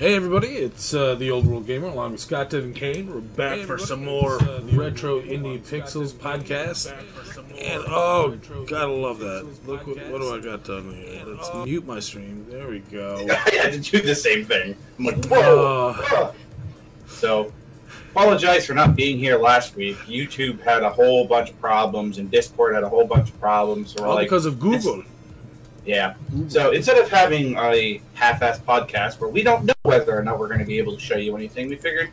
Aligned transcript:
Hey 0.00 0.16
everybody, 0.16 0.48
it's 0.48 0.94
uh, 0.94 1.14
the 1.14 1.30
Old 1.30 1.46
World 1.46 1.66
Gamer 1.66 1.88
along 1.88 2.12
with 2.12 2.22
Scott 2.22 2.48
Devin 2.48 2.72
Kane. 2.72 3.12
We're 3.12 3.20
back 3.20 3.58
Hey, 3.58 3.64
for 3.64 3.76
some 3.76 4.02
more 4.02 4.42
uh, 4.42 4.62
retro 4.72 5.20
Gamer 5.20 5.34
indie 5.48 5.58
pixels 5.60 6.14
podcast. 6.14 6.90
Back 6.90 7.02
for 7.02 7.24
some 7.30 7.46
more 7.50 7.58
And 7.60 7.84
oh, 7.86 8.38
gotta 8.66 8.90
love 8.90 9.18
that. 9.18 9.46
Look 9.66 9.86
what, 9.86 9.98
what 10.08 10.22
do 10.22 10.34
I 10.34 10.40
got 10.40 10.64
done 10.64 10.94
here? 10.94 11.22
Let's 11.26 11.50
uh, 11.50 11.66
mute 11.66 11.86
my 11.86 12.00
stream. 12.00 12.46
There 12.48 12.68
we 12.68 12.78
go. 12.78 13.26
I 13.30 13.50
had 13.56 13.74
to 13.74 13.78
do 13.78 14.00
the 14.00 14.14
same 14.14 14.46
thing. 14.46 14.74
I'm 14.98 15.04
like, 15.04 15.22
whoa. 15.26 15.94
Uh, 16.10 16.32
So, 17.06 17.52
apologize 18.12 18.64
for 18.64 18.72
not 18.72 18.96
being 18.96 19.18
here 19.18 19.36
last 19.36 19.76
week. 19.76 19.98
YouTube 19.98 20.62
had 20.62 20.82
a 20.82 20.88
whole 20.88 21.26
bunch 21.26 21.50
of 21.50 21.60
problems, 21.60 22.16
and 22.16 22.30
Discord 22.30 22.74
had 22.74 22.84
a 22.84 22.88
whole 22.88 23.04
bunch 23.04 23.28
of 23.28 23.38
problems. 23.38 23.92
So 23.92 24.06
all 24.06 24.14
like, 24.14 24.24
because 24.24 24.46
of 24.46 24.58
Google. 24.58 25.04
yeah. 25.84 26.14
So 26.48 26.70
instead 26.70 26.96
of 26.96 27.10
having 27.10 27.54
a 27.58 28.00
half-assed 28.14 28.62
podcast 28.62 29.20
where 29.20 29.28
we 29.28 29.42
don't 29.42 29.66
know 29.66 29.74
whether 29.90 30.16
or 30.16 30.22
not 30.22 30.38
we're 30.38 30.46
going 30.46 30.60
to 30.60 30.64
be 30.66 30.78
able 30.78 30.94
to 30.94 31.00
show 31.00 31.16
you 31.16 31.36
anything, 31.36 31.68
we 31.68 31.74
figured 31.76 32.10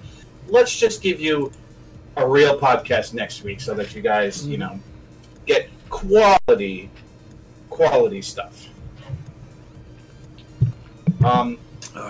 let's 0.47 0.75
just 0.77 1.01
give 1.03 1.19
you 1.19 1.51
a 2.15 2.27
real 2.27 2.59
podcast 2.59 3.13
next 3.13 3.43
week 3.43 3.61
so 3.61 3.75
that 3.75 3.93
you 3.93 4.01
guys, 4.01 4.47
you 4.47 4.57
know, 4.57 4.79
get 5.45 5.69
quality, 5.89 6.89
quality 7.69 8.21
stuff. 8.23 8.67
Um, 11.23 11.57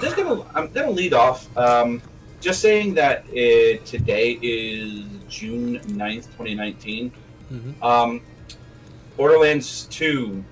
just 0.02 0.16
gonna 0.16 0.46
I'm 0.56 0.72
gonna 0.72 0.92
lead 0.92 1.14
off. 1.14 1.56
Um, 1.58 2.02
just 2.40 2.62
saying 2.62 2.94
that 2.96 3.26
uh, 3.30 3.84
today 3.86 4.38
is 4.42 5.06
June 5.28 5.80
9th, 5.80 6.26
2019. 6.38 7.12
Mhm. 7.52 7.84
Um, 7.84 8.22
Borderlands 9.18 9.88
2, 9.90 10.44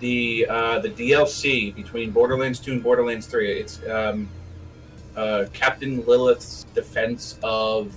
the 0.00 0.46
uh, 0.48 0.78
the 0.80 0.90
DLC 0.90 1.74
between 1.74 2.10
Borderlands 2.10 2.60
2 2.60 2.72
and 2.72 2.82
Borderlands 2.82 3.26
3. 3.26 3.52
It's 3.60 3.86
um, 3.88 4.28
uh, 5.16 5.46
Captain 5.52 6.04
Lilith's 6.06 6.64
defense 6.74 7.38
of 7.42 7.94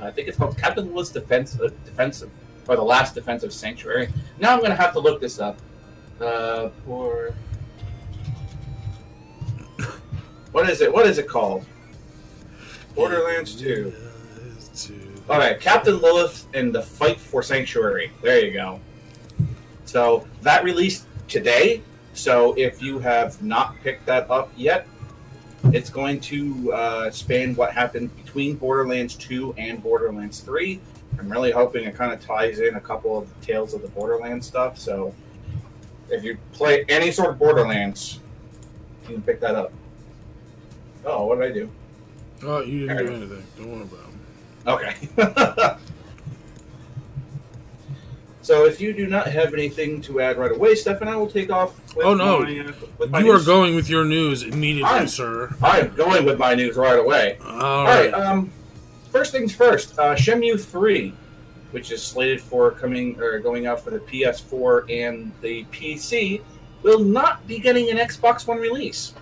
I 0.00 0.10
think 0.10 0.28
it's 0.28 0.36
called 0.36 0.56
Captain 0.56 0.88
Lilith's 0.88 1.10
defense 1.10 1.58
uh, 1.60 1.70
defense 1.84 2.22
of, 2.22 2.30
or 2.68 2.76
the 2.76 2.82
last 2.82 3.14
defense 3.14 3.42
of 3.42 3.52
Sanctuary. 3.52 4.08
Now 4.38 4.54
I'm 4.54 4.60
gonna 4.60 4.74
have 4.74 4.92
to 4.94 5.00
look 5.00 5.20
this 5.20 5.38
up. 5.38 5.58
Uh, 6.20 6.70
for 6.84 7.34
what 10.52 10.68
is 10.68 10.80
it? 10.80 10.92
What 10.92 11.06
is 11.06 11.18
it 11.18 11.28
called? 11.28 11.64
Borderlands 12.94 13.54
2. 13.54 13.92
Borderlands 13.92 14.86
2. 14.86 15.10
All 15.28 15.38
right, 15.38 15.60
Captain 15.60 16.00
Lilith 16.00 16.46
and 16.54 16.74
the 16.74 16.82
fight 16.82 17.20
for 17.20 17.42
Sanctuary. 17.42 18.10
There 18.22 18.44
you 18.44 18.52
go. 18.52 18.80
So 19.84 20.26
that 20.42 20.64
released 20.64 21.06
today. 21.30 21.82
So 22.12 22.52
if 22.54 22.82
you 22.82 22.98
have 22.98 23.42
not 23.42 23.80
picked 23.82 24.04
that 24.06 24.30
up 24.30 24.50
yet, 24.56 24.86
it's 25.72 25.88
going 25.88 26.20
to 26.20 26.72
uh, 26.72 27.10
span 27.10 27.54
what 27.54 27.72
happened 27.72 28.14
between 28.16 28.56
Borderlands 28.56 29.14
2 29.14 29.54
and 29.56 29.82
Borderlands 29.82 30.40
3. 30.40 30.80
I'm 31.18 31.30
really 31.30 31.50
hoping 31.50 31.84
it 31.84 31.94
kind 31.94 32.12
of 32.12 32.24
ties 32.24 32.60
in 32.60 32.74
a 32.74 32.80
couple 32.80 33.18
of 33.18 33.28
the 33.28 33.46
tales 33.46 33.74
of 33.74 33.82
the 33.82 33.88
Borderlands 33.88 34.46
stuff. 34.46 34.78
So 34.78 35.14
if 36.08 36.24
you 36.24 36.38
play 36.52 36.84
any 36.88 37.10
sort 37.10 37.30
of 37.30 37.38
Borderlands, 37.38 38.20
you 39.08 39.14
can 39.14 39.22
pick 39.22 39.40
that 39.40 39.54
up. 39.54 39.72
Oh, 41.04 41.26
what 41.26 41.40
did 41.40 41.50
I 41.50 41.54
do? 41.54 41.70
Oh, 42.42 42.62
you 42.62 42.88
didn't 42.88 43.06
do 43.06 43.12
anything. 43.12 43.46
Don't 43.56 43.72
worry 43.72 43.82
about 43.82 44.88
it. 44.88 45.16
Okay. 45.16 45.76
so 48.50 48.64
if 48.66 48.80
you 48.80 48.92
do 48.92 49.06
not 49.06 49.28
have 49.28 49.54
anything 49.54 50.00
to 50.02 50.20
add 50.20 50.36
right 50.36 50.50
away, 50.50 50.74
Steph 50.74 51.00
and 51.02 51.08
I 51.08 51.14
will 51.14 51.30
take 51.30 51.52
off. 51.52 51.78
With 51.94 52.04
Oh, 52.04 52.14
no. 52.14 52.40
my, 52.40 52.58
uh, 52.58 52.72
with 52.98 53.08
my 53.10 53.20
You 53.20 53.30
are 53.30 53.34
news. 53.36 53.46
going 53.46 53.76
with 53.76 53.88
your 53.88 54.04
news 54.04 54.42
immediately, 54.42 54.90
I'm- 54.92 55.06
sir. 55.06 55.54
I'm 55.62 55.94
going 55.94 56.24
with 56.24 56.36
my 56.36 56.56
news 56.56 56.74
right 56.76 56.98
away. 56.98 57.38
All 57.46 57.60
All 57.62 57.84
right. 57.84 58.12
right. 58.12 58.12
Um, 58.12 58.50
first 59.12 59.30
things 59.30 59.54
first. 59.54 59.96
Uh, 59.96 60.16
Shenmue 60.16 60.60
Three, 60.60 61.14
which 61.70 61.92
is 61.92 62.02
slated 62.02 62.40
for 62.40 62.72
coming 62.72 63.20
or 63.20 63.38
going 63.38 63.68
out 63.68 63.84
for 63.84 63.90
the 63.90 64.00
PS4 64.00 64.84
and 64.90 65.30
the 65.42 65.64
PC, 65.70 66.40
will 66.82 66.98
not 66.98 67.46
be 67.46 67.60
getting 67.60 67.88
an 67.88 67.98
Xbox 67.98 68.48
One 68.48 68.58
release. 68.58 69.14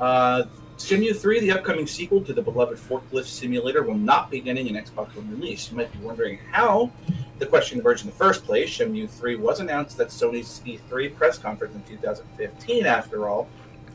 Uh, 0.00 0.42
Shenmue 0.84 1.16
3, 1.16 1.40
the 1.40 1.52
upcoming 1.52 1.86
sequel 1.86 2.22
to 2.22 2.32
the 2.32 2.42
beloved 2.42 2.78
forklift 2.78 3.26
simulator, 3.26 3.82
will 3.82 3.96
not 3.96 4.30
be 4.30 4.40
getting 4.40 4.68
an 4.68 4.82
Xbox 4.82 5.14
One 5.14 5.30
release. 5.30 5.70
You 5.70 5.76
might 5.76 5.92
be 5.92 5.98
wondering 5.98 6.38
how. 6.50 6.90
The 7.38 7.46
question 7.46 7.80
emerged 7.80 8.04
in 8.04 8.10
the 8.10 8.16
first 8.16 8.44
place. 8.44 8.70
Shenmue 8.70 9.08
3 9.08 9.36
was 9.36 9.60
announced 9.60 10.00
at 10.00 10.08
Sony's 10.08 10.60
E3 10.66 11.14
press 11.14 11.38
conference 11.38 11.74
in 11.74 11.82
2015, 11.84 12.86
after 12.86 13.28
all, 13.28 13.48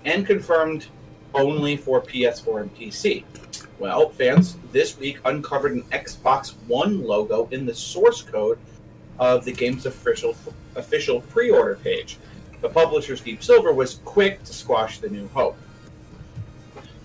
and 0.05 0.25
confirmed 0.25 0.87
only 1.33 1.75
for 1.75 2.01
PS4 2.01 2.61
and 2.61 2.75
PC. 2.75 3.23
Well, 3.77 4.09
fans 4.09 4.57
this 4.71 4.97
week 4.97 5.19
uncovered 5.25 5.73
an 5.73 5.83
Xbox 5.91 6.53
One 6.67 7.03
logo 7.03 7.47
in 7.51 7.65
the 7.65 7.75
source 7.75 8.21
code 8.21 8.57
of 9.19 9.43
the 9.43 9.51
game's 9.51 9.85
official 9.85 10.35
official 10.75 11.21
pre-order 11.21 11.75
page. 11.83 12.17
The 12.61 12.69
publisher's 12.69 13.21
Deep 13.21 13.43
Silver 13.43 13.73
was 13.73 13.99
quick 14.05 14.43
to 14.43 14.53
squash 14.53 14.99
the 14.99 15.09
new 15.09 15.27
hope. 15.29 15.57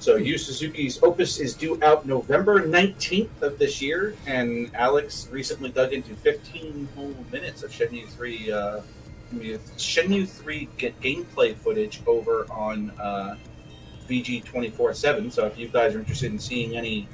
So, 0.00 0.16
Yu 0.16 0.38
Suzuki's 0.38 0.99
Opus 1.03 1.38
is 1.38 1.53
due 1.53 1.78
out 1.84 2.06
November 2.06 2.66
19th 2.66 3.43
of 3.43 3.59
this 3.59 3.83
year, 3.83 4.15
and 4.27 4.71
Alex 4.75 5.28
recently 5.31 5.69
dug 5.69 5.93
into 5.93 6.15
15 6.16 6.88
whole 6.97 7.15
minutes 7.31 7.62
of 7.62 7.71
Shenmue 7.71 8.09
3, 8.09 8.50
uh, 8.50 8.81
Shenmue 9.77 10.27
3 10.27 10.69
ga- 10.78 10.94
gameplay 11.03 11.55
footage 11.55 12.00
over 12.06 12.47
on 12.50 12.93
uh, 12.99 13.37
VG 14.09 14.43
24 14.43 14.94
7. 14.94 15.31
So, 15.31 15.44
if 15.44 15.59
you 15.59 15.69
guys 15.69 15.94
are 15.94 15.99
interested 15.99 16.33
in 16.33 16.39
seeing 16.39 16.78
any 16.78 17.06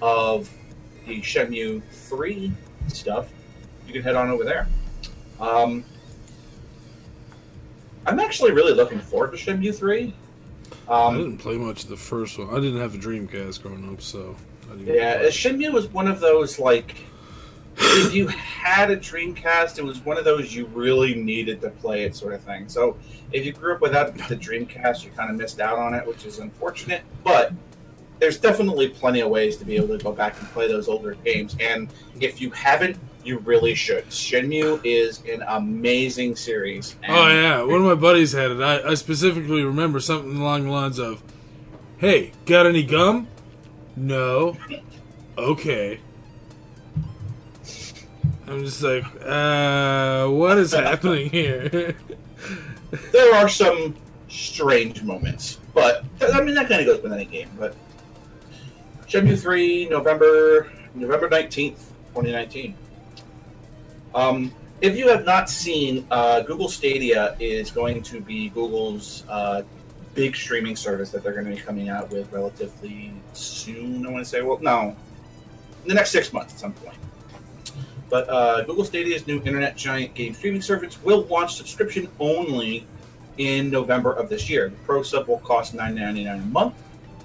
of 0.00 0.48
the 1.08 1.20
Shenmue 1.20 1.82
3 1.90 2.52
stuff, 2.86 3.32
you 3.84 3.92
can 3.92 4.02
head 4.04 4.14
on 4.14 4.30
over 4.30 4.44
there. 4.44 4.68
Um, 5.40 5.84
I'm 8.06 8.20
actually 8.20 8.52
really 8.52 8.74
looking 8.74 9.00
forward 9.00 9.32
to 9.32 9.36
Shenmue 9.36 9.74
3. 9.74 10.14
I 10.88 11.06
Um, 11.06 11.18
didn't 11.18 11.38
play 11.38 11.56
much 11.58 11.84
of 11.84 11.90
the 11.90 11.96
first 11.96 12.38
one. 12.38 12.48
I 12.50 12.60
didn't 12.60 12.80
have 12.80 12.94
a 12.94 12.98
Dreamcast 12.98 13.62
growing 13.62 13.88
up, 13.92 14.00
so. 14.00 14.34
I 14.70 14.76
didn't 14.76 14.94
Yeah. 14.94 15.22
Shenmue 15.24 15.72
was 15.72 15.88
one 15.88 16.08
of 16.08 16.20
those 16.20 16.58
like 16.58 16.94
if 17.80 18.12
you 18.12 18.26
had 18.28 18.90
a 18.90 18.96
Dreamcast, 18.96 19.78
it 19.78 19.84
was 19.84 20.04
one 20.04 20.18
of 20.18 20.24
those 20.24 20.54
you 20.54 20.66
really 20.74 21.14
needed 21.14 21.60
to 21.60 21.70
play 21.70 22.02
it 22.02 22.16
sort 22.16 22.34
of 22.34 22.40
thing. 22.40 22.68
So 22.68 22.96
if 23.32 23.44
you 23.46 23.52
grew 23.52 23.74
up 23.74 23.80
without 23.80 24.16
the 24.28 24.36
Dreamcast, 24.36 25.04
you 25.04 25.10
kind 25.16 25.30
of 25.30 25.36
missed 25.36 25.60
out 25.60 25.78
on 25.78 25.94
it, 25.94 26.06
which 26.06 26.24
is 26.26 26.38
unfortunate. 26.40 27.02
But 27.22 27.52
there's 28.18 28.38
definitely 28.38 28.88
plenty 28.88 29.20
of 29.20 29.30
ways 29.30 29.56
to 29.58 29.64
be 29.64 29.76
able 29.76 29.96
to 29.96 30.02
go 30.02 30.10
back 30.12 30.38
and 30.40 30.48
play 30.48 30.66
those 30.66 30.88
older 30.88 31.14
games. 31.24 31.56
And 31.60 31.88
if 32.20 32.40
you 32.40 32.50
haven't, 32.50 32.96
you 33.28 33.38
really 33.40 33.74
should. 33.74 34.06
Shenmue 34.06 34.80
is 34.84 35.22
an 35.30 35.44
amazing 35.46 36.34
series. 36.34 36.96
Oh 37.06 37.28
yeah, 37.28 37.62
one 37.62 37.80
of 37.80 37.82
my 37.82 37.94
buddies 37.94 38.32
had 38.32 38.50
it. 38.50 38.60
I, 38.60 38.90
I 38.90 38.94
specifically 38.94 39.62
remember 39.62 40.00
something 40.00 40.38
along 40.38 40.64
the 40.64 40.70
lines 40.70 40.98
of, 40.98 41.22
"Hey, 41.98 42.32
got 42.46 42.66
any 42.66 42.82
gum? 42.82 43.28
No. 43.96 44.56
Okay." 45.36 46.00
I'm 48.46 48.64
just 48.64 48.82
like, 48.82 49.04
uh, 49.22 50.26
what 50.28 50.56
is 50.56 50.72
happening 50.72 51.28
here? 51.28 51.94
there 53.12 53.34
are 53.34 53.46
some 53.46 53.94
strange 54.30 55.02
moments, 55.02 55.58
but 55.74 56.02
I 56.34 56.40
mean 56.40 56.54
that 56.54 56.66
kind 56.66 56.80
of 56.80 56.86
goes 56.86 57.02
with 57.02 57.12
any 57.12 57.26
game. 57.26 57.50
But 57.58 57.76
Shenmue 59.06 59.38
three, 59.38 59.86
November 59.90 60.72
November 60.94 61.28
nineteenth, 61.28 61.92
twenty 62.14 62.32
nineteen. 62.32 62.74
Um, 64.14 64.52
if 64.80 64.96
you 64.96 65.08
have 65.08 65.24
not 65.24 65.50
seen, 65.50 66.06
uh, 66.10 66.40
Google 66.40 66.68
Stadia 66.68 67.36
is 67.40 67.70
going 67.70 68.02
to 68.04 68.20
be 68.20 68.48
Google's 68.50 69.24
uh, 69.28 69.62
big 70.14 70.36
streaming 70.36 70.76
service 70.76 71.10
that 71.10 71.22
they're 71.22 71.32
going 71.32 71.46
to 71.46 71.54
be 71.54 71.60
coming 71.60 71.88
out 71.88 72.10
with 72.10 72.30
relatively 72.32 73.12
soon. 73.32 74.06
I 74.06 74.10
want 74.10 74.24
to 74.24 74.28
say, 74.28 74.42
well, 74.42 74.58
no, 74.60 74.96
in 75.82 75.88
the 75.88 75.94
next 75.94 76.10
six 76.10 76.32
months 76.32 76.54
at 76.54 76.60
some 76.60 76.72
point. 76.72 76.96
But 78.08 78.28
uh, 78.28 78.64
Google 78.64 78.84
Stadia's 78.84 79.26
new 79.26 79.42
internet 79.42 79.76
giant 79.76 80.14
game 80.14 80.32
streaming 80.32 80.62
service 80.62 81.02
will 81.02 81.22
launch 81.22 81.56
subscription 81.56 82.08
only 82.18 82.86
in 83.36 83.70
November 83.70 84.12
of 84.12 84.28
this 84.28 84.48
year. 84.48 84.68
The 84.68 84.76
Pro 84.76 85.02
sub 85.02 85.28
will 85.28 85.38
cost 85.38 85.76
$9.99 85.76 86.34
a 86.34 86.46
month 86.46 86.74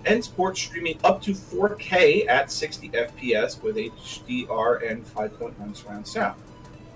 and 0.05 0.23
support 0.23 0.57
streaming 0.57 0.99
up 1.03 1.21
to 1.21 1.31
4K 1.31 2.27
at 2.27 2.51
60 2.51 2.89
FPS 2.89 3.61
with 3.61 3.77
HDR 3.77 4.91
and 4.91 5.05
5.1 5.05 5.75
surround 5.75 6.05
sound. 6.05 6.39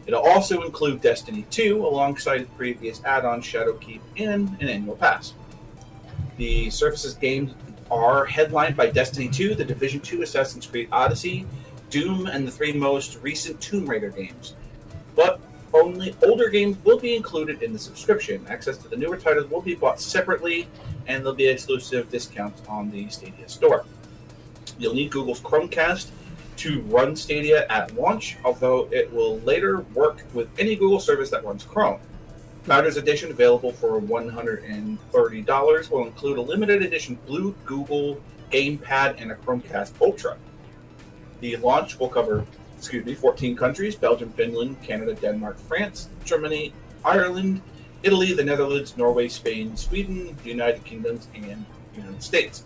It'll 0.08 0.22
also 0.22 0.62
include 0.64 1.02
Destiny 1.02 1.46
2 1.50 1.86
alongside 1.86 2.44
the 2.44 2.56
previous 2.56 3.04
add-on 3.04 3.42
Shadowkeep 3.42 4.00
and 4.16 4.50
an 4.62 4.70
annual 4.70 4.96
pass. 4.96 5.34
The 6.38 6.70
Surface's 6.70 7.14
games 7.14 7.54
are 7.92 8.26
headlined 8.26 8.78
by 8.78 8.90
Destiny 8.90 9.28
2, 9.28 9.56
The 9.56 9.66
Division 9.66 10.00
2, 10.00 10.22
Assassin's 10.22 10.66
Creed 10.66 10.88
Odyssey, 10.94 11.46
Doom, 11.90 12.28
and 12.28 12.48
the 12.48 12.52
three 12.52 12.72
most 12.72 13.20
recent 13.22 13.60
Tomb 13.60 13.86
Raider 13.86 14.10
games. 14.10 14.56
But 15.14 15.42
only 15.74 16.16
older 16.24 16.48
games 16.48 16.78
will 16.86 17.00
be 17.00 17.16
included 17.16 17.62
in 17.62 17.74
the 17.74 17.80
subscription. 17.80 18.46
Access 18.48 18.78
to 18.78 18.88
the 18.88 18.96
newer 18.96 19.18
titles 19.18 19.50
will 19.50 19.62
be 19.62 19.76
bought 19.76 20.00
separately, 20.00 20.70
and 21.08 21.22
there'll 21.22 21.36
be 21.36 21.48
exclusive 21.48 22.10
discounts 22.10 22.62
on 22.70 22.90
the 22.92 23.10
Stadia 23.10 23.50
store. 23.50 23.86
You'll 24.80 24.94
need 24.94 25.12
Google's 25.12 25.42
Chromecast 25.42 26.08
to 26.58 26.82
run 26.82 27.16
Stadia 27.16 27.66
at 27.70 27.96
launch, 27.96 28.38
although 28.44 28.88
it 28.92 29.12
will 29.14 29.40
later 29.40 29.80
work 29.94 30.24
with 30.34 30.50
any 30.60 30.76
Google 30.76 31.00
service 31.00 31.30
that 31.30 31.46
runs 31.46 31.64
Chrome. 31.64 32.00
Founders 32.64 32.98
Edition, 32.98 33.32
available 33.32 33.72
for 33.72 34.02
$130, 34.02 35.90
will 35.92 36.06
include 36.06 36.38
a 36.38 36.42
limited 36.42 36.84
edition 36.84 37.18
blue 37.26 37.56
Google 37.66 38.22
gamepad 38.52 39.22
and 39.22 39.32
a 39.32 39.36
Chromecast 39.36 39.94
Ultra. 40.02 40.38
The 41.40 41.56
launch 41.58 41.98
will 42.00 42.10
cover, 42.10 42.46
excuse 42.78 43.06
me, 43.06 43.14
14 43.14 43.56
countries 43.56 43.96
Belgium, 43.96 44.32
Finland, 44.32 44.82
Canada, 44.84 45.14
Denmark, 45.14 45.58
France, 45.60 46.10
Germany, 46.26 46.74
Ireland, 47.06 47.62
Italy, 48.04 48.34
the 48.34 48.44
Netherlands, 48.44 48.98
Norway, 48.98 49.28
Spain, 49.28 49.78
Sweden, 49.78 50.36
the 50.44 50.50
United 50.50 50.84
Kingdoms, 50.84 51.28
and 51.36 51.66
United 51.96 52.22
States. 52.22 52.64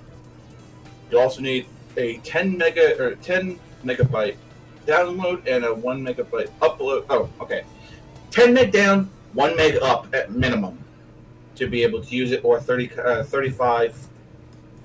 You'll 1.10 1.22
also 1.22 1.42
need 1.42 1.68
a 1.98 2.18
10 2.18 2.58
mega 2.58 3.00
or 3.02 3.16
10 3.16 3.60
megabyte 3.83 4.38
download 4.86 5.45
and 5.48 5.66
a 5.66 5.74
1 5.74 6.01
megabyte 6.01 6.50
upload. 6.62 7.06
Oh, 7.10 7.30
okay. 7.39 7.63
10 8.31 8.54
meg 8.54 8.72
down, 8.72 9.10
1 9.33 9.56
meg 9.56 9.78
up 9.81 10.07
at 10.13 10.31
minimum 10.31 10.78
to 11.56 11.68
be 11.68 11.83
able 11.83 12.01
to 12.04 12.16
use 12.16 12.31
it, 12.31 12.44
or 12.44 12.60
30, 12.60 12.92
uh, 13.00 13.24
35 13.24 14.07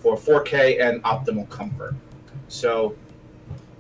for 0.00 0.16
4K 0.16 0.80
and 0.80 1.02
optimal 1.04 1.48
comfort. 1.48 1.94
So, 2.48 2.96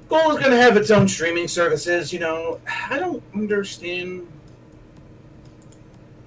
Google 0.08 0.32
is 0.32 0.38
going 0.38 0.52
to 0.52 0.56
have 0.56 0.76
its 0.76 0.90
own 0.90 1.08
streaming 1.08 1.48
services. 1.48 2.12
You 2.12 2.20
know, 2.20 2.60
I 2.90 2.98
don't 2.98 3.22
understand 3.34 4.26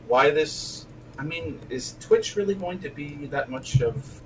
why 0.08 0.32
this. 0.32 0.86
I 1.18 1.24
mean, 1.24 1.60
is 1.70 1.96
Twitch 2.00 2.36
really 2.36 2.56
going 2.56 2.80
to 2.80 2.90
be 2.90 3.28
that 3.28 3.50
much 3.50 3.82
of? 3.82 4.22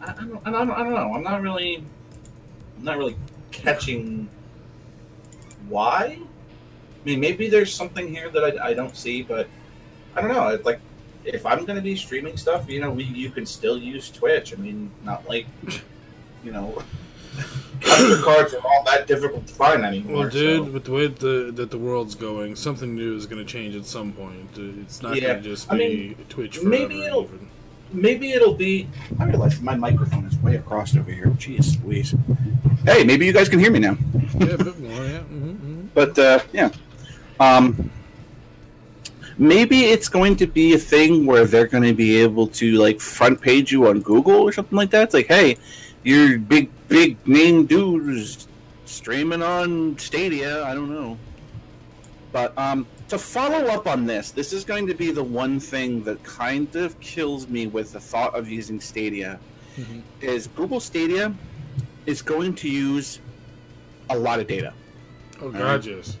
I, 0.00 0.12
don't, 0.12 0.40
I, 0.44 0.50
don't, 0.50 0.70
I 0.70 0.82
don't 0.82 0.94
know. 0.94 1.12
I'm 1.14 1.22
not 1.22 1.40
really. 1.40 1.84
Not 2.84 2.98
really 2.98 3.16
catching 3.50 4.28
why. 5.70 6.18
I 6.20 7.04
mean, 7.06 7.18
maybe 7.18 7.48
there's 7.48 7.72
something 7.74 8.08
here 8.08 8.28
that 8.30 8.60
I, 8.60 8.68
I 8.68 8.74
don't 8.74 8.94
see, 8.94 9.22
but 9.22 9.48
I 10.14 10.20
don't 10.20 10.30
know. 10.30 10.58
Like, 10.64 10.80
if 11.24 11.46
I'm 11.46 11.64
going 11.64 11.76
to 11.76 11.82
be 11.82 11.96
streaming 11.96 12.36
stuff, 12.36 12.68
you 12.68 12.80
know, 12.80 12.90
we, 12.90 13.04
you 13.04 13.30
can 13.30 13.46
still 13.46 13.78
use 13.78 14.10
Twitch. 14.10 14.52
I 14.52 14.56
mean, 14.56 14.90
not 15.02 15.26
like, 15.26 15.46
you 16.44 16.52
know, 16.52 16.82
capture 17.80 18.22
cards 18.22 18.52
are 18.52 18.60
all 18.66 18.84
that 18.84 19.06
difficult 19.06 19.46
to 19.46 19.54
find 19.54 19.82
anymore. 19.84 20.20
Well, 20.24 20.28
dude, 20.28 20.66
so- 20.66 20.70
with 20.70 20.84
the 20.84 20.92
way 20.92 21.06
the, 21.06 21.52
that 21.54 21.70
the 21.70 21.78
world's 21.78 22.14
going, 22.14 22.54
something 22.54 22.94
new 22.94 23.16
is 23.16 23.24
going 23.24 23.44
to 23.44 23.50
change 23.50 23.74
at 23.76 23.86
some 23.86 24.12
point. 24.12 24.50
It's 24.56 25.00
not 25.02 25.16
Yeah, 25.16 25.28
going 25.32 25.42
to 25.42 25.48
just 25.48 25.72
I 25.72 25.78
be 25.78 25.88
mean, 25.88 26.16
Twitch 26.28 26.58
forever. 26.58 26.68
maybe 26.68 27.02
it'll- 27.02 27.24
even. 27.24 27.48
Maybe 27.94 28.32
it'll 28.32 28.54
be. 28.54 28.88
I 29.18 29.24
realize 29.24 29.60
my 29.60 29.74
microphone 29.76 30.24
is 30.26 30.36
way 30.38 30.56
across 30.56 30.96
over 30.96 31.10
here. 31.10 31.26
Jeez, 31.38 31.82
Louise. 31.84 32.14
Hey, 32.84 33.04
maybe 33.04 33.24
you 33.26 33.32
guys 33.32 33.48
can 33.48 33.58
hear 33.58 33.70
me 33.70 33.78
now. 33.78 33.96
Yeah, 34.38 34.46
a 34.54 34.58
bit 34.58 34.78
more. 34.80 35.04
Yeah. 35.04 35.20
hmm 35.20 35.86
But 35.94 36.18
uh, 36.18 36.40
yeah, 36.52 36.70
um, 37.40 37.90
maybe 39.38 39.84
it's 39.84 40.08
going 40.08 40.36
to 40.36 40.46
be 40.46 40.74
a 40.74 40.78
thing 40.78 41.26
where 41.26 41.44
they're 41.46 41.66
going 41.66 41.84
to 41.84 41.94
be 41.94 42.20
able 42.20 42.46
to 42.48 42.72
like 42.78 43.00
front 43.00 43.40
page 43.40 43.72
you 43.72 43.88
on 43.88 44.00
Google 44.00 44.40
or 44.40 44.52
something 44.52 44.76
like 44.76 44.90
that. 44.90 45.04
It's 45.04 45.14
like, 45.14 45.28
hey, 45.28 45.56
you're 46.02 46.38
big, 46.38 46.70
big 46.88 47.16
name 47.26 47.66
dudes 47.66 48.48
streaming 48.84 49.42
on 49.42 49.98
Stadia. 49.98 50.64
I 50.64 50.74
don't 50.74 50.90
know. 50.90 51.18
But 52.32 52.56
um, 52.58 52.86
to 53.08 53.18
follow 53.18 53.66
up 53.66 53.86
on 53.86 54.06
this, 54.06 54.30
this 54.30 54.52
is 54.52 54.64
going 54.64 54.86
to 54.86 54.94
be 54.94 55.10
the 55.10 55.22
one 55.22 55.60
thing 55.60 56.02
that 56.04 56.22
kind 56.22 56.74
of 56.76 56.98
kills 57.00 57.48
me 57.48 57.66
with 57.66 57.92
the 57.92 58.00
thought 58.00 58.34
of 58.34 58.48
using 58.48 58.80
Stadia. 58.80 59.38
Mhm. 59.76 60.02
Is 60.20 60.46
Google 60.48 60.80
Stadia 60.80 61.34
is 62.06 62.22
going 62.22 62.54
to 62.54 62.68
use 62.68 63.20
a 64.10 64.18
lot 64.18 64.40
of 64.40 64.46
data. 64.46 64.72
Oh. 65.40 65.50
God, 65.50 65.84
yes. 65.84 66.18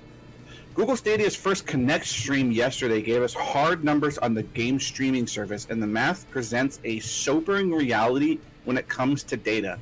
Google 0.74 0.96
Stadia's 0.96 1.36
first 1.36 1.66
Connect 1.66 2.04
stream 2.04 2.50
yesterday 2.50 3.00
gave 3.00 3.22
us 3.22 3.32
hard 3.32 3.84
numbers 3.84 4.18
on 4.18 4.34
the 4.34 4.42
game 4.42 4.80
streaming 4.80 5.26
service, 5.26 5.68
and 5.70 5.80
the 5.80 5.86
math 5.86 6.28
presents 6.30 6.80
a 6.82 6.98
sobering 6.98 7.70
reality 7.70 8.38
when 8.64 8.76
it 8.76 8.88
comes 8.88 9.22
to 9.24 9.36
data. 9.36 9.78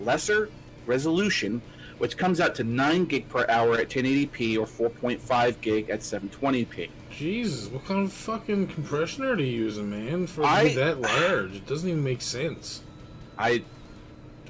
lesser 0.01 0.49
resolution, 0.87 1.61
which 1.99 2.17
comes 2.17 2.41
out 2.41 2.55
to 2.55 2.65
9 2.65 3.05
gig 3.05 3.29
per 3.29 3.45
hour 3.49 3.75
at 3.75 3.91
1080p 3.91 4.57
or 4.57 4.67
4.5 4.67 5.61
gig 5.61 5.91
at 5.91 6.01
720p. 6.01 6.89
Jesus, 7.19 7.67
what 7.67 7.85
kind 7.85 8.05
of 8.05 8.13
fucking 8.13 8.69
compression 8.69 9.25
are 9.25 9.37
you 9.41 9.45
using, 9.45 9.91
man? 9.91 10.29
For 10.29 10.45
I- 10.45 10.73
that 10.75 11.01
large, 11.01 11.57
it 11.57 11.67
doesn't 11.67 11.89
even 11.89 12.05
make 12.05 12.23
sense. 12.23 12.83
I, 13.37 13.65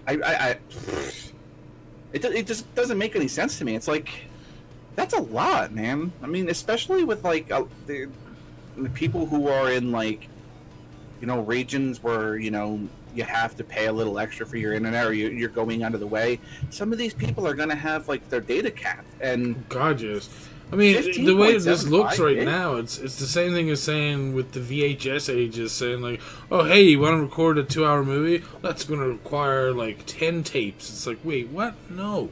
I, 0.07 0.19
I, 0.19 0.35
I 0.51 0.59
it, 2.13 2.25
it 2.27 2.47
just 2.47 2.75
doesn't 2.75 2.99
make 2.99 3.17
any 3.17 3.27
sense 3.27 3.57
to 3.59 3.65
me. 3.65 3.75
It's 3.75 3.89
like 3.89 4.11
that's 4.97 5.15
a 5.15 5.21
lot, 5.21 5.73
man. 5.73 6.13
I 6.23 6.27
mean, 6.27 6.51
especially 6.51 7.05
with 7.05 7.25
like 7.25 7.51
uh, 7.51 7.65
the, 7.87 8.09
the 8.77 8.91
people 8.91 9.25
who 9.25 9.49
are 9.49 9.71
in 9.71 9.91
like 9.91 10.29
you 11.23 11.27
know 11.27 11.41
regions 11.41 12.03
where 12.03 12.37
you 12.37 12.51
know 12.51 12.87
you 13.15 13.25
have 13.25 13.57
to 13.57 13.65
pay 13.65 13.87
a 13.87 13.93
little 13.93 14.19
extra 14.19 14.45
for 14.45 14.59
your 14.59 14.75
internet 14.75 15.07
or 15.07 15.15
you, 15.15 15.31
you're 15.31 15.49
going 15.49 15.85
out 15.85 15.95
of 15.95 16.01
the 16.01 16.07
way. 16.07 16.39
Some 16.69 16.93
of 16.93 16.99
these 16.99 17.15
people 17.15 17.47
are 17.47 17.55
going 17.55 17.71
to 17.71 17.75
have 17.75 18.09
like 18.09 18.29
their 18.29 18.43
data 18.43 18.71
capped, 18.71 19.09
and 19.23 19.67
God, 19.71 20.03
yes. 20.03 20.48
I 20.71 20.77
mean, 20.77 21.25
the 21.25 21.35
way 21.35 21.57
this 21.57 21.87
looks 21.87 22.19
right 22.19 22.45
now, 22.45 22.77
it's 22.77 22.99
it's 22.99 23.19
the 23.19 23.27
same 23.27 23.53
thing 23.53 23.71
as 23.71 23.83
saying 23.83 24.35
with 24.35 24.53
the 24.53 24.61
VHS 24.61 25.35
ages, 25.35 25.73
saying 25.73 26.03
like, 26.03 26.21
"Oh, 26.51 26.65
hey, 26.65 26.83
you 26.83 27.01
want 27.01 27.15
to 27.17 27.23
record 27.23 27.57
a 27.57 27.65
two-hour 27.65 28.05
movie? 28.05 28.45
That's 28.61 28.85
going 28.85 29.01
to 29.01 29.07
require 29.09 29.73
like 29.73 30.05
ten 30.07 30.43
tapes." 30.43 30.91
It's 30.91 31.07
like, 31.07 31.19
wait, 31.25 31.49
what? 31.49 31.75
No. 31.91 32.29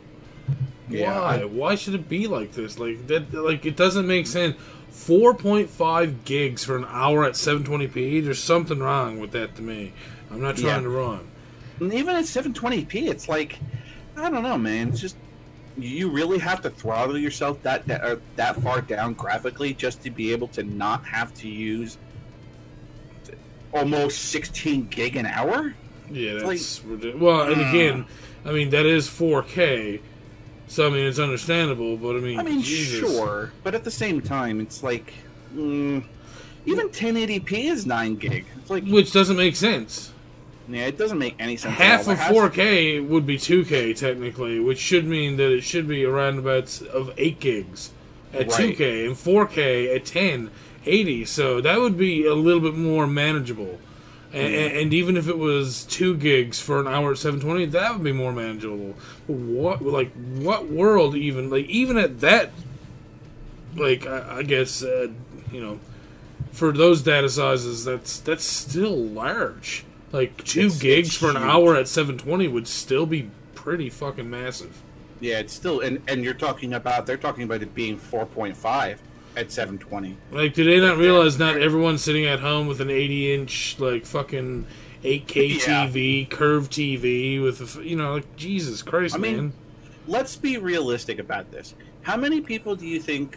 Yeah, 0.88 1.19
Why? 1.21 1.40
I- 1.40 1.45
Why 1.45 1.75
should 1.76 1.95
it 1.95 2.09
be 2.09 2.26
like 2.26 2.52
this? 2.52 2.78
Like 2.78 3.07
that? 3.07 3.33
Like 3.33 3.64
it 3.64 3.75
doesn't 3.76 4.07
make 4.07 4.26
sense. 4.26 4.57
Four 4.90 5.33
point 5.35 5.71
five 5.71 6.25
gigs 6.25 6.62
for 6.64 6.76
an 6.76 6.87
hour 6.88 7.25
at 7.25 7.37
seven 7.37 7.64
twenty 7.64 7.87
p. 7.87 8.21
There's 8.21 8.43
something 8.43 8.78
wrong 8.81 9.19
with 9.19 9.33
that 9.33 9.57
to 9.57 9.62
me. 9.62 9.93
I'm 10.31 10.40
not 10.43 10.57
trying 10.57 10.66
Yeah. 10.76 10.81
to 10.81 10.88
run. 10.88 11.28
and 11.81 11.93
even 11.95 12.16
at 12.16 12.25
720p, 12.25 13.09
it's 13.09 13.28
like 13.28 13.59
I 14.16 14.28
don't 14.31 14.43
know, 14.43 14.57
man. 14.59 14.88
It's 14.88 15.00
just 15.00 15.16
you 15.78 16.09
really 16.09 16.38
have 16.38 16.62
to 16.62 16.71
throttle 16.71 17.18
yourself 17.18 17.62
that 17.62 17.87
that, 17.87 18.02
uh, 18.02 18.16
that 18.37 18.56
far 18.62 18.80
down 18.80 19.14
graphically 19.14 19.75
just 19.75 20.02
to 20.02 20.11
be 20.11 20.33
able 20.33 20.49
to 20.49 20.62
not 20.62 21.04
have 21.04 21.35
to 21.35 21.49
use 21.49 21.99
almost 23.73 24.26
16 24.26 24.87
gig 24.87 25.16
an 25.16 25.26
hour. 25.26 25.75
Yeah, 26.11 26.35
that's 26.35 26.83
ridiculous. 26.83 27.21
Well, 27.21 27.52
and 27.52 27.61
uh. 27.61 27.68
again, 27.68 28.06
I 28.45 28.52
mean 28.52 28.71
that 28.71 28.87
is 28.87 29.09
4K, 29.09 30.00
so 30.68 30.87
I 30.87 30.90
mean 30.90 31.06
it's 31.06 31.18
understandable. 31.18 31.97
But 31.97 32.16
I 32.16 32.21
mean, 32.21 32.38
I 32.38 32.42
mean, 32.42 32.62
Jesus. 32.62 33.00
sure, 33.00 33.52
but 33.62 33.75
at 33.75 33.85
the 33.85 33.90
same 33.90 34.21
time, 34.23 34.61
it's 34.61 34.83
like 34.83 35.12
mm, 35.54 36.04
even 36.64 36.88
1080p 36.88 37.52
is 37.64 37.87
9 37.87 38.16
gig. 38.16 38.47
It's 38.59 38.71
like 38.71 38.85
which 38.85 39.12
doesn't 39.12 39.37
make 39.37 39.56
sense. 39.56 40.12
Yeah, 40.69 40.87
it 40.87 40.99
doesn't 40.99 41.19
make 41.19 41.37
any 41.39 41.57
sense. 41.57 41.75
Half 41.75 42.09
of 42.09 42.19
4K 42.19 43.07
would 43.07 43.27
be 43.27 43.39
2K 43.39 43.97
technically, 43.97 44.59
which 44.61 44.79
should 44.79 45.07
mean 45.07 45.37
that 45.37 45.53
it 45.53 45.63
should 45.63 45.87
be 45.89 46.05
around 46.05 46.39
about 46.39 46.81
of 46.83 47.13
8 47.17 47.41
gigs 47.41 47.91
at 48.33 48.49
Right. 48.49 48.77
2K 48.77 49.07
and 49.07 49.17
4K 49.17 49.95
at 49.95 50.05
10, 50.05 50.51
80. 50.85 51.25
So 51.25 51.61
that 51.61 51.81
would 51.81 51.97
be 51.97 52.27
a 52.27 52.35
little 52.35 52.61
bit 52.61 52.75
more 52.75 53.07
manageable. 53.07 53.79
And, 54.33 54.53
Yeah. 54.53 54.59
and 54.81 54.93
even 54.93 55.17
if 55.17 55.29
it 55.29 55.39
was 55.39 55.85
two 55.85 56.15
gigs 56.17 56.61
for 56.61 56.81
an 56.81 56.89
hour 56.89 57.13
at 57.13 57.19
720, 57.19 57.67
that 57.67 57.95
would 57.95 58.05
be 58.05 58.13
more 58.13 58.33
manageable. 58.33 58.95
But 59.27 59.37
what, 59.37 59.83
like, 59.83 60.11
what 60.37 60.69
world 60.69 61.15
even, 61.15 61.49
like, 61.49 61.67
even 61.67 61.97
at 61.97 62.21
that, 62.21 62.51
like, 63.77 64.07
I, 64.07 64.39
I 64.39 64.43
guess, 64.43 64.83
uh, 64.83 65.09
you 65.53 65.61
know, 65.61 65.81
for 66.53 66.73
those 66.73 67.03
data 67.03 67.29
sizes, 67.29 67.85
that's 67.85 68.19
that's 68.19 68.45
still 68.45 68.97
large. 68.97 69.85
Like 70.13 70.45
two 70.45 70.61
It's- 70.67 70.79
gigs 70.79 71.09
it's 71.09 71.17
for 71.17 71.31
an 71.31 71.37
huge. 71.37 71.45
hour 71.47 71.77
at 71.77 71.89
720 71.89 72.49
would 72.49 72.69
still 72.69 73.07
be 73.07 73.31
pretty 73.55 73.91
fucking 73.91 74.29
massive. 74.31 74.83
Yeah, 75.21 75.39
it's 75.41 75.53
still 75.53 75.81
and 75.81 76.01
and 76.07 76.23
you're 76.25 76.35
talking 76.35 76.73
about 76.75 77.07
they're 77.07 77.17
talking 77.17 77.43
about 77.45 77.63
it 77.63 77.75
being 77.75 77.97
4.5. 77.99 78.99
at 79.37 79.53
720. 79.53 80.17
Like, 80.33 80.55
do 80.55 80.65
they 80.65 80.81
not 80.81 80.97
realize 80.97 81.39
not 81.39 81.59
everyone's 81.59 82.03
sitting 82.03 82.25
at 82.25 82.41
home 82.41 82.67
with 82.67 82.81
an 82.81 82.89
80 82.89 83.35
inch, 83.35 83.77
like, 83.79 84.07
fucking 84.07 84.65
8K 85.05 85.49
Yeah. 85.49 85.87
TV, 85.87 86.25
curved 86.25 86.73
TV 86.73 87.39
with, 87.43 87.61
a 87.77 87.85
you 87.87 87.97
know, 87.97 88.15
like, 88.15 88.37
Jesus 88.37 88.81
Christ, 88.81 89.15
I 89.15 89.19
mean, 89.19 89.37
man. 89.37 89.53
Let's 90.09 90.37
be 90.37 90.57
realistic 90.57 91.19
about 91.19 91.51
this. 91.53 91.75
How 92.01 92.17
many 92.17 92.41
people 92.41 92.77
do 92.77 92.87
you 92.87 92.99
think 92.99 93.37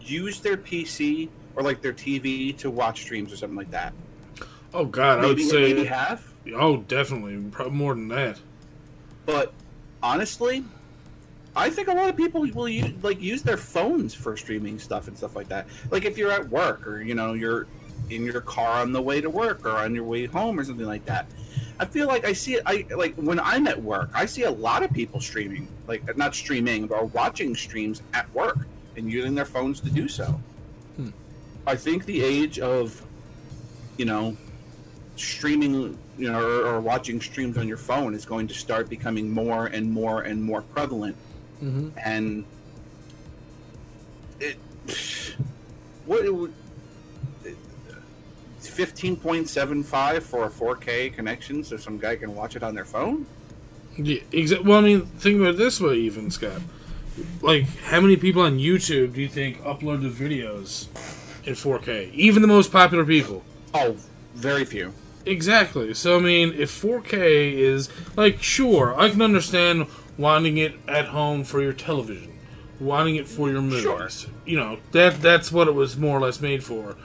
use 0.00 0.38
their 0.40 0.56
PC 0.56 1.28
or 1.56 1.62
like 1.64 1.82
their 1.82 1.92
TV 1.92 2.56
to 2.58 2.70
watch 2.70 3.00
streams 3.02 3.32
or 3.32 3.36
something 3.36 3.56
like 3.56 3.72
that? 3.72 3.92
Oh, 4.74 4.84
God, 4.84 5.24
I 5.24 5.26
would 5.26 5.40
say. 5.40 5.74
maybe 5.74 5.84
half. 5.84 6.34
Oh, 6.54 6.78
definitely. 6.78 7.36
Probably 7.50 7.74
more 7.74 7.94
than 7.94 8.08
that. 8.08 8.38
But 9.26 9.52
honestly, 10.02 10.64
I 11.54 11.70
think 11.70 11.88
a 11.88 11.92
lot 11.92 12.08
of 12.08 12.16
people 12.16 12.46
will 12.54 12.68
use, 12.68 12.92
like 13.02 13.20
use 13.20 13.42
their 13.42 13.56
phones 13.56 14.14
for 14.14 14.36
streaming 14.36 14.78
stuff 14.78 15.08
and 15.08 15.16
stuff 15.16 15.34
like 15.36 15.48
that. 15.48 15.66
Like 15.90 16.04
if 16.04 16.16
you're 16.16 16.32
at 16.32 16.48
work 16.48 16.86
or 16.86 17.02
you 17.02 17.14
know 17.14 17.34
you're 17.34 17.66
in 18.10 18.24
your 18.24 18.40
car 18.40 18.80
on 18.80 18.92
the 18.92 19.02
way 19.02 19.20
to 19.20 19.28
work 19.28 19.66
or 19.66 19.72
on 19.72 19.94
your 19.94 20.04
way 20.04 20.26
home 20.26 20.58
or 20.58 20.64
something 20.64 20.86
like 20.86 21.04
that. 21.06 21.26
I 21.80 21.84
feel 21.84 22.06
like 22.06 22.24
I 22.24 22.32
see 22.32 22.54
it. 22.54 22.62
I 22.66 22.86
like 22.96 23.14
when 23.16 23.38
I'm 23.40 23.66
at 23.66 23.80
work. 23.80 24.10
I 24.14 24.26
see 24.26 24.42
a 24.42 24.50
lot 24.50 24.82
of 24.82 24.92
people 24.92 25.20
streaming, 25.20 25.68
like 25.86 26.16
not 26.16 26.34
streaming, 26.34 26.86
but 26.86 27.12
watching 27.14 27.54
streams 27.54 28.02
at 28.14 28.32
work 28.34 28.58
and 28.96 29.10
using 29.10 29.34
their 29.34 29.44
phones 29.44 29.80
to 29.80 29.90
do 29.90 30.08
so. 30.08 30.40
Hmm. 30.96 31.10
I 31.66 31.76
think 31.76 32.04
the 32.04 32.22
age 32.22 32.58
of, 32.58 33.04
you 33.96 34.04
know, 34.04 34.36
streaming, 35.18 35.98
you 36.16 36.30
know, 36.30 36.40
or, 36.40 36.66
or 36.66 36.80
watching 36.80 37.20
streams 37.20 37.58
on 37.58 37.68
your 37.68 37.76
phone 37.76 38.14
is 38.14 38.24
going 38.24 38.48
to 38.48 38.54
start 38.54 38.88
becoming 38.88 39.30
more 39.30 39.66
and 39.66 39.90
more 39.90 40.22
and 40.22 40.42
more 40.42 40.62
prevalent. 40.62 41.16
Mm-hmm. 41.62 41.88
And 42.04 42.44
it, 44.40 44.56
what 46.06 46.24
it 46.24 46.34
would. 46.34 46.54
15.75 48.60 50.22
for 50.22 50.44
a 50.44 50.48
4K 50.48 51.12
connection 51.12 51.64
so 51.64 51.76
some 51.76 51.98
guy 51.98 52.14
can 52.14 52.34
watch 52.34 52.54
it 52.54 52.62
on 52.62 52.74
their 52.76 52.84
phone? 52.84 53.26
Yeah, 53.96 54.20
exa- 54.30 54.62
Well, 54.62 54.78
I 54.78 54.82
mean, 54.82 55.06
think 55.06 55.40
about 55.40 55.54
it 55.54 55.56
this 55.56 55.80
way, 55.80 55.96
even 55.96 56.30
Scott. 56.30 56.60
Like, 57.42 57.64
how 57.64 58.00
many 58.00 58.16
people 58.16 58.42
on 58.42 58.58
YouTube 58.58 59.14
do 59.14 59.20
you 59.20 59.28
think 59.28 59.60
upload 59.62 60.02
the 60.02 60.10
videos 60.10 60.86
in 61.44 61.54
4K? 61.54 62.12
Even 62.12 62.42
the 62.42 62.48
most 62.48 62.70
popular 62.70 63.04
people. 63.04 63.42
Oh, 63.74 63.96
very 64.34 64.64
few. 64.64 64.92
Exactly. 65.28 65.92
So, 65.92 66.16
I 66.16 66.20
mean, 66.20 66.54
if 66.56 66.70
4K 66.70 67.52
is 67.52 67.90
like, 68.16 68.42
sure, 68.42 68.98
I 68.98 69.10
can 69.10 69.20
understand 69.20 69.86
wanting 70.16 70.56
it 70.56 70.74
at 70.88 71.06
home 71.08 71.44
for 71.44 71.60
your 71.62 71.74
television, 71.74 72.38
wanting 72.80 73.16
it 73.16 73.28
for 73.28 73.50
your 73.50 73.60
movies. 73.60 73.82
Sure. 73.82 74.08
You 74.46 74.56
know, 74.56 74.78
that 74.92 75.20
that's 75.20 75.52
what 75.52 75.68
it 75.68 75.74
was 75.74 75.98
more 75.98 76.16
or 76.16 76.20
less 76.22 76.40
made 76.40 76.64
for. 76.64 76.96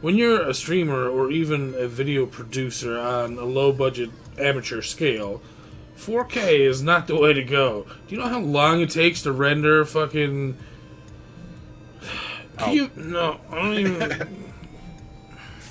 When 0.00 0.16
you're 0.16 0.40
a 0.40 0.54
streamer 0.54 1.08
or 1.08 1.30
even 1.30 1.74
a 1.76 1.88
video 1.88 2.26
producer 2.26 2.98
on 2.98 3.38
a 3.38 3.44
low 3.44 3.72
budget 3.72 4.10
amateur 4.38 4.80
scale, 4.80 5.42
4K 5.96 6.60
is 6.60 6.80
not 6.80 7.08
the 7.08 7.16
way 7.16 7.32
to 7.32 7.42
go. 7.42 7.86
Do 8.06 8.14
you 8.14 8.20
know 8.20 8.28
how 8.28 8.40
long 8.40 8.82
it 8.82 8.90
takes 8.90 9.22
to 9.22 9.32
render 9.32 9.84
fucking? 9.84 10.56
Oh. 12.56 12.70
you 12.70 12.88
no? 12.94 13.40
I 13.50 13.56
don't 13.56 13.74
even. 13.74 14.43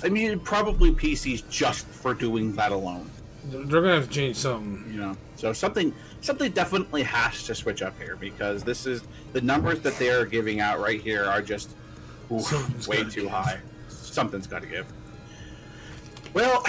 I 0.04 0.10
mean, 0.10 0.38
probably 0.38 0.92
PCs 0.92 1.48
just 1.48 1.86
for 1.86 2.12
doing 2.12 2.52
that 2.56 2.72
alone. 2.72 3.10
they're 3.46 3.64
gonna 3.80 3.94
have 3.94 4.08
to 4.08 4.14
change 4.14 4.36
something. 4.36 4.92
You 4.92 5.00
know, 5.00 5.16
so 5.36 5.52
something 5.54 5.94
something 6.20 6.52
definitely 6.52 7.02
has 7.04 7.42
to 7.44 7.54
switch 7.54 7.80
up 7.80 7.98
here 7.98 8.14
because 8.16 8.62
this 8.62 8.86
is 8.86 9.02
the 9.32 9.40
numbers 9.40 9.80
that 9.80 9.98
they 9.98 10.10
are 10.10 10.26
giving 10.26 10.60
out 10.60 10.78
right 10.78 11.00
here 11.00 11.24
are 11.24 11.40
just 11.40 11.70
oof, 12.30 12.86
way 12.86 13.02
too 13.04 13.22
give. 13.22 13.30
high. 13.30 13.58
Something's 13.88 14.46
got 14.46 14.60
to 14.62 14.68
give. 14.68 14.86
Well, 16.34 16.64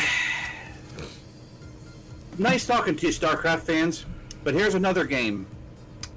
nice 2.38 2.66
talking 2.66 2.96
to 2.96 3.08
you, 3.08 3.12
StarCraft 3.12 3.62
fans. 3.62 4.06
But 4.46 4.54
here's 4.54 4.76
another 4.76 5.06
game. 5.06 5.46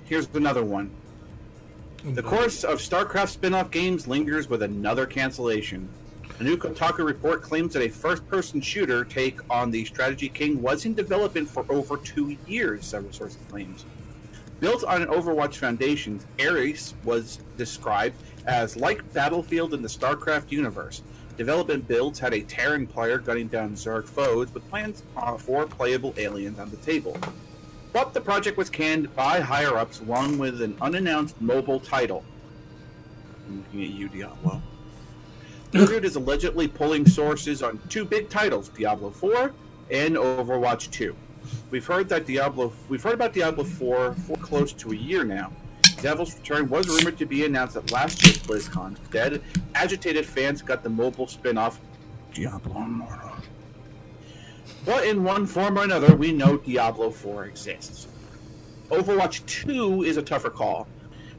Here's 0.04 0.28
another 0.34 0.62
one. 0.64 0.90
The 2.04 2.22
mm-hmm. 2.22 2.28
course 2.28 2.62
of 2.62 2.78
StarCraft 2.78 3.30
spin 3.30 3.54
off 3.54 3.70
games 3.70 4.06
lingers 4.06 4.48
with 4.48 4.62
another 4.62 5.04
cancellation. 5.04 5.88
A 6.40 6.44
new 6.44 6.56
Kotaku 6.56 7.04
report 7.04 7.42
claims 7.42 7.72
that 7.72 7.82
a 7.82 7.88
first 7.88 8.24
person 8.28 8.60
shooter 8.60 9.04
take 9.04 9.40
on 9.50 9.72
the 9.72 9.84
Strategy 9.84 10.28
King 10.28 10.62
was 10.62 10.84
in 10.84 10.94
development 10.94 11.50
for 11.50 11.66
over 11.68 11.96
two 11.96 12.36
years, 12.46 12.86
several 12.86 13.12
sources 13.12 13.40
claims. 13.50 13.84
Built 14.60 14.84
on 14.84 15.02
an 15.02 15.08
Overwatch 15.08 15.56
foundation, 15.56 16.20
Ares 16.38 16.94
was 17.02 17.40
described 17.56 18.22
as 18.46 18.76
like 18.76 19.12
Battlefield 19.12 19.74
in 19.74 19.82
the 19.82 19.88
StarCraft 19.88 20.52
universe. 20.52 21.02
Development 21.36 21.86
builds 21.88 22.20
had 22.20 22.32
a 22.32 22.42
Terran 22.42 22.86
player 22.86 23.18
gunning 23.18 23.48
down 23.48 23.72
Zerg 23.72 24.06
foes 24.06 24.54
with 24.54 24.68
plans 24.70 25.02
uh, 25.16 25.36
for 25.36 25.66
playable 25.66 26.14
aliens 26.18 26.60
on 26.60 26.70
the 26.70 26.76
table. 26.76 27.16
But 27.92 28.14
the 28.14 28.20
project 28.20 28.56
was 28.56 28.70
canned 28.70 29.12
by 29.16 29.40
higher 29.40 29.76
ups 29.76 29.98
along 29.98 30.38
with 30.38 30.62
an 30.62 30.76
unannounced 30.80 31.40
mobile 31.40 31.80
title. 31.80 32.22
I'm 33.48 33.58
looking 33.58 33.82
at 33.82 33.90
you, 33.90 34.08
Diablo. 34.08 34.62
Blizzard 35.70 36.04
is 36.06 36.16
allegedly 36.16 36.66
pulling 36.66 37.06
sources 37.06 37.62
on 37.62 37.78
two 37.90 38.04
big 38.04 38.30
titles, 38.30 38.70
Diablo 38.70 39.10
4 39.10 39.52
and 39.90 40.16
Overwatch 40.16 40.90
2. 40.90 41.14
We've 41.70 41.86
heard 41.86 42.08
that 42.08 42.26
Diablo 42.26 42.72
we've 42.88 43.02
heard 43.02 43.14
about 43.14 43.34
Diablo 43.34 43.64
4 43.64 44.14
for 44.14 44.36
close 44.38 44.72
to 44.74 44.92
a 44.92 44.96
year 44.96 45.24
now. 45.24 45.52
Devil's 46.00 46.34
Return 46.36 46.68
was 46.68 46.88
rumored 46.88 47.18
to 47.18 47.26
be 47.26 47.44
announced 47.44 47.76
at 47.76 47.90
last 47.90 48.24
year's 48.24 48.38
BlizzCon. 48.38 48.96
Dead, 49.10 49.42
agitated 49.74 50.24
fans 50.24 50.62
got 50.62 50.82
the 50.82 50.88
mobile 50.88 51.26
spin-off 51.26 51.80
Diablo 52.32 52.82
Immortal. 52.82 53.32
But 54.86 55.06
in 55.06 55.24
one 55.24 55.44
form 55.44 55.78
or 55.78 55.82
another, 55.82 56.14
we 56.16 56.32
know 56.32 56.56
Diablo 56.56 57.10
4 57.10 57.46
exists. 57.46 58.06
Overwatch 58.90 59.44
2 59.46 60.04
is 60.04 60.16
a 60.16 60.22
tougher 60.22 60.50
call. 60.50 60.86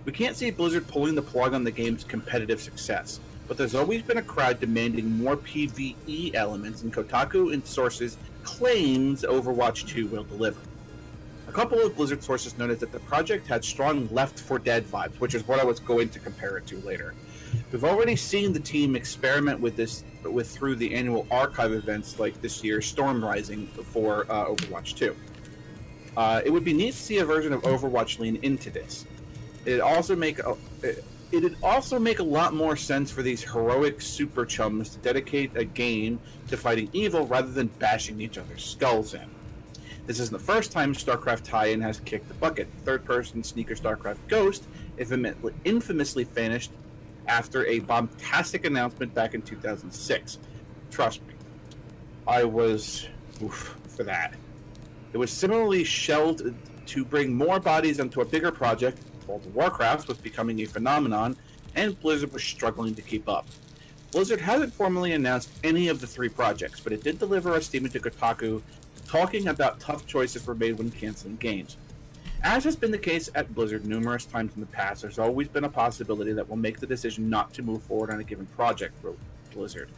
We 0.05 0.11
can't 0.11 0.35
see 0.35 0.51
Blizzard 0.51 0.87
pulling 0.87 1.15
the 1.15 1.21
plug 1.21 1.53
on 1.53 1.63
the 1.63 1.71
game's 1.71 2.03
competitive 2.03 2.61
success, 2.61 3.19
but 3.49 3.57
there's 3.57 3.73
always 3.75 4.03
been 4.03 4.19
a 4.19 4.21
crowd 4.21 4.59
demanding 4.59 5.09
more 5.17 5.35
PvE 5.35 6.35
elements, 6.35 6.83
and 6.83 6.93
Kotaku 6.93 7.51
and 7.51 7.65
sources 7.65 8.15
claims 8.43 9.23
Overwatch 9.23 9.87
2 9.87 10.05
will 10.05 10.23
deliver. 10.23 10.59
A 11.47 11.51
couple 11.51 11.79
of 11.79 11.95
Blizzard 11.95 12.21
sources 12.21 12.55
noted 12.59 12.79
that 12.79 12.91
the 12.91 12.99
project 12.99 13.47
had 13.47 13.65
strong 13.65 14.07
Left 14.11 14.39
4 14.39 14.59
Dead 14.59 14.85
vibes, 14.85 15.19
which 15.19 15.33
is 15.33 15.47
what 15.47 15.59
I 15.59 15.65
was 15.65 15.79
going 15.79 16.09
to 16.09 16.19
compare 16.19 16.57
it 16.57 16.67
to 16.67 16.77
later. 16.81 17.15
We've 17.71 17.83
already 17.83 18.15
seen 18.15 18.53
the 18.53 18.59
team 18.59 18.95
experiment 18.95 19.59
with 19.59 19.75
this 19.75 20.03
with 20.23 20.47
through 20.47 20.75
the 20.75 20.93
annual 20.93 21.25
archive 21.31 21.71
events 21.71 22.19
like 22.19 22.39
this 22.41 22.63
year's 22.63 22.85
Storm 22.85 23.25
Rising 23.25 23.65
for 23.65 24.27
uh, 24.29 24.45
Overwatch 24.45 24.95
2. 24.95 25.15
Uh, 26.15 26.41
it 26.45 26.51
would 26.51 26.63
be 26.63 26.73
neat 26.73 26.91
to 26.91 26.97
see 26.97 27.17
a 27.17 27.25
version 27.25 27.51
of 27.51 27.63
Overwatch 27.63 28.19
lean 28.19 28.35
into 28.43 28.69
this. 28.69 29.05
It 29.65 29.81
also 29.81 30.15
make 30.15 30.37
a, 30.37 30.55
it'd 31.31 31.57
also 31.61 31.99
make 31.99 32.19
a 32.19 32.23
lot 32.23 32.53
more 32.53 32.75
sense 32.75 33.11
for 33.11 33.21
these 33.21 33.43
heroic 33.43 34.01
super 34.01 34.45
chums 34.45 34.89
to 34.89 34.97
dedicate 34.99 35.55
a 35.55 35.63
game 35.63 36.19
to 36.47 36.57
fighting 36.57 36.89
evil 36.93 37.27
rather 37.27 37.51
than 37.51 37.67
bashing 37.67 38.19
each 38.19 38.37
other's 38.37 38.65
skulls 38.65 39.13
in. 39.13 39.29
This 40.07 40.19
isn't 40.19 40.33
the 40.35 40.43
first 40.43 40.71
time 40.71 40.93
StarCraft 40.93 41.43
tie-in 41.43 41.81
has 41.81 41.99
kicked 41.99 42.27
the 42.29 42.33
bucket. 42.33 42.67
Third-person 42.83 43.43
sneaker 43.43 43.75
StarCraft 43.75 44.17
Ghost 44.27 44.63
infamously, 45.65 46.23
finished 46.23 46.71
after 47.27 47.63
a 47.67 47.79
bombastic 47.79 48.65
announcement 48.65 49.13
back 49.13 49.35
in 49.35 49.43
2006. 49.43 50.39
Trust 50.89 51.21
me, 51.27 51.35
I 52.27 52.43
was 52.43 53.07
oof, 53.43 53.77
for 53.87 54.03
that. 54.03 54.33
It 55.13 55.17
was 55.17 55.31
similarly 55.31 55.83
shelled 55.83 56.55
to 56.87 57.05
bring 57.05 57.31
more 57.33 57.59
bodies 57.59 57.99
onto 57.99 58.21
a 58.21 58.25
bigger 58.25 58.51
project. 58.51 58.99
World 59.29 59.45
of 59.45 59.55
Warcraft 59.55 60.07
was 60.07 60.17
becoming 60.17 60.59
a 60.61 60.65
phenomenon, 60.65 61.37
and 61.75 61.99
Blizzard 61.99 62.33
was 62.33 62.43
struggling 62.43 62.95
to 62.95 63.01
keep 63.03 63.29
up. 63.29 63.45
Blizzard 64.11 64.41
hasn't 64.41 64.73
formally 64.73 65.13
announced 65.13 65.51
any 65.63 65.87
of 65.87 66.01
the 66.01 66.07
three 66.07 66.29
projects, 66.29 66.79
but 66.79 66.91
it 66.91 67.03
did 67.03 67.19
deliver 67.19 67.53
a 67.53 67.61
statement 67.61 67.93
to 67.93 67.99
Kotaku 67.99 68.63
talking 69.07 69.47
about 69.47 69.79
tough 69.79 70.07
choices 70.07 70.47
were 70.47 70.55
made 70.55 70.79
when 70.79 70.89
canceling 70.89 71.35
games. 71.35 71.77
As 72.41 72.63
has 72.63 72.75
been 72.75 72.89
the 72.89 72.97
case 72.97 73.29
at 73.35 73.53
Blizzard 73.53 73.85
numerous 73.85 74.25
times 74.25 74.55
in 74.55 74.61
the 74.61 74.67
past, 74.67 75.03
there's 75.03 75.19
always 75.19 75.47
been 75.47 75.65
a 75.65 75.69
possibility 75.69 76.33
that 76.33 76.47
we'll 76.47 76.57
make 76.57 76.79
the 76.79 76.87
decision 76.87 77.29
not 77.29 77.53
to 77.53 77.61
move 77.61 77.83
forward 77.83 78.09
on 78.09 78.19
a 78.19 78.23
given 78.23 78.47
project, 78.47 78.95
wrote 79.03 79.19
Blizzard. 79.53 79.89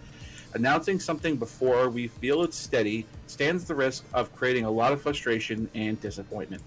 Announcing 0.53 1.00
something 1.00 1.38
before 1.38 1.89
we 1.89 2.09
feel 2.09 2.43
it's 2.43 2.57
steady 2.57 3.05
stands 3.27 3.63
the 3.63 3.75
risk 3.75 4.03
of 4.13 4.35
creating 4.35 4.65
a 4.65 4.71
lot 4.71 4.91
of 4.91 5.01
frustration 5.01 5.69
and 5.73 6.01
disappointment. 6.01 6.61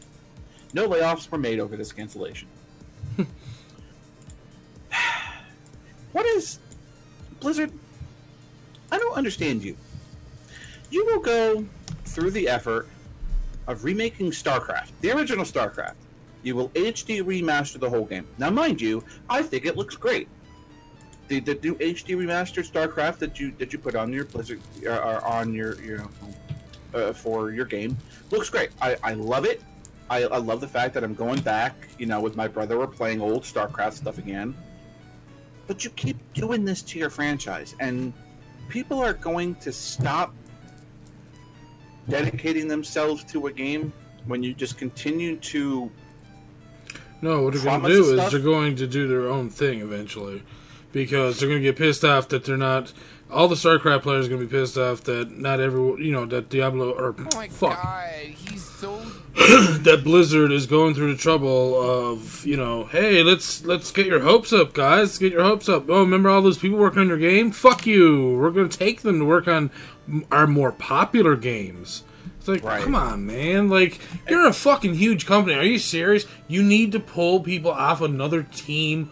No 0.75 0.89
layoffs 0.89 1.31
were 1.31 1.39
made 1.39 1.61
over 1.61 1.77
this 1.77 1.93
cancellation. 1.93 2.49
what 6.13 6.27
is 6.27 6.59
Blizzard? 7.41 7.71
I 8.91 8.99
don't 8.99 9.17
understand 9.17 9.63
you. 9.63 9.77
You 10.91 11.07
will 11.07 11.21
go 11.21 11.65
through 12.05 12.33
the 12.33 12.49
effort 12.49 12.89
of 13.67 13.85
remaking 13.85 14.33
StarCraft, 14.33 14.91
the 15.01 15.13
original 15.13 15.45
StarCraft. 15.45 15.95
You 16.43 16.57
will 16.57 16.69
HD 16.71 17.23
remaster 17.23 17.79
the 17.81 17.89
whole 17.89 18.05
game. 18.05 18.27
Now, 18.37 18.51
mind 18.51 18.81
you, 18.81 19.03
I 19.31 19.43
think 19.43 19.65
it 19.65 19.77
looks 19.77 19.97
great. 19.97 20.29
the, 21.29 21.41
the 21.41 21.55
new 21.63 21.75
HD 21.77 22.17
remastered 22.17 22.71
StarCraft 22.71 23.19
that 23.19 23.41
you 23.41 23.53
that 23.59 23.73
you 23.73 23.79
put 23.79 23.95
on 23.95 24.13
your 24.13 24.25
Blizzard 24.25 24.61
uh, 24.85 24.91
uh, 24.91 25.21
on 25.25 25.55
your 25.55 25.81
you 25.81 25.97
know 25.97 26.11
uh, 26.95 27.13
for 27.13 27.51
your 27.51 27.65
game 27.65 27.97
looks 28.31 28.51
great. 28.51 28.71
I, 28.83 28.97
I 29.03 29.15
love 29.15 29.45
it. 29.45 29.63
I, 30.11 30.25
I 30.25 30.37
love 30.39 30.61
the 30.61 30.69
fact 30.69 30.95
that 30.95 31.05
I'm 31.05 31.15
going 31.15 31.41
back. 31.41 31.89
You 31.99 32.07
know, 32.07 32.21
with 32.21 32.37
my 32.37 32.49
brother, 32.49 32.79
we're 32.79 32.87
playing 32.87 33.21
old 33.21 33.43
StarCraft 33.43 33.95
stuff 33.95 34.19
again. 34.19 34.55
But 35.67 35.83
you 35.85 35.91
keep 35.91 36.17
doing 36.35 36.65
this 36.65 36.83
to 36.83 36.99
your 36.99 37.09
franchise, 37.11 37.75
and 37.81 38.13
people 38.69 39.01
are 39.01 39.15
going 39.15 39.55
to 39.57 39.73
stop 39.73 40.35
dedicating 42.09 42.69
themselves 42.69 43.25
to 43.25 43.47
a 43.47 43.53
game 43.53 43.93
when 44.27 44.43
you 44.43 44.53
just 44.53 44.77
continue 44.77 45.37
to 45.39 45.91
No, 47.23 47.43
what 47.43 47.55
they're 47.55 47.63
going 47.63 47.83
to 47.83 47.89
do 47.89 48.19
is 48.19 48.31
they're 48.31 48.41
going 48.41 48.77
to 48.77 48.87
do 48.87 49.09
their 49.09 49.29
own 49.29 49.49
thing 49.49 49.81
eventually, 49.81 50.43
because 50.93 51.41
they're 51.41 51.49
going 51.49 51.63
to 51.63 51.67
get 51.67 51.77
pissed 51.77 52.05
off 52.05 52.29
that 52.29 52.45
they're 52.45 52.59
not. 52.59 52.93
All 53.31 53.49
the 53.49 53.55
StarCraft 53.55 54.03
players 54.03 54.27
are 54.27 54.29
going 54.29 54.43
to 54.43 54.47
be 54.47 54.51
pissed 54.51 54.77
off 54.77 55.03
that 55.05 55.31
not 55.31 55.61
everyone, 55.61 56.03
you 56.03 56.13
know, 56.13 56.27
that 56.27 56.51
Diablo 56.51 56.93
or 56.93 57.15
Oh 57.19 57.29
my 57.35 57.49
fuck, 57.49 57.83
god, 57.83 58.17
he's 58.21 58.51
so. 58.51 58.54
that 59.83 60.03
Blizzard 60.05 60.53
is 60.53 60.67
going 60.67 60.95
through 60.95 61.13
the 61.13 61.19
trouble 61.21 61.81
of, 61.81 62.47
you 62.47 62.57
know, 62.57 62.85
hey, 62.85 63.23
let's 63.25 63.65
let's 63.65 63.91
get 63.91 64.07
your 64.07 64.21
hopes 64.21 64.53
up, 64.53 64.73
guys. 64.75 65.09
Let's 65.09 65.19
get 65.19 65.33
your 65.33 65.43
hopes 65.43 65.69
up. 65.69 65.87
Oh, 65.89 66.01
remember 66.03 66.31
all 66.31 66.41
those 66.41 66.59
people 66.59 66.79
working 66.79 67.01
on 67.01 67.09
your 67.09 67.19
game? 67.19 67.51
Fuck 67.51 67.85
you. 67.85 68.37
We're 68.39 68.51
going 68.53 68.69
to 68.69 68.79
take 68.79 69.03
them 69.03 69.19
to 69.19 69.25
work 69.25 69.49
on 69.49 69.71
our 70.31 70.47
more 70.47 70.71
popular 70.71 71.35
games. 71.35 72.05
It's 72.39 72.47
like, 72.47 72.63
Right. 72.63 72.83
come 72.85 72.95
on, 72.95 73.27
man. 73.27 73.69
Like, 73.69 73.99
you're 74.29 74.47
a 74.47 74.53
fucking 74.53 74.95
huge 74.95 75.27
company. 75.27 75.57
Are 75.57 75.65
you 75.65 75.79
serious? 75.79 76.27
You 76.47 76.63
need 76.63 76.93
to 76.93 77.01
pull 77.01 77.41
people 77.41 77.71
off 77.73 78.01
another 78.03 78.43
team 78.45 79.11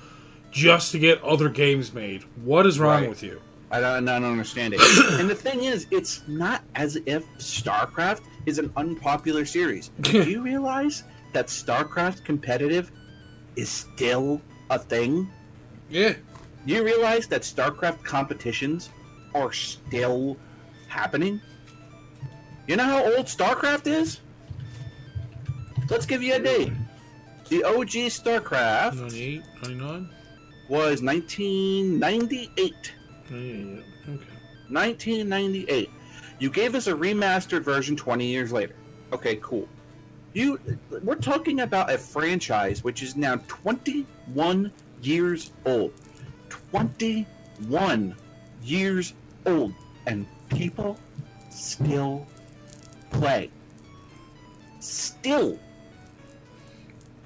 just 0.53 0.93
to 0.93 0.99
get 0.99 1.21
other 1.25 1.49
games 1.49 1.93
made. 1.93 2.25
What 2.45 2.67
is 2.67 2.79
wrong 2.79 3.01
Right. 3.01 3.09
with 3.09 3.23
you? 3.23 3.41
I 3.71 3.81
don't, 3.81 4.07
I 4.07 4.21
don't 4.21 4.31
understand 4.31 4.75
it. 4.77 4.81
and 5.19 5.29
the 5.31 5.35
thing 5.35 5.65
is, 5.65 5.87
it's 5.91 6.23
not 6.29 6.63
as 6.75 6.99
if 7.07 7.25
StarCraft 7.39 8.21
is 8.47 8.59
an 8.59 8.73
unpopular 8.77 9.45
series. 9.45 9.89
Do 10.01 10.23
you 10.23 10.43
realize 10.43 11.05
that 11.33 11.47
StarCraft 11.47 12.25
competitive 12.25 12.91
is 13.57 13.69
still 13.69 14.41
a 14.71 14.79
thing? 14.79 15.29
Yeah. 15.89 16.15
Do 16.67 16.75
you 16.75 16.85
realize 16.85 17.27
that 17.29 17.43
StarCraft 17.43 18.03
competitions 18.05 18.91
are 19.35 19.53
still 19.53 20.37
happening? 20.89 21.41
You 22.67 22.77
know 22.77 22.85
how 22.85 23.05
old 23.05 23.27
StarCraft 23.27 23.87
is? 23.87 24.21
Let's 25.91 26.07
give 26.07 26.23
you 26.23 26.35
a 26.35 26.39
date. 26.39 26.73
The 27.49 27.65
OG 27.65 28.09
StarCraft 28.09 28.95
98, 28.95 29.43
99? 29.63 30.09
was 30.69 31.03
1998. 31.03 32.93
98, 33.31 33.85
okay. 34.09 34.27
1998. 34.69 35.91
You 36.43 36.51
gave 36.51 36.75
us 36.75 36.89
a 36.89 36.93
remastered 36.93 37.63
version 37.63 37.95
20 37.95 38.27
years 38.27 38.51
later. 38.51 38.75
Okay, 39.13 39.39
cool. 39.41 39.69
You 40.33 40.59
we're 41.05 41.15
talking 41.15 41.61
about 41.61 41.89
a 41.89 41.97
franchise 41.97 42.83
which 42.83 43.01
is 43.01 43.15
now 43.15 43.37
21 43.47 44.73
years 45.03 45.53
old. 45.65 45.93
21 46.49 48.17
years 48.65 49.15
old 49.47 49.73
and 50.09 50.27
people 50.49 50.99
still 51.49 52.27
play. 53.11 53.49
Still. 54.81 55.61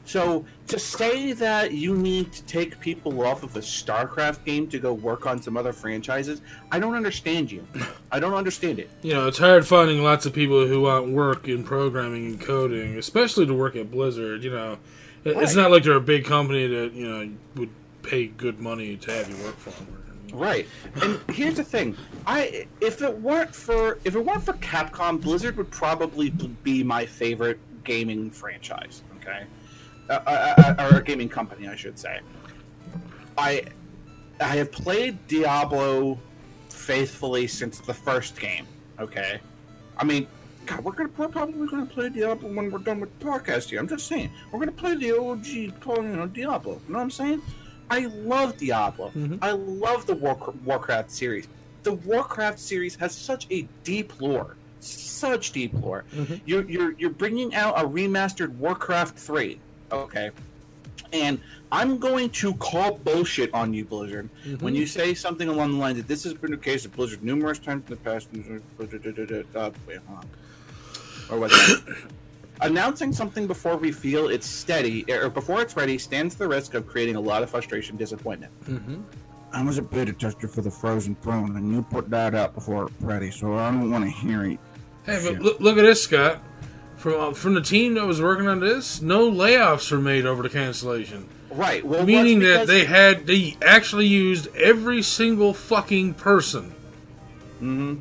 So 0.06 0.46
to 0.68 0.78
say 0.78 1.32
that 1.32 1.72
you 1.72 1.96
need 1.96 2.32
to 2.32 2.42
take 2.44 2.78
people 2.80 3.26
off 3.26 3.42
of 3.42 3.56
a 3.56 3.60
StarCraft 3.60 4.44
game 4.44 4.68
to 4.68 4.78
go 4.78 4.92
work 4.94 5.26
on 5.26 5.42
some 5.42 5.56
other 5.56 5.72
franchises, 5.72 6.40
I 6.70 6.78
don't 6.78 6.94
understand 6.94 7.50
you. 7.52 7.66
I 8.12 8.20
don't 8.20 8.34
understand 8.34 8.78
it. 8.78 8.88
You 9.02 9.14
know, 9.14 9.26
it's 9.26 9.38
hard 9.38 9.66
finding 9.66 10.02
lots 10.02 10.24
of 10.24 10.32
people 10.32 10.66
who 10.66 10.82
want 10.82 11.08
work 11.10 11.48
in 11.48 11.64
programming 11.64 12.26
and 12.26 12.40
coding, 12.40 12.96
especially 12.96 13.46
to 13.46 13.54
work 13.54 13.76
at 13.76 13.90
Blizzard. 13.90 14.42
You 14.44 14.50
know, 14.52 14.78
It- 15.24 15.36
it's 15.38 15.56
Right. 15.56 15.62
not 15.62 15.70
like 15.72 15.82
they're 15.82 15.96
a 15.96 16.00
big 16.00 16.24
company 16.24 16.68
that 16.68 16.92
you 16.94 17.08
know 17.08 17.28
would 17.56 17.70
pay 18.02 18.26
good 18.26 18.60
money 18.60 18.96
to 18.96 19.10
have 19.10 19.28
you 19.28 19.36
work 19.44 19.58
for 19.58 19.70
them. 19.70 19.88
Right. 20.32 20.68
And 21.02 21.18
here's 21.34 21.56
the 21.56 21.64
thing. 21.64 21.96
I 22.28 22.66
if 22.80 23.02
it 23.02 23.20
weren't 23.20 23.52
for 23.52 23.98
if 24.04 24.14
it 24.14 24.20
weren't 24.24 24.44
for 24.44 24.52
Capcom, 24.54 25.20
Blizzard 25.20 25.56
would 25.56 25.70
probably 25.72 26.30
be 26.62 26.84
my 26.84 27.06
favorite 27.06 27.58
gaming 27.82 28.30
franchise, 28.30 29.02
okay? 29.20 29.44
Uh, 30.08 30.12
uh, 30.26 30.74
uh, 30.78 30.88
or 30.92 30.98
a 30.98 31.02
gaming 31.02 31.28
company, 31.28 31.66
I 31.68 31.74
should 31.76 31.98
say. 31.98 32.20
I 33.36 33.64
I 34.40 34.56
have 34.56 34.70
played 34.70 35.18
Diablo 35.26 36.18
faithfully 36.68 37.46
since 37.46 37.80
the 37.80 37.94
first 37.94 38.38
game, 38.38 38.66
okay? 39.00 39.40
I 39.96 40.04
mean, 40.04 40.26
God, 40.66 40.84
we're 40.84 40.92
gonna 40.92 41.10
we're 41.16 41.28
probably 41.28 41.66
gonna 41.66 41.86
play 41.86 42.08
Diablo 42.10 42.50
when 42.52 42.70
we're 42.70 42.78
done 42.78 43.00
with 43.00 43.18
the 43.18 43.24
podcast 43.24 43.70
here. 43.70 43.80
I'm 43.80 43.88
just 43.88 44.06
saying, 44.06 44.30
we're 44.52 44.60
gonna 44.60 44.72
play 44.72 44.94
the 44.94 45.18
OG, 45.18 45.46
you 45.46 45.72
know, 46.02 46.26
Diablo. 46.26 46.74
You 46.86 46.92
know 46.92 46.98
what 46.98 47.02
I'm 47.04 47.10
saying? 47.10 47.42
I 47.90 48.06
love 48.06 48.56
Diablo. 48.56 49.10
Mhm. 49.10 49.38
I 49.42 49.52
love 49.52 50.06
the 50.06 50.14
War- 50.14 50.54
Warcraft 50.64 51.10
series. 51.10 51.46
The 51.84 51.92
Warcraft 51.94 52.58
series 52.58 52.96
has 52.96 53.14
such 53.14 53.46
a 53.50 53.62
deep 53.84 54.20
lore, 54.20 54.56
such 54.80 55.52
deep 55.52 55.72
lore. 55.72 56.04
Mhm. 56.14 56.40
You're 56.46 56.64
you're 56.68 56.92
you're 56.98 57.10
bringing 57.10 57.54
out 57.54 57.78
a 57.80 57.84
remastered 57.86 58.50
Warcraft 58.56 59.16
three, 59.18 59.60
okay? 59.92 60.30
And 61.12 61.40
I'm 61.72 61.98
going 61.98 62.30
to 62.30 62.54
call 62.54 62.96
bullshit 62.98 63.52
on 63.54 63.72
you, 63.72 63.84
Blizzard, 63.84 64.28
when 64.60 64.74
you 64.74 64.86
say 64.86 65.14
something 65.14 65.48
along 65.48 65.72
the 65.72 65.78
lines 65.78 65.98
that 65.98 66.08
this 66.08 66.24
has 66.24 66.34
been 66.34 66.50
the 66.50 66.56
case 66.56 66.84
of 66.84 66.94
Blizzard 66.94 67.22
numerous 67.22 67.58
times 67.58 67.84
in 67.88 67.90
the 67.90 67.96
past. 67.96 68.28
Uh, 68.34 69.70
wait, 69.86 69.98
hold 70.06 70.18
on. 70.18 70.28
Or 71.30 71.40
was 71.40 71.52
that? 71.52 72.08
Announcing 72.62 73.12
something 73.12 73.46
before 73.46 73.76
we 73.76 73.92
feel 73.92 74.28
it's 74.28 74.46
steady 74.46 75.04
or 75.12 75.28
before 75.28 75.60
it's 75.60 75.76
ready 75.76 75.98
stands 75.98 76.36
the 76.36 76.48
risk 76.48 76.72
of 76.74 76.86
creating 76.86 77.16
a 77.16 77.20
lot 77.20 77.42
of 77.42 77.50
frustration 77.50 77.92
and 77.92 77.98
disappointment. 77.98 78.52
Mm-hmm. 78.64 79.02
I 79.52 79.62
was 79.62 79.78
a 79.78 79.82
beta 79.82 80.12
tester 80.12 80.48
for 80.48 80.62
the 80.62 80.70
Frozen 80.70 81.16
Throne, 81.16 81.56
and 81.56 81.72
you 81.72 81.82
put 81.82 82.10
that 82.10 82.34
out 82.34 82.54
before 82.54 82.86
it's 82.86 83.00
ready, 83.00 83.30
so 83.30 83.54
I 83.54 83.70
don't 83.70 83.90
want 83.90 84.04
to 84.04 84.10
hear 84.10 84.44
it. 84.44 84.58
Hey, 85.04 85.20
but 85.22 85.40
look, 85.40 85.60
look 85.60 85.78
at 85.78 85.82
this, 85.82 86.02
Scott. 86.02 86.42
From 87.06 87.20
uh, 87.20 87.32
from 87.34 87.54
the 87.54 87.60
team 87.60 87.94
that 87.94 88.04
was 88.04 88.20
working 88.20 88.48
on 88.48 88.58
this, 88.58 89.00
no 89.00 89.30
layoffs 89.30 89.92
were 89.92 90.00
made 90.00 90.26
over 90.26 90.42
the 90.42 90.48
cancellation. 90.48 91.28
Right. 91.52 91.86
Well, 91.86 92.04
Meaning 92.04 92.40
that 92.40 92.66
they 92.66 92.84
had 92.84 93.28
they 93.28 93.56
actually 93.62 94.08
used 94.08 94.48
every 94.56 95.02
single 95.02 95.54
fucking 95.54 96.14
person. 96.14 96.74
Hmm. 97.60 97.98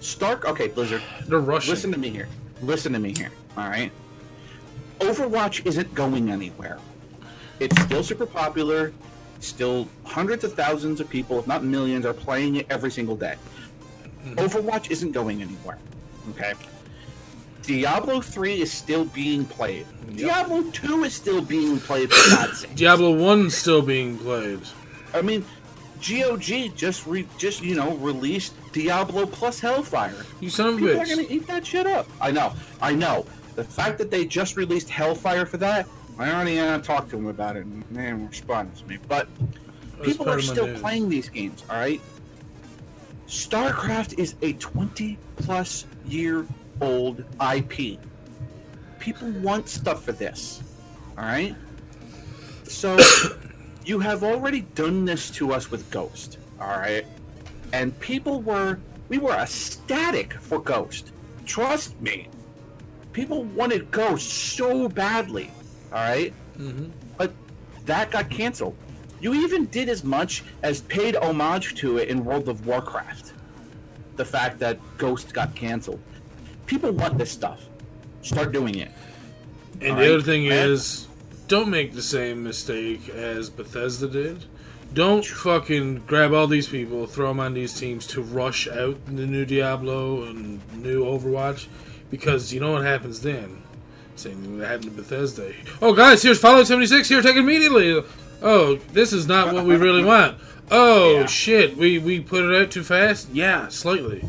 Stark. 0.00 0.46
Okay, 0.46 0.68
Blizzard. 0.68 1.02
They're 1.26 1.38
rushing. 1.38 1.74
Listen 1.74 1.92
to 1.92 1.98
me 1.98 2.08
here. 2.08 2.28
Listen 2.62 2.94
to 2.94 2.98
me 2.98 3.12
here. 3.14 3.30
All 3.58 3.68
right. 3.68 3.92
Overwatch 5.00 5.66
isn't 5.66 5.92
going 5.94 6.30
anywhere. 6.30 6.78
It's 7.60 7.78
still 7.82 8.02
super 8.02 8.24
popular. 8.24 8.94
Still 9.40 9.86
hundreds 10.06 10.44
of 10.44 10.54
thousands 10.54 10.98
of 10.98 11.10
people, 11.10 11.38
if 11.40 11.46
not 11.46 11.62
millions, 11.62 12.06
are 12.06 12.14
playing 12.14 12.56
it 12.56 12.66
every 12.70 12.90
single 12.90 13.16
day. 13.16 13.34
Overwatch 14.28 14.90
isn't 14.90 15.12
going 15.12 15.42
anywhere. 15.42 15.76
Okay. 16.30 16.54
Diablo 17.66 18.20
3 18.20 18.60
is 18.60 18.72
still 18.72 19.04
being 19.06 19.44
played. 19.44 19.86
Diablo 20.14 20.62
2 20.70 21.04
is 21.04 21.14
still 21.14 21.42
being 21.42 21.80
played, 21.80 22.12
for 22.12 22.30
God's 22.30 22.60
sake. 22.60 22.74
Diablo 22.76 23.14
One 23.16 23.50
still 23.50 23.82
being 23.82 24.16
played. 24.18 24.60
I 25.12 25.20
mean, 25.22 25.44
GOG 26.00 26.74
just 26.76 27.06
re- 27.06 27.26
just 27.38 27.62
you 27.62 27.74
know 27.74 27.96
released 27.96 28.54
Diablo 28.72 29.26
plus 29.26 29.58
Hellfire. 29.60 30.24
You 30.40 30.50
son 30.50 30.68
of 30.68 30.74
a 30.74 30.78
People 30.78 31.00
are 31.00 31.04
bitch. 31.04 31.08
gonna 31.10 31.26
eat 31.28 31.46
that 31.48 31.66
shit 31.66 31.86
up. 31.86 32.06
I 32.20 32.30
know, 32.30 32.52
I 32.80 32.94
know. 32.94 33.26
The 33.56 33.64
fact 33.64 33.98
that 33.98 34.10
they 34.10 34.24
just 34.26 34.56
released 34.56 34.88
Hellfire 34.90 35.46
for 35.46 35.56
that, 35.56 35.88
I 36.18 36.30
already 36.30 36.58
uh, 36.60 36.78
talked 36.80 37.10
to 37.10 37.16
them 37.16 37.26
about 37.26 37.56
it, 37.56 37.64
and 37.64 37.82
they 37.90 38.02
didn't 38.02 38.28
respond 38.28 38.76
to 38.76 38.86
me. 38.86 38.98
But 39.08 39.26
people 40.02 40.28
are 40.28 40.40
still 40.40 40.66
news. 40.66 40.80
playing 40.80 41.08
these 41.08 41.28
games. 41.28 41.64
All 41.70 41.76
right. 41.78 42.00
StarCraft 43.26 44.18
is 44.18 44.34
a 44.42 44.52
20 44.54 45.18
plus 45.36 45.86
year 46.06 46.46
old 46.80 47.24
IP. 47.54 47.98
People 48.98 49.30
want 49.30 49.68
stuff 49.68 50.04
for 50.04 50.12
this. 50.12 50.62
All 51.16 51.24
right. 51.24 51.54
So 52.64 52.98
you 53.84 53.98
have 54.00 54.22
already 54.24 54.62
done 54.74 55.04
this 55.04 55.30
to 55.32 55.52
us 55.52 55.70
with 55.70 55.90
Ghost. 55.90 56.38
All 56.60 56.68
right. 56.68 57.06
And 57.72 57.98
people 58.00 58.42
were 58.42 58.78
we 59.08 59.18
were 59.18 59.32
ecstatic 59.34 60.32
for 60.34 60.58
Ghost. 60.58 61.12
Trust 61.44 62.00
me. 62.00 62.28
People 63.12 63.44
wanted 63.44 63.90
Ghost 63.90 64.28
so 64.28 64.88
badly. 64.88 65.50
All 65.92 65.98
right? 66.00 66.32
Mhm. 66.58 66.90
But 67.16 67.32
that 67.86 68.10
got 68.10 68.28
canceled. 68.30 68.76
You 69.20 69.32
even 69.34 69.66
did 69.66 69.88
as 69.88 70.04
much 70.04 70.44
as 70.62 70.82
paid 70.82 71.16
homage 71.16 71.74
to 71.76 71.98
it 71.98 72.08
in 72.08 72.24
World 72.24 72.48
of 72.48 72.66
Warcraft. 72.66 73.32
The 74.16 74.24
fact 74.24 74.58
that 74.58 74.78
Ghost 74.98 75.32
got 75.32 75.54
canceled. 75.54 76.00
People 76.66 76.90
want 76.92 77.18
this 77.18 77.30
stuff. 77.30 77.64
Start 78.22 78.52
doing 78.52 78.74
it. 78.76 78.90
And 79.80 79.90
All 79.92 79.96
the 79.96 80.02
right, 80.02 80.10
other 80.12 80.22
thing 80.22 80.46
and- 80.50 80.70
is, 80.70 81.06
don't 81.48 81.68
make 81.70 81.92
the 81.94 82.02
same 82.02 82.42
mistake 82.42 83.08
as 83.08 83.50
Bethesda 83.50 84.08
did. 84.08 84.44
Don't 84.94 85.24
fucking 85.24 86.04
grab 86.06 86.32
all 86.32 86.46
these 86.46 86.68
people, 86.68 87.06
throw 87.06 87.28
them 87.28 87.40
on 87.40 87.54
these 87.54 87.74
teams 87.78 88.06
to 88.08 88.22
rush 88.22 88.66
out 88.68 88.96
the 89.06 89.26
new 89.26 89.44
Diablo 89.44 90.22
and 90.24 90.60
new 90.74 91.04
Overwatch, 91.04 91.66
because 92.10 92.52
you 92.52 92.60
know 92.60 92.72
what 92.72 92.84
happens 92.84 93.20
then. 93.20 93.62
Same 94.14 94.36
thing 94.40 94.58
that 94.58 94.66
happened 94.68 94.84
to 94.96 95.02
Bethesda. 95.02 95.52
Oh, 95.82 95.92
guys, 95.92 96.22
here's 96.22 96.38
Fallout 96.40 96.66
76. 96.66 97.08
Here, 97.08 97.20
take 97.20 97.36
it 97.36 97.40
immediately. 97.40 98.02
Oh, 98.42 98.76
this 98.92 99.12
is 99.12 99.26
not 99.26 99.52
what 99.52 99.64
we 99.66 99.76
really 99.76 100.04
want. 100.04 100.38
Oh 100.68 101.20
Yeah. 101.20 101.26
shit, 101.26 101.76
we 101.76 101.98
we 101.98 102.18
put 102.18 102.44
it 102.44 102.60
out 102.60 102.72
too 102.72 102.82
fast. 102.82 103.28
Yeah, 103.32 103.68
slightly. 103.68 104.24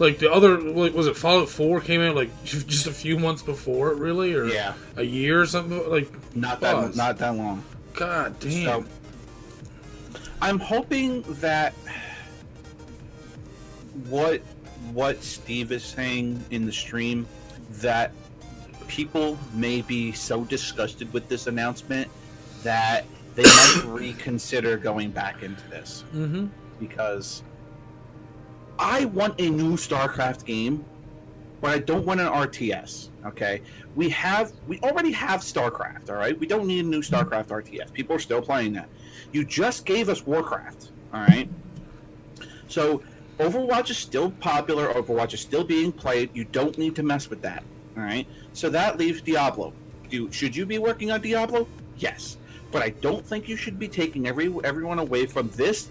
Like 0.00 0.18
the 0.18 0.32
other, 0.32 0.58
like, 0.58 0.94
was 0.94 1.06
it 1.06 1.16
Fallout 1.16 1.50
4 1.50 1.80
came 1.82 2.00
out 2.00 2.16
like 2.16 2.30
just 2.44 2.86
a 2.86 2.92
few 2.92 3.18
months 3.18 3.42
before 3.42 3.92
it, 3.92 3.98
really, 3.98 4.34
or 4.34 4.46
Yeah. 4.46 4.72
a 4.96 5.02
year 5.02 5.42
or 5.42 5.46
something? 5.46 5.88
Like, 5.88 6.10
Not 6.34 6.60
that 6.60 6.96
not 6.96 7.18
that 7.18 7.36
long. 7.36 7.62
god 7.94 8.40
damn. 8.40 8.64
So 8.64 8.84
I'm 10.40 10.58
hoping 10.58 11.22
that 11.40 11.74
what 14.08 14.40
what 14.92 15.22
Steve 15.22 15.70
is 15.70 15.84
saying 15.84 16.42
in 16.50 16.64
the 16.64 16.72
stream 16.72 17.26
that 17.72 18.12
people 18.88 19.38
may 19.54 19.82
be 19.82 20.12
so 20.12 20.44
disgusted 20.44 21.12
with 21.12 21.28
this 21.28 21.46
announcement 21.46 22.08
that 22.62 23.04
they 23.34 23.42
might 23.44 23.82
reconsider 23.86 24.76
going 24.76 25.10
back 25.10 25.42
into 25.42 25.62
this 25.68 26.04
mm-hmm. 26.14 26.46
because 26.80 27.42
I 28.80 29.04
want 29.04 29.38
a 29.38 29.50
new 29.50 29.76
StarCraft 29.76 30.46
game, 30.46 30.86
but 31.60 31.70
I 31.70 31.78
don't 31.80 32.06
want 32.06 32.18
an 32.18 32.28
RTS. 32.28 33.10
Okay, 33.26 33.60
we 33.94 34.08
have 34.08 34.52
we 34.66 34.80
already 34.80 35.12
have 35.12 35.40
StarCraft. 35.40 36.08
All 36.08 36.16
right, 36.16 36.36
we 36.40 36.46
don't 36.46 36.66
need 36.66 36.86
a 36.86 36.88
new 36.88 37.02
StarCraft 37.02 37.48
RTS. 37.48 37.92
People 37.92 38.16
are 38.16 38.20
still 38.20 38.40
playing 38.40 38.72
that. 38.72 38.88
You 39.32 39.44
just 39.44 39.84
gave 39.84 40.08
us 40.08 40.26
Warcraft. 40.26 40.92
All 41.12 41.20
right, 41.20 41.46
so 42.68 43.02
Overwatch 43.38 43.90
is 43.90 43.98
still 43.98 44.30
popular. 44.30 44.88
Overwatch 44.94 45.34
is 45.34 45.40
still 45.40 45.62
being 45.62 45.92
played. 45.92 46.30
You 46.32 46.44
don't 46.44 46.78
need 46.78 46.96
to 46.96 47.02
mess 47.02 47.28
with 47.28 47.42
that. 47.42 47.62
All 47.98 48.02
right, 48.02 48.26
so 48.54 48.70
that 48.70 48.96
leaves 48.96 49.20
Diablo. 49.20 49.74
Do 50.08 50.32
should 50.32 50.56
you 50.56 50.64
be 50.64 50.78
working 50.78 51.10
on 51.10 51.20
Diablo? 51.20 51.68
Yes, 51.98 52.38
but 52.72 52.80
I 52.80 52.88
don't 52.88 53.26
think 53.26 53.46
you 53.46 53.56
should 53.56 53.78
be 53.78 53.88
taking 53.88 54.26
every 54.26 54.50
everyone 54.64 54.98
away 54.98 55.26
from 55.26 55.50
this 55.50 55.90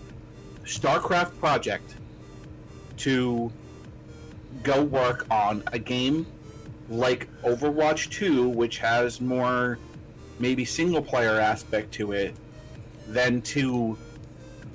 StarCraft 0.63 1.37
project 1.39 1.93
to 2.99 3.51
go 4.63 4.83
work 4.83 5.25
on 5.31 5.63
a 5.73 5.79
game 5.79 6.25
like 6.89 7.27
Overwatch 7.43 8.09
2, 8.11 8.49
which 8.49 8.79
has 8.79 9.21
more 9.21 9.79
maybe 10.39 10.65
single 10.65 11.01
player 11.01 11.39
aspect 11.39 11.91
to 11.93 12.13
it, 12.13 12.35
than 13.07 13.41
to 13.41 13.97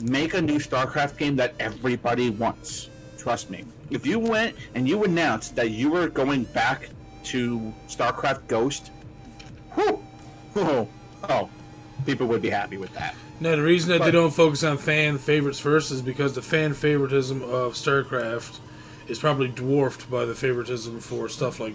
make 0.02 0.34
a 0.34 0.42
new 0.42 0.58
StarCraft 0.58 1.16
game 1.16 1.36
that 1.36 1.54
everybody 1.58 2.30
wants. 2.30 2.90
Trust 3.18 3.50
me. 3.50 3.64
If 3.90 4.06
you 4.06 4.18
went 4.18 4.56
and 4.74 4.88
you 4.88 5.04
announced 5.04 5.56
that 5.56 5.70
you 5.70 5.90
were 5.90 6.08
going 6.08 6.44
back 6.44 6.90
to 7.24 7.72
StarCraft 7.88 8.46
Ghost, 8.48 8.90
whew, 9.74 10.04
oh, 10.56 10.88
oh, 11.28 11.48
people 12.04 12.26
would 12.26 12.42
be 12.42 12.50
happy 12.50 12.76
with 12.76 12.92
that. 12.94 13.14
Now, 13.40 13.56
the 13.56 13.62
reason 13.62 13.90
that 13.90 14.02
they 14.04 14.10
don't 14.10 14.30
focus 14.30 14.62
on 14.62 14.78
fan 14.78 15.18
favorites 15.18 15.58
first 15.58 15.90
is 15.90 16.00
because 16.02 16.34
the 16.34 16.42
fan 16.42 16.72
favoritism 16.72 17.42
of 17.42 17.74
StarCraft 17.74 18.58
is 19.08 19.18
probably 19.18 19.48
dwarfed 19.48 20.10
by 20.10 20.24
the 20.24 20.34
favoritism 20.34 21.00
for 21.00 21.28
stuff 21.28 21.60
like 21.60 21.74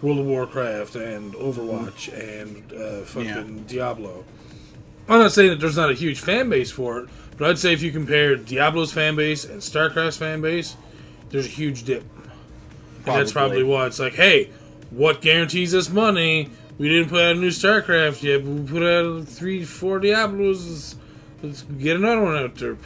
World 0.00 0.20
of 0.20 0.26
Warcraft 0.26 0.94
and 0.96 1.34
Overwatch 1.34 2.12
and 2.12 2.72
uh, 2.72 3.04
fucking 3.04 3.64
Diablo. 3.64 4.24
I'm 5.08 5.18
not 5.18 5.32
saying 5.32 5.50
that 5.50 5.60
there's 5.60 5.76
not 5.76 5.90
a 5.90 5.94
huge 5.94 6.20
fan 6.20 6.48
base 6.48 6.70
for 6.70 7.00
it, 7.00 7.08
but 7.36 7.50
I'd 7.50 7.58
say 7.58 7.72
if 7.72 7.82
you 7.82 7.90
compare 7.90 8.36
Diablo's 8.36 8.92
fan 8.92 9.16
base 9.16 9.44
and 9.44 9.60
StarCraft's 9.60 10.16
fan 10.16 10.40
base, 10.40 10.76
there's 11.30 11.46
a 11.46 11.50
huge 11.50 11.82
dip. 11.84 12.04
And 13.06 13.16
that's 13.16 13.32
probably 13.32 13.64
why 13.64 13.86
it's 13.86 13.98
like, 13.98 14.14
hey, 14.14 14.50
what 14.90 15.20
guarantees 15.20 15.74
us 15.74 15.88
money? 15.88 16.50
We 16.82 16.88
didn't 16.88 17.10
put 17.10 17.22
out 17.22 17.36
a 17.36 17.38
new 17.38 17.50
StarCraft 17.50 18.24
yet, 18.24 18.44
but 18.44 18.50
we 18.50 18.66
put 18.66 18.82
out 18.82 19.28
three, 19.28 19.64
four 19.64 20.00
Diablos. 20.00 20.96
Let's 21.40 21.62
get 21.62 21.94
another 21.94 22.20
one 22.22 22.36
out 22.36 22.56
there. 22.56 22.76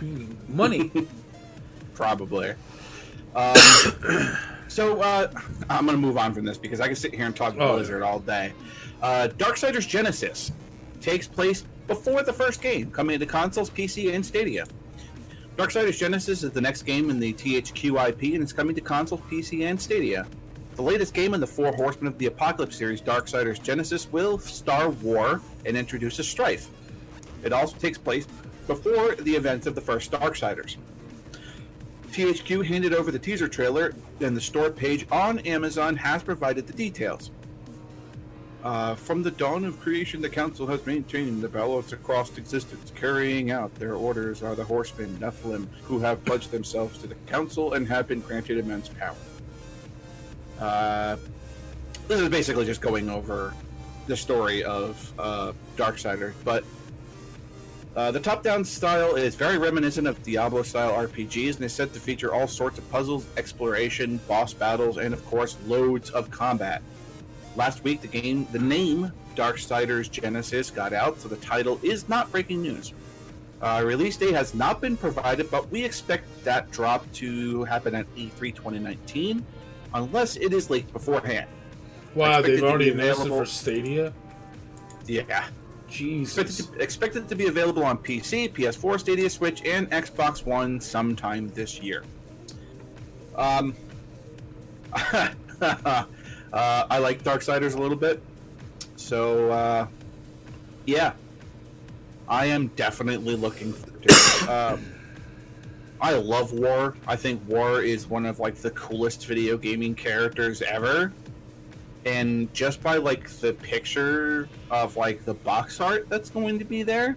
Money. 0.48 0.92
Probably. 1.94 2.52
Um, 3.34 3.54
so 4.68 5.02
uh, 5.02 5.30
I'm 5.68 5.84
going 5.84 5.94
to 5.98 6.00
move 6.00 6.16
on 6.16 6.32
from 6.32 6.46
this 6.46 6.56
because 6.56 6.80
I 6.80 6.86
can 6.86 6.96
sit 6.96 7.14
here 7.14 7.26
and 7.26 7.36
talk 7.36 7.54
Oh, 7.58 7.74
Blizzard 7.74 8.02
all 8.02 8.18
day. 8.18 8.54
Uh, 9.02 9.28
Darksiders 9.36 9.86
Genesis 9.86 10.52
takes 11.02 11.28
place 11.28 11.64
before 11.86 12.22
the 12.22 12.32
first 12.32 12.62
game, 12.62 12.90
coming 12.90 13.18
to 13.18 13.26
consoles, 13.26 13.68
PC, 13.68 14.14
and 14.14 14.24
Stadia. 14.24 14.64
Darksiders 15.56 15.98
Genesis 15.98 16.44
is 16.44 16.50
the 16.50 16.62
next 16.62 16.84
game 16.84 17.10
in 17.10 17.20
the 17.20 17.34
THQ 17.34 18.08
IP, 18.08 18.32
and 18.32 18.42
it's 18.42 18.54
coming 18.54 18.74
to 18.74 18.80
consoles, 18.80 19.20
PC, 19.30 19.68
and 19.68 19.78
Stadia. 19.78 20.26
The 20.76 20.82
latest 20.82 21.14
game 21.14 21.32
in 21.32 21.40
the 21.40 21.46
Four 21.46 21.72
Horsemen 21.72 22.06
of 22.06 22.18
the 22.18 22.26
Apocalypse 22.26 22.76
series, 22.76 23.00
Darksiders 23.00 23.62
Genesis, 23.62 24.12
will 24.12 24.38
star 24.38 24.90
War 24.90 25.40
and 25.64 25.74
introduce 25.74 26.18
a 26.18 26.22
strife. 26.22 26.68
It 27.42 27.54
also 27.54 27.78
takes 27.78 27.96
place 27.96 28.26
before 28.66 29.14
the 29.14 29.34
events 29.34 29.66
of 29.66 29.74
the 29.74 29.80
first 29.80 30.12
Darksiders. 30.12 30.76
THQ 32.10 32.66
handed 32.66 32.92
over 32.92 33.10
the 33.10 33.18
teaser 33.18 33.48
trailer, 33.48 33.94
and 34.20 34.36
the 34.36 34.40
store 34.40 34.68
page 34.68 35.06
on 35.10 35.38
Amazon 35.40 35.96
has 35.96 36.22
provided 36.22 36.66
the 36.66 36.74
details. 36.74 37.30
Uh, 38.62 38.94
from 38.96 39.22
the 39.22 39.30
dawn 39.30 39.64
of 39.64 39.80
creation, 39.80 40.20
the 40.20 40.28
Council 40.28 40.66
has 40.66 40.84
maintained 40.84 41.40
the 41.40 41.48
balance 41.48 41.94
across 41.94 42.36
existence. 42.36 42.92
Carrying 42.94 43.50
out 43.50 43.74
their 43.76 43.94
orders 43.94 44.42
are 44.42 44.54
the 44.54 44.64
Horsemen, 44.64 45.16
Nephilim, 45.20 45.68
who 45.84 46.00
have 46.00 46.22
pledged 46.26 46.50
themselves 46.50 46.98
to 46.98 47.06
the 47.06 47.14
Council 47.26 47.72
and 47.72 47.88
have 47.88 48.06
been 48.06 48.20
granted 48.20 48.58
immense 48.58 48.90
power. 48.90 49.16
Uh, 50.60 51.16
this 52.08 52.20
is 52.20 52.28
basically 52.28 52.64
just 52.64 52.80
going 52.80 53.10
over 53.10 53.54
the 54.06 54.16
story 54.16 54.62
of 54.62 55.12
uh, 55.18 55.52
Darksiders, 55.76 56.34
but 56.44 56.64
uh, 57.96 58.10
the 58.10 58.20
top-down 58.20 58.62
style 58.62 59.16
is 59.16 59.34
very 59.34 59.56
reminiscent 59.56 60.06
of 60.06 60.22
Diablo-style 60.22 60.92
RPGs, 61.08 61.56
and 61.56 61.64
is 61.64 61.72
said 61.72 61.94
to 61.94 62.00
feature 62.00 62.32
all 62.32 62.46
sorts 62.46 62.78
of 62.78 62.88
puzzles, 62.90 63.26
exploration, 63.38 64.18
boss 64.28 64.52
battles, 64.52 64.98
and 64.98 65.14
of 65.14 65.24
course, 65.24 65.56
loads 65.66 66.10
of 66.10 66.30
combat. 66.30 66.82
Last 67.56 67.82
week, 67.84 68.02
the 68.02 68.08
game, 68.08 68.46
the 68.52 68.58
name 68.58 69.12
Darksiders 69.34 70.10
Genesis 70.10 70.70
got 70.70 70.92
out, 70.92 71.18
so 71.20 71.28
the 71.28 71.36
title 71.36 71.80
is 71.82 72.06
not 72.06 72.30
breaking 72.30 72.60
news. 72.60 72.92
Uh, 73.62 73.82
release 73.84 74.18
date 74.18 74.34
has 74.34 74.54
not 74.54 74.82
been 74.82 74.96
provided, 74.96 75.50
but 75.50 75.70
we 75.70 75.82
expect 75.82 76.26
that 76.44 76.70
drop 76.70 77.10
to 77.14 77.64
happen 77.64 77.94
at 77.94 78.06
E 78.14 78.30
E3 78.38 78.54
2019, 78.54 79.44
unless 79.96 80.36
it 80.36 80.52
is 80.52 80.70
leaked 80.70 80.92
beforehand. 80.92 81.48
Wow, 82.14 82.38
Expected 82.38 82.56
they've 82.56 82.64
already 82.64 82.90
announced 82.90 83.26
it 83.26 83.28
for 83.28 83.46
Stadia? 83.46 84.12
Yeah. 85.06 85.48
Expected 85.88 86.52
Jesus. 86.52 86.66
to, 86.66 86.78
expected 86.78 87.28
to 87.28 87.34
be 87.34 87.46
available 87.46 87.84
on 87.84 87.98
PC, 87.98 88.52
PS4, 88.52 89.00
Stadia, 89.00 89.30
Switch, 89.30 89.64
and 89.64 89.90
Xbox 89.90 90.44
One 90.44 90.80
sometime 90.80 91.48
this 91.50 91.80
year. 91.80 92.04
Um, 93.36 93.74
uh, 94.94 96.04
I 96.52 96.98
like 96.98 97.22
Darksiders 97.22 97.74
a 97.76 97.78
little 97.78 97.96
bit, 97.96 98.20
so 98.96 99.50
uh, 99.50 99.86
yeah, 100.86 101.12
I 102.28 102.46
am 102.46 102.68
definitely 102.68 103.36
looking 103.36 103.72
forward 103.72 104.08
to 104.08 104.14
it. 104.14 104.48
Um, 104.48 104.95
I 106.00 106.14
love 106.14 106.52
War. 106.52 106.96
I 107.06 107.16
think 107.16 107.46
War 107.48 107.82
is 107.82 108.08
one 108.08 108.26
of 108.26 108.38
like 108.38 108.56
the 108.56 108.70
coolest 108.72 109.26
video 109.26 109.56
gaming 109.56 109.94
characters 109.94 110.62
ever. 110.62 111.12
And 112.04 112.52
just 112.54 112.82
by 112.82 112.96
like 112.96 113.28
the 113.28 113.54
picture 113.54 114.48
of 114.70 114.96
like 114.96 115.24
the 115.24 115.34
box 115.34 115.80
art 115.80 116.08
that's 116.08 116.30
going 116.30 116.58
to 116.58 116.64
be 116.64 116.82
there 116.82 117.16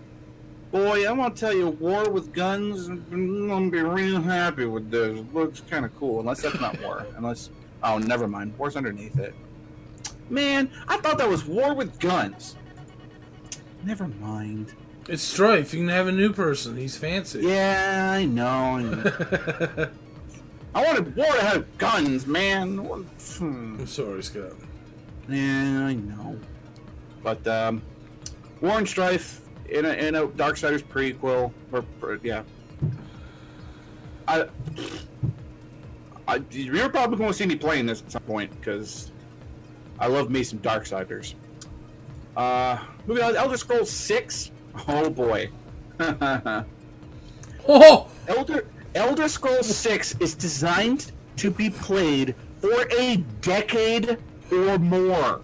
boy 0.71 1.09
i'm 1.09 1.17
gonna 1.17 1.33
tell 1.33 1.53
you 1.53 1.69
war 1.69 2.09
with 2.09 2.31
guns 2.31 2.89
i'm 2.89 3.47
gonna 3.47 3.71
be 3.71 3.81
real 3.81 4.21
happy 4.21 4.65
with 4.65 4.91
this. 4.91 5.19
Looks 5.33 5.61
kind 5.61 5.83
of 5.85 5.95
cool 5.95 6.19
unless 6.19 6.41
that's 6.41 6.59
not 6.59 6.79
war 6.81 7.07
unless 7.17 7.49
oh 7.83 7.97
never 7.97 8.27
mind. 8.27 8.53
War's 8.57 8.75
underneath 8.75 9.17
it. 9.17 9.33
Man 10.29 10.69
i 10.87 10.97
thought 10.97 11.17
that 11.17 11.29
was 11.29 11.45
war 11.45 11.73
with 11.73 11.99
guns. 11.99 12.55
Never 13.83 14.07
mind 14.07 14.75
It's 15.09 15.23
Strife. 15.23 15.73
You 15.73 15.79
can 15.79 15.89
have 15.89 16.05
a 16.05 16.11
new 16.11 16.31
person. 16.31 16.77
He's 16.77 16.95
fancy. 16.95 17.39
yeah 17.39 18.11
i 18.15 18.25
know, 18.25 18.47
I 18.47 18.83
know. 18.83 19.89
I 20.75 20.85
wanted 20.85 21.15
war 21.15 21.25
to 21.25 21.41
have 21.41 21.77
guns 21.79 22.27
man 22.27 22.77
hmm. 22.77 23.77
I'm 23.79 23.87
sorry, 23.87 24.21
Scott. 24.21 24.53
Yeah, 25.27 25.85
I 25.87 25.95
know. 25.95 26.39
But 27.23 27.45
um, 27.47 27.81
War 28.61 28.77
and 28.77 28.87
Strife 28.87 29.41
in 29.67 29.85
a 29.85 29.93
in 29.93 30.13
a 30.13 30.27
Darksiders 30.27 30.83
prequel, 30.83 31.51
or, 31.71 31.83
or- 32.03 32.19
yeah. 32.21 32.43
I, 34.27 34.45
I 36.27 36.43
you're 36.51 36.89
probably 36.89 37.17
going 37.17 37.31
to 37.31 37.33
see 37.33 37.47
me 37.47 37.55
playing 37.55 37.87
this 37.87 38.03
at 38.03 38.11
some 38.11 38.21
point 38.23 38.51
because 38.59 39.11
I 39.97 40.05
love 40.05 40.29
me 40.29 40.43
some 40.43 40.59
Darksiders. 40.59 41.33
Uh, 42.37 42.77
moving 43.07 43.23
on, 43.23 43.35
Elder 43.35 43.57
Scrolls 43.57 43.89
Six. 43.89 44.51
Oh 44.87 45.09
boy. 45.09 45.49
Oh, 47.71 48.07
Elder 48.27 48.65
Elder 48.95 49.27
Scrolls 49.27 49.67
6 49.67 50.15
is 50.19 50.33
designed 50.33 51.11
to 51.35 51.51
be 51.51 51.69
played 51.69 52.33
for 52.59 52.87
a 52.97 53.17
decade 53.41 54.17
or 54.51 54.79
more. 54.79 55.41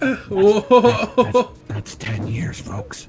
whoa. 0.28 1.52
That's 1.66 1.96
ten 1.96 2.28
years, 2.28 2.60
folks. 2.60 3.08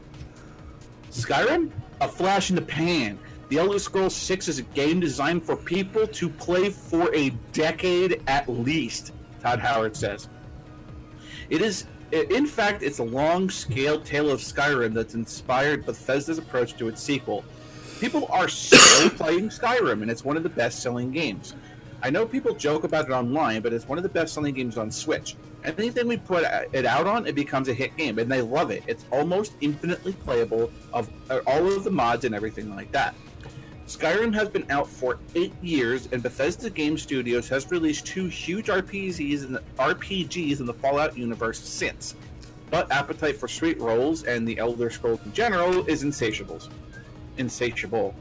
Skyrim? 1.12 1.70
A 2.02 2.08
flash 2.08 2.50
in 2.50 2.56
the 2.56 2.62
pan. 2.62 3.20
The 3.50 3.60
Elder 3.60 3.80
Scrolls 3.80 4.16
6 4.16 4.48
is 4.48 4.60
a 4.60 4.64
game 4.64 5.00
designed 5.00 5.44
for 5.44 5.56
people 5.56 6.08
to 6.08 6.30
play 6.30 6.70
for 6.70 7.14
a 7.14 7.30
decade 7.54 8.22
at 8.28 8.50
least, 8.50 9.14
Todd 9.42 9.60
Howard 9.60 9.96
says. 9.96 10.28
It 11.50 11.62
is, 11.62 11.86
in 12.12 12.46
fact, 12.46 12.84
it's 12.84 13.00
a 13.00 13.04
long 13.04 13.50
scale 13.50 14.00
tale 14.00 14.30
of 14.30 14.40
Skyrim 14.40 14.94
that's 14.94 15.16
inspired 15.16 15.86
Bethesda's 15.86 16.38
approach 16.38 16.76
to 16.78 16.88
its 16.88 17.02
sequel. 17.02 17.44
People 18.00 18.28
are 18.30 18.48
still 18.48 19.10
playing 19.18 19.50
Skyrim, 19.50 20.02
and 20.02 20.12
it's 20.12 20.24
one 20.24 20.38
of 20.38 20.44
the 20.44 20.50
best 20.50 20.82
selling 20.82 21.12
games. 21.12 21.54
I 22.02 22.10
know 22.12 22.26
people 22.26 22.54
joke 22.54 22.84
about 22.84 23.10
it 23.10 23.12
online, 23.12 23.62
but 23.62 23.74
it's 23.74 23.88
one 23.88 23.98
of 23.98 24.04
the 24.04 24.10
best 24.10 24.34
selling 24.34 24.54
games 24.54 24.78
on 24.78 24.92
Switch. 24.92 25.36
Anything 25.64 26.08
we 26.08 26.18
put 26.18 26.44
it 26.72 26.86
out 26.86 27.08
on, 27.08 27.26
it 27.26 27.36
becomes 27.36 27.68
a 27.68 27.74
hit 27.74 27.98
game, 27.98 28.20
and 28.20 28.32
they 28.32 28.42
love 28.42 28.70
it. 28.72 28.84
It's 28.88 29.06
almost 29.12 29.54
infinitely 29.62 30.14
playable 30.14 30.72
of 30.94 31.10
uh, 31.30 31.40
all 31.48 31.66
of 31.68 31.84
the 31.84 31.90
mods 31.90 32.24
and 32.24 32.36
everything 32.36 32.74
like 32.76 32.92
that. 32.92 33.16
Skyrim 33.88 34.34
has 34.34 34.50
been 34.50 34.70
out 34.70 34.90
for 34.90 35.18
eight 35.34 35.54
years, 35.64 36.10
and 36.12 36.22
Bethesda 36.22 36.70
Game 36.70 36.98
Studios 36.98 37.48
has 37.48 37.72
released 37.72 38.06
two 38.06 38.26
huge 38.26 38.68
RPGs 38.68 39.46
in 39.46 39.54
the, 39.54 39.64
RPGs 39.80 40.60
in 40.60 40.66
the 40.66 40.74
Fallout 40.74 41.18
universe 41.18 41.58
since. 41.58 42.16
But 42.70 42.92
appetite 42.92 43.38
for 43.38 43.48
sweet 43.48 43.80
rolls 43.80 44.24
and 44.24 44.46
the 44.46 44.58
Elder 44.60 44.90
Scrolls 44.90 45.22
in 45.24 45.32
general 45.32 45.88
is 45.88 46.04
insatiable. 46.04 46.60
Insatiable. 47.38 48.14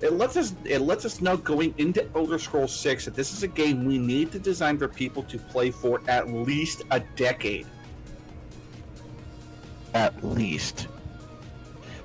It 0.00 0.14
lets 0.14 0.36
us 0.36 0.54
it 0.64 0.80
lets 0.80 1.04
us 1.04 1.20
know 1.20 1.36
going 1.36 1.72
into 1.78 2.06
Elder 2.16 2.38
Scrolls 2.38 2.74
6 2.74 3.04
that 3.04 3.14
this 3.14 3.32
is 3.32 3.44
a 3.44 3.48
game 3.48 3.84
we 3.84 3.96
need 3.96 4.32
to 4.32 4.40
design 4.40 4.76
for 4.76 4.88
people 4.88 5.22
to 5.22 5.38
play 5.38 5.70
for 5.70 6.02
at 6.08 6.28
least 6.28 6.82
a 6.90 6.98
decade. 7.14 7.66
At 9.94 10.22
least. 10.24 10.88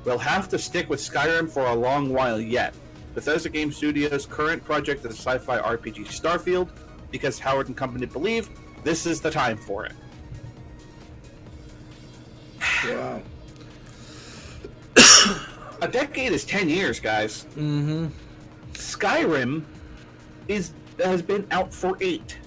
We'll 0.04 0.18
have 0.18 0.50
to 0.50 0.58
stick 0.58 0.90
with 0.90 1.00
Skyrim 1.00 1.50
for 1.50 1.66
a 1.66 1.76
long 1.76 2.12
while 2.12 2.40
yet. 2.40 2.74
Bethesda 3.14 3.50
Game 3.50 3.72
Studios' 3.72 4.26
current 4.26 4.64
project 4.64 5.06
is 5.06 5.18
sci-fi 5.18 5.60
RPG 5.60 6.08
Starfield, 6.08 6.70
because 7.12 7.38
Howard 7.40 7.68
and 7.68 7.78
Company 7.78 8.06
believe 8.06 8.50
this 8.84 9.06
is 9.06 9.22
the 9.22 9.30
time 9.30 9.58
for 9.58 9.86
it. 9.86 9.94
wow. 12.86 13.22
A 15.82 15.88
decade 15.88 16.32
is 16.32 16.46
ten 16.46 16.70
years, 16.70 17.00
guys. 17.00 17.46
Mm-hmm. 17.56 18.08
Skyrim 18.74 19.64
is 20.48 20.72
has 21.04 21.22
been 21.22 21.46
out 21.52 21.74
for 21.74 21.98
eight, 22.02 22.38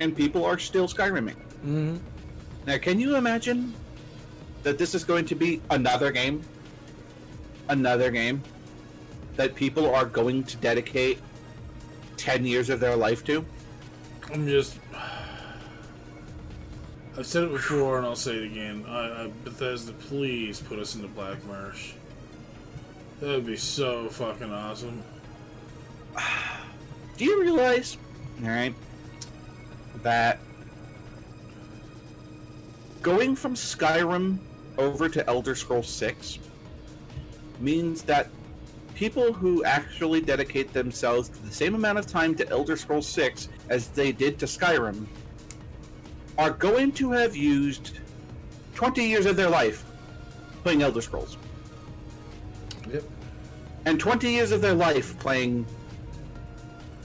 and 0.00 0.16
people 0.16 0.44
are 0.44 0.58
still 0.58 0.88
Skyriming. 0.88 1.36
Mm-hmm. 1.64 1.96
Now, 2.66 2.78
can 2.78 2.98
you 2.98 3.16
imagine 3.16 3.74
that 4.62 4.78
this 4.78 4.94
is 4.94 5.04
going 5.04 5.26
to 5.26 5.34
be 5.34 5.60
another 5.70 6.10
game? 6.10 6.42
Another 7.68 8.10
game 8.10 8.42
that 9.36 9.54
people 9.54 9.92
are 9.94 10.04
going 10.04 10.44
to 10.44 10.56
dedicate 10.58 11.18
10 12.16 12.46
years 12.46 12.70
of 12.70 12.80
their 12.80 12.96
life 12.96 13.24
to? 13.24 13.44
I'm 14.32 14.46
just. 14.46 14.78
I've 17.16 17.26
said 17.26 17.44
it 17.44 17.52
before 17.52 17.98
and 17.98 18.06
I'll 18.06 18.16
say 18.16 18.36
it 18.36 18.44
again. 18.44 18.84
I, 18.88 19.24
I, 19.24 19.30
Bethesda, 19.44 19.92
please 19.92 20.60
put 20.60 20.78
us 20.78 20.96
into 20.96 21.06
Black 21.08 21.44
Marsh. 21.46 21.92
That 23.20 23.28
would 23.28 23.46
be 23.46 23.56
so 23.56 24.08
fucking 24.08 24.52
awesome. 24.52 25.02
Do 27.16 27.24
you 27.24 27.40
realize, 27.40 27.96
all 28.42 28.48
right, 28.48 28.74
that 30.02 30.40
going 33.02 33.36
from 33.36 33.54
Skyrim 33.54 34.38
over 34.78 35.08
to 35.08 35.24
Elder 35.28 35.54
Scrolls 35.54 35.88
6 35.88 36.40
means 37.60 38.02
that 38.02 38.28
people 38.94 39.32
who 39.32 39.64
actually 39.64 40.20
dedicate 40.20 40.72
themselves 40.72 41.28
to 41.28 41.42
the 41.42 41.52
same 41.52 41.74
amount 41.74 41.98
of 41.98 42.06
time 42.06 42.34
to 42.36 42.48
Elder 42.48 42.76
Scrolls 42.76 43.08
6 43.08 43.48
as 43.68 43.88
they 43.88 44.12
did 44.12 44.38
to 44.38 44.46
Skyrim 44.46 45.06
are 46.38 46.50
going 46.50 46.92
to 46.92 47.10
have 47.12 47.34
used 47.36 47.98
20 48.74 49.04
years 49.04 49.26
of 49.26 49.36
their 49.36 49.50
life 49.50 49.84
playing 50.62 50.82
Elder 50.82 51.00
Scrolls 51.00 51.36
Yep. 52.92 53.04
and 53.86 53.98
20 53.98 54.30
years 54.30 54.52
of 54.52 54.60
their 54.60 54.74
life 54.74 55.18
playing 55.18 55.66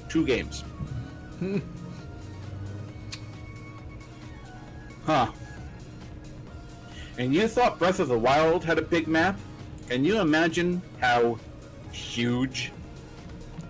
two 0.10 0.26
games. 0.26 0.64
huh. 5.06 5.32
And 7.18 7.34
you 7.34 7.48
thought 7.48 7.80
Breath 7.80 8.00
of 8.00 8.08
the 8.08 8.18
Wild 8.18 8.64
had 8.64 8.78
a 8.78 8.82
big 8.82 9.08
map? 9.08 9.38
Can 9.90 10.06
you 10.06 10.22
imagine 10.22 10.84
how 11.02 11.40
huge 11.92 12.72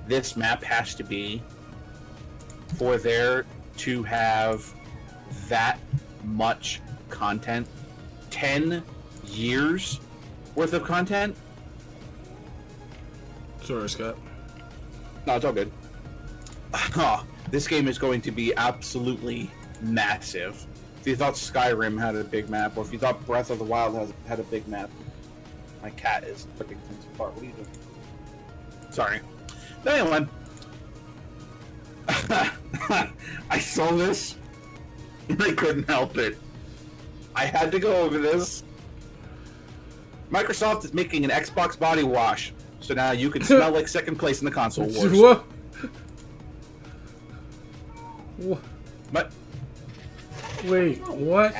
this 0.06 0.36
map 0.36 0.62
has 0.66 0.94
to 0.96 1.04
be 1.04 1.42
for 2.78 2.98
there 2.98 3.46
to 3.78 4.04
have 4.04 4.74
that 5.48 5.80
much 6.26 6.82
content? 7.10 7.68
10 8.32 8.84
years 9.28 10.02
worth 10.56 10.74
of 10.74 10.84
content? 10.84 11.38
Sorry, 13.64 13.88
Scott. 13.88 14.18
No, 15.26 15.38
it's 15.38 15.46
all 15.46 15.54
good. 15.54 15.72
Oh, 16.98 17.26
this 17.50 17.66
game 17.66 17.88
is 17.88 17.98
going 17.98 18.20
to 18.24 18.32
be 18.32 18.54
absolutely 18.58 19.50
massive. 19.82 20.66
If 21.00 21.08
you 21.08 21.16
thought 21.16 21.36
Skyrim 21.36 21.98
had 21.98 22.18
a 22.18 22.26
big 22.26 22.50
map, 22.50 22.76
or 22.76 22.84
if 22.84 22.92
you 22.92 23.00
thought 23.00 23.26
Breath 23.26 23.52
of 23.52 23.60
the 23.60 23.64
Wild 23.64 23.96
has, 23.96 24.12
had 24.28 24.42
a 24.42 24.44
big 24.44 24.68
map, 24.68 24.90
my 25.82 25.90
cat 25.92 26.24
is 26.24 26.48
ripping 26.58 26.78
things 26.80 27.06
apart. 27.14 27.34
What 27.34 27.44
are 27.44 27.46
you 27.46 27.54
doing? 27.54 27.68
Sorry. 28.92 29.20
But 29.84 29.94
anyway, 30.00 30.28
I 33.50 33.60
saw 33.60 33.92
this 33.92 34.36
and 35.30 35.42
I 35.42 35.54
couldn't 35.54 35.88
help 35.88 36.18
it. 36.18 36.38
I 37.36 37.46
had 37.46 37.72
to 37.72 37.80
go 37.80 37.96
over 37.98 38.18
this. 38.18 38.64
Microsoft 40.32 40.86
is 40.86 40.94
making 40.94 41.24
an 41.24 41.32
Xbox 41.32 41.78
body 41.80 42.04
wash, 42.04 42.54
so 42.82 42.94
now 42.94 43.12
you 43.12 43.30
can 43.30 43.44
smell 43.44 43.72
like 43.72 43.88
second 43.88 44.18
place 44.18 44.42
in 44.42 44.46
the 44.46 44.52
console 44.52 44.86
wars. 44.90 45.20
What? 45.20 45.44
What? 48.38 48.62
But 49.12 49.32
Wait, 50.66 51.00
what? 51.08 51.56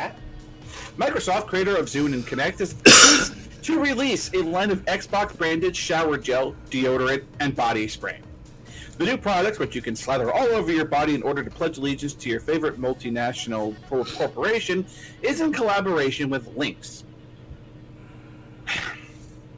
Microsoft, 0.98 1.48
creator 1.48 1.76
of 1.78 1.86
Zune 1.86 2.14
and 2.14 2.26
Kinect, 2.26 2.60
is 2.60 2.74
to 3.70 3.80
release 3.80 4.34
a 4.34 4.42
line 4.42 4.72
of 4.72 4.84
Xbox 4.86 5.38
branded 5.38 5.78
shower 5.78 6.18
gel, 6.18 6.56
deodorant, 6.72 7.24
and 7.40 7.56
body 7.56 7.88
spray. 7.88 8.20
The 8.98 9.06
new 9.06 9.18
products, 9.18 9.60
which 9.60 9.76
you 9.76 9.82
can 9.84 9.96
slather 9.96 10.32
all 10.32 10.48
over 10.48 10.72
your 10.72 10.86
body 10.86 11.14
in 11.14 11.22
order 11.22 11.44
to 11.44 11.52
pledge 11.52 11.78
allegiance 11.78 12.16
to 12.16 12.30
your 12.30 12.40
favorite 12.40 12.82
multinational 12.82 13.76
corporation, 13.88 14.88
is 15.22 15.40
in 15.40 15.54
collaboration 15.54 16.30
with 16.30 16.56
Lynx. 16.56 17.04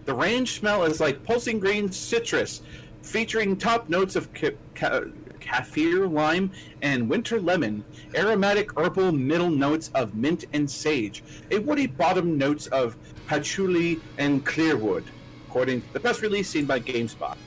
The 0.03 0.15
range 0.15 0.57
smell 0.57 0.83
is 0.83 0.99
like 0.99 1.23
pulsing 1.23 1.59
green 1.59 1.91
citrus, 1.91 2.61
featuring 3.03 3.55
top 3.55 3.87
notes 3.87 4.15
of 4.15 4.33
ca- 4.33 4.57
ca- 4.73 5.03
kaffir, 5.39 6.11
lime, 6.11 6.51
and 6.81 7.07
winter 7.07 7.39
lemon, 7.39 7.85
aromatic 8.15 8.71
herbal 8.77 9.11
middle 9.11 9.51
notes 9.51 9.91
of 9.93 10.15
mint 10.15 10.45
and 10.53 10.69
sage, 10.69 11.23
a 11.51 11.59
woody 11.59 11.85
bottom 11.85 12.37
notes 12.37 12.65
of 12.67 12.97
patchouli 13.31 13.97
and 14.17 14.45
clearwood, 14.45 15.05
according 15.47 15.81
to 15.81 15.93
the 15.93 15.99
press 16.01 16.21
release 16.21 16.49
seen 16.49 16.65
by 16.65 16.81
GameSpot. 16.81 17.37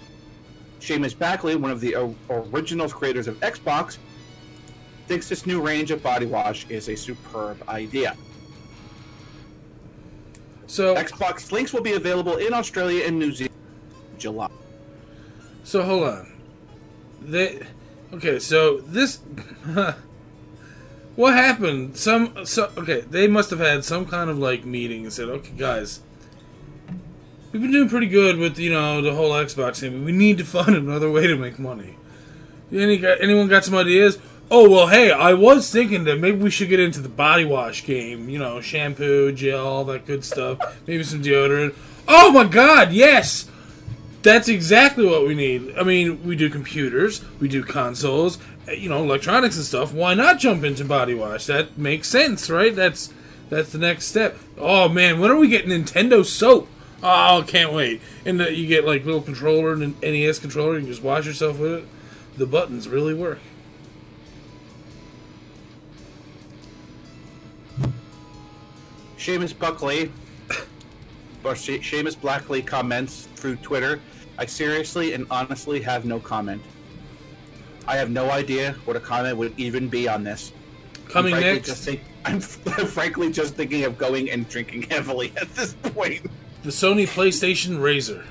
Seamus 0.81 1.15
Blackley, 1.15 1.57
one 1.57 1.71
of 1.71 1.79
the 1.83 1.95
o- 1.95 2.17
original 2.31 2.89
creators 2.89 3.27
of 3.27 3.39
Xbox, 3.41 3.99
thinks 5.09 5.29
this 5.29 5.45
new 5.45 5.61
range 5.61 5.91
of 5.91 6.03
body 6.03 6.25
wash 6.25 6.67
is 6.71 6.89
a 6.89 6.97
superb 6.97 7.63
idea. 7.69 8.17
So, 10.67 10.95
Xbox 10.95 11.53
Lynx 11.53 11.75
will 11.75 11.83
be 11.83 11.93
available 11.93 12.39
in 12.39 12.55
Australia 12.55 13.05
and 13.05 13.19
New 13.19 13.33
Zealand 13.33 13.55
in 14.15 14.19
July. 14.19 14.49
so 15.65 15.83
hold 15.83 16.05
on. 16.05 16.33
They, 17.21 17.61
okay, 18.15 18.39
so 18.39 18.79
this, 18.81 19.21
what 21.17 21.35
happened? 21.35 21.97
Some, 21.97 22.45
so 22.45 22.71
okay, 22.77 23.01
they 23.03 23.29
must 23.29 23.51
have 23.51 23.61
had 23.61 23.85
some 23.85 24.07
kind 24.07 24.31
of 24.31 24.39
like 24.39 24.65
meeting 24.65 25.05
and 25.05 25.13
said, 25.13 25.29
okay, 25.29 25.53
guys, 25.57 26.01
we've 27.53 27.63
been 27.63 27.71
doing 27.73 27.89
pretty 27.89 28.09
good 28.09 28.37
with 28.37 28.59
you 28.59 28.73
know 28.73 29.01
the 29.01 29.15
whole 29.15 29.31
Xbox 29.31 29.81
thing. 29.81 30.05
We 30.05 30.13
need 30.13 30.39
to 30.39 30.45
find 30.45 30.75
another 30.75 31.11
way 31.11 31.27
to 31.27 31.37
make 31.37 31.59
money. 31.59 31.97
Any 32.73 33.05
anyone 33.21 33.49
got 33.49 33.65
some 33.65 33.75
ideas? 33.75 34.19
Oh 34.51 34.69
well, 34.69 34.89
hey, 34.89 35.11
I 35.11 35.33
was 35.33 35.71
thinking 35.71 36.05
that 36.05 36.19
maybe 36.19 36.39
we 36.39 36.51
should 36.51 36.69
get 36.69 36.81
into 36.81 37.01
the 37.01 37.09
body 37.09 37.45
wash 37.45 37.85
game. 37.85 38.29
You 38.29 38.39
know, 38.39 38.61
shampoo, 38.61 39.33
gel, 39.33 39.67
all 39.67 39.85
that 39.85 40.07
good 40.07 40.25
stuff. 40.25 40.59
Maybe 40.87 41.03
some 41.05 41.23
deodorant. 41.23 41.75
Oh 42.07 42.31
my 42.33 42.45
god, 42.45 42.93
yes! 42.93 43.49
That's 44.23 44.49
exactly 44.49 45.07
what 45.07 45.27
we 45.27 45.35
need. 45.35 45.75
I 45.79 45.83
mean, 45.83 46.25
we 46.25 46.35
do 46.35 46.51
computers, 46.51 47.23
we 47.41 47.49
do 47.49 47.63
consoles, 47.63 48.39
you 48.69 48.89
know, 48.89 49.03
electronics 49.03 49.57
and 49.57 49.65
stuff. 49.65 49.93
Why 49.93 50.15
not 50.15 50.39
jump 50.39 50.65
into 50.65 50.85
body 50.85 51.15
wash? 51.15 51.47
That 51.47 51.77
makes 51.77 52.09
sense, 52.09 52.49
right? 52.51 52.75
That's 52.75 53.13
that's 53.51 53.73
the 53.73 53.79
next 53.79 54.07
step. 54.07 54.39
Oh 54.59 54.89
man, 54.89 55.21
when 55.21 55.31
are 55.31 55.37
we 55.37 55.49
getting 55.49 55.71
Nintendo 55.71 56.25
soap? 56.25 56.69
Oh, 57.03 57.45
can't 57.47 57.73
wait. 57.73 58.01
And 58.25 58.41
uh, 58.41 58.49
you 58.49 58.67
get 58.67 58.87
like 58.87 59.05
little 59.05 59.21
controller 59.21 59.73
and 59.73 59.83
an 59.83 59.97
NES 60.01 60.39
controller, 60.39 60.79
you 60.79 60.87
just 60.87 61.03
wash 61.03 61.27
yourself 61.27 61.59
with 61.59 61.73
it. 61.73 61.85
The 62.39 62.47
buttons 62.47 62.89
really 62.89 63.15
work. 63.15 63.41
Seamus 69.19 69.59
Buckley, 69.59 70.13
or 71.45 71.55
Se- 71.57 71.79
Seamus 71.79 72.19
Blackley 72.21 72.61
comments 72.61 73.29
through 73.37 73.57
Twitter. 73.57 74.01
I 74.39 74.47
seriously 74.47 75.15
and 75.15 75.27
honestly 75.31 75.81
have 75.81 76.05
no 76.05 76.21
comment. 76.21 76.63
I 77.87 77.97
have 77.97 78.11
no 78.11 78.31
idea 78.31 78.73
what 78.85 78.97
a 78.97 79.01
comment 79.01 79.37
would 79.37 79.59
even 79.59 79.89
be 79.89 80.09
on 80.09 80.25
this. 80.25 80.53
Coming 81.09 81.35
I'm 81.35 81.41
next, 81.41 81.67
just 81.69 81.85
think, 81.85 82.01
I'm 82.25 82.41
frankly 82.41 83.31
just 83.31 83.55
thinking 83.55 83.85
of 83.85 83.99
going 83.99 84.31
and 84.31 84.49
drinking 84.49 84.83
heavily 84.91 85.33
at 85.41 85.49
this 85.55 85.75
point. 85.75 86.23
the 86.63 86.71
Sony 86.71 87.07
PlayStation 87.07 87.81
Razor. 87.81 88.25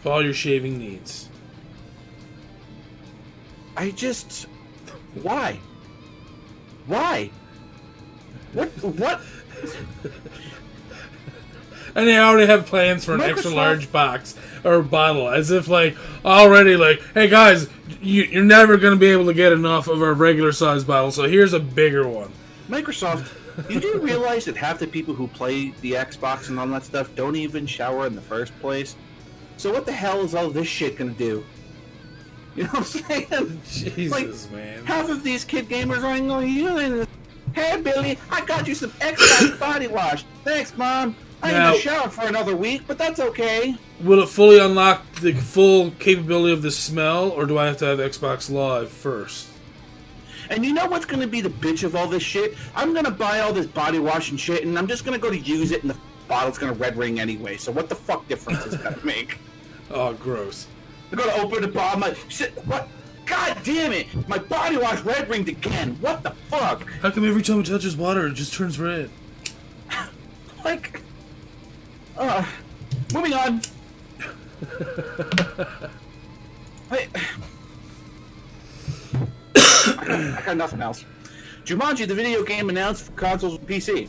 For 0.00 0.10
all 0.10 0.22
your 0.24 0.34
shaving 0.34 0.78
needs. 0.78 1.28
I 3.76 3.90
just 3.90 4.46
why? 5.14 5.58
Why? 6.86 7.30
What 8.52 8.68
what 8.82 9.20
And 11.94 12.08
they 12.08 12.18
already 12.18 12.46
have 12.46 12.66
plans 12.66 13.04
for 13.04 13.14
an 13.14 13.20
extra 13.20 13.50
large 13.50 13.92
box 13.92 14.34
or 14.64 14.82
bottle, 14.82 15.28
as 15.28 15.50
if 15.50 15.68
like 15.68 15.96
already 16.24 16.76
like, 16.76 17.02
hey 17.12 17.28
guys, 17.28 17.68
you, 18.00 18.22
you're 18.24 18.44
never 18.44 18.76
going 18.76 18.94
to 18.94 18.98
be 19.00 19.08
able 19.08 19.26
to 19.26 19.34
get 19.34 19.52
enough 19.52 19.88
of 19.88 20.02
our 20.02 20.14
regular 20.14 20.52
size 20.52 20.84
bottle, 20.84 21.10
so 21.10 21.24
here's 21.24 21.52
a 21.52 21.60
bigger 21.60 22.08
one. 22.08 22.32
Microsoft, 22.68 23.30
you 23.68 23.80
do 23.80 23.98
realize 24.02 24.46
that 24.46 24.56
half 24.56 24.78
the 24.78 24.86
people 24.86 25.14
who 25.14 25.28
play 25.28 25.70
the 25.82 25.92
Xbox 25.92 26.48
and 26.48 26.58
all 26.58 26.66
that 26.68 26.84
stuff 26.84 27.14
don't 27.14 27.36
even 27.36 27.66
shower 27.66 28.06
in 28.06 28.14
the 28.14 28.22
first 28.22 28.58
place? 28.60 28.96
So 29.58 29.72
what 29.72 29.84
the 29.84 29.92
hell 29.92 30.22
is 30.22 30.34
all 30.34 30.48
this 30.50 30.68
shit 30.68 30.96
gonna 30.96 31.12
do? 31.12 31.44
You 32.54 32.64
know 32.64 32.68
what 32.68 32.78
I'm 32.80 32.84
saying? 32.84 33.62
Jesus, 33.96 34.50
man. 34.50 34.84
Half 34.84 35.08
of 35.08 35.24
these 35.24 35.42
kid 35.42 35.70
gamers 35.70 36.04
are 36.04 36.18
going, 36.18 36.30
oh, 36.30 36.40
you 36.40 37.06
Hey 37.54 37.80
Billy, 37.80 38.18
I 38.30 38.44
got 38.44 38.68
you 38.68 38.74
some 38.74 38.90
Xbox 38.90 39.58
body 39.58 39.86
wash. 39.86 40.26
Thanks, 40.44 40.76
Mom. 40.76 41.16
I 41.42 41.50
Now- 41.50 41.70
gonna 41.70 41.80
shower 41.82 42.08
for 42.08 42.26
another 42.26 42.54
week, 42.54 42.82
but 42.86 42.98
that's 42.98 43.18
okay. 43.18 43.74
Will 44.00 44.22
it 44.22 44.28
fully 44.28 44.58
unlock 44.58 45.02
the 45.20 45.32
full 45.32 45.90
capability 45.98 46.52
of 46.52 46.62
the 46.62 46.70
smell, 46.70 47.30
or 47.30 47.46
do 47.46 47.58
I 47.58 47.66
have 47.66 47.78
to 47.78 47.86
have 47.86 47.98
Xbox 47.98 48.48
Live 48.50 48.90
first? 48.90 49.46
And 50.50 50.64
you 50.64 50.72
know 50.72 50.86
what's 50.86 51.04
gonna 51.06 51.26
be 51.26 51.40
the 51.40 51.50
bitch 51.50 51.82
of 51.82 51.96
all 51.96 52.06
this 52.06 52.22
shit? 52.22 52.54
I'm 52.76 52.94
gonna 52.94 53.10
buy 53.10 53.40
all 53.40 53.52
this 53.52 53.66
body 53.66 53.98
wash 53.98 54.30
and 54.30 54.38
shit, 54.38 54.64
and 54.64 54.78
I'm 54.78 54.86
just 54.86 55.04
gonna 55.04 55.18
go 55.18 55.30
to 55.30 55.38
use 55.38 55.72
it, 55.72 55.82
and 55.82 55.90
the 55.90 55.96
bottle's 56.28 56.58
gonna 56.58 56.74
red 56.74 56.96
ring 56.96 57.18
anyway. 57.18 57.56
So 57.56 57.72
what 57.72 57.88
the 57.88 57.94
fuck 57.96 58.28
difference 58.28 58.64
is 58.66 58.76
gonna 58.76 58.98
make? 59.04 59.38
Oh, 59.94 60.14
gross. 60.14 60.68
I'm 61.10 61.18
gonna 61.18 61.32
open 61.42 61.60
the 61.60 61.68
bottle. 61.68 62.00
My 62.00 62.14
shit. 62.28 62.52
What? 62.66 62.88
God 63.26 63.58
damn 63.62 63.92
it! 63.92 64.06
My 64.26 64.38
body 64.38 64.78
wash 64.78 65.00
red 65.02 65.28
ringed 65.28 65.50
again. 65.50 65.98
What 66.00 66.22
the 66.22 66.30
fuck? 66.48 66.88
How 67.02 67.10
come 67.10 67.28
every 67.28 67.42
time 67.42 67.60
it 67.60 67.66
touches 67.66 67.94
water, 67.94 68.26
it 68.28 68.32
just 68.32 68.54
turns 68.54 68.78
red? 68.80 69.10
Like, 70.64 71.02
uh, 72.16 72.44
moving 73.14 73.32
on. 73.32 73.60
Wait. 76.90 77.08
I 79.56 80.42
got 80.44 80.56
nothing 80.56 80.82
else. 80.82 81.04
Jumanji, 81.64 82.06
the 82.06 82.14
video 82.14 82.42
game 82.42 82.68
announced 82.68 83.04
for 83.04 83.12
consoles 83.12 83.58
and 83.58 83.66
PC. 83.66 84.08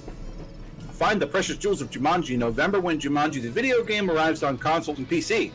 Find 0.91 1.21
the 1.21 1.27
precious 1.27 1.57
jewels 1.57 1.81
of 1.81 1.89
Jumanji 1.89 2.31
in 2.31 2.39
November 2.39 2.79
when 2.79 2.99
Jumanji, 2.99 3.41
the 3.41 3.49
video 3.49 3.83
game, 3.83 4.09
arrives 4.09 4.43
on 4.43 4.57
consoles 4.57 4.97
and 4.97 5.09
PC. 5.09 5.51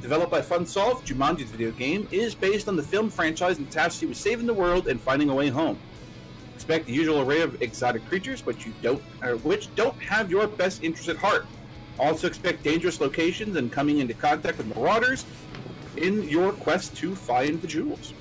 Developed 0.00 0.30
by 0.30 0.40
Funsolve, 0.40 1.04
Jumanji, 1.04 1.38
the 1.38 1.44
video 1.44 1.70
game, 1.72 2.08
is 2.10 2.34
based 2.34 2.68
on 2.68 2.76
the 2.76 2.82
film 2.82 3.08
franchise 3.08 3.58
and 3.58 3.70
tasked 3.70 4.02
you 4.02 4.08
with 4.08 4.16
saving 4.16 4.46
the 4.46 4.54
world 4.54 4.88
and 4.88 5.00
finding 5.00 5.30
a 5.30 5.34
way 5.34 5.48
home. 5.48 5.78
Expect 6.54 6.86
the 6.86 6.92
usual 6.92 7.20
array 7.20 7.40
of 7.40 7.60
exotic 7.62 8.04
creatures, 8.06 8.42
but 8.42 8.66
you 8.66 8.72
don't, 8.82 9.00
which 9.44 9.74
don't 9.74 10.00
have 10.02 10.30
your 10.30 10.46
best 10.46 10.82
interest 10.82 11.08
at 11.08 11.16
heart. 11.16 11.46
Also 11.98 12.26
expect 12.26 12.62
dangerous 12.62 13.00
locations 13.00 13.56
and 13.56 13.70
coming 13.70 13.98
into 13.98 14.14
contact 14.14 14.58
with 14.58 14.74
marauders 14.76 15.24
in 15.96 16.22
your 16.28 16.52
quest 16.52 16.96
to 16.96 17.14
find 17.14 17.60
the 17.60 17.66
jewels. 17.66 18.14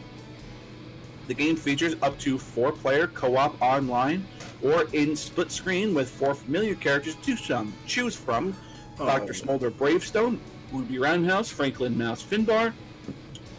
The 1.28 1.34
game 1.34 1.56
features 1.56 1.96
up 2.02 2.18
to 2.20 2.38
four-player 2.38 3.08
co-op 3.08 3.62
online 3.62 4.28
or 4.62 4.88
in 4.94 5.16
split 5.16 5.52
screen 5.52 5.94
with 5.94 6.10
four 6.10 6.34
familiar 6.34 6.76
characters 6.76 7.16
to 7.24 7.38
some 7.38 7.74
choose 7.88 8.16
from: 8.16 8.56
oh. 9.00 9.06
Doctor 9.06 9.34
Smolder 9.34 9.70
Bravestone, 9.70 10.42
Ruby 10.72 10.98
Roundhouse, 11.00 11.50
Franklin 11.50 11.98
Mouse 11.98 12.22
Finbar, 12.24 12.74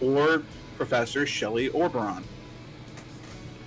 or 0.01 0.43
Professor 0.77 1.25
Shelley 1.25 1.71
Oberon. 1.71 2.25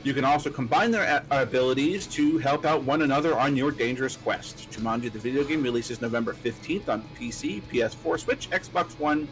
You 0.06 0.14
can 0.14 0.24
also 0.24 0.52
combine 0.52 0.92
their 0.92 1.24
a- 1.32 1.42
abilities 1.42 2.06
to 2.08 2.38
help 2.38 2.64
out 2.64 2.84
one 2.84 3.02
another 3.02 3.36
on 3.38 3.58
your 3.58 3.72
dangerous 3.72 4.16
quest. 4.16 4.70
Jumanji 4.70 5.12
the 5.12 5.18
video 5.18 5.44
game 5.44 5.64
releases 5.64 6.00
November 6.00 6.34
15th 6.34 6.88
on 6.90 7.04
PC, 7.20 7.64
PS4, 7.74 8.20
Switch, 8.20 8.48
Xbox 8.52 8.98
One, 9.00 9.28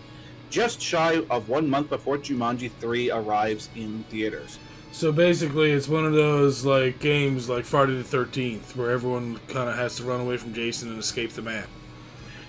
just 0.50 0.82
shy 0.82 1.22
of 1.30 1.48
one 1.48 1.70
month 1.70 1.90
before 1.90 2.18
Jumanji 2.18 2.72
3 2.82 3.12
arrives 3.12 3.70
in 3.76 4.04
theaters. 4.10 4.58
So 4.92 5.12
basically, 5.12 5.72
it's 5.72 5.88
one 5.88 6.06
of 6.06 6.14
those 6.14 6.66
like 6.66 6.98
games 7.00 7.48
like 7.50 7.66
Friday 7.66 7.96
the 7.96 8.04
Thirteenth, 8.04 8.76
where 8.76 8.90
everyone 8.90 9.40
kind 9.48 9.70
of 9.70 9.76
has 9.76 9.98
to 9.98 10.04
run 10.04 10.22
away 10.22 10.38
from 10.38 10.54
Jason 10.56 10.90
and 10.90 10.98
escape 11.00 11.34
the 11.34 11.42
map. 11.44 11.68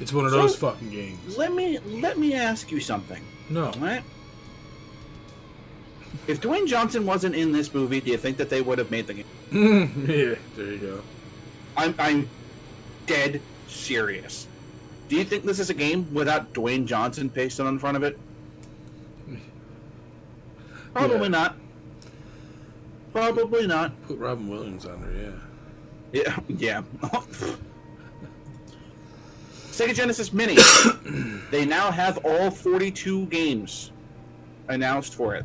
It's 0.00 0.12
one 0.14 0.24
of 0.24 0.30
So- 0.30 0.38
those 0.38 0.56
fucking 0.56 0.90
games. 0.90 1.36
Let 1.36 1.52
me 1.54 1.78
let 1.86 2.18
me 2.18 2.32
ask 2.34 2.70
you 2.70 2.80
something. 2.80 3.22
No, 3.50 3.66
All 3.66 3.72
right? 3.80 4.02
If 6.26 6.40
Dwayne 6.40 6.66
Johnson 6.66 7.04
wasn't 7.06 7.34
in 7.34 7.52
this 7.52 7.74
movie, 7.74 8.00
do 8.00 8.10
you 8.10 8.16
think 8.16 8.36
that 8.38 8.48
they 8.48 8.62
would 8.62 8.78
have 8.78 8.90
made 8.90 9.06
the 9.06 9.14
game? 9.14 9.24
yeah, 10.08 10.34
there 10.56 10.72
you 10.72 10.78
go. 10.78 11.02
I'm 11.76 11.94
I'm 11.98 12.28
dead 13.06 13.40
serious. 13.68 14.46
Do 15.08 15.16
you 15.16 15.24
think 15.24 15.44
this 15.44 15.58
is 15.58 15.70
a 15.70 15.74
game 15.74 16.12
without 16.14 16.52
Dwayne 16.54 16.86
Johnson 16.86 17.28
pasted 17.28 17.66
on 17.66 17.78
front 17.78 17.96
of 17.96 18.02
it? 18.02 18.18
Probably 20.94 21.18
Yeah. 21.22 21.28
not. 21.28 21.56
Probably 23.12 23.66
not. 23.66 23.92
Put 24.06 24.18
Robin 24.18 24.48
Williams 24.48 24.86
on 24.86 25.00
there, 25.02 25.12
yeah. 25.12 25.32
Yeah, 26.22 26.38
yeah. 26.48 26.82
Sega 29.70 29.94
Genesis 29.94 30.32
Mini. 30.32 30.56
they 31.50 31.64
now 31.64 31.90
have 31.90 32.18
all 32.24 32.50
42 32.50 33.26
games 33.26 33.90
announced 34.68 35.14
for 35.14 35.34
it. 35.34 35.44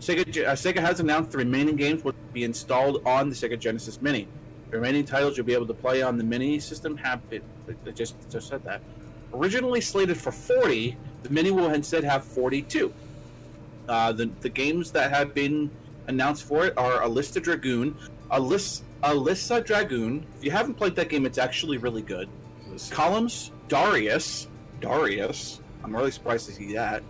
Sega, 0.00 0.46
uh, 0.46 0.52
Sega 0.52 0.78
has 0.78 0.98
announced 1.00 1.30
the 1.30 1.38
remaining 1.38 1.76
games 1.76 2.02
will 2.02 2.14
be 2.32 2.44
installed 2.44 3.06
on 3.06 3.28
the 3.28 3.34
Sega 3.34 3.58
Genesis 3.58 4.00
Mini. 4.00 4.26
The 4.70 4.78
remaining 4.78 5.04
titles 5.04 5.36
you'll 5.36 5.46
be 5.46 5.52
able 5.52 5.66
to 5.66 5.74
play 5.74 6.00
on 6.00 6.16
the 6.16 6.24
Mini 6.24 6.58
system 6.58 6.96
have 6.96 7.20
it. 7.30 7.44
it 7.68 7.94
just 7.94 8.14
just 8.30 8.48
said 8.48 8.64
that. 8.64 8.80
Originally 9.34 9.80
slated 9.80 10.16
for 10.16 10.32
40, 10.32 10.96
the 11.22 11.30
Mini 11.30 11.50
will 11.50 11.70
instead 11.70 12.02
have 12.04 12.24
42. 12.24 12.92
Uh, 13.88 14.12
the 14.12 14.30
the 14.40 14.48
games 14.48 14.90
that 14.92 15.10
have 15.10 15.34
been 15.34 15.70
announced 16.06 16.44
for 16.44 16.66
it 16.66 16.78
are 16.78 17.00
Alista 17.00 17.42
Dragoon, 17.42 17.94
Alis, 18.30 18.82
Alisia 19.02 19.64
Dragoon. 19.64 20.24
If 20.38 20.44
you 20.44 20.50
haven't 20.50 20.74
played 20.74 20.96
that 20.96 21.10
game, 21.10 21.26
it's 21.26 21.38
actually 21.38 21.76
really 21.76 22.02
good. 22.02 22.28
Columns, 22.90 23.50
Darius, 23.68 24.48
Darius. 24.80 25.60
I'm 25.84 25.94
really 25.94 26.10
surprised 26.10 26.46
to 26.46 26.52
see 26.52 26.72
that. 26.74 27.02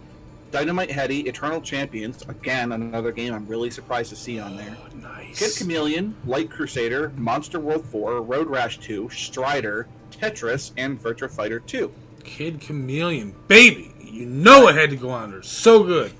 Dynamite 0.50 0.90
Headdy, 0.90 1.28
Eternal 1.28 1.60
Champions. 1.60 2.22
Again, 2.28 2.72
another 2.72 3.12
game 3.12 3.32
I'm 3.32 3.46
really 3.46 3.70
surprised 3.70 4.10
to 4.10 4.16
see 4.16 4.40
on 4.40 4.56
there. 4.56 4.76
Oh, 4.80 4.96
nice. 4.96 5.38
Kid 5.38 5.56
Chameleon, 5.56 6.16
Light 6.26 6.50
Crusader, 6.50 7.12
Monster 7.16 7.60
World 7.60 7.84
4, 7.84 8.22
Road 8.22 8.48
Rash 8.48 8.78
2, 8.78 9.10
Strider, 9.10 9.86
Tetris, 10.10 10.72
and 10.76 11.00
Virtua 11.00 11.30
Fighter 11.30 11.60
2. 11.60 11.92
Kid 12.24 12.60
Chameleon, 12.60 13.34
baby. 13.46 13.94
You 14.02 14.26
know 14.26 14.66
it 14.68 14.74
had 14.74 14.90
to 14.90 14.96
go 14.96 15.10
on 15.10 15.30
there. 15.30 15.42
So 15.42 15.84
good. 15.84 16.12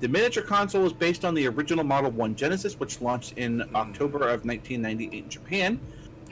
The 0.00 0.08
miniature 0.08 0.42
console 0.42 0.84
is 0.84 0.92
based 0.92 1.24
on 1.24 1.34
the 1.34 1.46
original 1.46 1.84
Model 1.84 2.10
1 2.10 2.34
Genesis, 2.34 2.78
which 2.78 3.00
launched 3.00 3.38
in 3.38 3.62
October 3.74 4.18
of 4.18 4.44
1998 4.44 5.24
in 5.24 5.30
Japan, 5.30 5.80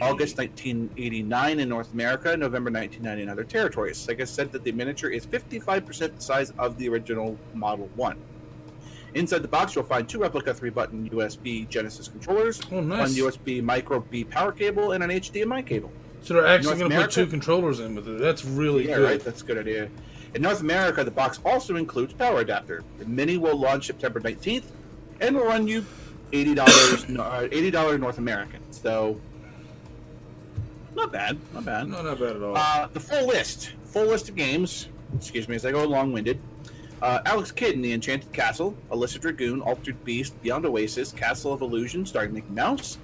August 0.00 0.38
1989 0.38 1.60
in 1.60 1.68
North 1.68 1.92
America, 1.92 2.36
November 2.36 2.70
1990 2.70 3.22
in 3.22 3.28
other 3.28 3.44
territories. 3.44 3.96
Sega 3.96 4.26
said 4.26 4.50
that 4.52 4.64
the 4.64 4.72
miniature 4.72 5.10
is 5.10 5.26
55% 5.26 6.16
the 6.16 6.20
size 6.20 6.52
of 6.58 6.76
the 6.78 6.88
original 6.88 7.38
Model 7.54 7.88
1. 7.94 8.16
Inside 9.14 9.42
the 9.42 9.48
box, 9.48 9.74
you'll 9.76 9.84
find 9.84 10.08
two 10.08 10.18
replica 10.18 10.52
3 10.52 10.70
button 10.70 11.08
USB 11.10 11.68
Genesis 11.68 12.08
controllers, 12.08 12.60
Oh, 12.72 12.76
one 12.76 12.88
nice. 12.88 13.16
USB 13.16 13.62
Micro 13.62 14.00
B 14.00 14.24
power 14.24 14.50
cable, 14.50 14.92
and 14.92 15.04
an 15.04 15.10
HDMI 15.10 15.64
cable. 15.64 15.92
So 16.22 16.34
they're 16.34 16.46
actually 16.46 16.78
going 16.78 16.90
to 16.90 16.96
put 17.02 17.10
two 17.12 17.26
controllers 17.26 17.78
in 17.80 17.94
with 17.94 18.08
it. 18.08 18.18
That's 18.18 18.44
really 18.44 18.88
Yeah, 18.88 18.96
good. 18.96 19.04
right. 19.04 19.20
That's 19.20 19.42
a 19.42 19.44
good 19.44 19.58
idea. 19.58 19.88
In 20.34 20.42
North 20.42 20.60
America, 20.62 21.04
the 21.04 21.10
box 21.12 21.38
also 21.44 21.76
includes 21.76 22.12
power 22.14 22.40
adapter. 22.40 22.82
The 22.98 23.04
Mini 23.04 23.36
will 23.36 23.56
launch 23.56 23.86
September 23.86 24.18
19th, 24.20 24.64
and 25.20 25.36
will 25.36 25.44
run 25.44 25.68
you 25.68 25.84
eighty 26.32 26.54
dollars. 26.54 27.04
uh, 27.18 27.46
eighty 27.52 27.70
dollars 27.70 28.00
North 28.00 28.18
American. 28.18 28.60
So, 28.72 29.20
not 30.94 31.12
bad. 31.12 31.38
Not 31.52 31.64
bad. 31.64 31.88
No, 31.88 32.02
not 32.02 32.18
bad 32.18 32.36
at 32.36 32.42
all. 32.42 32.56
Uh, 32.56 32.88
the 32.92 33.00
full 33.00 33.26
list, 33.26 33.72
full 33.84 34.06
list 34.06 34.28
of 34.28 34.36
games. 34.36 34.88
Excuse 35.16 35.48
me 35.48 35.56
as 35.56 35.64
I 35.64 35.72
go 35.72 35.84
long-winded. 35.84 36.38
Uh, 37.02 37.20
Alex 37.26 37.52
Kidd 37.52 37.74
in 37.74 37.82
the 37.82 37.92
Enchanted 37.92 38.32
Castle, 38.32 38.74
Alisia 38.90 39.20
Dragoon, 39.20 39.60
Altered 39.60 40.02
Beast, 40.04 40.40
Beyond 40.42 40.64
Oasis, 40.64 41.12
Castle 41.12 41.52
of 41.52 41.60
Illusion, 41.60 42.06
starring 42.06 42.32
Mickey 42.32 42.50
Mouse, 42.50 42.98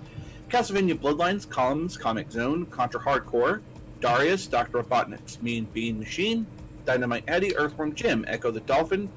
Castlevania 0.48 0.98
Bloodlines, 0.98 1.48
Columns, 1.48 1.98
Comix 1.98 2.32
Zone, 2.32 2.66
Contra 2.66 3.00
Hardcore, 3.00 3.60
Darius, 4.00 4.46
Doctor 4.46 4.82
Robotnik's 4.82 5.42
Mean 5.42 5.66
Bean 5.74 5.98
Machine, 5.98 6.46
Dynamite 6.86 7.28
Headdy, 7.28 7.54
Earthworm 7.56 7.94
Jim, 7.94 8.24
Ecco 8.26 8.50
the 8.50 8.60
Dolphin, 8.60 9.10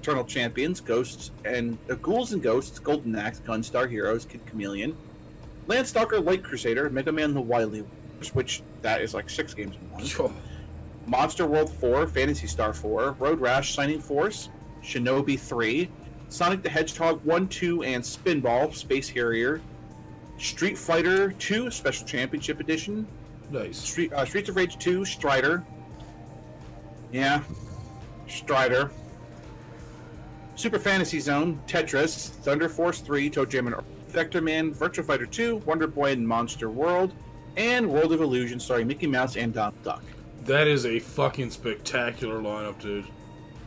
Eternal 0.00 0.24
Champions, 0.24 0.80
Ghosts 0.80 1.32
and 1.44 1.76
uh, 1.90 1.94
Ghouls 1.96 2.32
and 2.32 2.42
Ghosts, 2.42 2.78
Golden 2.78 3.16
Axe, 3.16 3.42
Gunstar 3.44 3.90
Heroes, 3.90 4.24
Kid 4.24 4.44
Chameleon, 4.46 4.96
Landstalker, 5.66 6.24
Light 6.24 6.42
Crusader, 6.44 6.88
Mega 6.88 7.12
Man: 7.12 7.34
The 7.34 7.40
Wily 7.40 7.84
which 8.34 8.62
that 8.82 9.00
is 9.00 9.14
like 9.14 9.30
six 9.30 9.54
games 9.54 9.76
in 9.76 9.90
one. 9.90 10.04
Sure. 10.04 10.32
Monster 11.06 11.46
World 11.46 11.72
4, 11.72 12.06
Phantasy 12.06 12.46
Star 12.46 12.72
4, 12.74 13.12
Road 13.18 13.40
Rash, 13.40 13.72
Shining 13.72 14.00
Force, 14.00 14.50
Shinobi 14.82 15.38
3, 15.38 15.88
Sonic 16.28 16.62
the 16.62 16.68
Hedgehog 16.68 17.24
1, 17.24 17.48
2, 17.48 17.82
and 17.82 18.02
Spinball, 18.02 18.74
Space 18.74 19.08
Harrier, 19.08 19.62
Street 20.38 20.76
Fighter 20.76 21.32
2, 21.32 21.70
Special 21.70 22.06
Championship 22.06 22.60
Edition, 22.60 23.06
Nice. 23.50 23.78
Street, 23.78 24.12
uh, 24.12 24.26
Streets 24.26 24.50
of 24.50 24.56
Rage 24.56 24.78
2, 24.78 25.06
Strider. 25.06 25.64
Yeah, 27.12 27.42
Strider. 28.28 28.90
Super 30.54 30.78
Fantasy 30.78 31.20
Zone, 31.20 31.58
Tetris, 31.66 32.28
Thunder 32.28 32.68
Force 32.68 33.00
3, 33.00 33.30
ToeJam 33.30 33.72
and 33.72 33.86
Vector 34.08 34.40
Man, 34.40 34.74
Virtua 34.74 35.04
Fighter 35.04 35.24
2, 35.24 35.56
Wonder 35.64 35.86
Boy 35.86 36.12
and 36.12 36.26
Monster 36.26 36.68
World, 36.68 37.14
and 37.58 37.90
World 37.90 38.12
of 38.12 38.20
Illusion 38.22 38.60
starring 38.60 38.86
Mickey 38.86 39.08
Mouse 39.08 39.36
and 39.36 39.52
Donald 39.52 39.82
Duck. 39.82 40.02
That 40.44 40.68
is 40.68 40.86
a 40.86 40.98
fucking 41.00 41.50
spectacular 41.50 42.40
lineup, 42.40 42.80
dude. 42.80 43.04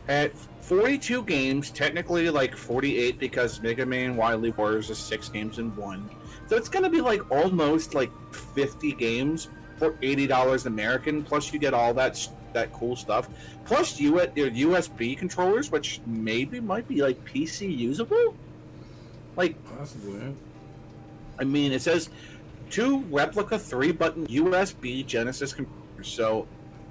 At 0.08 0.36
42 0.62 1.22
games, 1.24 1.70
technically 1.70 2.28
like 2.30 2.56
48 2.56 3.18
because 3.20 3.60
Mega 3.60 3.86
Man 3.86 4.16
Wily 4.16 4.50
Wars 4.50 4.90
is 4.90 4.98
six 4.98 5.28
games 5.28 5.58
in 5.58 5.76
one. 5.76 6.10
So 6.48 6.56
it's 6.56 6.68
going 6.68 6.82
to 6.82 6.90
be 6.90 7.00
like 7.00 7.30
almost 7.30 7.94
like 7.94 8.10
50 8.32 8.92
games 8.94 9.48
for 9.76 9.92
$80 9.94 10.66
American. 10.66 11.22
Plus 11.22 11.52
you 11.52 11.58
get 11.58 11.74
all 11.74 11.94
that 11.94 12.28
that 12.54 12.72
cool 12.72 12.96
stuff. 12.96 13.28
Plus 13.64 14.00
you 14.00 14.20
at 14.20 14.36
your 14.36 14.50
USB 14.50 15.16
controllers, 15.16 15.70
which 15.70 16.00
maybe 16.06 16.60
might 16.60 16.88
be 16.88 17.02
like 17.02 17.22
PC 17.24 17.76
usable. 17.76 18.34
Like 19.36 19.56
Possibly. 19.76 20.34
I 21.38 21.44
mean, 21.44 21.72
it 21.72 21.82
says 21.82 22.10
two 22.72 23.04
replica 23.10 23.56
three 23.56 23.92
button 23.92 24.26
USB 24.26 25.06
Genesis 25.06 25.52
computers. 25.52 26.08
So 26.08 26.48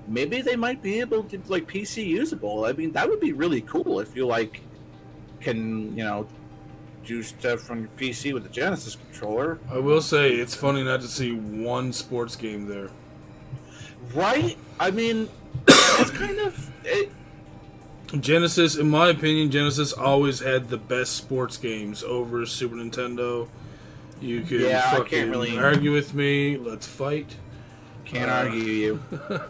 maybe 0.07 0.41
they 0.41 0.55
might 0.55 0.81
be 0.81 1.01
able 1.01 1.23
to 1.23 1.41
like 1.47 1.67
PC 1.67 2.05
usable. 2.07 2.63
I 2.65 2.71
mean, 2.71 2.93
that 2.93 3.09
would 3.09 3.19
be 3.19 3.33
really 3.33 3.61
cool 3.61 3.99
if 3.99 4.15
you 4.15 4.25
like 4.25 4.61
can 5.41 5.97
you 5.97 6.03
know 6.03 6.27
do 7.05 7.23
stuff 7.23 7.59
from 7.59 7.79
your 7.79 7.89
PC 7.97 8.33
with 8.33 8.43
the 8.43 8.49
Genesis 8.49 8.95
controller, 8.95 9.59
I 9.69 9.79
will 9.79 10.01
say 10.01 10.31
it's 10.31 10.55
funny 10.55 10.83
not 10.83 11.01
to 11.01 11.07
see 11.07 11.33
one 11.33 11.93
sports 11.93 12.35
game 12.35 12.67
there. 12.67 12.89
right? 14.13 14.57
I 14.79 14.91
mean, 14.91 15.27
it's 15.67 16.11
kind 16.11 16.39
of 16.39 16.71
it, 16.83 17.11
Genesis, 18.19 18.75
in 18.75 18.89
my 18.89 19.09
opinion, 19.09 19.51
Genesis 19.51 19.93
always 19.93 20.39
had 20.39 20.69
the 20.69 20.77
best 20.77 21.13
sports 21.15 21.57
games 21.57 22.03
over 22.03 22.45
Super 22.45 22.75
Nintendo. 22.75 23.47
You 24.21 24.41
can 24.41 24.61
Yeah, 24.61 24.83
I 24.85 24.97
fucking 24.97 25.05
can't 25.09 25.29
really- 25.31 25.57
argue 25.57 25.91
with 25.91 26.13
me. 26.13 26.57
Let's 26.57 26.87
fight. 26.87 27.35
can't 28.05 28.29
Uh, 28.29 28.33
argue 28.35 28.61
you. 28.63 29.03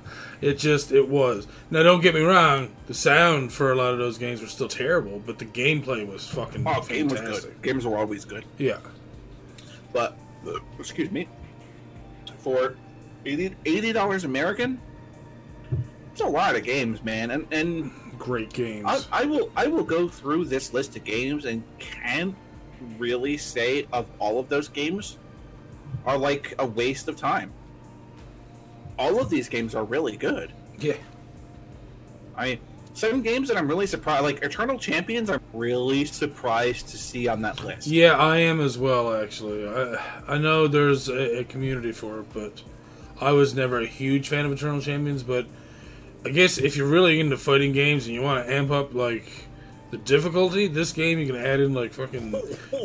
It 0.41 0.57
just 0.57 0.91
it 0.91 1.07
was. 1.07 1.45
Now 1.69 1.83
don't 1.83 2.01
get 2.01 2.15
me 2.15 2.21
wrong, 2.21 2.71
the 2.87 2.95
sound 2.95 3.53
for 3.53 3.71
a 3.71 3.75
lot 3.75 3.93
of 3.93 3.99
those 3.99 4.17
games 4.17 4.41
was 4.41 4.49
still 4.49 4.67
terrible, 4.67 5.21
but 5.23 5.37
the 5.37 5.45
gameplay 5.45 6.03
was 6.07 6.27
fucking 6.27 6.63
Oh, 6.65 6.81
game 6.81 7.09
was 7.09 7.21
good. 7.21 7.61
Games 7.61 7.85
were 7.85 7.95
always 7.95 8.25
good. 8.25 8.43
Yeah. 8.57 8.77
But 9.93 10.17
uh, 10.47 10.57
excuse 10.79 11.11
me, 11.11 11.27
for 12.39 12.75
80 13.25 13.93
dollars 13.93 14.23
American, 14.23 14.79
it's 16.11 16.21
a 16.21 16.25
lot 16.25 16.55
of 16.55 16.63
games, 16.63 17.03
man. 17.03 17.29
And 17.31 17.45
and 17.51 17.91
Great 18.17 18.51
games. 18.53 18.85
I, 19.11 19.21
I 19.21 19.25
will 19.25 19.51
I 19.55 19.67
will 19.67 19.83
go 19.83 20.07
through 20.07 20.45
this 20.45 20.73
list 20.73 20.95
of 20.95 21.03
games 21.03 21.45
and 21.45 21.61
can't 21.77 22.35
really 22.97 23.37
say 23.37 23.87
of 23.91 24.07
all 24.19 24.39
of 24.39 24.49
those 24.49 24.67
games 24.67 25.17
are 26.05 26.17
like 26.17 26.53
a 26.59 26.65
waste 26.65 27.07
of 27.07 27.15
time. 27.15 27.51
All 28.97 29.19
of 29.19 29.29
these 29.29 29.49
games 29.49 29.75
are 29.75 29.83
really 29.83 30.17
good. 30.17 30.51
yeah. 30.79 30.93
I 32.35 32.45
mean, 32.45 32.59
some 32.93 33.21
games 33.21 33.47
that 33.49 33.57
I'm 33.57 33.67
really 33.67 33.87
surprised 33.87 34.23
like 34.23 34.41
Eternal 34.43 34.77
Champions 34.77 35.29
I'm 35.29 35.41
really 35.53 36.05
surprised 36.05 36.87
to 36.89 36.97
see 36.97 37.27
on 37.27 37.41
that 37.41 37.63
list. 37.63 37.87
Yeah, 37.87 38.17
I 38.17 38.37
am 38.37 38.59
as 38.61 38.77
well. 38.77 39.13
Actually, 39.13 39.67
I 39.67 40.01
I 40.27 40.37
know 40.37 40.67
there's 40.67 41.07
a, 41.07 41.39
a 41.39 41.43
community 41.43 41.91
for 41.91 42.19
it, 42.19 42.33
but 42.33 42.63
I 43.19 43.31
was 43.31 43.53
never 43.53 43.79
a 43.79 43.85
huge 43.85 44.29
fan 44.29 44.45
of 44.45 44.51
Eternal 44.51 44.81
Champions. 44.81 45.23
But 45.23 45.45
I 46.25 46.29
guess 46.29 46.57
if 46.57 46.75
you're 46.75 46.87
really 46.87 47.19
into 47.19 47.37
fighting 47.37 47.71
games 47.73 48.05
and 48.05 48.15
you 48.15 48.21
want 48.21 48.45
to 48.45 48.53
amp 48.53 48.71
up 48.71 48.93
like 48.93 49.29
the 49.91 49.97
difficulty, 49.97 50.67
this 50.67 50.91
game 50.93 51.19
you 51.19 51.27
can 51.27 51.35
add 51.35 51.59
in 51.59 51.73
like 51.73 51.93
fucking 51.93 52.33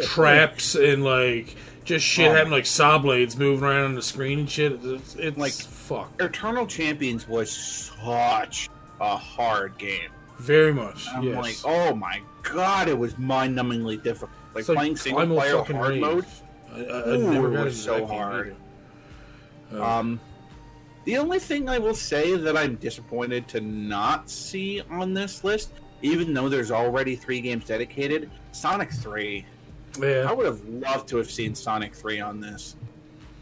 traps 0.04 0.74
and 0.74 1.04
like 1.04 1.54
just 1.84 2.04
shit 2.04 2.28
Oh. 2.28 2.32
happening 2.34 2.52
like 2.52 2.66
saw 2.66 2.98
blades 2.98 3.36
moving 3.36 3.64
around 3.64 3.84
on 3.84 3.94
the 3.94 4.02
screen 4.02 4.40
and 4.40 4.50
shit. 4.50 4.72
It's, 4.84 5.14
it's 5.16 5.38
Like- 5.38 5.52
fuck 5.52 6.10
Eternal 6.20 6.66
Champions 6.66 7.28
was 7.28 7.50
such 7.50 8.68
a 9.00 9.16
hard 9.16 9.78
game. 9.78 10.10
very 10.40 10.72
much. 10.74 11.06
I'm 11.14 11.22
yes. 11.22 11.36
like, 11.36 11.56
oh 11.64 11.94
my 11.94 12.20
god, 12.42 12.88
it 12.88 12.98
was 12.98 13.16
mind-numbingly 13.18 14.02
difficult. 14.02 14.30
Like 14.54 14.60
It's 14.60 14.68
like 14.68 14.78
playing 14.78 14.96
single 14.96 15.26
player 15.28 15.62
hard 15.62 15.90
Rage. 15.92 16.00
mode. 16.00 16.26
I, 16.72 16.80
I, 16.80 17.14
I 17.14 17.16
never 17.18 17.50
got 17.50 17.64
was 17.66 17.80
so 17.82 18.04
hard. 18.06 18.54
Um, 19.72 20.20
the 21.04 21.16
only 21.18 21.38
thing 21.38 21.68
I 21.68 21.78
will 21.78 21.94
say 21.94 22.36
that 22.36 22.56
I'm 22.56 22.74
disappointed 22.76 23.48
to 23.48 23.60
not 23.60 24.28
see 24.30 24.82
on 24.90 25.14
this 25.14 25.44
list, 25.44 25.70
even 26.02 26.34
though 26.34 26.48
there's 26.48 26.70
already 26.70 27.16
three 27.16 27.40
games 27.40 27.64
dedicated, 27.66 28.30
Sonic 28.52 28.90
3. 28.92 29.44
I 30.02 30.32
would 30.32 30.46
have 30.46 30.62
loved 30.68 31.08
to 31.08 31.16
have 31.16 31.30
seen 31.30 31.54
Sonic 31.54 31.94
3 31.94 32.20
on 32.20 32.40
this. 32.40 32.76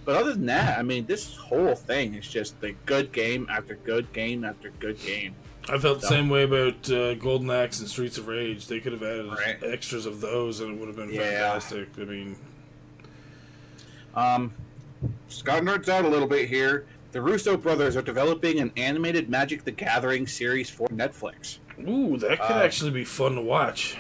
But 0.05 0.17
other 0.17 0.33
than 0.35 0.47
that, 0.47 0.79
I 0.79 0.83
mean, 0.83 1.07
this 1.07 1.35
whole 1.37 1.75
thing 1.75 2.15
is 2.15 2.29
just 2.29 2.61
the 2.61 2.73
good 2.87 3.11
game 3.13 3.47
after 3.51 3.75
good 3.77 4.13
game 4.13 4.45
after 4.45 4.71
good 4.79 5.01
game. 5.01 5.35
I 5.69 5.79
felt 5.79 6.03
the 6.03 6.07
same 6.09 6.29
way 6.29 6.43
about 6.43 6.91
uh, 6.91 7.15
Golden 7.15 7.51
Axe 7.51 7.81
and 7.81 7.89
Streets 7.89 8.19
of 8.19 8.29
Rage. 8.29 8.67
They 8.67 8.81
could 8.81 8.93
have 8.93 9.03
added 9.03 9.27
Right. 9.31 9.57
extras 9.65 10.05
of 10.05 10.21
those, 10.21 10.61
and 10.61 10.75
it 10.75 10.79
would 10.79 10.89
have 10.89 10.97
been 10.97 11.11
Yeah. 11.11 11.23
fantastic. 11.59 11.89
I 11.99 12.05
mean, 12.05 12.37
Um, 14.15 14.53
Scott 15.29 15.63
nerds 15.63 15.89
out 15.89 16.05
a 16.05 16.09
little 16.09 16.29
bit 16.29 16.49
here. 16.49 16.87
The 17.13 17.21
Russo 17.23 17.57
brothers 17.57 17.97
are 17.97 18.03
developing 18.03 18.61
an 18.61 18.73
animated 18.77 19.29
Magic 19.31 19.65
the 19.65 19.73
Gathering 19.73 20.27
series 20.27 20.69
for 20.69 20.87
Netflix. 20.89 21.59
Ooh, 21.81 22.17
that 22.19 22.41
could 22.41 22.57
Uh, 22.57 22.63
actually 22.63 22.91
be 22.91 23.05
fun 23.05 23.35
to 23.35 23.41
watch. 23.41 23.97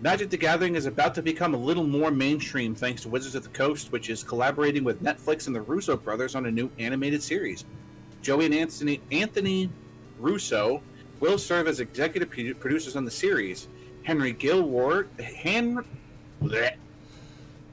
Magic 0.00 0.30
the 0.30 0.36
Gathering 0.36 0.74
is 0.74 0.86
about 0.86 1.14
to 1.14 1.22
become 1.22 1.54
a 1.54 1.56
little 1.56 1.86
more 1.86 2.10
mainstream 2.10 2.74
thanks 2.74 3.02
to 3.02 3.08
Wizards 3.08 3.36
of 3.36 3.44
the 3.44 3.48
Coast, 3.50 3.92
which 3.92 4.10
is 4.10 4.24
collaborating 4.24 4.82
with 4.82 5.00
Netflix 5.02 5.46
and 5.46 5.54
the 5.54 5.60
Russo 5.62 5.96
brothers 5.96 6.34
on 6.34 6.46
a 6.46 6.50
new 6.50 6.70
animated 6.78 7.22
series. 7.22 7.64
Joey 8.20 8.46
and 8.46 8.54
Anthony, 8.54 9.00
Anthony 9.12 9.70
Russo 10.18 10.82
will 11.20 11.38
serve 11.38 11.68
as 11.68 11.78
executive 11.78 12.30
producers 12.58 12.96
on 12.96 13.04
the 13.04 13.10
series. 13.10 13.68
Henry 14.02 14.32
Hen, 14.32 15.84
bleh. 16.42 16.74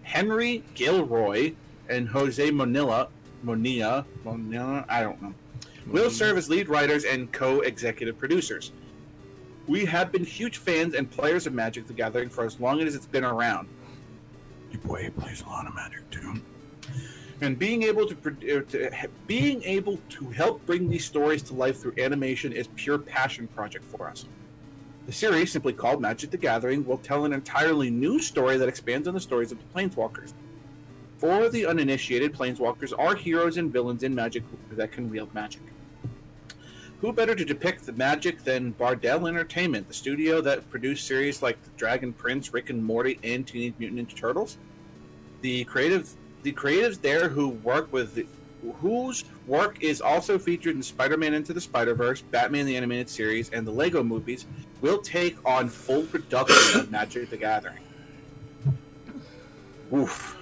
Henry 0.03 0.63
Gilroy 0.75 1.53
and 1.87 2.07
Jose 2.09 2.51
Monilla, 2.51 3.07
Monilla, 3.43 4.05
Monilla, 4.23 4.85
I 4.87 5.01
don't 5.01 5.21
know, 5.21 5.33
will 5.87 6.09
serve 6.09 6.37
as 6.37 6.49
lead 6.49 6.69
writers 6.69 7.05
and 7.05 7.31
co-executive 7.31 8.17
producers. 8.17 8.71
We 9.69 9.85
have 9.85 10.11
been 10.11 10.25
huge 10.25 10.57
fans 10.57 10.95
and 10.95 11.11
players 11.11 11.45
of 11.45 11.53
Magic 11.53 11.85
the 11.85 11.93
Gathering 11.93 12.29
for 12.29 12.43
as 12.43 12.59
long 12.59 12.81
as 12.81 12.95
it's 12.95 13.05
been 13.05 13.23
around. 13.23 13.67
Your 14.71 14.81
boy 14.81 15.11
plays 15.15 15.43
a 15.43 15.45
lot 15.47 15.67
of 15.67 15.75
magic 15.75 16.09
too. 16.09 16.41
And 17.41 17.59
being 17.59 17.83
able 17.83 18.07
to, 18.07 18.15
uh, 18.15 18.61
to 18.71 19.07
being 19.27 19.61
able 19.61 19.99
to 20.09 20.29
help 20.31 20.65
bring 20.65 20.89
these 20.89 21.05
stories 21.05 21.43
to 21.43 21.53
life 21.53 21.79
through 21.79 21.93
animation 21.99 22.51
is 22.51 22.67
pure 22.75 22.97
passion 22.97 23.45
project 23.49 23.85
for 23.85 24.09
us. 24.09 24.25
The 25.05 25.11
series, 25.11 25.51
simply 25.51 25.73
called 25.73 26.01
Magic 26.01 26.31
the 26.31 26.37
Gathering, 26.37 26.83
will 26.83 26.97
tell 26.97 27.25
an 27.25 27.33
entirely 27.33 27.91
new 27.91 28.17
story 28.17 28.57
that 28.57 28.67
expands 28.67 29.07
on 29.07 29.13
the 29.13 29.19
stories 29.19 29.51
of 29.51 29.59
the 29.59 29.65
Planeswalkers. 29.79 30.33
For 31.19 31.47
the 31.47 31.67
uninitiated, 31.67 32.33
planeswalkers 32.33 32.91
are 32.97 33.13
heroes 33.13 33.57
and 33.57 33.71
villains 33.71 34.01
in 34.01 34.15
Magic 34.15 34.43
that 34.71 34.91
can 34.91 35.11
wield 35.11 35.31
magic. 35.35 35.61
Who 37.01 37.13
better 37.13 37.33
to 37.33 37.45
depict 37.45 37.85
the 37.85 37.93
magic 37.93 38.43
than 38.43 38.73
Bardel 38.73 39.27
Entertainment, 39.29 39.87
the 39.87 39.93
studio 39.93 40.41
that 40.41 40.69
produced 40.69 41.07
series 41.07 41.41
like 41.41 41.61
The 41.63 41.69
Dragon 41.77 42.11
Prince, 42.11 42.53
Rick 42.53 42.69
and 42.69 42.83
Morty, 42.83 43.17
and 43.23 43.47
Teenage 43.47 43.75
Mutant 43.79 44.09
Ninja 44.09 44.15
Turtles? 44.15 44.57
The 45.39 45.63
creative, 45.63 46.09
the 46.43 46.51
creatives 46.51 46.99
there 46.99 47.29
who 47.29 47.49
work 47.49 47.93
with, 47.93 48.15
the, 48.15 48.27
whose 48.81 49.23
work 49.47 49.81
is 49.81 50.01
also 50.01 50.37
featured 50.37 50.75
in 50.75 50.83
Spider-Man 50.83 51.33
Into 51.33 51.53
the 51.53 51.61
Spider-Verse, 51.61 52.21
Batman 52.21 52.65
the 52.65 52.75
Animated 52.75 53.09
Series, 53.09 53.49
and 53.51 53.65
the 53.65 53.71
Lego 53.71 54.03
Movies, 54.03 54.45
will 54.81 55.01
take 55.01 55.37
on 55.45 55.69
full 55.69 56.03
production 56.03 56.81
of 56.81 56.91
Magic 56.91 57.29
the 57.29 57.37
Gathering. 57.37 57.79
Oof. 59.93 60.37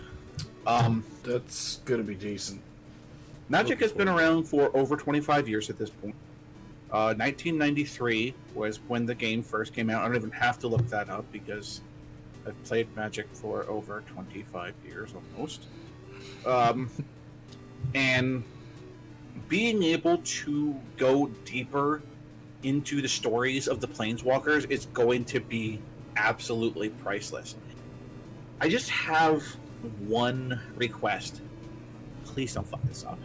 Um, 0.66 1.04
That's 1.24 1.82
gonna 1.86 2.02
be 2.02 2.16
decent. 2.16 2.62
Magic 3.48 3.80
has 3.80 3.92
been 3.92 4.10
around 4.10 4.46
for 4.46 4.76
over 4.76 4.98
25 4.98 5.48
years 5.48 5.70
at 5.70 5.78
this 5.78 5.92
point. 5.92 6.16
Uh, 6.90 7.14
1993 7.16 8.34
was 8.56 8.80
when 8.88 9.06
the 9.06 9.16
game 9.16 9.44
first 9.44 9.74
came 9.74 9.90
out. 9.90 10.04
I 10.04 10.08
don't 10.08 10.16
even 10.16 10.32
have 10.32 10.58
to 10.60 10.68
look 10.68 10.88
that 10.88 11.10
up 11.10 11.30
because 11.32 11.82
I've 12.46 12.62
played 12.64 12.88
Magic 12.96 13.28
for 13.34 13.64
over 13.70 14.04
25 14.08 14.74
years 14.86 15.14
almost. 15.14 15.66
Um, 16.46 16.90
and 17.94 18.44
being 19.50 19.84
able 19.84 20.20
to 20.20 20.76
go 20.96 21.28
deeper 21.44 22.02
into 22.64 23.02
the 23.02 23.08
stories 23.08 23.68
of 23.68 23.82
the 23.82 23.88
Planeswalkers 23.88 24.70
is 24.70 24.86
going 24.88 25.26
to 25.26 25.40
be 25.40 25.80
absolutely 26.16 26.90
priceless. 26.90 27.56
I 28.60 28.70
just 28.70 28.90
have 28.90 29.44
one 30.08 30.60
request. 30.76 31.42
Please 32.26 32.54
don't 32.54 32.68
fuck 32.68 32.82
this 32.84 33.06
up. 33.06 33.20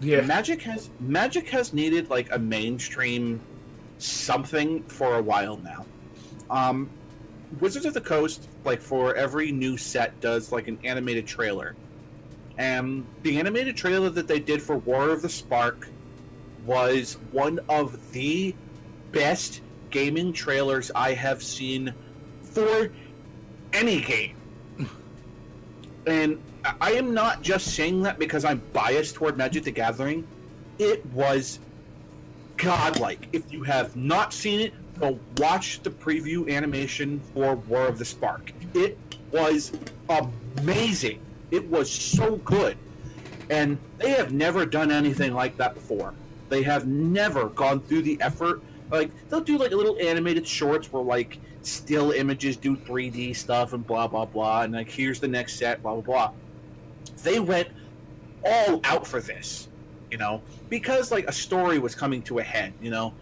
Yeah. 0.00 0.20
Magic 0.22 0.62
has 0.62 0.90
Magic 1.00 1.48
has 1.50 1.72
needed 1.72 2.10
like 2.10 2.32
a 2.32 2.38
mainstream 2.38 3.40
something 3.98 4.82
for 4.84 5.16
a 5.16 5.22
while 5.22 5.56
now. 5.58 5.86
Um, 6.50 6.90
Wizards 7.60 7.86
of 7.86 7.94
the 7.94 8.00
Coast, 8.00 8.48
like 8.64 8.80
for 8.80 9.14
every 9.14 9.52
new 9.52 9.76
set, 9.76 10.18
does 10.20 10.52
like 10.52 10.68
an 10.68 10.78
animated 10.84 11.26
trailer, 11.26 11.74
and 12.58 13.06
the 13.22 13.38
animated 13.38 13.76
trailer 13.76 14.10
that 14.10 14.28
they 14.28 14.40
did 14.40 14.60
for 14.60 14.76
War 14.78 15.10
of 15.10 15.22
the 15.22 15.28
Spark 15.28 15.88
was 16.64 17.16
one 17.30 17.60
of 17.68 18.12
the 18.12 18.54
best 19.12 19.60
gaming 19.90 20.32
trailers 20.32 20.90
I 20.94 21.14
have 21.14 21.42
seen 21.42 21.94
for 22.42 22.90
any 23.72 24.00
game. 24.00 24.36
And 26.08 26.40
I- 26.80 26.92
am 26.92 27.14
not 27.14 27.42
just 27.42 27.74
saying 27.74 28.02
that 28.02 28.18
because 28.18 28.44
I'm 28.44 28.60
biased 28.72 29.14
toward 29.14 29.36
Magic 29.36 29.64
the 29.64 29.70
Gathering. 29.70 30.26
It 30.78 31.04
was 31.06 31.58
godlike. 32.56 33.28
If 33.32 33.52
you 33.52 33.62
have 33.64 33.96
not 33.96 34.32
seen 34.32 34.60
it, 34.60 34.72
go 34.98 35.18
watch 35.38 35.82
the 35.82 35.90
preview 35.90 36.50
animation 36.50 37.20
for 37.34 37.56
War 37.56 37.86
of 37.86 37.98
the 37.98 38.04
Spark. 38.04 38.52
It 38.74 38.98
was 39.30 39.72
amazing. 40.08 41.20
It 41.50 41.68
was 41.70 41.90
so 41.90 42.36
good. 42.36 42.76
And 43.50 43.78
they 43.98 44.10
have 44.10 44.32
never 44.32 44.66
done 44.66 44.90
anything 44.90 45.32
like 45.34 45.56
that 45.58 45.74
before. 45.74 46.14
They 46.48 46.62
have 46.62 46.86
never 46.86 47.48
gone 47.48 47.80
through 47.80 48.02
the 48.02 48.20
effort. 48.20 48.62
Like, 48.90 49.10
they'll 49.28 49.40
do 49.40 49.58
like 49.58 49.70
little 49.70 49.98
animated 50.00 50.46
shorts 50.46 50.92
where 50.92 51.02
like 51.02 51.38
still 51.62 52.12
images 52.12 52.56
do 52.56 52.76
3D 52.76 53.34
stuff 53.34 53.72
and 53.72 53.84
blah 53.84 54.06
blah 54.06 54.24
blah 54.24 54.62
and 54.62 54.72
like 54.72 54.88
here's 54.88 55.18
the 55.18 55.28
next 55.28 55.58
set, 55.58 55.82
blah 55.82 55.94
blah 55.94 56.02
blah. 56.02 56.32
They 57.26 57.40
went 57.40 57.66
all 58.44 58.80
out 58.84 59.04
for 59.04 59.20
this, 59.20 59.66
you 60.12 60.16
know, 60.16 60.42
because 60.68 61.10
like 61.10 61.26
a 61.26 61.32
story 61.32 61.80
was 61.80 61.92
coming 61.92 62.22
to 62.22 62.38
a 62.38 62.42
head, 62.44 62.72
you 62.80 62.88
know. 62.88 63.12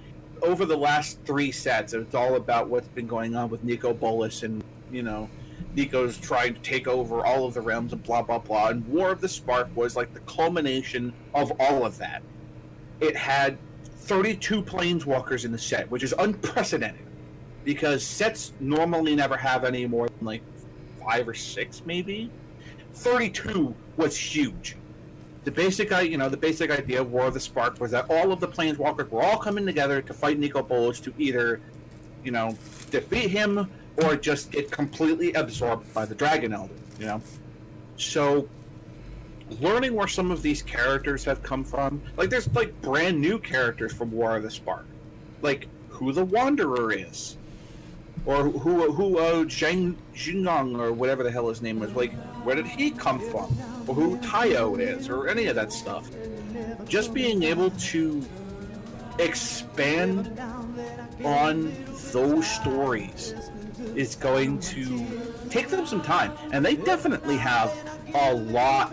Over 0.43 0.67
the 0.67 0.77
last 0.77 1.19
three 1.25 1.51
sets, 1.51 1.95
it's 1.95 2.15
all 2.15 2.35
about 2.35 2.69
what's 2.69 2.89
been 2.89 3.07
going 3.07 3.35
on 3.35 3.49
with 3.49 3.65
Nicol 3.65 3.95
Bolas 3.95 4.43
and 4.43 4.63
you 4.93 5.03
know, 5.03 5.31
Nico's 5.75 6.19
trying 6.19 6.53
to 6.53 6.61
take 6.61 6.87
over 6.87 7.25
all 7.25 7.47
of 7.47 7.55
the 7.55 7.63
realms 7.63 7.95
and 7.95 8.03
blah 8.03 8.21
blah 8.21 8.41
blah. 8.41 8.69
And 8.69 8.87
War 8.89 9.11
of 9.11 9.23
the 9.23 9.29
Spark 9.29 9.75
was 9.75 9.97
like 9.97 10.13
the 10.13 10.21
culmination 10.21 11.15
of 11.33 11.51
all 11.59 11.87
of 11.87 11.97
that. 11.97 12.23
It 13.01 13.17
had 13.17 13.57
32 14.01 14.61
planeswalkers 14.65 15.47
in 15.47 15.53
the 15.53 15.59
set, 15.59 15.91
which 15.91 16.03
is 16.03 16.13
unprecedented 16.19 17.07
because 17.65 18.05
sets 18.05 18.53
normally 18.61 19.17
never 19.17 19.39
have 19.39 19.65
any 19.65 19.87
more 19.87 20.09
than 20.09 20.27
like 20.27 20.43
five 21.01 21.27
or 21.27 21.33
six, 21.33 21.81
maybe. 21.87 22.31
32 22.95 23.75
was 23.97 24.17
huge. 24.17 24.77
The 25.45 25.51
basic, 25.51 25.91
you 25.91 26.17
know, 26.17 26.29
the 26.29 26.37
basic 26.37 26.71
idea 26.71 27.01
of 27.03 27.13
War 27.13 27.27
of 27.27 27.35
the 27.35 27.41
Spark 27.41 27.79
was 27.81 27.91
that 27.91 28.07
all 28.09 28.33
of 28.33 28.41
the 28.41 28.49
planeswalkers 28.49 29.11
were 29.11 29.23
all 29.23 29.39
coming 29.39 29.67
together 29.67 30.01
to 30.01 30.15
fight 30.15 30.39
Nicol 30.39 30.63
Bolas 30.63 31.01
to 31.01 31.13
either, 31.19 31.61
you 32.25 32.31
know, 32.31 32.57
defeat 32.91 33.31
him 33.31 33.71
or 34.03 34.17
just 34.17 34.51
get 34.51 34.71
completely 34.71 35.33
absorbed 35.35 35.93
by 35.93 36.07
the 36.07 36.15
Dragon 36.15 36.53
Elder. 36.53 36.75
You 36.99 37.07
know, 37.07 37.23
so 37.97 38.49
learning 39.61 39.95
where 39.95 40.09
some 40.09 40.31
of 40.31 40.43
these 40.43 40.63
characters 40.63 41.25
have 41.25 41.43
come 41.43 41.65
from, 41.65 42.01
like 42.17 42.31
there's 42.31 42.53
like 42.55 42.81
brand 42.81 43.21
new 43.21 43.39
characters 43.39 43.93
from 43.93 44.11
War 44.13 44.37
of 44.37 44.43
the 44.43 44.51
Spark, 44.51 44.87
like 45.43 45.69
who 45.89 46.13
the 46.13 46.25
Wanderer 46.25 46.93
is, 46.93 47.37
or 48.27 48.45
who 48.45 48.93
who 48.93 49.19
uh, 49.19 49.45
Zhang 49.45 49.97
Jingang 50.15 50.79
or 50.79 50.93
whatever 50.93 51.23
the 51.23 51.31
hell 51.31 51.49
his 51.49 51.61
name 51.63 51.81
was. 51.81 51.93
Like, 51.93 52.13
where 52.45 52.57
did 52.57 52.67
he 52.67 52.91
come 52.91 53.21
from, 53.21 53.57
or 53.87 53.95
who 53.95 54.17
Teyo 54.19 54.79
is, 54.79 55.09
or 55.09 55.29
any 55.29 55.47
of 55.47 55.55
that 55.57 55.73
stuff. 55.73 56.09
Just 56.87 57.13
being 57.13 57.43
able 57.43 57.71
to 57.71 58.25
expand 59.19 60.39
on 61.25 61.75
those 62.13 62.47
stories 62.47 63.35
is 63.95 64.15
going 64.15 64.59
to 64.59 65.07
take 65.51 65.69
them 65.69 65.87
some 65.87 66.03
time, 66.03 66.33
and 66.53 66.65
they 66.65 66.77
definitely 66.77 67.37
have 67.37 67.73
a 68.15 68.35
lot 68.35 68.93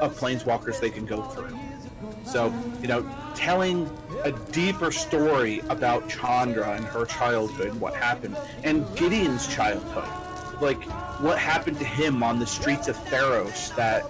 of 0.00 0.18
planeswalkers 0.18 0.80
they 0.80 0.90
can 0.90 1.06
go 1.06 1.22
through. 1.22 1.58
So, 2.24 2.52
you 2.80 2.88
know, 2.88 3.08
telling 3.34 3.90
a 4.24 4.32
deeper 4.52 4.92
story 4.92 5.60
about 5.68 6.08
Chandra 6.08 6.72
and 6.72 6.84
her 6.84 7.04
childhood, 7.04 7.74
what 7.74 7.94
happened, 7.94 8.36
and 8.62 8.86
Gideon's 8.96 9.46
childhood. 9.46 10.08
Like, 10.60 10.82
what 11.20 11.38
happened 11.38 11.78
to 11.78 11.84
him 11.84 12.22
on 12.22 12.38
the 12.38 12.46
streets 12.46 12.88
of 12.88 12.96
Theros 12.96 13.74
that 13.76 14.04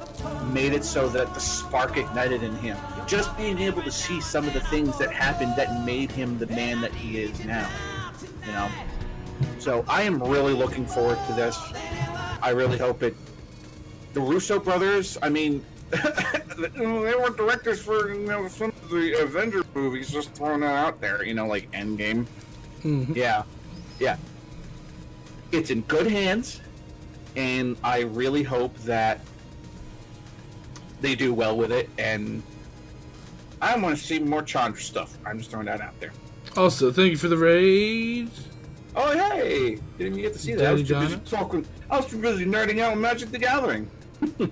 made 0.53 0.73
it 0.73 0.85
so 0.85 1.09
that 1.09 1.33
the 1.33 1.41
spark 1.41 1.97
ignited 1.97 2.43
in 2.43 2.55
him. 2.57 2.77
Just 3.07 3.35
being 3.37 3.59
able 3.59 3.83
to 3.83 3.91
see 3.91 4.21
some 4.21 4.47
of 4.47 4.53
the 4.53 4.61
things 4.61 4.99
that 4.99 5.11
happened 5.13 5.55
that 5.57 5.85
made 5.85 6.11
him 6.11 6.39
the 6.39 6.47
man 6.49 6.81
that 6.81 6.93
he 6.93 7.23
is 7.23 7.45
now. 7.45 7.69
You 8.47 8.53
know? 8.53 8.69
So 9.59 9.85
I 9.89 10.03
am 10.03 10.23
really 10.23 10.53
looking 10.53 10.87
forward 10.87 11.19
to 11.27 11.33
this. 11.33 11.59
I 12.43 12.51
really 12.51 12.79
hope 12.79 13.03
it. 13.03 13.17
The 14.13 14.21
Russo 14.21 14.61
brothers, 14.61 15.19
I 15.23 15.29
mean, 15.29 15.65
they 16.59 17.15
were 17.15 17.31
directors 17.31 17.81
for 17.81 18.13
you 18.13 18.27
know 18.27 18.49
some 18.49 18.71
of 18.71 18.91
the 18.91 19.21
Avengers 19.23 19.65
movies. 19.75 20.11
Just 20.11 20.33
throwing 20.35 20.61
that 20.61 20.75
out 20.75 21.01
there, 21.01 21.25
you 21.25 21.35
know, 21.35 21.47
like 21.47 21.71
Endgame. 21.73 22.27
Mhm. 22.83 23.15
Yeah, 23.15 23.43
yeah. 23.99 24.17
It's 25.53 25.71
in 25.71 25.83
good 25.83 26.07
hands, 26.07 26.61
and 27.37 27.77
I 27.85 28.01
really 28.01 28.43
hope 28.43 28.77
that 28.79 29.21
they 31.01 31.15
do 31.15 31.33
well 31.35 31.57
with 31.57 31.73
it. 31.73 31.89
And 31.99 32.43
I 33.61 33.77
want 33.79 33.97
to 33.97 34.03
see 34.03 34.19
more 34.19 34.43
Chandra 34.43 34.81
stuff. 34.81 35.17
I'm 35.25 35.39
just 35.39 35.51
throwing 35.51 35.67
that 35.67 35.81
out 35.81 35.99
there. 36.01 36.13
Also, 36.57 36.93
thank 36.93 37.11
you 37.11 37.17
for 37.17 37.29
the 37.29 37.37
raid. 37.37 38.31
Oh 38.97 39.11
hey! 39.13 39.79
Didn't 39.99 40.13
even 40.15 40.23
get 40.23 40.33
to 40.35 40.39
see 40.39 40.55
that. 40.55 40.67
I 40.67 40.73
was 40.73 40.87
too 40.87 40.95
busy 40.95 41.17
Donna? 41.17 41.27
talking. 41.27 41.67
I 41.91 41.97
was 41.97 42.07
too 42.07 42.21
busy 42.21 42.45
nerding 42.47 42.81
out 42.81 42.93
on 42.93 43.01
Magic 43.01 43.31
the 43.31 43.39
Gathering. 43.39 43.91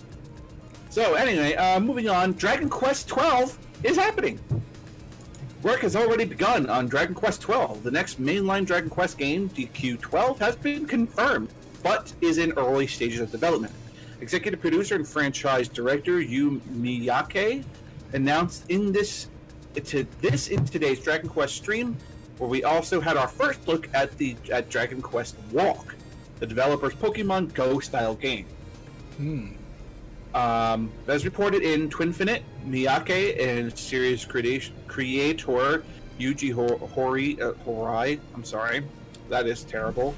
so 0.93 1.15
anyway, 1.15 1.55
uh, 1.55 1.81
moving 1.81 2.11
on. 2.11 2.33
Dragon 2.33 2.69
Quest 2.69 3.09
twelve 3.09 3.59
is 3.83 3.97
happening. 3.97 4.39
Work 5.63 5.81
has 5.81 5.97
already 5.97 6.27
begun 6.27 6.69
on 6.69 6.87
Dragon 6.87 7.15
Quest 7.15 7.41
twelve. 7.41 7.83
The 7.83 7.91
next 7.91 8.21
mainline 8.21 8.67
Dragon 8.67 8.91
Quest 8.91 9.17
game, 9.17 9.49
DQ 9.49 10.03
twelve, 10.03 10.39
has 10.39 10.55
been 10.55 10.85
confirmed, 10.85 11.49
but 11.83 12.13
is 12.21 12.37
in 12.37 12.53
early 12.59 12.87
stages 12.87 13.21
of 13.21 13.31
development. 13.31 13.73
Executive 14.21 14.61
producer 14.61 14.95
and 14.95 15.09
franchise 15.09 15.67
director 15.67 16.21
Yu 16.21 16.61
Miyake 16.75 17.65
announced 18.13 18.65
in 18.69 18.93
this 18.93 19.29
to 19.83 20.07
this 20.21 20.49
in 20.49 20.63
today's 20.67 21.01
Dragon 21.01 21.31
Quest 21.31 21.55
stream 21.55 21.97
where 22.37 22.51
we 22.51 22.65
also 22.65 23.01
had 23.01 23.17
our 23.17 23.29
first 23.29 23.67
look 23.67 23.89
at 23.95 24.19
the 24.19 24.37
at 24.53 24.69
Dragon 24.69 25.01
Quest 25.01 25.37
Walk, 25.53 25.95
the 26.39 26.47
developer's 26.47 26.93
Pokemon 26.93 27.55
Go 27.55 27.81
style 27.81 28.15
game. 28.15 28.45
Hmm. 29.17 29.53
Um, 30.35 30.91
as 31.09 31.27
reported 31.27 31.63
in 31.63 31.91
Twinfinite, 31.91 32.43
Miyake 32.67 33.39
and 33.39 33.77
series 33.77 34.25
creator 34.25 35.85
Yuji 36.19 36.55
Horii 36.55 37.41
uh, 37.41 37.53
Horai, 37.65 38.19
I'm 38.35 38.45
sorry, 38.45 38.83
that 39.29 39.47
is 39.47 39.65
terrible, 39.65 40.15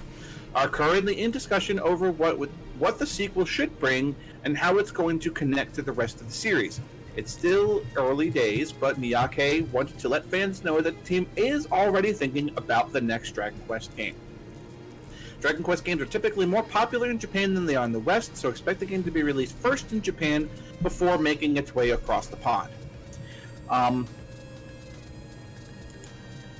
are 0.54 0.68
currently 0.68 1.20
in 1.20 1.32
discussion 1.32 1.80
over 1.80 2.12
what 2.12 2.38
would, 2.38 2.50
what 2.78 2.98
the 2.98 3.06
sequel 3.06 3.44
should 3.44 3.76
bring 3.80 4.14
and 4.44 4.56
how 4.56 4.78
it's 4.78 4.92
going 4.92 5.18
to 5.18 5.32
connect 5.32 5.74
to 5.74 5.82
the 5.82 5.92
rest 5.92 6.20
of 6.20 6.28
the 6.28 6.32
series. 6.32 6.80
It's 7.16 7.32
still 7.32 7.82
early 7.96 8.30
days, 8.30 8.70
but 8.70 9.00
Miyake 9.00 9.68
wanted 9.70 9.98
to 9.98 10.08
let 10.08 10.24
fans 10.26 10.62
know 10.62 10.80
that 10.80 10.96
the 10.96 11.04
team 11.04 11.26
is 11.36 11.66
already 11.72 12.12
thinking 12.12 12.50
about 12.56 12.92
the 12.92 13.00
next 13.00 13.32
Dragon 13.32 13.60
Quest 13.66 13.96
game. 13.96 14.14
Dragon 15.40 15.62
Quest 15.62 15.84
games 15.84 16.00
are 16.00 16.06
typically 16.06 16.46
more 16.46 16.62
popular 16.62 17.10
in 17.10 17.18
Japan 17.18 17.54
than 17.54 17.66
they 17.66 17.76
are 17.76 17.84
in 17.84 17.92
the 17.92 18.00
West, 18.00 18.36
so 18.36 18.48
expect 18.48 18.80
the 18.80 18.86
game 18.86 19.02
to 19.04 19.10
be 19.10 19.22
released 19.22 19.56
first 19.56 19.92
in 19.92 20.00
Japan 20.00 20.48
before 20.82 21.18
making 21.18 21.56
its 21.56 21.74
way 21.74 21.90
across 21.90 22.26
the 22.28 22.36
pond. 22.36 22.70
Um, 23.68 24.08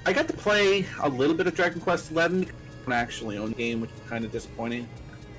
I 0.07 0.13
got 0.13 0.29
to 0.29 0.35
play 0.35 0.85
a 1.03 1.09
little 1.09 1.35
bit 1.35 1.47
of 1.47 1.55
Dragon 1.55 1.81
Quest 1.81 2.11
XI. 2.11 2.19
I 2.19 2.29
don't 2.29 2.93
actually 2.93 3.39
own 3.39 3.51
the 3.51 3.55
game, 3.55 3.81
which 3.81 3.91
is 3.91 4.01
kind 4.09 4.25
of 4.25 4.33
disappointing. 4.33 4.87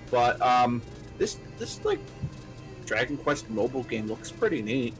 But 0.09 0.41
um, 0.41 0.81
this 1.17 1.37
this 1.57 1.83
like 1.85 1.99
Dragon 2.85 3.17
Quest 3.17 3.49
mobile 3.49 3.83
game 3.83 4.07
looks 4.07 4.31
pretty 4.31 4.61
neat. 4.61 4.95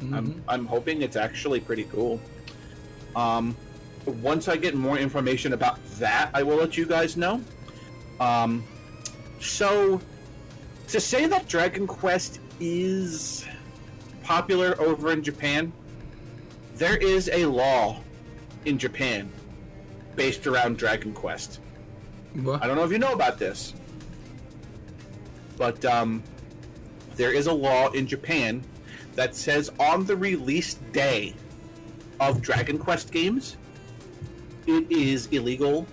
Mm-hmm. 0.00 0.14
I'm 0.14 0.44
I'm 0.48 0.66
hoping 0.66 1.02
it's 1.02 1.16
actually 1.16 1.60
pretty 1.60 1.84
cool. 1.84 2.20
Um, 3.16 3.56
once 4.06 4.48
I 4.48 4.56
get 4.56 4.74
more 4.74 4.98
information 4.98 5.52
about 5.54 5.84
that, 5.98 6.30
I 6.34 6.42
will 6.42 6.56
let 6.56 6.76
you 6.76 6.86
guys 6.86 7.16
know. 7.16 7.42
Um, 8.20 8.64
so 9.40 10.00
to 10.88 11.00
say 11.00 11.26
that 11.26 11.48
Dragon 11.48 11.86
Quest 11.86 12.40
is 12.60 13.46
popular 14.22 14.80
over 14.80 15.12
in 15.12 15.22
Japan, 15.22 15.72
there 16.76 16.96
is 16.96 17.30
a 17.32 17.46
law 17.46 18.00
in 18.64 18.78
Japan 18.78 19.30
based 20.16 20.46
around 20.46 20.78
Dragon 20.78 21.12
Quest. 21.12 21.60
What? 22.34 22.62
I 22.62 22.66
don't 22.66 22.76
know 22.76 22.84
if 22.84 22.92
you 22.92 22.98
know 22.98 23.12
about 23.12 23.38
this, 23.38 23.74
but 25.56 25.84
um, 25.84 26.22
there 27.16 27.32
is 27.32 27.46
a 27.46 27.52
law 27.52 27.90
in 27.90 28.06
Japan 28.06 28.62
that 29.14 29.34
says 29.34 29.70
on 29.80 30.04
the 30.04 30.16
release 30.16 30.74
day 30.92 31.34
of 32.20 32.40
Dragon 32.40 32.78
Quest 32.78 33.10
games, 33.12 33.56
it 34.66 34.90
is 34.90 35.26
illegal. 35.28 35.86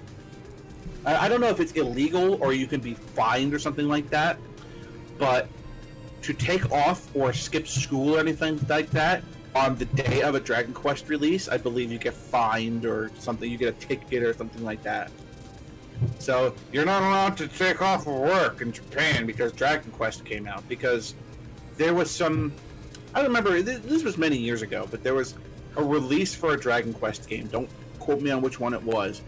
I, 1.06 1.30
don't 1.30 1.40
know 1.40 1.50
if 1.50 1.60
it's 1.60 1.74
illegal 1.74 2.42
or 2.44 2.54
you 2.54 2.68
can 2.68 2.82
be 2.82 2.94
fined 2.94 3.54
or 3.54 3.60
something 3.60 3.88
like 3.88 4.10
that, 4.10 4.38
but 5.18 5.48
to 6.24 6.34
take 6.34 6.72
off 6.72 7.16
or 7.16 7.32
skip 7.32 7.68
school 7.68 8.16
or 8.16 8.20
anything 8.20 8.60
like 8.68 8.90
that 8.92 9.24
on 9.56 9.76
the 9.76 9.86
day 9.86 10.22
of 10.22 10.36
a 10.36 10.40
Dragon 10.40 10.74
Quest 10.74 11.08
release, 11.08 11.48
I 11.48 11.58
believe 11.58 11.92
you 11.92 12.00
get 12.00 12.14
fined 12.14 12.86
or 12.86 13.12
something. 13.20 13.50
You 13.50 13.58
get 13.58 13.70
a 13.70 13.88
ticket 13.88 14.24
or 14.24 14.34
something 14.34 14.64
like 14.64 14.82
that. 14.84 15.12
So 16.20 16.54
you're 16.72 16.86
not 16.86 17.04
allowed 17.04 17.38
to 17.38 17.48
take 17.48 17.82
off 17.82 18.02
of 18.02 18.16
work 18.16 18.62
in 18.62 18.72
Japan 18.72 19.26
because 19.26 19.54
Dragon 19.54 19.92
Quest 19.92 20.26
came 20.26 20.48
out 20.48 20.68
because 20.68 21.16
there 21.78 21.94
was 21.94 22.12
some. 22.12 22.52
I 23.14 23.22
remember. 23.22 23.62
This 23.62 24.04
was 24.04 24.18
many 24.18 24.36
years 24.36 24.62
ago, 24.62 24.88
but 24.92 25.04
there 25.04 25.14
was 25.14 25.36
a 25.78 25.84
release 25.84 26.36
for 26.36 26.54
a 26.54 26.60
Dragon 26.60 26.94
Quest 26.94 27.30
game. 27.30 27.48
Don't 27.48 27.70
quote 28.00 28.22
me 28.22 28.32
on 28.32 28.42
which 28.42 28.60
one 28.60 28.74
it 28.74 28.84
was. 28.84 29.22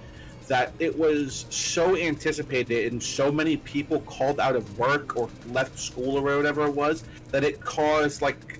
That 0.47 0.71
it 0.79 0.97
was 0.97 1.45
so 1.49 1.97
anticipated 1.97 2.91
and 2.91 3.03
so 3.03 3.31
many 3.31 3.57
people 3.57 3.99
called 4.01 4.39
out 4.39 4.55
of 4.55 4.79
work 4.79 5.17
or 5.17 5.29
left 5.51 5.77
school 5.77 6.17
or 6.17 6.37
whatever 6.37 6.65
it 6.65 6.73
was 6.73 7.03
that 7.31 7.43
it 7.43 7.59
caused 7.59 8.21
like 8.21 8.59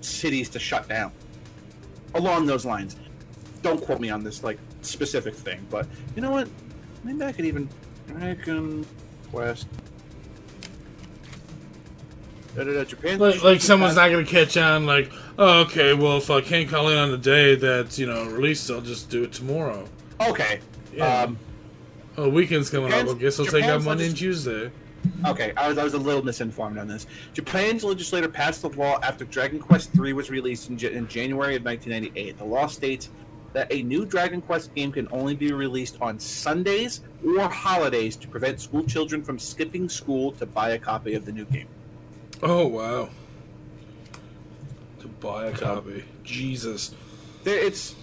cities 0.00 0.48
to 0.50 0.58
shut 0.58 0.88
down. 0.88 1.10
Along 2.14 2.46
those 2.46 2.64
lines. 2.64 2.96
Don't 3.62 3.82
quote 3.82 4.00
me 4.00 4.10
on 4.10 4.22
this 4.22 4.44
like 4.44 4.58
specific 4.82 5.34
thing, 5.34 5.66
but 5.68 5.86
you 6.14 6.22
know 6.22 6.30
what? 6.30 6.48
Maybe 7.02 7.24
I 7.24 7.32
could 7.32 7.44
even 7.44 7.68
Dragon 8.06 8.86
Quest. 9.30 9.66
Da-da-da, 12.54 12.84
Japan. 12.84 13.18
Like, 13.18 13.42
like 13.42 13.60
someone's 13.60 13.96
not 13.96 14.10
gonna 14.10 14.24
catch 14.24 14.56
on. 14.56 14.86
Like, 14.86 15.12
oh, 15.38 15.62
okay, 15.62 15.92
well, 15.92 16.16
if 16.16 16.30
I 16.30 16.40
can't 16.40 16.68
call 16.68 16.88
in 16.88 16.96
on 16.96 17.10
the 17.10 17.18
day 17.18 17.54
that's 17.54 17.98
you 17.98 18.06
know 18.06 18.24
released, 18.26 18.70
I'll 18.70 18.80
just 18.80 19.10
do 19.10 19.24
it 19.24 19.32
tomorrow. 19.32 19.86
Okay. 20.20 20.60
Yeah. 20.96 21.22
Um, 21.22 21.38
oh, 22.16 22.28
weekend's 22.28 22.70
coming 22.70 22.88
up. 22.92 22.94
I 22.94 23.02
Japan's- 23.02 23.20
guess 23.20 23.38
I'll 23.40 23.46
take 23.46 23.54
out 23.64 23.66
Japan's 23.66 23.84
Monday 23.84 24.04
and 24.06 24.12
legis- 24.14 24.44
Tuesday. 24.44 24.70
Okay, 25.24 25.52
I 25.56 25.68
was, 25.68 25.78
I 25.78 25.84
was 25.84 25.94
a 25.94 25.98
little 25.98 26.24
misinformed 26.24 26.78
on 26.78 26.88
this. 26.88 27.06
Japan's 27.32 27.84
legislator 27.84 28.28
passed 28.28 28.62
the 28.62 28.70
law 28.70 28.98
after 29.04 29.24
Dragon 29.24 29.60
Quest 29.60 29.90
III 29.96 30.14
was 30.14 30.30
released 30.30 30.68
in, 30.68 30.78
in 30.80 31.06
January 31.06 31.54
of 31.54 31.64
1998. 31.64 32.36
The 32.38 32.44
law 32.44 32.66
states 32.66 33.10
that 33.52 33.72
a 33.72 33.82
new 33.84 34.04
Dragon 34.04 34.42
Quest 34.42 34.74
game 34.74 34.90
can 34.90 35.06
only 35.12 35.34
be 35.36 35.52
released 35.52 35.96
on 36.00 36.18
Sundays 36.18 37.02
or 37.24 37.48
holidays 37.48 38.16
to 38.16 38.26
prevent 38.28 38.60
school 38.60 38.82
children 38.84 39.22
from 39.22 39.38
skipping 39.38 39.88
school 39.88 40.32
to 40.32 40.44
buy 40.46 40.70
a 40.70 40.78
copy 40.78 41.14
of 41.14 41.24
the 41.24 41.32
new 41.32 41.44
game. 41.46 41.68
Oh 42.42 42.66
wow. 42.66 43.08
To 45.00 45.08
buy 45.08 45.46
a 45.46 45.52
copy, 45.52 46.04
Jesus. 46.24 46.94
There, 47.44 47.58
it's 47.58 47.94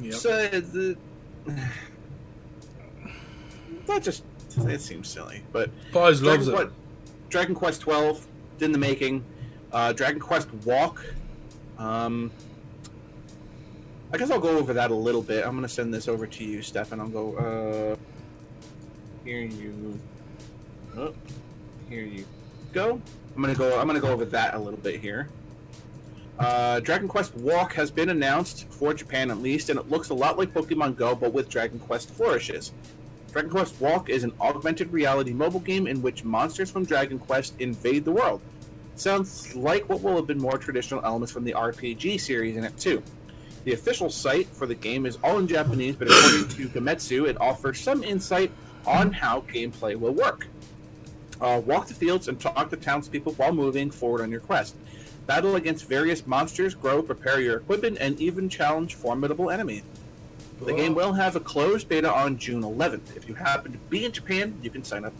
Yep. 0.00 0.14
so 0.14 0.48
the 0.48 0.96
that 3.88 4.02
just 4.02 4.22
it 4.66 4.80
seems 4.80 5.08
silly, 5.08 5.42
but 5.52 5.70
Boys 5.92 6.20
Dragon, 6.20 6.46
loves 6.46 6.48
it. 6.48 6.52
Quest, 6.52 6.70
Dragon 7.28 7.54
Quest 7.54 7.80
12 7.80 8.26
in 8.60 8.72
the 8.72 8.78
making. 8.78 9.24
Uh, 9.72 9.92
Dragon 9.92 10.20
Quest 10.20 10.52
Walk. 10.64 11.04
Um, 11.78 12.30
I 14.12 14.16
guess 14.16 14.30
I'll 14.30 14.40
go 14.40 14.56
over 14.56 14.72
that 14.72 14.90
a 14.90 14.94
little 14.94 15.22
bit. 15.22 15.44
I'm 15.44 15.54
gonna 15.54 15.68
send 15.68 15.92
this 15.92 16.08
over 16.08 16.26
to 16.26 16.44
you, 16.44 16.62
Stefan. 16.62 17.00
I'll 17.00 17.08
go. 17.08 17.36
Uh, 17.36 17.96
here 19.24 19.40
you. 19.40 20.00
Oh, 20.96 21.14
here 21.90 22.04
you 22.04 22.24
go. 22.72 23.00
I'm 23.36 23.42
gonna 23.42 23.54
go. 23.54 23.78
I'm 23.78 23.86
gonna 23.86 24.00
go 24.00 24.08
over 24.08 24.24
that 24.26 24.54
a 24.54 24.58
little 24.58 24.80
bit 24.80 25.00
here. 25.00 25.28
Uh, 26.38 26.80
Dragon 26.80 27.08
Quest 27.08 27.34
Walk 27.36 27.74
has 27.74 27.90
been 27.90 28.10
announced 28.10 28.68
for 28.70 28.94
Japan 28.94 29.30
at 29.30 29.38
least, 29.38 29.70
and 29.70 29.78
it 29.78 29.90
looks 29.90 30.08
a 30.10 30.14
lot 30.14 30.38
like 30.38 30.54
Pokemon 30.54 30.96
Go, 30.96 31.14
but 31.14 31.32
with 31.32 31.48
Dragon 31.48 31.78
Quest 31.78 32.10
flourishes. 32.10 32.72
Dragon 33.32 33.50
Quest 33.50 33.78
Walk 33.80 34.08
is 34.08 34.24
an 34.24 34.32
augmented 34.40 34.90
reality 34.90 35.32
mobile 35.32 35.60
game 35.60 35.86
in 35.86 36.00
which 36.00 36.24
monsters 36.24 36.70
from 36.70 36.84
Dragon 36.84 37.18
Quest 37.18 37.54
invade 37.58 38.04
the 38.04 38.12
world. 38.12 38.40
Sounds 38.96 39.54
like 39.54 39.88
what 39.88 40.02
will 40.02 40.16
have 40.16 40.26
been 40.26 40.40
more 40.40 40.56
traditional 40.56 41.04
elements 41.04 41.30
from 41.30 41.44
the 41.44 41.52
RPG 41.52 42.20
series 42.20 42.56
in 42.56 42.64
it 42.64 42.76
too. 42.78 43.02
The 43.64 43.74
official 43.74 44.08
site 44.08 44.48
for 44.48 44.66
the 44.66 44.74
game 44.74 45.04
is 45.04 45.18
all 45.22 45.38
in 45.38 45.46
Japanese, 45.46 45.94
but 45.94 46.08
according 46.10 46.48
to 46.48 46.68
Gematsu, 46.68 47.28
it 47.28 47.38
offers 47.40 47.78
some 47.78 48.02
insight 48.02 48.50
on 48.86 49.12
how 49.12 49.42
gameplay 49.42 49.94
will 49.94 50.14
work. 50.14 50.46
Uh, 51.40 51.60
walk 51.66 51.86
the 51.86 51.94
fields 51.94 52.28
and 52.28 52.40
talk 52.40 52.70
to 52.70 52.76
townspeople 52.76 53.34
while 53.34 53.52
moving 53.52 53.90
forward 53.90 54.22
on 54.22 54.30
your 54.30 54.40
quest. 54.40 54.74
Battle 55.26 55.56
against 55.56 55.86
various 55.86 56.26
monsters, 56.26 56.74
grow, 56.74 57.02
prepare 57.02 57.40
your 57.40 57.58
equipment, 57.58 57.98
and 58.00 58.18
even 58.18 58.48
challenge 58.48 58.94
formidable 58.94 59.50
enemies. 59.50 59.82
The 60.60 60.74
game 60.74 60.94
will 60.94 61.12
have 61.12 61.36
a 61.36 61.40
closed 61.40 61.88
beta 61.88 62.12
on 62.12 62.36
June 62.36 62.62
11th. 62.62 63.16
If 63.16 63.28
you 63.28 63.34
happen 63.34 63.72
to 63.72 63.78
be 63.78 64.04
in 64.04 64.12
Japan, 64.12 64.58
you 64.62 64.70
can 64.70 64.82
sign 64.82 65.04
up 65.04 65.12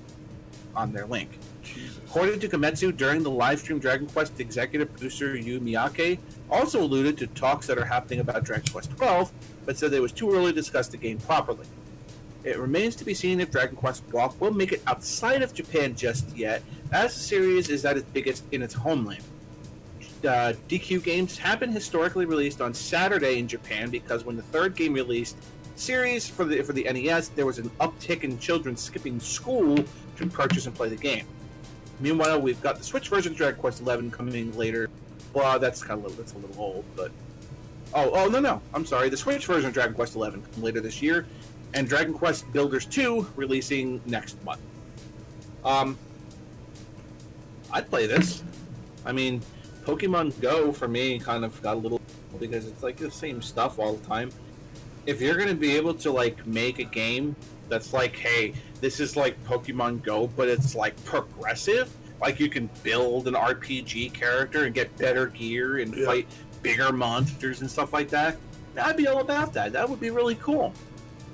on 0.75 0.93
their 0.93 1.07
link. 1.07 1.39
Jesus. 1.63 1.99
According 2.07 2.41
to 2.41 2.49
Gematsu, 2.49 2.97
during 2.97 3.23
the 3.23 3.31
live 3.31 3.61
stream, 3.61 3.79
Dragon 3.79 4.07
Quest 4.09 4.41
executive 4.41 4.91
producer 4.93 5.37
Yu 5.37 5.61
Miyake 5.61 6.19
also 6.51 6.83
alluded 6.83 7.17
to 7.19 7.27
talks 7.29 7.67
that 7.67 7.79
are 7.79 7.85
happening 7.85 8.21
about 8.21 8.45
Dragon 8.45 8.71
Quest 8.71 8.91
12, 8.97 9.33
but 9.65 9.77
said 9.77 9.93
it 9.93 10.01
was 10.01 10.13
too 10.13 10.33
early 10.33 10.53
to 10.53 10.57
discuss 10.57 10.89
the 10.89 10.97
game 10.97 11.19
properly. 11.19 11.67
It 12.45 12.59
remains 12.59 12.97
to 12.97 13.05
be 13.05 13.15
seen 13.15 13.41
if 13.41 13.51
Dragon 13.51 13.77
Quest 13.77 14.03
Walk 14.13 14.41
will 14.41 14.53
make 14.53 14.73
it 14.73 14.83
outside 14.87 15.43
of 15.43 15.55
Japan 15.55 15.95
just 15.95 16.37
yet, 16.37 16.63
as 16.93 17.15
the 17.15 17.21
series 17.21 17.69
is 17.69 17.85
at 17.85 17.97
its 17.97 18.09
biggest 18.11 18.45
in 18.53 18.63
its 18.63 18.75
homeland. 18.75 19.23
Uh, 20.25 20.53
DQ 20.69 21.05
games 21.05 21.39
have 21.39 21.61
been 21.61 21.71
historically 21.71 22.25
released 22.25 22.61
on 22.61 22.75
Saturday 22.75 23.39
in 23.39 23.47
Japan 23.47 23.89
because 23.89 24.25
when 24.25 24.37
the 24.37 24.43
third 24.43 24.75
game 24.75 24.93
released 24.93 25.37
series 25.77 26.29
for 26.29 26.45
the 26.45 26.61
for 26.63 26.73
the 26.73 26.85
NES, 26.85 27.29
there 27.29 27.47
was 27.47 27.59
an 27.59 27.71
uptick 27.81 28.25
in 28.25 28.39
children 28.39 28.77
skipping 28.77 29.21
school 29.21 29.79
to 30.17 30.27
purchase 30.27 30.67
and 30.67 30.75
play 30.75 30.89
the 30.89 30.97
game. 30.97 31.25
Meanwhile, 32.01 32.41
we've 32.41 32.61
got 32.63 32.79
the 32.79 32.85
Switch 32.85 33.09
version 33.09 33.33
of 33.33 33.39
Dragon 33.39 33.61
Quest 33.61 33.79
XI 33.85 34.11
coming 34.11 34.57
later. 34.57 34.91
Well, 35.33 35.59
that's 35.59 35.83
kind 35.83 35.99
of 35.99 36.05
a 36.05 36.09
little, 36.09 36.23
that's 36.23 36.33
a 36.33 36.39
little 36.39 36.63
old, 36.63 36.85
but 36.97 37.13
oh, 37.95 38.11
oh 38.13 38.29
no, 38.29 38.41
no, 38.41 38.61
I'm 38.75 38.85
sorry. 38.85 39.09
The 39.09 39.17
Switch 39.17 39.47
version 39.47 39.69
of 39.69 39.75
Dragon 39.75 39.95
Quest 39.95 40.15
XI 40.15 40.21
coming 40.21 40.43
later 40.57 40.81
this 40.81 41.01
year, 41.01 41.27
and 41.75 41.89
Dragon 41.89 42.15
Quest 42.15 42.51
Builders 42.53 42.87
2 42.87 43.27
releasing 43.37 44.01
next 44.07 44.43
month. 44.45 44.61
Um, 45.65 45.97
I'd 47.73 47.89
play 47.89 48.07
this. 48.07 48.43
I 49.05 49.13
mean, 49.13 49.43
Pokemon 49.89 50.39
Go 50.43 50.71
for 50.71 50.87
me 50.87 51.19
kind 51.19 51.47
of 51.47 51.63
got 51.63 51.77
a 51.77 51.79
little 51.81 51.99
because 52.39 52.67
it's 52.67 52.83
like 52.83 52.97
the 52.99 53.11
same 53.11 53.41
stuff 53.41 53.79
all 53.79 53.95
the 53.95 54.07
time. 54.07 54.31
If 55.07 55.23
you're 55.23 55.39
gonna 55.39 55.55
be 55.55 55.77
able 55.77 55.95
to 55.95 56.13
like 56.13 56.47
make 56.47 56.79
a 56.79 56.85
game 56.85 57.35
that's 57.71 57.95
like, 57.95 58.15
hey, 58.15 58.53
this 58.83 59.01
is 59.01 59.17
like 59.17 59.43
Pokemon 59.47 60.03
Go, 60.03 60.27
but 60.27 60.47
it's 60.47 60.75
like 60.75 61.03
progressive. 61.07 61.91
Like 62.21 62.39
you 62.39 62.51
can 62.51 62.69
build 62.83 63.29
an 63.29 63.35
RPG 63.35 64.13
character 64.13 64.65
and 64.65 64.75
get 64.75 64.95
better 64.99 65.29
gear 65.29 65.79
and 65.79 65.95
Yeah. 65.97 66.05
fight 66.05 66.27
bigger 66.63 66.93
monsters 66.93 67.63
and 67.63 67.71
stuff 67.71 67.95
like 67.95 68.11
that. 68.11 68.37
I'd 68.79 68.97
be 68.97 69.09
all 69.09 69.21
about 69.23 69.55
that. 69.55 69.73
That 69.73 69.89
would 69.89 70.01
be 70.01 70.11
really 70.11 70.35
cool. 70.35 70.75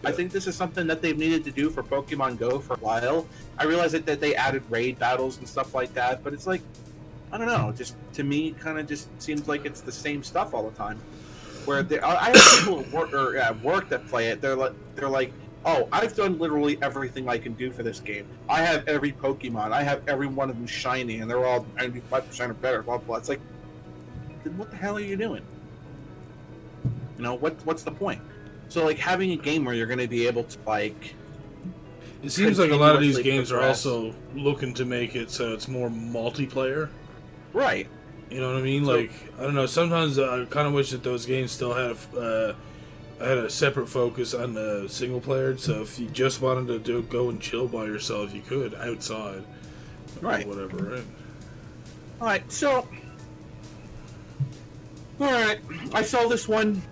I 0.04 0.12
think 0.12 0.30
this 0.30 0.46
is 0.46 0.54
something 0.54 0.86
that 0.86 1.02
they've 1.02 1.18
needed 1.18 1.42
to 1.44 1.50
do 1.50 1.70
for 1.70 1.82
Pokemon 1.82 2.38
Go 2.38 2.60
for 2.60 2.74
a 2.74 2.78
while. 2.78 3.26
I 3.58 3.64
realize 3.64 3.90
that, 3.92 4.06
that 4.06 4.20
they 4.20 4.36
added 4.36 4.62
raid 4.70 4.96
battles 5.00 5.38
and 5.38 5.48
stuff 5.48 5.74
like 5.74 5.92
that, 5.94 6.22
but 6.22 6.32
it's 6.32 6.46
like, 6.46 6.60
I 7.34 7.36
don't 7.36 7.48
know. 7.48 7.72
Just 7.72 7.96
to 8.12 8.22
me, 8.22 8.52
kind 8.52 8.78
of 8.78 8.86
just 8.86 9.08
seems 9.20 9.48
like 9.48 9.66
it's 9.66 9.80
the 9.80 9.90
same 9.90 10.22
stuff 10.22 10.54
all 10.54 10.70
the 10.70 10.76
time. 10.76 11.00
Where 11.64 11.82
they, 11.82 11.98
I 11.98 12.26
have 12.26 12.58
people 12.60 12.80
at 12.80 12.92
work, 12.92 13.12
or 13.12 13.36
at 13.36 13.60
work 13.60 13.88
that 13.88 14.06
play 14.06 14.28
it. 14.28 14.40
They're 14.40 14.54
like, 14.54 14.72
they're 14.94 15.08
like, 15.08 15.32
oh, 15.64 15.88
I've 15.90 16.14
done 16.14 16.38
literally 16.38 16.78
everything 16.80 17.28
I 17.28 17.38
can 17.38 17.54
do 17.54 17.72
for 17.72 17.82
this 17.82 17.98
game. 17.98 18.28
I 18.48 18.60
have 18.60 18.86
every 18.86 19.10
Pokemon. 19.10 19.72
I 19.72 19.82
have 19.82 20.06
every 20.06 20.28
one 20.28 20.48
of 20.48 20.56
them 20.56 20.68
shiny, 20.68 21.18
and 21.18 21.28
they're 21.28 21.44
all 21.44 21.64
95% 21.76 22.50
or 22.50 22.54
better. 22.54 22.82
Blah 22.84 22.98
blah. 22.98 23.16
It's 23.16 23.28
like, 23.28 23.40
then 24.44 24.56
what 24.56 24.70
the 24.70 24.76
hell 24.76 24.96
are 24.96 25.00
you 25.00 25.16
doing? 25.16 25.42
You 27.16 27.22
know 27.24 27.34
what? 27.34 27.56
What's 27.66 27.82
the 27.82 27.90
point? 27.90 28.20
So 28.68 28.84
like 28.84 28.98
having 28.98 29.32
a 29.32 29.36
game 29.36 29.64
where 29.64 29.74
you're 29.74 29.88
going 29.88 29.98
to 29.98 30.06
be 30.06 30.28
able 30.28 30.44
to 30.44 30.58
like 30.66 31.14
It 32.22 32.30
seems 32.30 32.60
like 32.60 32.70
a 32.70 32.76
lot 32.76 32.94
of 32.94 33.00
these 33.00 33.18
games 33.18 33.50
are 33.50 33.60
also 33.60 34.14
looking 34.36 34.72
to 34.74 34.84
make 34.84 35.16
it 35.16 35.32
so 35.32 35.52
it's 35.52 35.66
more 35.66 35.88
multiplayer. 35.88 36.90
Right. 37.54 37.86
You 38.30 38.40
know 38.40 38.48
what 38.52 38.58
I 38.58 38.62
mean? 38.62 38.84
So- 38.84 38.96
like 38.96 39.12
I 39.38 39.42
don't 39.42 39.54
know. 39.54 39.66
Sometimes 39.66 40.18
I 40.18 40.44
kind 40.46 40.66
of 40.66 40.74
wish 40.74 40.90
that 40.90 41.02
those 41.02 41.24
games 41.24 41.52
still 41.52 41.72
had 41.72 41.96
a, 42.14 42.18
uh, 42.20 43.24
had 43.24 43.38
a 43.38 43.48
separate 43.48 43.88
focus 43.88 44.34
on 44.34 44.54
the 44.54 44.86
single 44.88 45.20
player. 45.20 45.56
So 45.56 45.82
if 45.82 45.98
you 45.98 46.08
just 46.08 46.42
wanted 46.42 46.66
to 46.68 46.78
do, 46.78 47.02
go 47.02 47.30
and 47.30 47.40
chill 47.40 47.68
by 47.68 47.84
yourself, 47.84 48.34
you 48.34 48.42
could 48.42 48.74
outside, 48.74 49.38
or 50.20 50.28
Right. 50.28 50.46
Whatever. 50.46 50.76
Right. 50.76 51.04
All 52.20 52.26
right. 52.26 52.52
So, 52.52 52.88
all 55.20 55.32
right. 55.32 55.58
I 55.92 56.02
saw 56.02 56.26
this 56.28 56.48
one, 56.48 56.82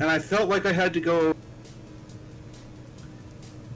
and 0.00 0.04
I 0.08 0.18
felt 0.18 0.48
like 0.48 0.66
I 0.66 0.72
had 0.72 0.92
to 0.94 1.00
go. 1.00 1.34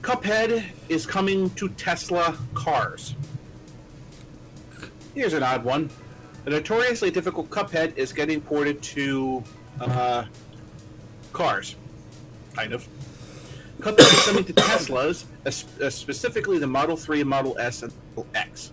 Cuphead 0.01 0.63
is 0.87 1.05
coming 1.05 1.49
to 1.51 1.67
Tesla 1.69 2.37
cars. 2.53 3.15
Here's 5.13 5.33
an 5.33 5.43
odd 5.43 5.63
one. 5.65 5.89
The 6.47 6.51
notoriously 6.51 7.11
difficult 7.11 7.49
Cuphead 7.49 7.97
is 7.97 8.13
getting 8.13 8.39
ported 8.39 8.81
to 8.81 9.43
uh, 9.81 10.23
cars. 11.33 11.75
Kind 12.55 12.71
of. 12.71 12.87
Cuphead 13.81 13.99
is 13.99 14.25
coming 14.25 14.45
to 14.45 14.53
Teslas, 14.53 15.25
uh, 15.45 15.89
specifically 15.89 16.57
the 16.57 16.65
Model 16.65 16.95
3, 16.95 17.25
Model 17.25 17.59
S, 17.59 17.83
and 17.83 17.91
Model 18.15 18.27
X. 18.33 18.71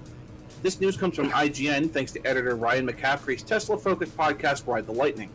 This 0.63 0.81
news 0.81 0.97
comes 0.97 1.17
from 1.17 1.31
IGN 1.31 1.91
thanks 1.91 2.13
to 2.13 2.25
editor 2.25 2.55
Ryan 2.55 2.87
McCaffrey's 2.87 3.43
Tesla 3.43 3.77
focused 3.77 4.17
podcast, 4.17 4.69
Ride 4.69 4.87
the 4.87 4.93
Lightning. 4.93 5.31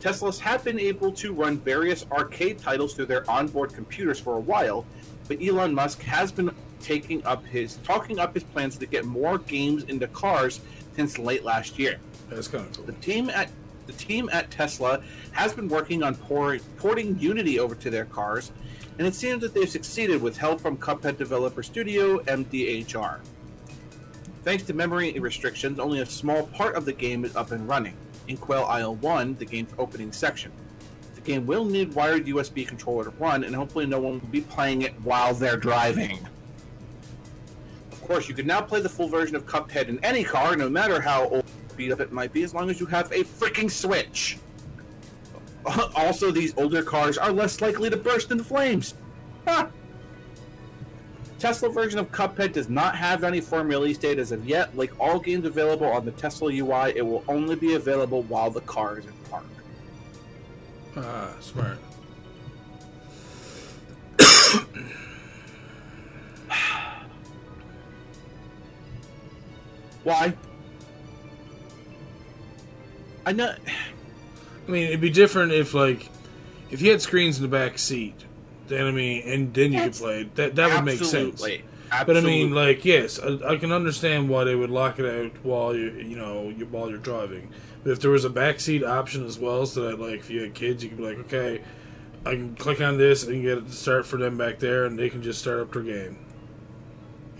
Teslas 0.00 0.38
have 0.38 0.64
been 0.64 0.80
able 0.80 1.12
to 1.12 1.34
run 1.34 1.58
various 1.58 2.06
arcade 2.10 2.58
titles 2.58 2.94
through 2.94 3.04
their 3.04 3.30
onboard 3.30 3.74
computers 3.74 4.18
for 4.18 4.36
a 4.36 4.40
while, 4.40 4.86
but 5.28 5.42
Elon 5.42 5.74
Musk 5.74 6.00
has 6.04 6.32
been 6.32 6.52
taking 6.80 7.22
up 7.26 7.44
his 7.44 7.76
talking 7.84 8.18
up 8.18 8.32
his 8.32 8.42
plans 8.42 8.78
to 8.78 8.86
get 8.86 9.04
more 9.04 9.36
games 9.36 9.84
into 9.84 10.08
cars 10.08 10.60
since 11.00 11.18
late 11.18 11.44
last 11.44 11.78
year. 11.78 11.98
That's 12.28 12.46
kind 12.46 12.66
of 12.66 12.86
The 12.86 12.92
team 12.92 13.30
at 13.30 13.50
the 13.86 13.92
team 13.94 14.28
at 14.32 14.50
Tesla 14.50 15.02
has 15.32 15.52
been 15.52 15.66
working 15.66 16.02
on 16.02 16.14
por- 16.14 16.58
porting 16.76 17.18
Unity 17.18 17.58
over 17.58 17.74
to 17.74 17.90
their 17.90 18.04
cars, 18.04 18.52
and 18.98 19.06
it 19.06 19.14
seems 19.14 19.40
that 19.40 19.54
they've 19.54 19.68
succeeded 19.68 20.20
with 20.22 20.36
help 20.36 20.60
from 20.60 20.76
Cuphead 20.76 21.16
developer 21.16 21.62
studio 21.62 22.18
MDHR. 22.20 23.20
Thanks 24.44 24.62
to 24.64 24.74
memory 24.74 25.18
restrictions, 25.18 25.78
only 25.78 26.00
a 26.00 26.06
small 26.06 26.46
part 26.48 26.76
of 26.76 26.84
the 26.84 26.92
game 26.92 27.24
is 27.24 27.34
up 27.34 27.50
and 27.50 27.66
running. 27.66 27.96
In 28.28 28.36
Inkwell 28.36 28.66
Isle 28.66 28.96
1, 28.96 29.36
the 29.36 29.46
game's 29.46 29.72
opening 29.78 30.12
section. 30.12 30.52
The 31.14 31.22
game 31.22 31.46
will 31.46 31.64
need 31.64 31.94
wired 31.94 32.26
USB 32.26 32.68
controller 32.68 33.04
to 33.04 33.10
run, 33.10 33.44
and 33.44 33.54
hopefully 33.56 33.86
no 33.86 33.98
one 33.98 34.20
will 34.20 34.28
be 34.28 34.42
playing 34.42 34.82
it 34.82 34.92
while 35.02 35.34
they're 35.34 35.56
driving. 35.56 36.18
Of 38.10 38.14
course, 38.14 38.28
you 38.28 38.34
can 38.34 38.48
now 38.48 38.60
play 38.60 38.80
the 38.80 38.88
full 38.88 39.06
version 39.06 39.36
of 39.36 39.46
Cuphead 39.46 39.86
in 39.86 40.04
any 40.04 40.24
car, 40.24 40.56
no 40.56 40.68
matter 40.68 41.00
how 41.00 41.28
old 41.28 41.44
beat 41.76 41.92
up 41.92 42.00
it 42.00 42.10
might 42.10 42.32
be, 42.32 42.42
as 42.42 42.52
long 42.52 42.68
as 42.68 42.80
you 42.80 42.86
have 42.86 43.08
a 43.12 43.22
freaking 43.22 43.70
Switch. 43.70 44.36
Also, 45.94 46.32
these 46.32 46.52
older 46.56 46.82
cars 46.82 47.18
are 47.18 47.30
less 47.30 47.60
likely 47.60 47.88
to 47.88 47.96
burst 47.96 48.32
into 48.32 48.42
flames. 48.42 48.94
Ha! 49.46 49.68
Tesla 51.38 51.68
version 51.68 52.00
of 52.00 52.10
Cuphead 52.10 52.52
does 52.52 52.68
not 52.68 52.96
have 52.96 53.22
any 53.22 53.40
firm 53.40 53.68
release 53.68 53.96
date 53.96 54.18
as 54.18 54.32
of 54.32 54.44
yet. 54.44 54.76
Like 54.76 54.90
all 54.98 55.20
games 55.20 55.46
available 55.46 55.86
on 55.86 56.04
the 56.04 56.10
Tesla 56.10 56.52
UI, 56.52 56.92
it 56.96 57.06
will 57.06 57.22
only 57.28 57.54
be 57.54 57.74
available 57.74 58.22
while 58.24 58.50
the 58.50 58.62
car 58.62 58.98
is 58.98 59.06
in 59.06 59.12
park. 59.30 59.44
Ah, 60.96 61.32
smart. 61.38 61.78
Why? 70.04 70.34
I 73.26 73.32
know. 73.32 73.54
I 74.68 74.70
mean, 74.70 74.84
it'd 74.84 75.00
be 75.00 75.10
different 75.10 75.52
if 75.52 75.74
like 75.74 76.08
if 76.70 76.80
you 76.80 76.90
had 76.90 77.02
screens 77.02 77.38
in 77.38 77.42
the 77.42 77.48
back 77.48 77.78
seat. 77.78 78.24
Then 78.68 78.86
I 78.86 78.92
mean, 78.92 79.22
and 79.26 79.52
then 79.52 79.72
you 79.72 79.78
could 79.78 79.94
That's- 79.94 80.00
play. 80.00 80.22
That 80.34 80.54
that 80.56 80.74
would 80.74 80.84
make 80.84 80.98
sense. 80.98 81.42
Absolutely. 81.42 81.64
But 81.90 82.16
I 82.16 82.20
mean, 82.20 82.52
like, 82.52 82.84
yes, 82.84 83.18
I, 83.18 83.54
I 83.54 83.56
can 83.56 83.72
understand 83.72 84.28
why 84.28 84.44
they 84.44 84.54
would 84.54 84.70
lock 84.70 85.00
it 85.00 85.06
out 85.06 85.32
while 85.42 85.74
you, 85.74 85.90
you 85.90 86.14
know, 86.14 86.48
you, 86.48 86.66
while 86.66 86.88
you're 86.88 86.98
driving. 86.98 87.50
But 87.82 87.90
if 87.90 88.00
there 88.00 88.12
was 88.12 88.24
a 88.24 88.30
backseat 88.30 88.86
option 88.86 89.26
as 89.26 89.40
well, 89.40 89.66
so 89.66 89.82
that 89.82 89.98
like 89.98 90.20
if 90.20 90.30
you 90.30 90.42
had 90.42 90.54
kids, 90.54 90.84
you 90.84 90.90
could 90.90 90.98
be 90.98 91.04
like, 91.04 91.18
okay, 91.18 91.62
I 92.24 92.32
can 92.32 92.54
click 92.54 92.80
on 92.80 92.96
this 92.96 93.24
and 93.24 93.42
get 93.42 93.58
it 93.58 93.66
to 93.66 93.72
start 93.72 94.06
for 94.06 94.18
them 94.18 94.38
back 94.38 94.60
there, 94.60 94.84
and 94.84 94.96
they 94.96 95.10
can 95.10 95.20
just 95.20 95.40
start 95.40 95.58
up 95.60 95.72
their 95.72 95.82
game. 95.82 96.18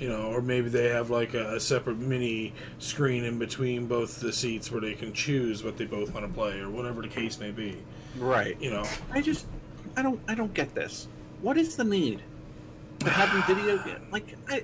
You 0.00 0.08
know, 0.08 0.32
or 0.32 0.40
maybe 0.40 0.70
they 0.70 0.88
have 0.88 1.10
like 1.10 1.34
a, 1.34 1.56
a 1.56 1.60
separate 1.60 1.98
mini 1.98 2.54
screen 2.78 3.22
in 3.22 3.38
between 3.38 3.86
both 3.86 4.18
the 4.20 4.32
seats 4.32 4.72
where 4.72 4.80
they 4.80 4.94
can 4.94 5.12
choose 5.12 5.62
what 5.62 5.76
they 5.76 5.84
both 5.84 6.12
want 6.14 6.26
to 6.26 6.32
play, 6.32 6.58
or 6.60 6.70
whatever 6.70 7.02
the 7.02 7.08
case 7.08 7.38
may 7.38 7.50
be. 7.50 7.76
right. 8.18 8.56
You 8.60 8.70
know, 8.70 8.84
I 9.12 9.20
just, 9.20 9.44
I 9.98 10.02
don't, 10.02 10.18
I 10.26 10.34
don't 10.34 10.54
get 10.54 10.74
this. 10.74 11.06
What 11.42 11.58
is 11.58 11.76
the 11.76 11.84
need 11.84 12.22
for 13.00 13.10
having 13.10 13.42
video 13.54 13.76
game? 13.84 13.96
Like, 14.10 14.36
I, 14.48 14.62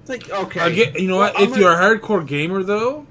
it's 0.00 0.08
like 0.08 0.28
okay. 0.28 0.60
I 0.60 0.70
get, 0.70 0.98
you 1.00 1.06
know 1.08 1.18
Well, 1.18 1.32
what? 1.32 1.40
I'm 1.40 1.48
If 1.50 1.56
a- 1.56 1.60
you're 1.60 1.72
a 1.72 1.76
hardcore 1.98 2.26
gamer, 2.26 2.62
though, 2.64 3.06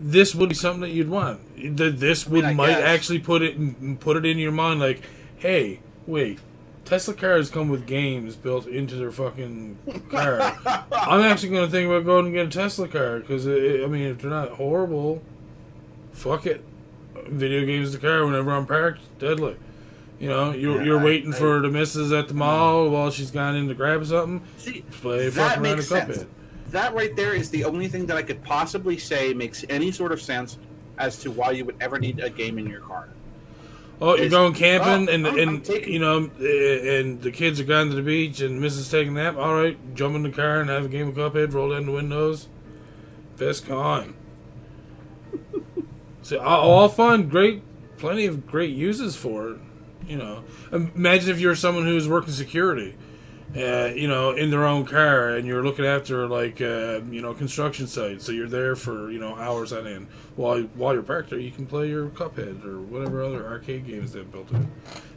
this 0.00 0.34
would 0.34 0.48
be 0.48 0.54
something 0.54 0.80
that 0.80 0.90
you'd 0.90 1.08
want. 1.10 1.76
The, 1.76 1.90
this 1.90 2.26
would 2.26 2.44
I 2.44 2.52
might 2.54 2.68
guess. 2.70 2.82
actually 2.82 3.18
put 3.20 3.42
it 3.42 3.56
in, 3.56 3.96
put 3.98 4.16
it 4.16 4.24
in 4.26 4.38
your 4.38 4.50
mind, 4.52 4.80
like, 4.80 5.02
hey, 5.36 5.80
wait, 6.06 6.38
Tesla 6.84 7.14
cars 7.14 7.50
come 7.50 7.68
with 7.70 7.86
games 7.86 8.36
built 8.36 8.66
into 8.66 8.96
their 8.96 9.10
fucking 9.10 9.78
car. 10.10 10.40
I'm 10.92 11.22
actually 11.22 11.50
going 11.50 11.64
to 11.66 11.70
think 11.70 11.88
about 11.88 12.04
going 12.04 12.26
and 12.26 12.34
get 12.34 12.46
a 12.46 12.50
Tesla 12.50 12.88
car 12.88 13.20
because 13.20 13.46
I 13.46 13.86
mean, 13.86 14.02
if 14.08 14.18
they're 14.20 14.30
not 14.30 14.50
horrible, 14.50 15.22
fuck 16.12 16.46
it. 16.46 16.62
Video 17.26 17.64
games 17.64 17.92
the 17.92 17.98
car 17.98 18.26
whenever 18.26 18.50
I'm 18.52 18.66
parked, 18.66 19.00
deadly. 19.18 19.56
You 20.20 20.28
know, 20.28 20.52
you're, 20.52 20.76
Yeah, 20.78 20.82
you're 20.84 21.00
I- 21.00 21.04
waiting 21.04 21.32
I- 21.34 21.38
for 21.38 21.60
the 21.60 21.70
missus 21.70 22.12
at 22.12 22.28
the 22.28 22.34
mall 22.34 22.90
while 22.90 23.10
she's 23.10 23.30
gone 23.30 23.56
in 23.56 23.66
to 23.68 23.74
grab 23.74 24.04
something. 24.04 24.42
See, 24.58 24.84
Play 24.90 25.30
that 25.30 25.32
fucking 25.32 25.64
around 25.64 25.76
makes 25.76 25.90
a 25.90 25.94
Cuphead. 26.00 26.14
sense. 26.16 26.26
That 26.70 26.94
right 26.94 27.14
there 27.16 27.34
is 27.34 27.50
the 27.50 27.64
only 27.64 27.88
thing 27.88 28.04
that 28.06 28.16
I 28.16 28.22
could 28.22 28.42
possibly 28.42 28.98
say 28.98 29.32
makes 29.32 29.64
any 29.70 29.90
sort 29.90 30.12
of 30.12 30.20
sense 30.20 30.58
as 30.98 31.18
to 31.20 31.30
why 31.30 31.52
you 31.52 31.64
would 31.64 31.76
ever 31.80 31.98
need 31.98 32.20
a 32.20 32.28
game 32.30 32.58
in 32.58 32.66
your 32.66 32.80
car. 32.80 33.08
Oh, 34.00 34.16
you're 34.16 34.28
going 34.28 34.54
camping, 34.54 35.08
oh, 35.08 35.12
and 35.12 35.26
I'm- 35.26 35.38
and 35.38 35.50
I'm 35.50 35.60
taking- 35.60 35.92
you 35.92 35.98
know, 36.00 36.28
eh, 36.40 36.98
and 36.98 37.22
the 37.22 37.30
kids 37.30 37.60
are 37.60 37.64
gone 37.64 37.88
to 37.90 37.94
the 37.94 38.02
beach, 38.02 38.40
and 38.40 38.60
Mrs. 38.62 38.90
taking 38.90 39.16
a 39.16 39.22
nap. 39.22 39.36
All 39.36 39.54
right, 39.54 39.78
jump 39.94 40.16
in 40.16 40.22
the 40.24 40.30
car 40.30 40.60
and 40.60 40.68
have 40.68 40.84
a 40.84 40.88
game 40.88 41.08
of 41.08 41.14
Cuphead. 41.14 41.52
Roll 41.54 41.70
down 41.70 41.86
the 41.86 41.92
windows. 41.92 42.48
Best 43.38 43.66
con. 43.66 44.14
so 46.22 46.38
all, 46.40 46.70
all 46.70 46.88
fun, 46.88 47.28
great, 47.28 47.62
plenty 47.98 48.26
of 48.26 48.46
great 48.46 48.74
uses 48.74 49.16
for 49.16 49.50
it. 49.50 49.56
You 50.08 50.16
know, 50.18 50.44
imagine 50.72 51.30
if 51.30 51.40
you're 51.40 51.54
someone 51.54 51.86
who's 51.86 52.08
working 52.08 52.32
security. 52.32 52.94
Uh, 53.56 53.92
you 53.94 54.08
know, 54.08 54.32
in 54.32 54.50
their 54.50 54.64
own 54.64 54.84
car, 54.84 55.30
and 55.36 55.46
you're 55.46 55.62
looking 55.62 55.84
after 55.84 56.26
like 56.26 56.60
uh, 56.60 57.00
you 57.08 57.22
know 57.22 57.32
construction 57.32 57.86
sites. 57.86 58.24
So 58.24 58.32
you're 58.32 58.48
there 58.48 58.74
for 58.74 59.12
you 59.12 59.20
know 59.20 59.36
hours 59.36 59.72
on 59.72 59.86
end. 59.86 60.08
While 60.34 60.62
while 60.74 60.92
you're 60.92 61.04
parked 61.04 61.30
there, 61.30 61.38
you 61.38 61.52
can 61.52 61.64
play 61.64 61.88
your 61.88 62.08
Cuphead 62.08 62.64
or 62.64 62.80
whatever 62.80 63.22
other 63.22 63.46
arcade 63.46 63.86
games 63.86 64.12
they've 64.12 64.30
built 64.30 64.50
in. 64.50 64.68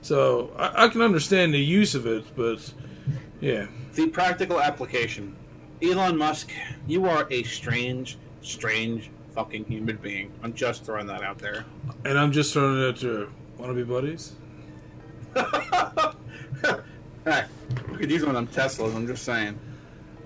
So 0.03 0.51
I, 0.55 0.85
I 0.85 0.87
can 0.89 1.01
understand 1.01 1.51
the 1.51 1.59
use 1.59 1.95
of 1.95 2.05
it, 2.05 2.25
but 2.35 2.71
yeah, 3.41 3.65
The 3.95 4.07
practical 4.07 4.61
application. 4.61 5.35
Elon 5.81 6.15
Musk, 6.17 6.51
you 6.87 7.05
are 7.07 7.27
a 7.31 7.41
strange, 7.43 8.17
strange 8.41 9.09
fucking 9.33 9.65
human 9.65 9.95
being. 9.97 10.31
I'm 10.43 10.53
just 10.53 10.83
throwing 10.83 11.07
that 11.07 11.23
out 11.23 11.39
there. 11.39 11.65
and 12.05 12.17
I'm 12.19 12.31
just 12.31 12.53
throwing 12.53 12.81
it 12.83 12.87
out 12.87 12.99
there. 12.99 13.27
Want 13.57 13.71
to 13.71 13.73
be 13.73 13.83
buddies? 13.83 14.33
Hey, 17.25 17.43
we 17.97 18.01
could 18.05 18.11
use 18.11 18.23
one 18.23 18.35
of 18.35 18.53
them 18.53 18.63
Teslas. 18.63 18.95
I'm 18.95 19.07
just 19.07 19.23
saying. 19.23 19.59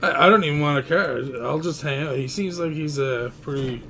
I, 0.01 0.25
I 0.25 0.29
don't 0.29 0.43
even 0.43 0.59
want 0.59 0.79
a 0.79 0.83
car. 0.83 1.21
I'll 1.45 1.59
just 1.59 1.81
hang 1.81 2.05
out. 2.05 2.17
He 2.17 2.27
seems 2.27 2.59
like 2.59 2.73
he's 2.73 2.97
a 2.97 3.31
pretty. 3.41 3.81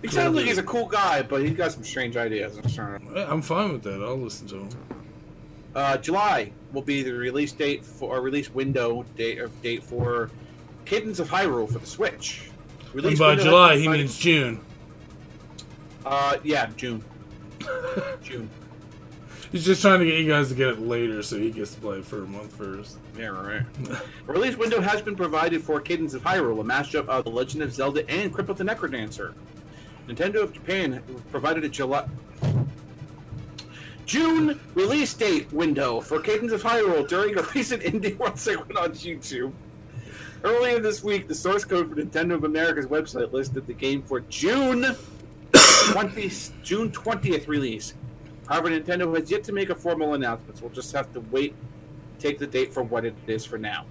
He 0.00 0.08
sounds 0.08 0.34
like 0.34 0.46
he's 0.46 0.58
a 0.58 0.62
cool 0.62 0.86
guy, 0.86 1.22
but 1.22 1.42
he's 1.42 1.56
got 1.56 1.72
some 1.72 1.84
strange 1.84 2.16
ideas. 2.16 2.56
I'm 2.56 2.68
sorry. 2.70 3.00
I'm 3.16 3.42
fine 3.42 3.72
with 3.72 3.82
that. 3.82 4.00
I'll 4.00 4.16
listen 4.16 4.46
to 4.48 4.56
him. 4.60 4.68
Uh, 5.74 5.96
July 5.98 6.52
will 6.72 6.82
be 6.82 7.02
the 7.02 7.12
release 7.12 7.52
date 7.52 7.84
for 7.84 8.16
or 8.16 8.20
release 8.20 8.48
window 8.54 9.04
date 9.16 9.38
of 9.38 9.60
date 9.60 9.82
for 9.82 10.30
Cadence 10.84 11.18
of 11.18 11.28
Hyrule 11.28 11.70
for 11.70 11.80
the 11.80 11.86
Switch. 11.86 12.50
And 12.94 13.18
by 13.18 13.34
July, 13.34 13.76
he 13.76 13.88
means 13.88 14.16
June. 14.16 14.60
Uh, 16.06 16.38
yeah, 16.42 16.70
June. 16.76 17.04
June. 18.22 18.48
He's 19.50 19.64
just 19.64 19.80
trying 19.80 20.00
to 20.00 20.04
get 20.04 20.20
you 20.20 20.28
guys 20.28 20.50
to 20.50 20.54
get 20.54 20.68
it 20.68 20.80
later 20.80 21.22
so 21.22 21.38
he 21.38 21.50
gets 21.50 21.74
to 21.74 21.80
play 21.80 21.98
it 21.98 22.04
for 22.04 22.22
a 22.22 22.26
month 22.26 22.54
first. 22.54 22.98
Yeah, 23.16 23.28
right. 23.28 23.62
Release 24.26 24.56
window 24.56 24.80
has 24.80 25.00
been 25.00 25.16
provided 25.16 25.62
for 25.62 25.80
Cadence 25.80 26.12
of 26.12 26.22
Hyrule, 26.22 26.60
a 26.60 26.64
mashup 26.64 27.08
of 27.08 27.24
The 27.24 27.30
Legend 27.30 27.62
of 27.62 27.72
Zelda 27.72 28.08
and 28.10 28.32
Crypt 28.32 28.50
of 28.50 28.58
the 28.58 28.64
Necrodancer. 28.64 29.32
Nintendo 30.06 30.42
of 30.42 30.52
Japan 30.52 31.02
provided 31.30 31.64
a 31.64 31.68
July. 31.68 32.06
June 34.04 34.58
release 34.74 35.12
date 35.14 35.50
window 35.52 36.00
for 36.00 36.20
Cadence 36.20 36.52
of 36.52 36.62
Hyrule 36.62 37.06
during 37.08 37.38
a 37.38 37.42
recent 37.54 37.82
Indie 37.82 38.16
World 38.18 38.38
segment 38.38 38.76
on 38.78 38.92
YouTube. 38.92 39.52
Earlier 40.44 40.78
this 40.78 41.02
week, 41.02 41.26
the 41.26 41.34
source 41.34 41.64
code 41.64 41.90
for 41.90 41.96
Nintendo 41.96 42.34
of 42.34 42.44
America's 42.44 42.86
website 42.86 43.32
listed 43.32 43.66
the 43.66 43.74
game 43.74 44.02
for 44.02 44.20
June 44.20 44.94
20, 45.90 46.30
June 46.62 46.90
20th 46.90 47.48
release. 47.48 47.94
However, 48.48 48.70
Nintendo 48.70 49.14
has 49.18 49.30
yet 49.30 49.44
to 49.44 49.52
make 49.52 49.70
a 49.70 49.74
formal 49.74 50.14
announcement, 50.14 50.56
so 50.58 50.64
we'll 50.64 50.74
just 50.74 50.92
have 50.92 51.12
to 51.12 51.20
wait 51.20 51.54
take 52.18 52.38
the 52.38 52.46
date 52.46 52.72
for 52.72 52.82
what 52.82 53.04
it 53.04 53.14
is 53.26 53.44
for 53.44 53.58
now. 53.58 53.84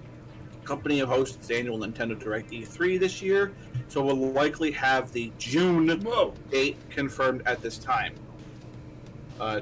The 0.60 0.66
company 0.66 0.98
hosts 0.98 1.36
its 1.36 1.50
annual 1.50 1.78
Nintendo 1.78 2.18
Direct 2.18 2.50
E3 2.50 3.00
this 3.00 3.22
year, 3.22 3.52
so 3.88 4.04
we'll 4.04 4.16
likely 4.16 4.70
have 4.72 5.12
the 5.12 5.32
June 5.38 5.88
Whoa. 6.02 6.34
date 6.50 6.76
confirmed 6.90 7.42
at 7.46 7.62
this 7.62 7.78
time. 7.78 8.14
Uh, 9.40 9.60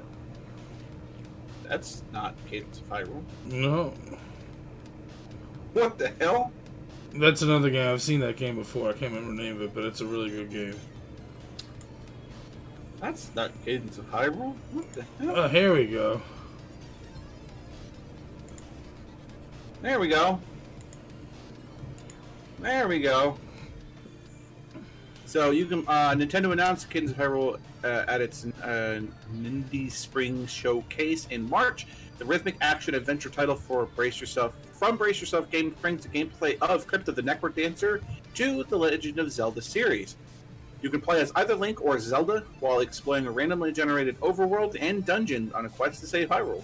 that's 1.65 2.03
not 2.13 2.35
Cadence 2.49 2.79
of 2.79 2.89
Hyrule. 2.89 3.23
No. 3.45 3.93
What 5.75 5.99
the 5.99 6.13
hell? 6.21 6.53
That's 7.13 7.43
another 7.43 7.71
game. 7.71 7.93
I've 7.93 8.03
seen 8.03 8.21
that 8.21 8.37
game 8.37 8.57
before. 8.57 8.89
I 8.89 8.93
can't 8.93 9.13
remember 9.13 9.37
the 9.37 9.43
name 9.43 9.57
of 9.57 9.63
it, 9.63 9.75
but 9.75 9.85
it's 9.85 10.01
a 10.01 10.07
really 10.07 10.31
good 10.31 10.51
game. 10.51 10.75
That's 13.01 13.35
not 13.35 13.53
Cadence 13.65 13.99
of 13.99 14.11
Hyrule. 14.11 14.55
What 14.73 14.93
the 14.93 15.03
hell? 15.03 15.33
Oh, 15.37 15.49
here 15.49 15.75
we 15.75 15.87
go. 15.87 16.23
There 19.83 20.01
we 20.01 20.09
go. 20.09 20.41
There 22.59 22.89
we 22.89 22.99
go. 23.01 23.39
So 25.27 25.51
you 25.51 25.67
can 25.67 25.81
uh, 25.87 26.15
Nintendo 26.15 26.53
announced 26.53 26.89
Cadence 26.89 27.11
of 27.11 27.19
Hyrule 27.19 27.59
uh, 27.85 28.05
at 28.09 28.21
its 28.21 28.47
uh, 28.63 29.03
Nindy 29.35 29.91
Spring 29.91 30.47
Showcase 30.47 31.27
in 31.31 31.49
March. 31.49 31.87
The 32.19 32.25
rhythmic 32.25 32.57
action 32.63 32.95
adventure 32.95 33.29
title 33.29 33.57
for 33.57 33.85
Brace 33.87 34.21
Yourself 34.21 34.55
from 34.73 34.97
Brace 34.97 35.21
Yourself 35.21 35.51
Game 35.51 35.77
brings 35.83 36.07
the 36.07 36.09
gameplay 36.09 36.57
of 36.63 36.87
Crypt 36.87 37.09
of 37.09 37.17
the 37.17 37.23
Necrodancer 37.23 38.03
to 38.35 38.65
the 38.65 38.77
Legend 38.77 39.19
of 39.19 39.31
Zelda 39.31 39.61
series. 39.61 40.17
You 40.83 40.91
can 40.91 41.01
play 41.01 41.20
as 41.20 41.33
either 41.35 41.55
Link 41.55 41.83
or 41.83 41.99
Zelda 41.99 42.45
while 42.61 42.81
exploring 42.81 43.27
a 43.27 43.31
randomly 43.31 43.72
generated 43.72 44.20
overworld 44.20 44.77
and 44.81 45.05
dungeon 45.05 45.51
on 45.55 45.66
a 45.66 45.68
quest 45.68 46.01
to 46.01 46.07
save 46.07 46.29
Hyrule. 46.29 46.62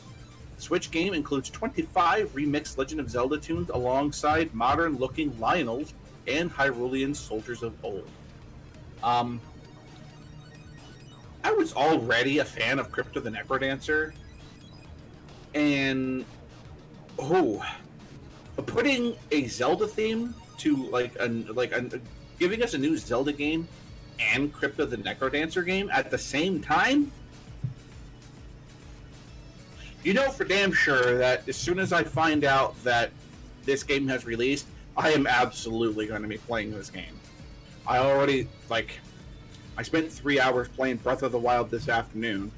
The 0.56 0.62
Switch 0.62 0.90
game 0.90 1.14
includes 1.14 1.50
25 1.50 2.34
remixed 2.34 2.76
Legend 2.76 3.00
of 3.00 3.10
Zelda 3.10 3.38
tunes 3.38 3.70
alongside 3.70 4.54
modern 4.54 4.98
looking 4.98 5.32
Lynels 5.32 5.92
and 6.28 6.52
Hyrulean 6.52 7.16
soldiers 7.16 7.62
of 7.62 7.72
old. 7.82 8.08
Um, 9.02 9.40
I 11.44 11.52
was 11.52 11.72
already 11.72 12.38
a 12.38 12.44
fan 12.44 12.78
of 12.78 12.92
Crypt 12.92 13.16
of 13.16 13.24
the 13.24 13.30
Necrodancer, 13.30 14.12
and 15.54 16.24
oh, 17.18 17.64
putting 18.66 19.16
a 19.32 19.46
Zelda 19.46 19.88
theme 19.88 20.34
to 20.58 20.76
like 20.90 21.16
a 21.18 21.26
like 21.26 21.72
a, 21.72 22.00
giving 22.38 22.62
us 22.62 22.74
a 22.74 22.78
new 22.78 22.96
Zelda 22.96 23.32
game 23.32 23.66
and 24.32 24.52
Crypt 24.52 24.78
of 24.78 24.90
the 24.90 24.96
Necrodancer 24.96 25.64
game 25.64 25.90
at 25.90 26.10
the 26.10 26.18
same 26.18 26.60
time. 26.60 27.10
You 30.02 30.14
know 30.14 30.30
for 30.30 30.44
damn 30.44 30.72
sure 30.72 31.18
that 31.18 31.48
as 31.48 31.56
soon 31.56 31.78
as 31.78 31.92
I 31.92 32.02
find 32.02 32.44
out 32.44 32.82
that 32.82 33.10
this 33.64 33.82
game 33.82 34.08
has 34.08 34.24
released, 34.24 34.66
I 34.96 35.10
am 35.10 35.26
absolutely 35.26 36.06
going 36.06 36.22
to 36.22 36.28
be 36.28 36.38
playing 36.38 36.72
this 36.72 36.90
game. 36.90 37.18
I 37.86 37.98
already 37.98 38.48
like 38.68 38.98
I 39.76 39.82
spent 39.82 40.10
three 40.10 40.38
hours 40.40 40.68
playing 40.68 40.96
Breath 40.96 41.22
of 41.22 41.32
the 41.32 41.38
Wild 41.38 41.70
this 41.70 41.88
afternoon, 41.88 42.50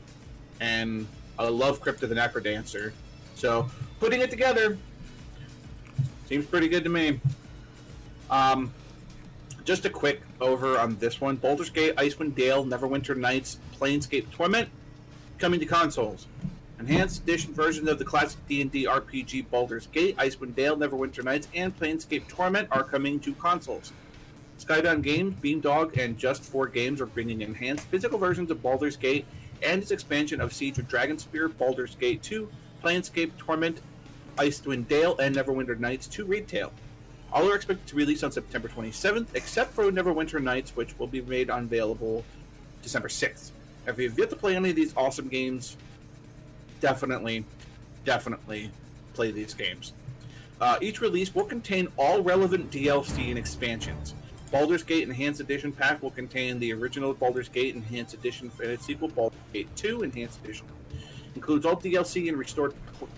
and 0.61 1.07
I 1.39 1.49
love 1.49 1.81
Crypt 1.81 2.03
of 2.03 2.09
the 2.09 2.15
Necrodancer. 2.15 2.93
So 3.35 3.71
putting 4.01 4.21
it 4.21 4.31
together 4.31 4.79
seems 6.27 6.47
pretty 6.47 6.69
good 6.69 6.85
to 6.85 6.91
me. 6.91 7.21
Um, 8.31 8.73
just 9.65 9.85
a 9.85 9.91
quick 9.91 10.21
over 10.41 10.79
on 10.79 10.97
this 10.99 11.21
one: 11.21 11.37
Baldur's 11.37 11.71
Gate, 11.71 11.97
Icewind 11.97 12.35
Dale, 12.35 12.65
Neverwinter 12.65 13.17
Nights, 13.17 13.59
Planescape 13.79 14.31
Torment 14.31 14.69
coming 15.39 15.59
to 15.61 15.67
consoles. 15.67 16.27
Enhanced 16.79 17.23
edition 17.23 17.55
versions 17.55 17.89
of 17.89 17.99
the 17.99 18.05
classic 18.05 18.39
D&D 18.49 18.85
RPG 18.85 19.47
Baldur's 19.49 19.87
Gate, 19.89 20.17
Icewind 20.17 20.55
Dale, 20.55 20.77
Neverwinter 20.77 21.25
Nights, 21.25 21.49
and 21.55 21.77
Planescape 21.79 22.29
Torment 22.29 22.69
are 22.71 22.85
coming 22.85 23.19
to 23.21 23.33
consoles. 23.35 23.93
Skybound 24.59 25.03
Games, 25.03 25.35
Beamdog, 25.43 25.97
and 25.99 26.19
Just 26.19 26.43
For 26.43 26.67
Games 26.67 27.01
are 27.01 27.07
bringing 27.07 27.41
enhanced 27.43 27.87
physical 27.87 28.19
versions 28.19 28.51
of 28.51 28.63
Baldur's 28.63 28.97
Gate 28.97 29.25
and 29.63 29.83
its 29.83 29.91
expansion 29.91 30.41
of 30.41 30.53
Siege 30.53 30.79
of 30.79 30.89
Dragonspear, 30.89 31.49
Baldur's 31.57 31.95
Gate 31.95 32.23
2, 32.23 32.49
Planescape 32.83 33.37
Torment, 33.39 33.81
Icewind 34.37 34.89
Dale, 34.89 35.17
and 35.19 35.35
Neverwinter 35.35 35.79
Nights 35.79 36.07
to 36.09 36.25
retail. 36.25 36.73
All 37.35 37.51
are 37.51 37.57
expected 37.57 37.89
to 37.89 37.97
release 37.97 38.23
on 38.23 38.31
September 38.31 38.69
27th, 38.69 39.27
except 39.35 39.73
for 39.73 39.91
Neverwinter 39.91 40.41
Nights, 40.41 40.77
which 40.77 40.97
will 41.01 41.09
be 41.09 41.21
made 41.21 41.51
available 41.51 42.25
December 42.81 43.09
6th. 43.09 43.51
If 43.89 43.99
you've 43.99 44.17
yet 44.17 44.31
to 44.31 44.37
play 44.37 44.55
any 44.55 44.71
of 44.71 44.77
these 44.77 44.95
awesome 44.97 45.27
games, 45.27 45.77
definitely, 46.81 47.45
definitely 48.05 48.71
play 49.15 49.33
these 49.33 49.53
games. 49.53 49.95
Uh, 50.61 50.79
each 50.81 51.01
release 51.01 51.35
will 51.35 51.45
contain 51.45 51.89
all 51.97 52.23
relevant 52.23 52.71
DLC 52.71 53.31
and 53.31 53.39
expansions. 53.39 54.15
Baldur's 54.53 54.85
Gate 54.85 55.03
Enhanced 55.03 55.41
Edition 55.41 55.73
pack 55.73 56.01
will 56.05 56.13
contain 56.13 56.61
the 56.61 56.73
original 56.73 57.13
Baldur's 57.15 57.49
Gate 57.49 57.75
Enhanced 57.75 58.15
Edition 58.15 58.53
and 58.63 58.71
its 58.71 58.87
sequel, 58.87 59.09
Baldur's 59.09 59.41
Gate 59.53 59.75
2 59.75 60.05
Enhanced 60.05 60.39
Edition. 60.45 60.67
Includes 61.35 61.67
all 61.67 61.75
DLC 61.75 62.29
and 62.29 62.39
restored 62.39 62.75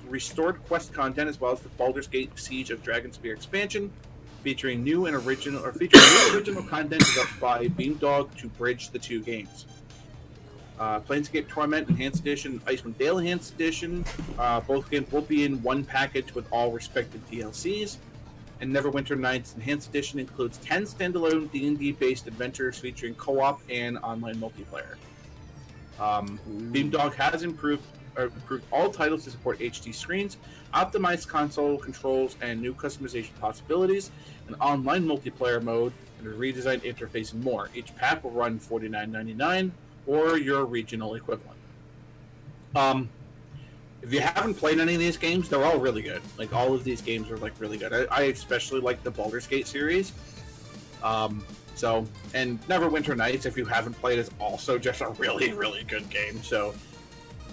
restored 0.08 0.64
quest 0.64 0.94
content, 0.94 1.28
as 1.28 1.38
well 1.38 1.52
as 1.52 1.60
the 1.60 1.68
Baldur's 1.70 2.06
Gate 2.06 2.30
Siege 2.38 2.70
of 2.70 2.82
Dragonspear 2.82 3.34
expansion, 3.34 3.92
featuring 4.46 4.84
new 4.84 5.06
and 5.06 5.16
original 5.16 5.66
or 5.66 5.72
featuring 5.72 6.04
new 6.04 6.36
original 6.36 6.62
content 6.62 7.04
developed 7.04 7.40
by 7.40 7.66
Beamdog 7.66 8.32
to 8.36 8.46
bridge 8.50 8.90
the 8.90 8.98
two 9.00 9.20
games. 9.20 9.66
Uh, 10.78 11.00
Planescape 11.00 11.48
Torment 11.48 11.88
Enhanced 11.88 12.20
Edition, 12.20 12.60
Icewind 12.60 12.96
Dale 12.96 13.18
Enhanced 13.18 13.54
Edition. 13.54 14.04
Uh, 14.38 14.60
both 14.60 14.88
games 14.88 15.10
will 15.10 15.22
be 15.22 15.42
in 15.42 15.60
one 15.64 15.82
package 15.82 16.32
with 16.32 16.46
all 16.52 16.70
respective 16.70 17.28
DLCs. 17.28 17.96
And 18.60 18.72
Neverwinter 18.72 19.18
Nights 19.18 19.56
Enhanced 19.56 19.88
Edition 19.88 20.20
includes 20.20 20.58
10 20.58 20.84
standalone 20.84 21.50
D&D 21.50 21.90
based 21.90 22.28
adventures 22.28 22.78
featuring 22.78 23.16
co-op 23.16 23.60
and 23.68 23.98
online 23.98 24.36
multiplayer. 24.36 24.94
Um, 25.98 26.38
Beamdog 26.70 27.14
has 27.14 27.42
improved 27.42 27.82
uh, 28.18 28.24
improved 28.24 28.64
all 28.72 28.90
titles 28.90 29.24
to 29.24 29.30
support 29.30 29.58
HD 29.58 29.94
screens, 29.94 30.36
optimized 30.74 31.28
console 31.28 31.78
controls, 31.78 32.36
and 32.40 32.60
new 32.60 32.74
customization 32.74 33.38
possibilities, 33.40 34.10
an 34.48 34.54
online 34.56 35.04
multiplayer 35.04 35.62
mode, 35.62 35.92
and 36.18 36.26
a 36.28 36.36
redesigned 36.36 36.82
interface 36.82 37.32
and 37.32 37.42
more. 37.42 37.68
Each 37.74 37.94
pack 37.96 38.24
will 38.24 38.30
run 38.30 38.58
$49.99 38.58 39.70
or 40.06 40.38
your 40.38 40.64
regional 40.64 41.14
equivalent. 41.14 41.58
Um, 42.74 43.08
if 44.02 44.12
you 44.12 44.20
haven't 44.20 44.54
played 44.54 44.78
any 44.78 44.94
of 44.94 45.00
these 45.00 45.16
games, 45.16 45.48
they're 45.48 45.64
all 45.64 45.78
really 45.78 46.02
good. 46.02 46.22
Like 46.38 46.52
all 46.52 46.74
of 46.74 46.84
these 46.84 47.00
games 47.00 47.30
are 47.30 47.38
like 47.38 47.52
really 47.58 47.78
good. 47.78 47.92
I, 47.92 48.06
I 48.10 48.22
especially 48.24 48.80
like 48.80 49.02
the 49.02 49.10
Baldur's 49.10 49.46
Gate 49.46 49.66
series. 49.66 50.12
Um, 51.02 51.44
so 51.74 52.06
and 52.34 52.60
Neverwinter 52.68 53.16
Nights, 53.16 53.46
if 53.46 53.56
you 53.56 53.64
haven't 53.64 53.94
played, 53.94 54.18
is 54.18 54.30
also 54.40 54.78
just 54.78 55.00
a 55.00 55.08
really 55.10 55.52
really 55.52 55.82
good 55.84 56.08
game. 56.08 56.42
So 56.42 56.74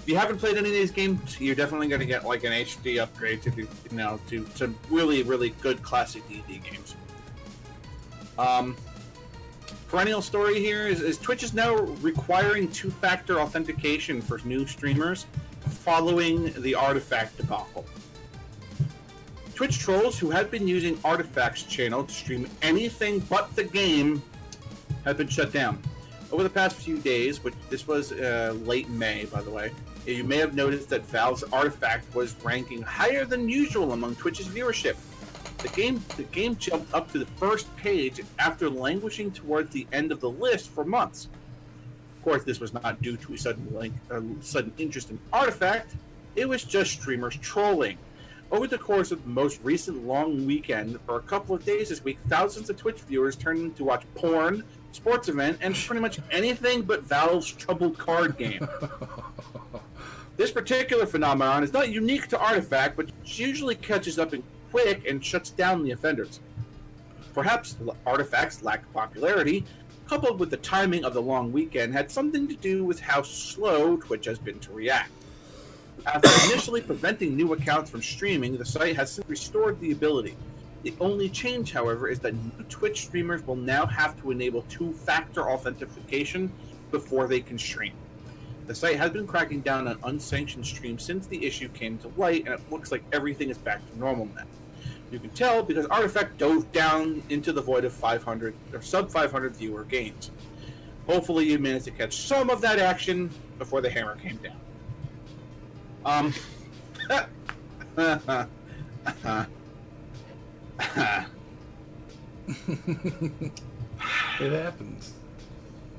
if 0.04 0.10
you 0.10 0.18
haven't 0.18 0.38
played 0.38 0.58
any 0.58 0.68
of 0.68 0.76
these 0.76 0.92
games, 0.92 1.40
you're 1.40 1.56
definitely 1.56 1.88
going 1.88 2.02
to 2.02 2.06
get 2.06 2.26
like 2.26 2.44
an 2.44 2.52
HD 2.52 3.02
upgrade 3.02 3.42
to 3.44 3.52
you 3.56 3.68
know 3.94 4.20
to 4.28 4.46
some 4.54 4.76
really 4.90 5.24
really 5.24 5.52
good 5.62 5.82
classic 5.82 6.28
D&D 6.28 6.60
games. 6.70 6.96
Um, 8.38 8.76
perennial 9.88 10.22
story 10.22 10.60
here 10.60 10.90
is, 10.90 11.00
is 11.00 11.18
Twitch 11.18 11.42
is 11.42 11.54
now 11.54 11.76
requiring 12.02 12.70
two-factor 12.70 13.40
authentication 13.40 14.22
for 14.22 14.40
new 14.40 14.68
streamers 14.68 15.26
following 15.70 16.52
the 16.62 16.76
Artifact 16.76 17.38
debacle. 17.38 17.86
Twitch 19.56 19.80
trolls 19.80 20.20
who 20.20 20.30
had 20.30 20.52
been 20.52 20.68
using 20.68 21.00
Artifact's 21.06 21.64
channel 21.64 22.04
to 22.04 22.12
stream 22.12 22.50
anything 22.62 23.20
but 23.20 23.56
the 23.56 23.64
game 23.64 24.22
have 25.06 25.16
been 25.16 25.30
shut 25.30 25.54
down. 25.54 25.82
Over 26.30 26.44
the 26.44 26.50
past 26.50 26.76
few 26.76 26.98
days, 26.98 27.42
which 27.42 27.54
this 27.70 27.88
was 27.88 28.12
uh, 28.12 28.54
late 28.66 28.90
May, 28.90 29.26
by 29.26 29.42
the 29.42 29.52
way, 29.52 29.72
You 30.06 30.26
may 30.26 30.38
have 30.38 30.54
noticed 30.54 30.90
that 30.90 31.06
Valve's 31.06 31.44
Artifact 31.44 32.14
was 32.14 32.36
ranking 32.44 32.82
higher 32.82 33.24
than 33.24 33.48
usual 33.48 33.94
among 33.94 34.16
Twitch's 34.16 34.48
viewership. 34.48 34.98
The 35.60 35.70
game 35.70 36.04
the 36.18 36.24
game 36.24 36.58
jumped 36.58 36.94
up 36.94 37.10
to 37.14 37.20
the 37.20 37.26
first 37.38 37.74
page 37.78 38.20
after 38.38 38.70
languishing 38.70 39.32
towards 39.32 39.72
the 39.72 39.88
end 39.94 40.12
of 40.12 40.20
the 40.20 40.30
list 40.30 40.70
for 40.70 40.84
months. 40.84 41.30
Of 42.18 42.24
course, 42.24 42.44
this 42.44 42.60
was 42.60 42.74
not 42.74 43.02
due 43.02 43.16
to 43.16 43.34
a 43.34 43.38
sudden 43.38 43.74
link, 43.74 43.94
sudden 44.42 44.74
interest 44.78 45.10
in 45.10 45.20
Artifact. 45.32 45.96
It 46.36 46.50
was 46.50 46.66
just 46.66 46.92
streamers 46.92 47.38
trolling. 47.38 47.98
Over 48.52 48.68
the 48.68 48.78
course 48.78 49.12
of 49.12 49.24
the 49.24 49.30
most 49.30 49.62
recent 49.64 50.06
long 50.06 50.46
weekend, 50.46 51.00
for 51.06 51.16
a 51.16 51.22
couple 51.22 51.56
of 51.56 51.64
days 51.64 51.90
this 51.90 52.04
week, 52.04 52.20
thousands 52.28 52.70
of 52.70 52.76
Twitch 52.76 53.00
viewers 53.02 53.38
turned 53.38 53.78
to 53.78 53.86
watch 53.86 54.04
porn, 54.16 54.66
sports 54.92 55.30
event, 55.30 55.60
and 55.62 55.74
pretty 55.74 56.02
much 56.02 56.20
anything 56.30 56.82
but 56.82 57.04
Valve's 57.04 57.50
troubled 57.50 57.98
card 57.98 58.38
game. 58.38 58.68
this 60.36 60.52
particular 60.52 61.06
phenomenon 61.06 61.64
is 61.64 61.74
not 61.74 61.90
unique 61.90 62.28
to 62.30 62.40
Artifact, 62.40 62.98
but 62.98 63.10
usually 63.26 63.76
catches 63.76 64.18
up 64.18 64.34
in 64.34 64.44
quick 64.72 65.08
and 65.08 65.24
shuts 65.24 65.52
down 65.52 65.84
the 65.84 65.92
offenders. 65.92 66.40
Perhaps 67.34 67.76
Artifact's 68.06 68.64
lack 68.64 68.82
of 68.82 68.94
popularity, 68.94 69.64
coupled 70.08 70.40
with 70.40 70.50
the 70.50 70.58
timing 70.58 71.06
of 71.06 71.14
the 71.14 71.22
long 71.22 71.52
weekend, 71.52 71.94
had 71.94 72.10
something 72.10 72.48
to 72.48 72.56
do 72.56 72.84
with 72.84 73.00
how 73.00 73.22
slow 73.22 73.98
Twitch 73.98 74.26
has 74.26 74.40
been 74.40 74.60
to 74.60 74.72
react. 74.72 75.12
After 76.08 76.30
initially 76.52 76.82
preventing 76.82 77.36
new 77.36 77.54
accounts 77.54 77.92
from 77.92 78.02
streaming, 78.02 78.58
the 78.58 78.66
site 78.66 78.96
has 78.96 79.12
since 79.12 79.30
restored 79.30 79.80
the 79.80 79.92
ability. 79.92 80.36
The 80.82 80.94
only 81.00 81.30
change, 81.30 81.72
however, 81.72 82.10
is 82.10 82.20
that 82.20 82.34
new 82.34 82.66
Twitch 82.70 83.06
streamers 83.06 83.46
will 83.46 83.56
now 83.56 83.86
have 83.86 84.20
to 84.22 84.32
enable 84.32 84.64
two 84.64 84.92
factor 84.94 85.50
authentication 85.50 86.52
before 86.92 87.28
they 87.28 87.40
can 87.40 87.58
stream. 87.58 87.94
The 88.66 88.76
site 88.76 88.96
has 88.98 89.12
been 89.12 89.28
cracking 89.28 89.62
down 89.62 89.88
on 89.88 89.98
unsanctioned 90.04 90.66
streams 90.66 91.04
since 91.04 91.28
the 91.28 91.46
issue 91.46 91.68
came 91.70 91.98
to 92.00 92.08
light, 92.18 92.46
and 92.46 92.54
it 92.54 92.62
looks 92.72 92.92
like 92.92 93.04
everything 93.12 93.50
is 93.50 93.58
back 93.58 93.82
to 93.92 94.00
normal 94.00 94.28
now. 94.36 94.44
You 95.12 95.20
can 95.20 95.30
tell 95.32 95.62
because 95.62 95.86
Artifact 95.88 96.38
dove 96.38 96.72
down 96.72 97.22
into 97.30 97.52
the 97.52 97.62
void 97.62 97.86
of 97.86 97.94
500 97.94 98.56
or 98.74 98.82
sub 98.82 99.12
500 99.12 99.56
viewer 99.56 99.84
games. 99.84 100.32
Hopefully, 101.08 101.46
you 101.50 101.60
managed 101.60 101.86
to 101.86 101.92
catch 101.92 102.16
some 102.16 102.50
of 102.50 102.62
that 102.62 102.80
action 102.80 103.30
before 103.60 103.82
the 103.82 103.90
hammer 103.90 104.16
came 104.16 104.38
down. 104.38 104.56
Um. 106.06 106.34
It 114.40 114.52
happens. 114.52 115.14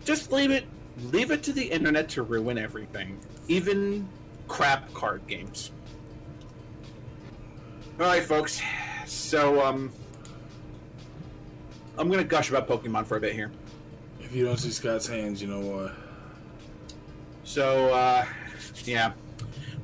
Just 0.04 0.32
leave 0.32 0.50
it. 0.50 0.64
Leave 1.10 1.30
it 1.30 1.42
to 1.42 1.52
the 1.52 1.64
internet 1.64 2.08
to 2.10 2.22
ruin 2.22 2.56
everything, 2.56 3.18
even 3.48 4.08
crap 4.48 4.92
card 4.94 5.26
games. 5.26 5.72
All 7.98 8.06
right, 8.06 8.22
folks. 8.22 8.60
So, 9.06 9.64
um, 9.64 9.92
I'm 11.98 12.08
gonna 12.08 12.24
gush 12.24 12.50
about 12.50 12.68
Pokemon 12.68 13.06
for 13.06 13.16
a 13.16 13.20
bit 13.20 13.34
here. 13.34 13.50
If 14.20 14.34
you 14.34 14.44
don't 14.44 14.56
see 14.56 14.70
Scott's 14.70 15.06
hands, 15.06 15.42
you 15.42 15.48
know 15.48 15.60
why. 15.60 15.92
So, 17.44 17.92
uh, 17.92 18.24
yeah. 18.84 19.12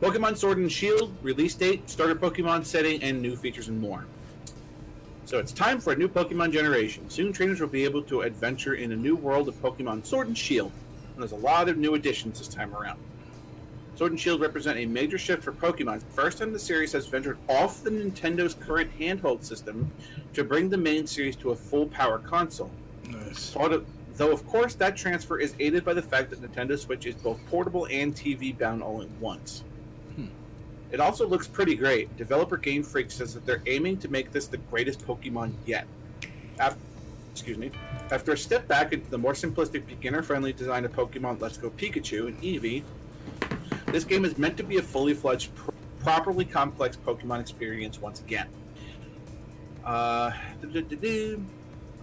Pokemon 0.01 0.37
Sword 0.37 0.59
and 0.59 0.73
Shield, 0.73 1.15
release 1.23 1.55
date, 1.55 1.91
starter 1.91 2.15
Pokemon 2.15 2.65
setting, 2.65 3.03
and 3.03 3.21
new 3.21 3.37
features 3.37 3.69
and 3.69 3.81
more. 3.81 4.07
So 5.27 5.39
it's 5.39 5.53
time 5.53 5.79
for 5.79 5.93
a 5.93 5.97
new 5.97 6.09
Pokemon 6.09 6.53
generation. 6.53 7.09
Soon 7.11 7.33
trainers 7.33 7.61
will 7.61 7.69
be 7.69 7.85
able 7.85 8.03
to 8.05 8.23
adventure 8.23 8.75
in 8.75 8.93
a 8.93 8.97
new 8.97 9.15
world 9.15 9.47
of 9.47 9.55
Pokemon 9.63 10.05
Sword 10.05 10.29
and 10.29 10.37
Shield. 10.37 10.73
And 11.21 11.29
there's 11.29 11.39
a 11.39 11.45
lot 11.45 11.69
of 11.69 11.77
new 11.77 11.97
additions 11.97 12.39
this 12.39 12.49
time 12.49 12.75
around. 12.75 12.99
Sword 13.95 14.13
and 14.13 14.19
Shield 14.19 14.41
represent 14.41 14.79
a 14.79 14.87
major 14.87 15.19
shift 15.19 15.43
for 15.43 15.53
Pokemon. 15.53 16.03
First 16.15 16.39
time 16.39 16.51
the 16.51 16.59
series 16.59 16.93
has 16.93 17.07
ventured 17.09 17.37
off 17.47 17.83
the 17.83 17.91
Nintendo's 17.91 18.55
current 18.55 18.91
handheld 18.99 19.45
system 19.45 19.93
to 20.33 20.45
bring 20.45 20.71
the 20.71 20.79
main 20.79 21.07
series 21.07 21.37
to 21.37 21.51
a 21.51 21.55
full 21.55 21.85
power 21.89 22.19
console. 22.21 22.71
Nice. 23.07 23.55
Though, 24.15 24.33
of 24.33 24.47
course, 24.47 24.75
that 24.77 24.97
transfer 24.97 25.39
is 25.39 25.55
aided 25.61 25.85
by 25.85 25.93
the 25.93 26.01
fact 26.01 26.31
that 26.31 26.41
Nintendo 26.41 26.79
Switch 26.79 27.05
is 27.05 27.17
both 27.17 27.39
portable 27.51 27.87
and 27.91 28.15
TV 28.15 28.57
bound 28.57 28.83
all 28.83 29.03
at 29.03 29.11
once. 29.21 29.63
Hmm. 30.17 30.29
It 30.91 31.01
also 31.01 31.27
looks 31.27 31.47
pretty 31.47 31.75
great. 31.75 32.17
Developer 32.17 32.57
Game 32.57 32.83
Freak 32.83 33.11
says 33.11 33.35
that 33.35 33.45
they're 33.45 33.63
aiming 33.67 33.99
to 33.99 34.09
make 34.09 34.33
this 34.33 34.47
the 34.47 34.57
greatest 34.57 35.07
Pokemon 35.07 35.53
yet. 35.67 35.87
After, 36.59 36.81
excuse 37.33 37.59
me. 37.59 37.71
After 38.11 38.33
a 38.33 38.37
step 38.37 38.67
back 38.69 38.93
into 38.93 39.09
the 39.11 39.19
more 39.19 39.33
simplistic, 39.33 39.87
beginner-friendly 39.87 40.53
design 40.53 40.85
of 40.85 40.93
Pokemon 40.93 41.41
Let's 41.41 41.57
Go 41.57 41.71
Pikachu 41.71 42.29
and 42.29 42.41
Eevee, 42.43 42.83
this 43.87 44.05
game 44.05 44.25
is 44.25 44.39
meant 44.39 44.57
to 44.57 44.63
be 44.63 44.79
a 44.79 44.83
fully 44.83 45.15
fledged, 45.15 45.55
pr- 45.55 45.71
properly 46.01 46.45
complex 46.45 46.97
Pokemon 46.97 47.41
experience 47.41 48.01
once 48.01 48.21
again. 48.21 48.49
Uh. 49.85 50.33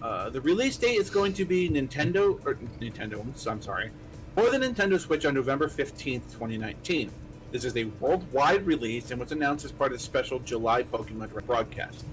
Uh, 0.02 0.30
the 0.30 0.40
release 0.40 0.76
date 0.76 0.96
is 0.96 1.10
going 1.10 1.32
to 1.32 1.44
be 1.44 1.68
Nintendo 1.68 2.38
or 2.46 2.54
Nintendo. 2.80 3.24
I'm 3.48 3.60
sorry, 3.60 3.90
for 4.34 4.50
the 4.50 4.58
Nintendo 4.58 4.98
Switch 4.98 5.26
on 5.26 5.34
November 5.34 5.66
15th, 5.66 6.22
2019. 6.32 7.10
This 7.50 7.64
is 7.64 7.76
a 7.76 7.84
worldwide 7.84 8.66
release 8.66 9.10
and 9.10 9.18
was 9.18 9.32
announced 9.32 9.64
as 9.64 9.72
part 9.72 9.90
of 9.92 9.98
the 9.98 10.04
special 10.04 10.38
July 10.40 10.82
Pokemon 10.82 11.30
broadcast. 11.46 12.04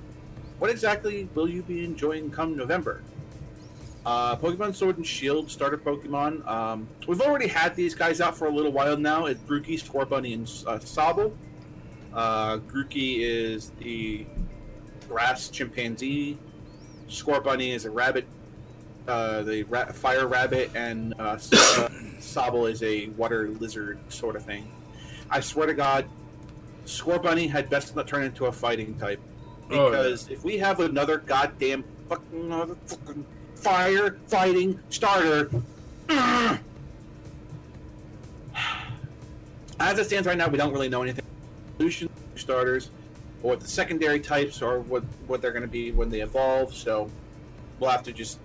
What 0.59 0.71
exactly 0.71 1.27
will 1.35 1.49
you 1.49 1.61
be 1.63 1.83
enjoying 1.83 2.31
come 2.31 2.55
November? 2.55 3.01
Uh, 4.05 4.35
Pokemon 4.37 4.73
Sword 4.75 4.97
and 4.97 5.05
Shield 5.05 5.51
starter 5.51 5.77
Pokemon. 5.77 6.47
Um, 6.47 6.87
we've 7.07 7.21
already 7.21 7.47
had 7.47 7.75
these 7.75 7.93
guys 7.93 8.21
out 8.21 8.37
for 8.37 8.45
a 8.45 8.51
little 8.51 8.71
while 8.71 8.95
now. 8.95 9.25
It's 9.25 9.41
Grookey, 9.41 9.81
Scorbunny, 9.81 10.33
and 10.33 10.43
uh, 10.67 10.79
Sobble. 10.79 11.33
Uh, 12.13 12.57
Grookey 12.59 13.17
is 13.19 13.71
the 13.79 14.25
grass 15.09 15.49
chimpanzee. 15.49 16.37
Scorbunny 17.09 17.73
is 17.73 17.85
a 17.85 17.91
rabbit, 17.91 18.25
uh, 19.07 19.41
the 19.41 19.63
ra- 19.63 19.91
fire 19.91 20.27
rabbit, 20.27 20.71
and 20.73 21.13
uh, 21.19 21.23
uh, 21.23 21.37
Sobble 22.19 22.71
is 22.71 22.81
a 22.81 23.07
water 23.09 23.49
lizard 23.49 23.99
sort 24.07 24.35
of 24.35 24.45
thing. 24.45 24.71
I 25.29 25.41
swear 25.41 25.67
to 25.67 25.73
God, 25.73 26.07
Scorbunny 26.85 27.49
had 27.49 27.69
best 27.69 27.93
not 27.95 28.07
turn 28.07 28.23
into 28.23 28.45
a 28.45 28.51
fighting 28.51 28.97
type 28.97 29.19
Oh, 29.71 29.85
yeah. 29.85 29.89
because 29.89 30.29
if 30.29 30.43
we 30.43 30.57
have 30.57 30.79
another 30.79 31.17
goddamn 31.17 31.83
fucking 32.07 32.43
motherfucking 32.43 33.23
fire 33.55 34.17
fighting 34.27 34.79
starter. 34.89 35.49
As 39.79 39.99
it 39.99 40.05
stands 40.05 40.27
right 40.27 40.37
now, 40.37 40.47
we 40.47 40.57
don't 40.57 40.71
really 40.71 40.87
know 40.87 41.01
anything. 41.01 41.25
Evolution 41.75 42.09
starters, 42.35 42.91
or 43.43 43.51
what 43.51 43.59
the 43.59 43.67
secondary 43.67 44.19
types, 44.19 44.61
or 44.61 44.79
what 44.79 45.03
what 45.27 45.41
they're 45.41 45.51
going 45.51 45.63
to 45.63 45.67
be 45.67 45.91
when 45.91 46.09
they 46.09 46.21
evolve. 46.21 46.73
So 46.73 47.09
we'll 47.79 47.89
have 47.89 48.03
to 48.03 48.13
just 48.13 48.39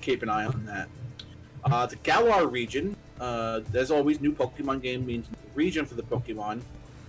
keep 0.00 0.22
an 0.22 0.28
eye 0.28 0.46
on 0.46 0.64
that. 0.66 0.88
Uh, 1.64 1.86
the 1.86 1.96
Galar 1.96 2.48
region, 2.48 2.96
uh, 3.20 3.60
as 3.74 3.90
always, 3.90 4.20
new 4.20 4.32
Pokemon 4.32 4.82
game 4.82 5.06
means 5.06 5.28
region 5.54 5.84
for 5.84 5.94
the 5.94 6.02
Pokemon 6.02 6.62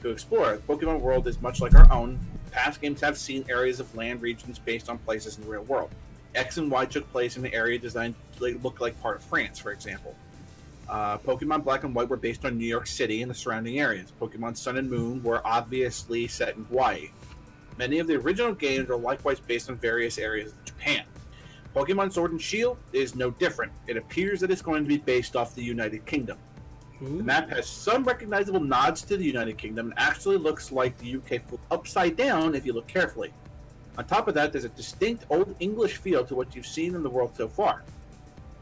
to 0.04 0.10
explore. 0.10 0.58
The 0.58 0.74
Pokemon 0.74 1.00
world 1.00 1.28
is 1.28 1.42
much 1.42 1.62
like 1.62 1.74
our 1.74 1.92
own. 1.92 2.20
Past 2.54 2.82
games 2.82 3.02
have 3.02 3.18
seen 3.18 3.44
areas 3.50 3.80
of 3.80 3.94
land 3.96 4.22
regions 4.22 4.60
based 4.60 4.88
on 4.88 5.00
places 5.00 5.38
in 5.38 5.44
the 5.44 5.50
real 5.50 5.64
world. 5.64 5.90
X 6.36 6.58
and 6.58 6.70
Y 6.70 6.86
took 6.86 7.12
place 7.12 7.36
in 7.36 7.44
an 7.44 7.54
area 7.54 7.80
designed 7.80 8.14
to 8.38 8.60
look 8.60 8.80
like 8.80 9.00
part 9.02 9.18
of 9.18 9.24
France, 9.24 9.58
for 9.58 9.72
example. 9.72 10.16
Uh, 10.88 11.18
Pokemon 11.18 11.64
Black 11.64 11.84
and 11.84 11.96
White 11.96 12.10
were 12.10 12.18
based 12.18 12.46
on 12.46 12.60
New 12.60 12.68
York 12.68 12.86
City 12.86 13.24
and 13.24 13.32
the 13.32 13.36
surrounding 13.36 13.80
areas. 13.80 14.14
Pokemon 14.22 14.56
Sun 14.56 14.78
and 14.78 14.88
Moon 14.88 15.24
were 15.24 15.42
obviously 15.44 16.28
set 16.28 16.56
in 16.56 16.66
Hawaii. 16.66 17.10
Many 17.80 17.98
of 17.98 18.06
the 18.06 18.18
original 18.18 18.54
games 18.54 18.88
are 18.92 18.98
likewise 18.98 19.40
based 19.40 19.72
on 19.72 19.78
various 19.78 20.20
areas 20.20 20.52
of 20.52 20.64
Japan. 20.64 21.06
Pokemon 21.76 22.14
Sword 22.14 22.34
and 22.34 22.42
Shield 22.42 22.78
is 22.92 23.16
no 23.16 23.32
different. 23.32 23.72
It 23.88 23.98
appears 23.98 24.40
that 24.42 24.52
it's 24.52 24.62
going 24.62 24.84
to 24.84 24.88
be 24.88 24.98
based 24.98 25.36
off 25.36 25.56
the 25.56 25.64
United 25.64 26.06
Kingdom. 26.06 26.38
Ooh. 27.04 27.18
The 27.18 27.24
map 27.24 27.50
has 27.50 27.68
some 27.68 28.04
recognizable 28.04 28.60
nods 28.60 29.02
to 29.04 29.18
the 29.18 29.26
United 29.26 29.58
Kingdom 29.58 29.88
and 29.88 30.00
actually 30.00 30.38
looks 30.38 30.72
like 30.72 30.98
the 30.98 31.16
UK 31.18 31.42
flipped 31.42 31.72
upside 31.72 32.16
down 32.16 32.56
if 32.56 32.66
you 32.66 32.74
look 32.74 32.88
carefully. 32.88 33.34
On 33.98 34.06
top 34.06 34.28
of 34.28 34.34
that, 34.36 34.52
there's 34.52 34.64
a 34.64 34.70
distinct 34.70 35.26
Old 35.30 35.56
English 35.60 35.98
feel 35.98 36.26
to 36.26 36.36
what 36.36 36.56
you've 36.56 36.66
seen 36.66 36.96
in 36.96 37.04
the 37.04 37.10
world 37.10 37.34
so 37.36 37.48
far. 37.48 37.84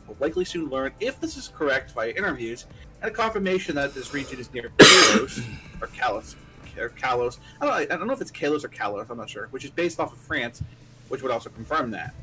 We'll 0.07 0.17
likely 0.19 0.43
soon 0.43 0.69
learn 0.69 0.91
if 0.99 1.19
this 1.21 1.37
is 1.37 1.49
correct 1.55 1.91
via 1.91 2.11
interviews 2.11 2.65
and 3.01 3.11
a 3.11 3.13
confirmation 3.13 3.75
that 3.75 3.93
this 3.93 4.13
region 4.13 4.39
is 4.39 4.51
near 4.53 4.69
Kalos 4.77 5.43
or 5.79 5.87
Kalos 5.87 6.35
or 6.77 6.89
Kalos. 6.89 7.37
I 7.61 7.65
don't, 7.65 7.91
I 7.91 7.95
don't 7.97 8.07
know 8.07 8.13
if 8.13 8.21
it's 8.21 8.31
Kalos 8.31 8.63
or 8.63 8.69
Kalos. 8.69 9.09
I'm 9.09 9.17
not 9.17 9.29
sure. 9.29 9.47
Which 9.51 9.63
is 9.63 9.71
based 9.71 9.99
off 9.99 10.11
of 10.11 10.19
France, 10.19 10.61
which 11.07 11.21
would 11.21 11.31
also 11.31 11.49
confirm 11.49 11.91
that. 11.91 12.13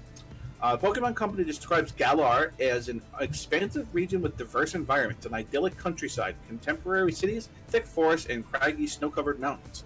Uh, 0.60 0.76
Pokemon 0.76 1.14
Company 1.14 1.44
describes 1.44 1.92
Galar 1.92 2.52
as 2.58 2.88
an 2.88 3.00
expansive 3.20 3.86
region 3.94 4.20
with 4.20 4.36
diverse 4.36 4.74
environments, 4.74 5.24
an 5.24 5.32
idyllic 5.32 5.76
countryside, 5.76 6.34
contemporary 6.48 7.12
cities, 7.12 7.48
thick 7.68 7.86
forests, 7.86 8.26
and 8.28 8.44
craggy, 8.50 8.88
snow-covered 8.88 9.38
mountains. 9.38 9.84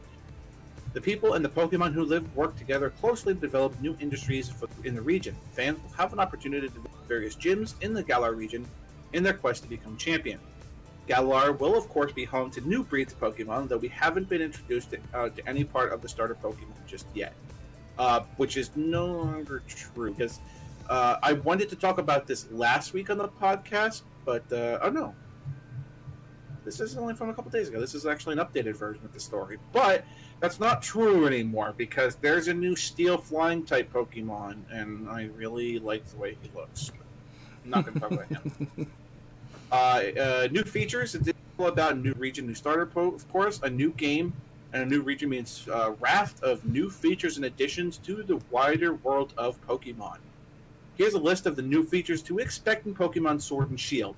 The 0.94 1.00
people 1.00 1.34
and 1.34 1.44
the 1.44 1.50
Pokemon 1.50 1.92
who 1.92 2.04
live 2.04 2.34
work 2.34 2.56
together 2.56 2.88
closely 2.88 3.34
to 3.34 3.40
develop 3.40 3.78
new 3.82 3.96
industries 4.00 4.50
in 4.84 4.94
the 4.94 5.02
region. 5.02 5.36
Fans 5.52 5.78
will 5.82 5.90
have 5.90 6.14
an 6.14 6.20
opportunity 6.20 6.68
to 6.68 6.74
visit 6.74 6.90
various 7.06 7.36
gyms 7.36 7.74
in 7.82 7.92
the 7.92 8.02
Galar 8.02 8.32
region 8.32 8.66
in 9.12 9.22
their 9.22 9.34
quest 9.34 9.62
to 9.64 9.68
become 9.68 9.98
champion. 9.98 10.38
Galar 11.06 11.52
will, 11.52 11.76
of 11.76 11.86
course, 11.90 12.12
be 12.12 12.24
home 12.24 12.50
to 12.50 12.62
new 12.62 12.82
breeds 12.82 13.12
of 13.12 13.20
Pokemon, 13.20 13.68
though 13.68 13.76
we 13.76 13.88
haven't 13.88 14.28
been 14.30 14.40
introduced 14.40 14.90
to, 14.92 14.98
uh, 15.12 15.28
to 15.28 15.46
any 15.46 15.64
part 15.64 15.92
of 15.92 16.00
the 16.00 16.08
starter 16.08 16.36
Pokemon 16.42 16.86
just 16.86 17.06
yet. 17.12 17.34
Uh, 17.98 18.20
which 18.38 18.56
is 18.56 18.70
no 18.74 19.04
longer 19.04 19.62
true 19.68 20.14
because 20.14 20.40
uh, 20.88 21.16
I 21.22 21.34
wanted 21.34 21.68
to 21.70 21.76
talk 21.76 21.98
about 21.98 22.26
this 22.26 22.50
last 22.50 22.92
week 22.92 23.10
on 23.10 23.18
the 23.18 23.28
podcast, 23.28 24.02
but 24.24 24.50
uh, 24.52 24.78
oh 24.82 24.90
no, 24.90 25.14
this 26.64 26.80
is 26.80 26.96
only 26.96 27.14
from 27.14 27.28
a 27.28 27.34
couple 27.34 27.50
days 27.50 27.68
ago. 27.68 27.80
This 27.80 27.94
is 27.94 28.06
actually 28.06 28.38
an 28.38 28.38
updated 28.38 28.76
version 28.76 29.04
of 29.04 29.12
the 29.12 29.20
story, 29.20 29.58
but 29.72 30.04
that's 30.40 30.60
not 30.60 30.82
true 30.82 31.26
anymore 31.26 31.74
because 31.76 32.16
there's 32.16 32.48
a 32.48 32.54
new 32.54 32.76
Steel 32.76 33.18
Flying 33.18 33.64
type 33.64 33.92
Pokemon, 33.92 34.58
and 34.70 35.08
I 35.08 35.30
really 35.36 35.78
like 35.78 36.04
the 36.06 36.16
way 36.16 36.36
he 36.42 36.50
looks. 36.54 36.92
I'm 37.64 37.70
not 37.70 37.84
going 37.84 37.94
to 37.94 38.00
talk 38.00 38.10
about 38.12 38.28
him. 38.28 38.90
Uh, 39.72 40.02
uh, 40.20 40.48
new 40.50 40.62
features. 40.64 41.14
It's 41.14 41.30
all 41.56 41.68
about 41.68 41.92
a 41.92 41.94
new 41.94 42.12
region, 42.18 42.46
new 42.46 42.54
starter, 42.54 42.84
po- 42.84 43.14
of 43.14 43.26
course, 43.32 43.58
a 43.62 43.70
new 43.70 43.90
game, 43.92 44.34
and 44.74 44.82
a 44.82 44.86
new 44.86 45.00
region 45.00 45.30
means 45.30 45.66
a 45.72 45.92
raft 45.92 46.42
of 46.42 46.62
new 46.66 46.90
features 46.90 47.38
and 47.38 47.46
additions 47.46 47.96
to 47.98 48.22
the 48.22 48.38
wider 48.50 48.92
world 48.96 49.32
of 49.38 49.58
Pokemon. 49.66 50.18
Here's 51.02 51.14
a 51.14 51.18
list 51.18 51.46
of 51.46 51.56
the 51.56 51.62
new 51.62 51.82
features 51.82 52.22
to 52.22 52.38
expect 52.38 52.86
in 52.86 52.94
Pokemon 52.94 53.40
Sword 53.40 53.70
and 53.70 53.80
Shield. 53.80 54.14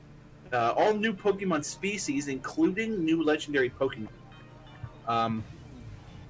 Uh, 0.53 0.74
all 0.76 0.93
new 0.93 1.14
Pokemon 1.14 1.64
species, 1.64 2.28
including 2.28 3.03
new 3.03 3.24
legendary 3.24 3.70
Pokemon. 3.70 4.09
Um, 5.09 5.43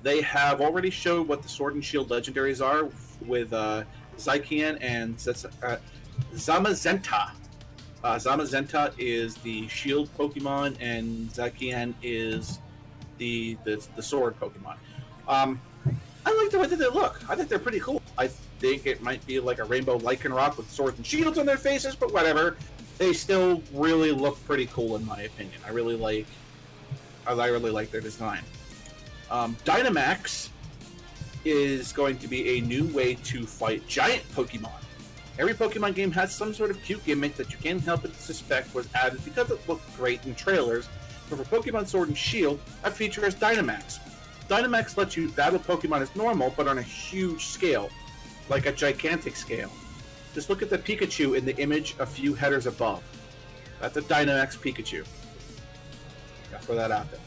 they 0.05 0.21
have 0.21 0.61
already 0.61 0.91
showed 0.91 1.27
what 1.27 1.43
the 1.43 1.49
Sword 1.49 1.75
and 1.75 1.85
Shield 1.85 2.09
legendaries 2.09 2.65
are 2.65 2.89
with 3.27 3.53
uh, 3.53 3.83
and 4.29 5.17
Zets- 5.17 5.51
uh, 5.61 5.79
Zamazenta. 6.35 7.33
Uh, 8.05 8.15
Zamazenta 8.15 8.95
is 8.97 9.35
the 9.39 9.67
Shield 9.67 10.09
Pokemon, 10.17 10.77
and 10.79 11.31
Zacian 11.31 11.95
is 12.01 12.61
the 13.19 13.59
the, 13.65 13.85
the 13.97 14.03
Sword 14.05 14.39
Pokemon. 14.39 14.77
Um, 15.27 15.61
I 16.25 16.33
like 16.33 16.53
the 16.53 16.61
way 16.61 16.69
that 16.69 16.79
they 16.79 16.87
look. 16.87 17.29
I 17.29 17.35
think 17.35 17.49
they're 17.49 17.59
pretty 17.59 17.81
cool. 17.81 18.01
I 18.17 18.31
think 18.65 18.87
it 18.87 19.03
might 19.03 19.25
be 19.27 19.39
like 19.41 19.59
a 19.59 19.65
rainbow 19.65 19.99
lichen 19.99 20.33
rock 20.33 20.57
with 20.57 20.71
swords 20.71 20.97
and 20.97 21.05
shields 21.05 21.37
on 21.37 21.45
their 21.45 21.59
faces, 21.59 21.95
but 21.95 22.12
whatever. 22.15 22.57
They 22.97 23.12
still 23.12 23.62
really 23.75 24.11
look 24.11 24.43
pretty 24.47 24.67
cool 24.67 24.97
in 24.97 25.05
my 25.05 25.21
opinion. 25.23 25.61
I 25.67 25.71
really 25.71 25.97
like. 25.97 26.27
I 27.27 27.33
really 27.49 27.71
like 27.71 27.91
their 27.91 28.01
design. 28.01 28.43
Um, 29.31 29.57
Dynamax 29.65 30.49
is 31.45 31.93
going 31.93 32.19
to 32.19 32.29
be 32.29 32.59
a 32.59 32.61
new 32.62 32.87
way 32.89 33.17
to 33.17 33.45
fight 33.45 33.87
giant 33.87 34.23
Pokemon. 34.35 34.71
Every 35.39 35.53
Pokemon 35.55 35.95
game 35.95 36.12
has 36.12 36.35
some 36.35 36.55
sort 36.55 36.71
of 36.71 36.83
cute 36.83 37.05
gimmick 37.05 37.37
that 37.37 37.51
you 37.51 37.59
can't 37.59 37.81
help 37.83 38.03
but 38.03 38.15
suspect 38.15 38.75
was 38.75 38.89
added 38.95 39.23
because 39.25 39.51
it 39.51 39.69
looked 39.69 39.95
great 39.97 40.25
in 40.25 40.35
trailers. 40.35 40.89
But 41.29 41.45
for 41.45 41.61
Pokemon 41.61 41.87
Sword 41.87 42.09
and 42.09 42.17
Shield, 42.17 42.61
that 42.83 42.95
feature 42.95 43.27
is 43.27 43.35
Dynamax. 43.35 43.99
Dynamax 44.49 44.97
lets 44.97 45.17
you 45.17 45.31
battle 45.31 45.59
Pokemon 45.59 46.03
as 46.03 46.15
normal, 46.15 46.55
but 46.57 46.69
on 46.69 46.79
a 46.79 46.83
huge 46.83 47.47
scale, 47.47 47.91
like 48.49 48.67
a 48.67 48.73
gigantic 48.73 49.37
scale. 49.37 49.71
Just 50.35 50.51
look 50.51 50.63
at 50.63 50.71
the 50.71 50.79
Pikachu 50.79 51.37
in 51.37 51.45
the 51.45 51.57
image 51.59 51.95
a 51.99 52.07
few 52.07 52.35
headers 52.35 52.67
above. 52.67 53.03
That's 53.81 53.97
a 53.97 54.03
Dynamax 54.03 54.59
Pikachu. 54.59 55.07
Gotta 56.51 56.65
throw 56.65 56.75
that 56.75 56.91
out 56.91 57.11
there. 57.11 57.21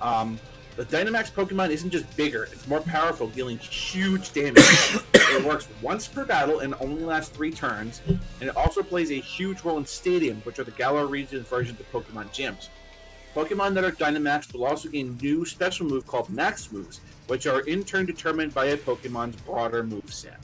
Um, 0.00 0.38
the 0.76 0.84
Dynamax 0.84 1.32
Pokemon 1.32 1.70
isn't 1.70 1.90
just 1.90 2.16
bigger, 2.16 2.44
it's 2.44 2.66
more 2.66 2.80
powerful, 2.80 3.28
dealing 3.28 3.58
huge 3.58 4.32
damage. 4.32 4.64
it 5.14 5.44
works 5.44 5.68
once 5.82 6.08
per 6.08 6.24
battle 6.24 6.60
and 6.60 6.74
only 6.80 7.02
lasts 7.02 7.34
three 7.34 7.50
turns, 7.50 8.00
and 8.06 8.20
it 8.40 8.56
also 8.56 8.82
plays 8.82 9.10
a 9.10 9.20
huge 9.20 9.62
role 9.64 9.76
in 9.78 9.84
Stadium, 9.84 10.40
which 10.42 10.58
are 10.58 10.64
the 10.64 10.70
Galar 10.70 11.06
region's 11.06 11.46
versions 11.46 11.78
of 11.78 11.90
Pokemon 11.92 12.28
gyms. 12.32 12.68
Pokemon 13.34 13.74
that 13.74 13.84
are 13.84 13.92
Dynamax 13.92 14.52
will 14.52 14.64
also 14.64 14.88
gain 14.88 15.18
new 15.20 15.44
special 15.44 15.86
move 15.86 16.06
called 16.06 16.30
Max 16.30 16.72
moves, 16.72 17.00
which 17.26 17.46
are 17.46 17.60
in 17.60 17.84
turn 17.84 18.06
determined 18.06 18.52
by 18.54 18.66
a 18.66 18.76
Pokemon's 18.76 19.36
broader 19.36 19.82
move 19.82 20.12
set. 20.12 20.40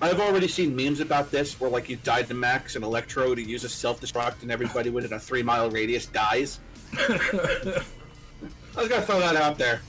I've 0.00 0.20
already 0.20 0.46
seen 0.46 0.76
memes 0.76 1.00
about 1.00 1.30
this 1.30 1.60
where 1.60 1.70
like 1.70 1.88
you 1.88 1.96
died 1.96 2.28
to 2.28 2.34
Max 2.34 2.76
and 2.76 2.84
Electro 2.84 3.34
to 3.34 3.42
use 3.42 3.64
a 3.64 3.68
self 3.68 4.00
destruct 4.00 4.42
and 4.42 4.50
everybody 4.50 4.90
within 4.90 5.12
a 5.12 5.18
three 5.18 5.42
mile 5.42 5.70
radius 5.70 6.06
dies. 6.06 6.60
I 6.98 7.82
was 8.76 8.88
gonna 8.88 9.02
throw 9.02 9.18
that 9.18 9.36
out 9.36 9.58
there. 9.58 9.80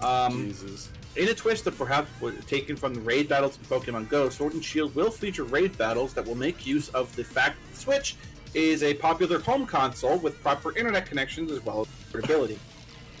Um, 0.00 0.48
Jesus. 0.48 0.90
in 1.14 1.28
a 1.28 1.34
twist 1.34 1.64
that 1.66 1.76
perhaps 1.78 2.10
was 2.20 2.34
taken 2.46 2.74
from 2.74 2.94
the 2.94 3.00
raid 3.02 3.28
battles 3.28 3.58
in 3.58 3.64
Pokemon 3.64 4.08
Go, 4.08 4.28
Sword 4.30 4.54
and 4.54 4.64
Shield 4.64 4.94
will 4.94 5.10
feature 5.10 5.44
raid 5.44 5.76
battles 5.78 6.14
that 6.14 6.26
will 6.26 6.34
make 6.34 6.66
use 6.66 6.88
of 6.88 7.14
the 7.14 7.22
fact 7.22 7.56
that 7.70 7.78
Switch 7.78 8.16
is 8.54 8.82
a 8.82 8.94
popular 8.94 9.38
home 9.38 9.66
console 9.66 10.18
with 10.18 10.40
proper 10.42 10.76
internet 10.76 11.06
connections 11.06 11.50
as 11.50 11.64
well 11.64 11.82
as 11.82 11.86
portability. 12.10 12.58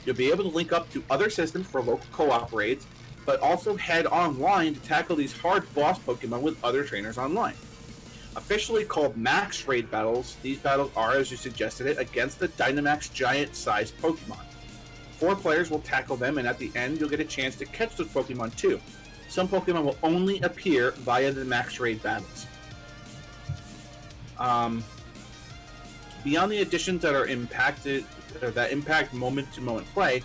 You'll 0.04 0.16
be 0.16 0.30
able 0.30 0.44
to 0.44 0.50
link 0.50 0.72
up 0.72 0.90
to 0.90 1.02
other 1.10 1.30
systems 1.30 1.66
for 1.66 1.80
local 1.80 2.06
co-op 2.12 2.52
raids, 2.52 2.86
but 3.24 3.40
also 3.40 3.76
head 3.76 4.06
online 4.06 4.74
to 4.74 4.80
tackle 4.80 5.16
these 5.16 5.36
hard 5.36 5.72
boss 5.74 5.98
Pokemon 5.98 6.42
with 6.42 6.62
other 6.64 6.84
trainers 6.84 7.18
online. 7.18 7.54
Officially 8.34 8.84
called 8.84 9.16
Max 9.16 9.68
Raid 9.68 9.90
Battles, 9.90 10.36
these 10.42 10.58
battles 10.58 10.90
are, 10.96 11.12
as 11.12 11.30
you 11.30 11.36
suggested 11.36 11.86
it, 11.86 11.98
against 11.98 12.38
the 12.38 12.48
Dynamax 12.48 13.12
giant-sized 13.12 13.96
Pokemon. 13.98 14.40
Four 15.18 15.36
players 15.36 15.70
will 15.70 15.80
tackle 15.80 16.16
them, 16.16 16.38
and 16.38 16.48
at 16.48 16.58
the 16.58 16.72
end, 16.74 16.98
you'll 16.98 17.10
get 17.10 17.20
a 17.20 17.24
chance 17.24 17.56
to 17.56 17.66
catch 17.66 17.94
those 17.96 18.08
Pokemon 18.08 18.56
too. 18.56 18.80
Some 19.28 19.48
Pokemon 19.48 19.84
will 19.84 19.98
only 20.02 20.40
appear 20.40 20.92
via 20.92 21.30
the 21.30 21.44
Max 21.44 21.78
Raid 21.78 22.02
battles. 22.02 22.46
Um, 24.38 24.82
beyond 26.24 26.52
the 26.52 26.62
additions 26.62 27.02
that 27.02 27.14
are 27.14 27.26
impacted, 27.26 28.04
that 28.40 28.72
impact 28.72 29.12
moment-to-moment 29.12 29.86
play, 29.92 30.22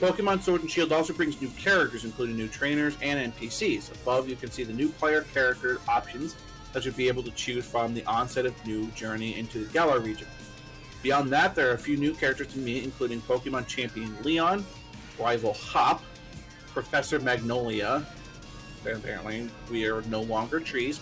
Pokemon 0.00 0.42
Sword 0.42 0.62
and 0.62 0.70
Shield 0.70 0.92
also 0.92 1.12
brings 1.12 1.40
new 1.40 1.50
characters, 1.50 2.04
including 2.04 2.36
new 2.36 2.48
trainers 2.48 2.96
and 3.02 3.32
NPCs. 3.32 3.92
Above, 4.02 4.28
you 4.28 4.34
can 4.34 4.50
see 4.50 4.64
the 4.64 4.72
new 4.72 4.88
player 4.88 5.22
character 5.32 5.80
options 5.88 6.34
that 6.72 6.84
you'll 6.84 6.94
be 6.94 7.06
able 7.06 7.22
to 7.22 7.30
choose 7.32 7.64
from 7.64 7.94
the 7.94 8.04
onset 8.06 8.46
of 8.46 8.66
new 8.66 8.86
journey 8.88 9.38
into 9.38 9.64
the 9.64 9.72
Galar 9.72 10.00
region. 10.00 10.26
Beyond 11.02 11.30
that, 11.30 11.54
there 11.54 11.70
are 11.70 11.74
a 11.74 11.78
few 11.78 11.96
new 11.96 12.14
characters 12.14 12.48
to 12.48 12.58
meet, 12.58 12.84
including 12.84 13.20
Pokemon 13.22 13.66
Champion 13.66 14.16
Leon, 14.22 14.64
rival 15.18 15.52
Hop, 15.52 16.02
Professor 16.72 17.20
Magnolia, 17.20 18.06
apparently 18.84 19.48
we 19.70 19.86
are 19.86 20.02
no 20.02 20.22
longer 20.22 20.58
trees, 20.58 21.00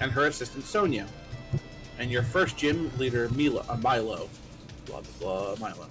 and 0.00 0.10
her 0.10 0.26
assistant 0.26 0.64
Sonia, 0.64 1.06
and 1.98 2.10
your 2.10 2.22
first 2.22 2.56
gym 2.56 2.90
leader 2.98 3.28
Milo, 3.30 3.64
uh, 3.68 3.76
Milo, 3.76 4.28
blah 4.86 5.00
blah 5.18 5.54
blah, 5.54 5.68
Milo. 5.68 5.86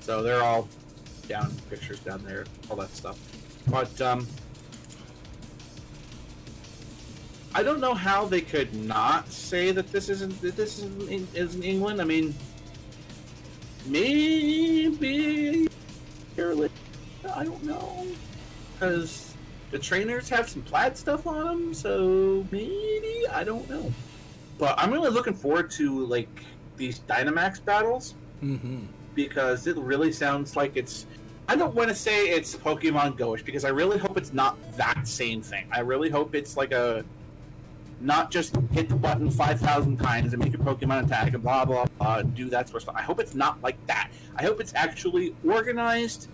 So 0.00 0.22
they're 0.22 0.42
all 0.42 0.68
down 1.28 1.50
pictures 1.70 2.00
down 2.00 2.22
there, 2.24 2.44
all 2.70 2.76
that 2.76 2.94
stuff. 2.94 3.18
But 3.68 4.00
um, 4.00 4.26
I 7.54 7.62
don't 7.62 7.80
know 7.80 7.94
how 7.94 8.26
they 8.26 8.40
could 8.40 8.74
not 8.74 9.30
say 9.30 9.70
that 9.70 9.90
this 9.92 10.08
isn't 10.08 10.40
that 10.42 10.56
this 10.56 10.78
isn't 10.78 11.34
is 11.34 11.54
in 11.54 11.62
England. 11.62 12.00
I 12.00 12.04
mean, 12.04 12.34
maybe. 13.86 15.68
I 16.36 17.44
don't 17.44 17.64
know 17.64 18.06
because 18.74 19.23
the 19.74 19.80
trainers 19.80 20.28
have 20.28 20.48
some 20.48 20.62
plaid 20.62 20.96
stuff 20.96 21.26
on 21.26 21.44
them, 21.46 21.74
so 21.74 22.46
maybe 22.52 23.24
I 23.32 23.42
don't 23.42 23.68
know. 23.68 23.92
But 24.56 24.76
I'm 24.78 24.92
really 24.92 25.10
looking 25.10 25.34
forward 25.34 25.68
to 25.72 26.06
like 26.06 26.28
these 26.76 27.00
Dynamax 27.00 27.62
battles 27.64 28.14
Mm-hmm. 28.42 28.80
because 29.16 29.66
it 29.66 29.76
really 29.76 30.12
sounds 30.12 30.54
like 30.54 30.76
it's. 30.76 31.06
I 31.48 31.56
don't 31.56 31.74
want 31.74 31.88
to 31.88 31.94
say 31.94 32.28
it's 32.28 32.54
Pokemon 32.54 33.16
Goish 33.18 33.42
because 33.44 33.64
I 33.64 33.70
really 33.70 33.98
hope 33.98 34.16
it's 34.16 34.32
not 34.32 34.56
that 34.76 35.08
same 35.08 35.42
thing. 35.42 35.66
I 35.72 35.80
really 35.80 36.08
hope 36.08 36.36
it's 36.36 36.56
like 36.56 36.70
a 36.72 37.04
not 38.00 38.30
just 38.30 38.54
hit 38.70 38.88
the 38.88 38.94
button 38.94 39.28
five 39.28 39.58
thousand 39.58 39.96
times 39.96 40.34
and 40.34 40.42
make 40.44 40.52
your 40.52 40.62
Pokemon 40.62 41.06
attack 41.06 41.32
and 41.34 41.42
blah 41.42 41.64
blah 41.64 41.86
blah 41.98 42.18
and 42.18 42.32
do 42.36 42.48
that 42.50 42.68
sort 42.68 42.76
of 42.76 42.82
stuff. 42.82 42.94
I 42.96 43.02
hope 43.02 43.18
it's 43.18 43.34
not 43.34 43.60
like 43.60 43.78
that. 43.88 44.10
I 44.36 44.44
hope 44.44 44.60
it's 44.60 44.74
actually 44.76 45.34
organized. 45.44 46.28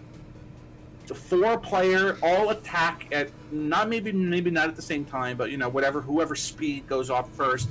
A 1.10 1.14
four 1.14 1.58
player 1.58 2.18
all 2.22 2.50
attack 2.50 3.08
at 3.12 3.30
not 3.50 3.88
maybe 3.88 4.12
maybe 4.12 4.50
not 4.50 4.68
at 4.68 4.76
the 4.76 4.82
same 4.82 5.04
time, 5.04 5.36
but 5.36 5.50
you 5.50 5.56
know 5.56 5.68
whatever 5.68 6.00
whoever 6.00 6.36
speed 6.36 6.86
goes 6.86 7.10
off 7.10 7.30
first. 7.32 7.68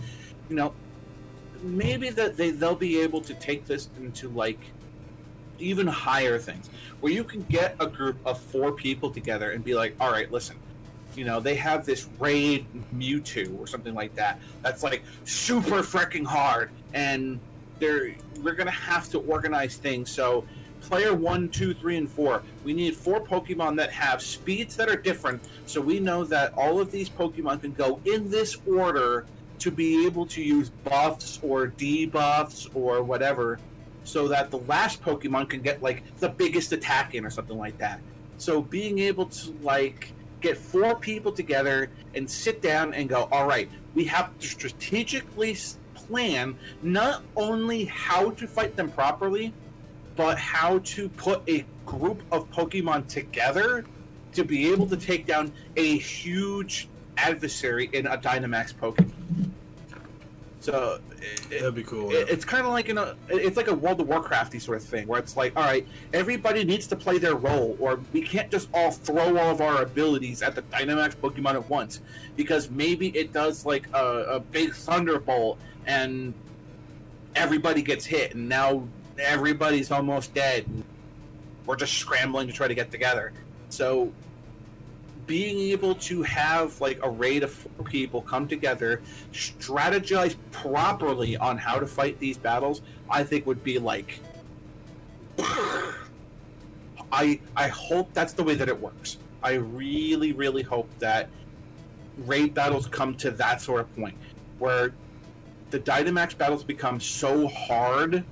You 0.49 0.55
know 0.55 0.73
maybe 1.61 2.09
that 2.09 2.37
they 2.37 2.51
they'll 2.51 2.75
be 2.75 2.99
able 2.99 3.21
to 3.21 3.33
take 3.35 3.65
this 3.65 3.89
into 3.97 4.29
like 4.29 4.59
even 5.59 5.87
higher 5.87 6.39
things 6.39 6.69
where 7.01 7.11
you 7.11 7.23
can 7.23 7.43
get 7.43 7.75
a 7.79 7.87
group 7.87 8.17
of 8.25 8.39
four 8.39 8.71
people 8.71 9.09
together 9.09 9.51
and 9.51 9.63
be 9.63 9.73
like 9.73 9.95
all 9.99 10.11
right 10.11 10.31
listen 10.31 10.55
you 11.15 11.25
know 11.25 11.39
they 11.39 11.55
have 11.55 11.85
this 11.85 12.07
raid 12.17 12.65
mewtwo 12.95 13.59
or 13.59 13.67
something 13.67 13.93
like 13.93 14.13
that 14.15 14.39
that's 14.61 14.83
like 14.83 15.03
super 15.25 15.81
freaking 15.81 16.25
hard 16.25 16.71
and 16.93 17.39
they're 17.79 18.15
we're 18.41 18.55
gonna 18.55 18.71
have 18.71 19.09
to 19.09 19.19
organize 19.19 19.75
things 19.75 20.09
so 20.09 20.45
player 20.81 21.13
one, 21.13 21.49
two, 21.49 21.73
three, 21.73 21.97
and 21.97 22.09
four. 22.09 22.43
We 22.63 22.73
need 22.73 22.95
four 22.95 23.21
Pokemon 23.21 23.75
that 23.77 23.91
have 23.91 24.21
speeds 24.21 24.75
that 24.77 24.89
are 24.89 24.95
different, 24.95 25.41
so 25.65 25.81
we 25.81 25.99
know 25.99 26.23
that 26.25 26.53
all 26.57 26.79
of 26.79 26.91
these 26.91 27.09
Pokemon 27.09 27.61
can 27.61 27.73
go 27.73 27.99
in 28.05 28.29
this 28.29 28.57
order 28.67 29.25
to 29.59 29.71
be 29.71 30.05
able 30.05 30.25
to 30.25 30.41
use 30.41 30.69
buffs 30.83 31.39
or 31.43 31.67
debuffs 31.67 32.69
or 32.73 33.03
whatever, 33.03 33.59
so 34.03 34.27
that 34.27 34.49
the 34.51 34.59
last 34.59 35.03
Pokemon 35.03 35.49
can 35.49 35.61
get 35.61 35.83
like 35.83 36.03
the 36.17 36.29
biggest 36.29 36.71
attack 36.71 37.13
in 37.13 37.25
or 37.25 37.29
something 37.29 37.57
like 37.57 37.77
that. 37.77 37.99
So 38.37 38.61
being 38.61 38.99
able 38.99 39.25
to 39.25 39.51
like 39.61 40.13
get 40.41 40.57
four 40.57 40.95
people 40.95 41.31
together 41.31 41.89
and 42.15 42.29
sit 42.29 42.61
down 42.61 42.93
and 42.93 43.09
go, 43.09 43.27
all 43.31 43.45
right, 43.45 43.69
we 43.93 44.05
have 44.05 44.37
to 44.39 44.47
strategically 44.47 45.57
plan 45.93 46.57
not 46.81 47.23
only 47.35 47.83
how 47.85 48.31
to 48.31 48.47
fight 48.47 48.75
them 48.77 48.89
properly, 48.89 49.53
but 50.19 50.37
how 50.37 50.79
to 50.79 51.07
put 51.07 51.41
a 51.47 51.63
group 51.85 52.21
of 52.33 52.51
Pokemon 52.51 53.07
together 53.07 53.85
to 54.33 54.43
be 54.43 54.69
able 54.69 54.85
to 54.85 54.97
take 54.97 55.25
down 55.25 55.49
a 55.77 55.97
huge 55.97 56.89
adversary 57.17 57.89
in 57.93 58.05
a 58.05 58.17
Dynamax 58.17 58.73
Pokemon. 58.73 59.13
So 60.59 60.99
it, 61.21 61.49
That'd 61.61 61.73
be 61.73 61.83
cool. 61.83 62.11
it- 62.11 62.27
it's 62.27 62.43
kind 62.43 62.65
of 62.67 62.73
like 62.73 62.89
in 62.89 62.97
a 62.97 63.15
it's 63.29 63.55
like 63.55 63.69
a 63.69 63.73
World 63.73 64.01
of 64.01 64.07
Warcrafty 64.07 64.59
sort 64.59 64.75
of 64.75 64.83
thing 64.83 65.07
where 65.07 65.21
it's 65.21 65.37
like, 65.37 65.55
all 65.55 65.63
right, 65.63 65.87
everybody 66.13 66.65
needs 66.65 66.85
to 66.87 66.97
play 66.97 67.17
their 67.17 67.35
role, 67.35 67.77
or 67.79 68.01
we 68.11 68.21
can't 68.21 68.51
just 68.51 68.67
all 68.73 68.91
throw 68.91 69.37
all 69.37 69.51
of 69.51 69.61
our 69.61 69.83
abilities 69.83 70.41
at 70.41 70.53
the 70.53 70.63
Dynamax 70.63 71.15
Pokemon 71.15 71.53
at 71.53 71.69
once 71.69 72.01
because 72.35 72.69
maybe 72.69 73.07
it 73.17 73.31
does 73.31 73.65
like 73.65 73.87
a, 73.93 74.05
a 74.35 74.39
big 74.41 74.73
thunderbolt 74.75 75.57
and 75.85 76.33
everybody 77.35 77.81
gets 77.81 78.05
hit, 78.05 78.35
and 78.35 78.49
now 78.49 78.83
everybody's 79.19 79.91
almost 79.91 80.33
dead. 80.33 80.65
We're 81.65 81.75
just 81.75 81.93
scrambling 81.93 82.47
to 82.47 82.53
try 82.53 82.67
to 82.67 82.75
get 82.75 82.91
together. 82.91 83.31
So 83.69 84.11
being 85.27 85.59
able 85.71 85.93
to 85.93 86.23
have 86.23 86.81
like 86.81 86.99
a 87.03 87.09
raid 87.09 87.43
of 87.43 87.51
four 87.51 87.85
people 87.85 88.21
come 88.21 88.47
together, 88.47 89.01
strategize 89.31 90.35
properly 90.51 91.37
on 91.37 91.57
how 91.57 91.79
to 91.79 91.85
fight 91.85 92.19
these 92.19 92.37
battles, 92.37 92.81
I 93.09 93.23
think 93.23 93.45
would 93.45 93.63
be 93.63 93.77
like 93.77 94.19
I 97.11 97.39
I 97.55 97.67
hope 97.67 98.13
that's 98.13 98.33
the 98.33 98.43
way 98.43 98.55
that 98.55 98.67
it 98.67 98.79
works. 98.79 99.17
I 99.41 99.53
really, 99.53 100.33
really 100.33 100.63
hope 100.63 100.89
that 100.99 101.29
raid 102.25 102.53
battles 102.53 102.87
come 102.87 103.15
to 103.15 103.31
that 103.31 103.61
sort 103.61 103.81
of 103.81 103.95
point 103.95 104.17
where 104.57 104.93
the 105.69 105.79
Dynamax 105.79 106.37
battles 106.37 106.63
become 106.63 106.99
so 106.99 107.47
hard 107.47 108.23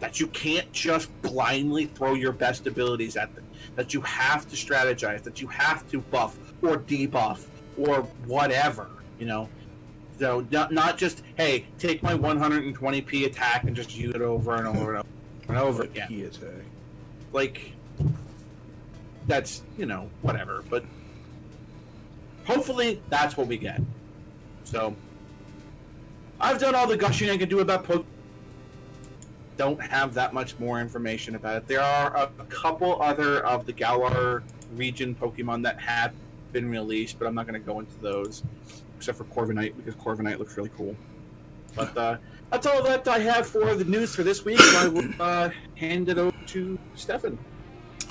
that 0.00 0.20
you 0.20 0.26
can't 0.28 0.70
just 0.72 1.10
blindly 1.22 1.86
throw 1.86 2.14
your 2.14 2.32
best 2.32 2.66
abilities 2.66 3.16
at 3.16 3.34
them. 3.34 3.44
That 3.76 3.94
you 3.94 4.00
have 4.02 4.48
to 4.48 4.56
strategize, 4.56 5.22
that 5.22 5.40
you 5.40 5.48
have 5.48 5.88
to 5.90 6.00
buff 6.00 6.38
or 6.62 6.78
debuff 6.78 7.46
or 7.78 8.02
whatever, 8.26 8.88
you 9.18 9.26
know. 9.26 9.48
So 10.18 10.46
not, 10.50 10.72
not 10.72 10.96
just 10.96 11.22
hey, 11.36 11.66
take 11.78 12.02
my 12.02 12.14
120p 12.14 13.26
attack 13.26 13.64
and 13.64 13.76
just 13.76 13.96
use 13.96 14.14
it 14.14 14.22
over 14.22 14.54
and 14.54 14.66
over 14.66 14.96
and 14.96 14.98
over 14.98 15.06
and 15.48 15.58
over 15.58 15.82
again. 15.82 16.12
Attack. 16.12 16.50
Like 17.32 17.72
that's 19.26 19.62
you 19.76 19.86
know 19.86 20.08
whatever, 20.22 20.64
but 20.70 20.84
hopefully 22.46 23.02
that's 23.10 23.36
what 23.36 23.46
we 23.46 23.58
get. 23.58 23.80
So 24.64 24.94
I've 26.40 26.58
done 26.58 26.74
all 26.74 26.86
the 26.86 26.96
gushing 26.96 27.30
I 27.30 27.36
can 27.36 27.48
do 27.48 27.60
about 27.60 27.84
Pokemon. 27.84 28.04
Don't 29.56 29.80
have 29.80 30.14
that 30.14 30.34
much 30.34 30.58
more 30.58 30.80
information 30.80 31.34
about 31.34 31.56
it. 31.56 31.68
There 31.68 31.80
are 31.80 32.16
a 32.16 32.28
couple 32.48 33.00
other 33.00 33.44
of 33.46 33.66
the 33.66 33.72
Galar 33.72 34.42
region 34.74 35.14
Pokemon 35.14 35.62
that 35.62 35.80
have 35.80 36.12
been 36.52 36.68
released, 36.68 37.18
but 37.18 37.26
I'm 37.26 37.34
not 37.34 37.46
going 37.46 37.60
to 37.60 37.66
go 37.66 37.80
into 37.80 37.96
those, 38.00 38.42
except 38.96 39.18
for 39.18 39.24
Corviknight 39.24 39.76
because 39.76 39.94
Corviknight 39.94 40.38
looks 40.38 40.56
really 40.56 40.70
cool. 40.76 40.94
But 41.74 41.96
uh, 41.96 42.16
that's 42.50 42.66
all 42.66 42.82
that 42.82 43.06
I 43.08 43.18
have 43.18 43.46
for 43.46 43.74
the 43.74 43.84
news 43.84 44.14
for 44.14 44.22
this 44.22 44.44
week. 44.44 44.58
So 44.58 44.78
I 44.78 44.88
will 44.88 45.08
uh, 45.20 45.50
hand 45.74 46.08
it 46.08 46.18
over 46.18 46.36
to 46.46 46.78
Stefan. 46.94 47.38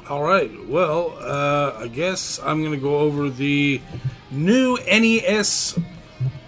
All 0.09 0.21
right. 0.21 0.51
Well, 0.67 1.17
uh, 1.19 1.79
I 1.79 1.87
guess 1.87 2.39
I'm 2.39 2.61
going 2.61 2.73
to 2.73 2.81
go 2.81 2.99
over 2.99 3.29
the 3.29 3.81
new 4.29 4.77
NES 4.85 5.79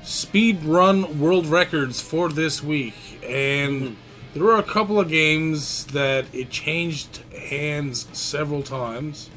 speed 0.03 0.63
run 0.63 1.19
world 1.19 1.47
records 1.47 1.99
for 1.99 2.29
this 2.29 2.61
week. 2.61 2.93
And 3.27 3.97
there 4.37 4.45
were 4.45 4.57
a 4.57 4.63
couple 4.63 4.99
of 4.99 5.09
games 5.09 5.85
that 5.87 6.25
it 6.33 6.49
changed 6.51 7.23
hands 7.33 8.07
several 8.13 8.61
times 8.61 9.29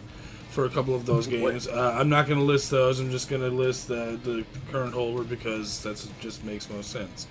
for 0.51 0.65
a 0.65 0.69
couple 0.69 0.95
of 0.95 1.07
those 1.07 1.27
games. 1.27 1.67
Uh, 1.67 1.97
I'm 1.99 2.09
not 2.09 2.27
going 2.27 2.39
to 2.39 2.45
list 2.45 2.71
those. 2.71 3.01
I'm 3.01 3.11
just 3.11 3.29
going 3.31 3.43
to 3.43 3.49
list 3.49 3.89
the, 3.89 4.19
the 4.23 4.45
current 4.71 4.93
holder 4.93 5.23
because 5.23 5.83
that 5.85 6.07
just 6.21 6.45
makes 6.45 6.69
most 6.69 6.91
sense. 6.91 7.27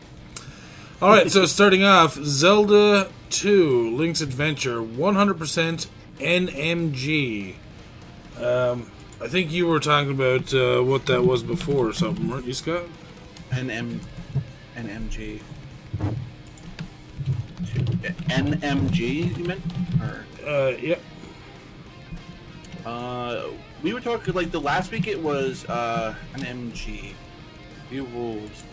All 1.01 1.09
right, 1.09 1.29
so 1.29 1.45
starting 1.45 1.83
off, 1.83 2.15
Zelda 2.15 3.11
2 3.29 3.95
Link's 3.95 4.21
Adventure, 4.21 4.81
100% 4.81 5.87
NMG. 6.19 7.55
Um, 8.37 8.89
I 9.21 9.27
think 9.27 9.51
you 9.51 9.67
were 9.67 9.79
talking 9.79 10.11
about 10.11 10.53
uh, 10.53 10.81
what 10.81 11.05
that 11.05 11.23
was 11.23 11.43
before 11.43 11.87
or 11.87 11.93
something, 11.93 12.27
weren't 12.29 12.45
you, 12.45 12.53
Scott? 12.53 12.83
NM, 13.51 13.99
NMG. 14.75 15.41
NMG, 18.29 19.37
you 19.37 19.43
meant? 19.43 19.61
Or, 20.01 20.25
Uh, 20.47 20.71
yeah. 20.81 20.95
uh, 22.85 23.49
we 23.83 23.93
were 23.93 23.99
talking 23.99 24.33
like 24.33 24.51
the 24.51 24.59
last 24.61 24.91
week. 24.91 25.07
It 25.07 25.21
was 25.21 25.65
uh, 25.65 26.15
an 26.33 26.41
MG. 26.41 27.13
New 27.91 28.05
rules. 28.05 28.63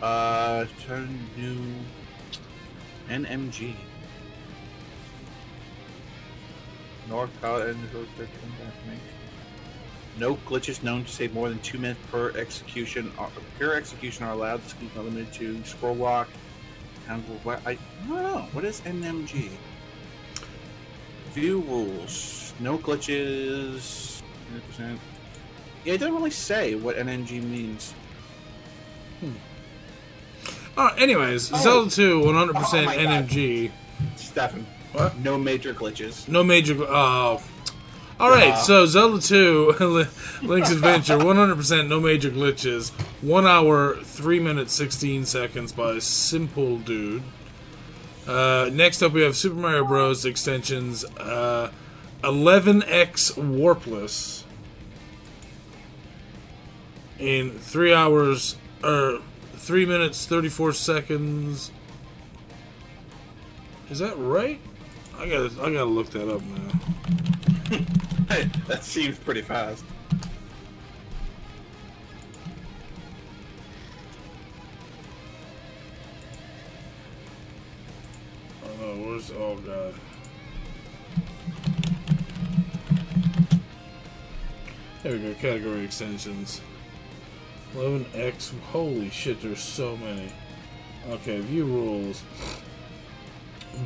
Uh, 0.00 0.66
turn 0.86 1.18
new. 1.36 1.58
NMG. 3.08 3.74
North 7.08 7.30
Carolina 7.40 7.70
and 7.70 7.92
North 7.92 8.08
Carolina. 8.16 9.00
No 10.18 10.34
glitches 10.36 10.82
known 10.82 11.04
to 11.04 11.10
save 11.10 11.32
more 11.32 11.48
than 11.48 11.58
two 11.60 11.78
minutes 11.78 12.00
per 12.10 12.30
execution. 12.36 13.10
Are, 13.18 13.30
per 13.58 13.74
execution 13.74 14.24
are 14.24 14.32
allowed. 14.32 14.62
This 14.62 14.74
is 14.74 14.96
limited 14.96 15.32
to 15.34 15.64
scroll 15.64 15.94
walk. 15.94 16.28
And 17.08 17.22
what 17.42 17.60
I, 17.66 17.72
I 17.72 17.78
don't 18.06 18.22
know. 18.22 18.46
What 18.52 18.64
is 18.64 18.80
NMG? 18.82 19.48
View 21.32 21.60
rules. 21.60 22.52
No 22.60 22.78
glitches. 22.78 24.22
100%. 24.78 24.98
Yeah, 25.84 25.94
it 25.94 25.98
doesn't 25.98 26.14
really 26.14 26.30
say 26.30 26.74
what 26.74 26.96
NMG 26.96 27.42
means. 27.42 27.94
Uh, 30.76 30.90
anyways, 30.96 31.52
Oh. 31.52 31.56
Zelda 31.56 31.90
2, 31.90 32.20
100% 32.20 32.22
Oh 32.54 32.84
my 32.84 32.96
God. 32.96 33.28
NMG. 33.28 33.70
Stefan. 34.16 34.64
What? 34.92 35.16
No 35.18 35.36
major 35.38 35.74
glitches. 35.74 36.28
No 36.28 36.44
major. 36.44 36.76
Oh. 36.82 37.42
All 38.20 38.30
right, 38.30 38.58
so 38.58 38.84
Zelda 38.84 39.20
2, 39.20 39.76
Link's 40.42 40.72
Adventure, 40.72 41.18
100% 41.18 41.86
no 41.86 42.00
major 42.00 42.32
glitches. 42.32 42.90
1 43.22 43.46
hour, 43.46 43.94
3 43.94 44.40
minutes, 44.40 44.72
16 44.72 45.24
seconds 45.24 45.70
by 45.70 46.00
Simple 46.00 46.78
Dude. 46.78 47.22
Uh, 48.26 48.70
next 48.72 49.02
up, 49.02 49.12
we 49.12 49.22
have 49.22 49.36
Super 49.36 49.54
Mario 49.54 49.84
Bros. 49.84 50.24
extensions 50.24 51.04
uh, 51.20 51.70
11x 52.24 53.34
Warpless. 53.34 54.42
In 57.20 57.52
3 57.52 57.94
hours, 57.94 58.56
or 58.82 59.20
3 59.54 59.86
minutes, 59.86 60.26
34 60.26 60.72
seconds. 60.72 61.70
Is 63.90 64.00
that 64.00 64.18
right? 64.18 64.58
I 65.16 65.28
gotta, 65.28 65.62
I 65.62 65.72
gotta 65.72 65.84
look 65.84 66.10
that 66.10 66.28
up 66.28 66.42
now. 66.42 66.68
that 68.66 68.82
seems 68.82 69.18
pretty 69.18 69.42
fast. 69.42 69.84
Oh 78.64 78.96
where's 78.96 79.30
oh 79.32 79.52
uh, 79.52 79.56
god. 79.66 79.94
There 85.02 85.12
we 85.12 85.18
go, 85.18 85.34
category 85.34 85.84
extensions. 85.84 86.62
11x, 87.74 88.58
holy 88.72 89.10
shit, 89.10 89.42
there's 89.42 89.60
so 89.60 89.94
many. 89.98 90.32
Okay, 91.10 91.40
view 91.40 91.66
rules. 91.66 92.22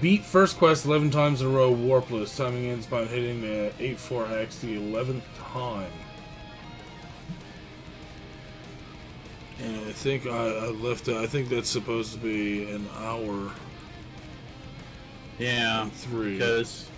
Beat 0.01 0.25
first 0.25 0.57
quest 0.57 0.87
11 0.87 1.11
times 1.11 1.43
in 1.43 1.49
a 1.49 1.51
row, 1.51 1.75
warpless. 1.75 2.37
Timing 2.37 2.67
ends 2.67 2.87
by 2.87 3.05
hitting 3.05 3.41
the 3.43 3.73
8-4x 3.79 4.61
the 4.61 4.77
11th 4.77 5.23
time. 5.53 5.91
And 9.61 9.77
I 9.87 9.93
think 9.93 10.27
I, 10.27 10.31
I 10.31 10.67
left, 10.71 11.09
I 11.09 11.27
think 11.27 11.49
that's 11.49 11.69
supposed 11.69 12.15
to 12.15 12.19
be 12.19 12.71
an 12.71 12.89
hour 12.99 13.53
Yeah. 15.39 15.89
three. 15.91 16.35
Because 16.39 16.89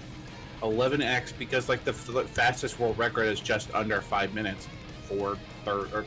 11x 0.62 1.36
because 1.38 1.68
like 1.68 1.84
the, 1.84 1.92
fastest 1.92 2.78
world 2.78 2.96
record 2.96 3.24
is 3.24 3.40
just 3.40 3.74
under 3.74 4.00
five 4.00 4.32
minutes, 4.34 4.66
four 5.08 5.36
third 5.64 5.92
or 5.92 6.06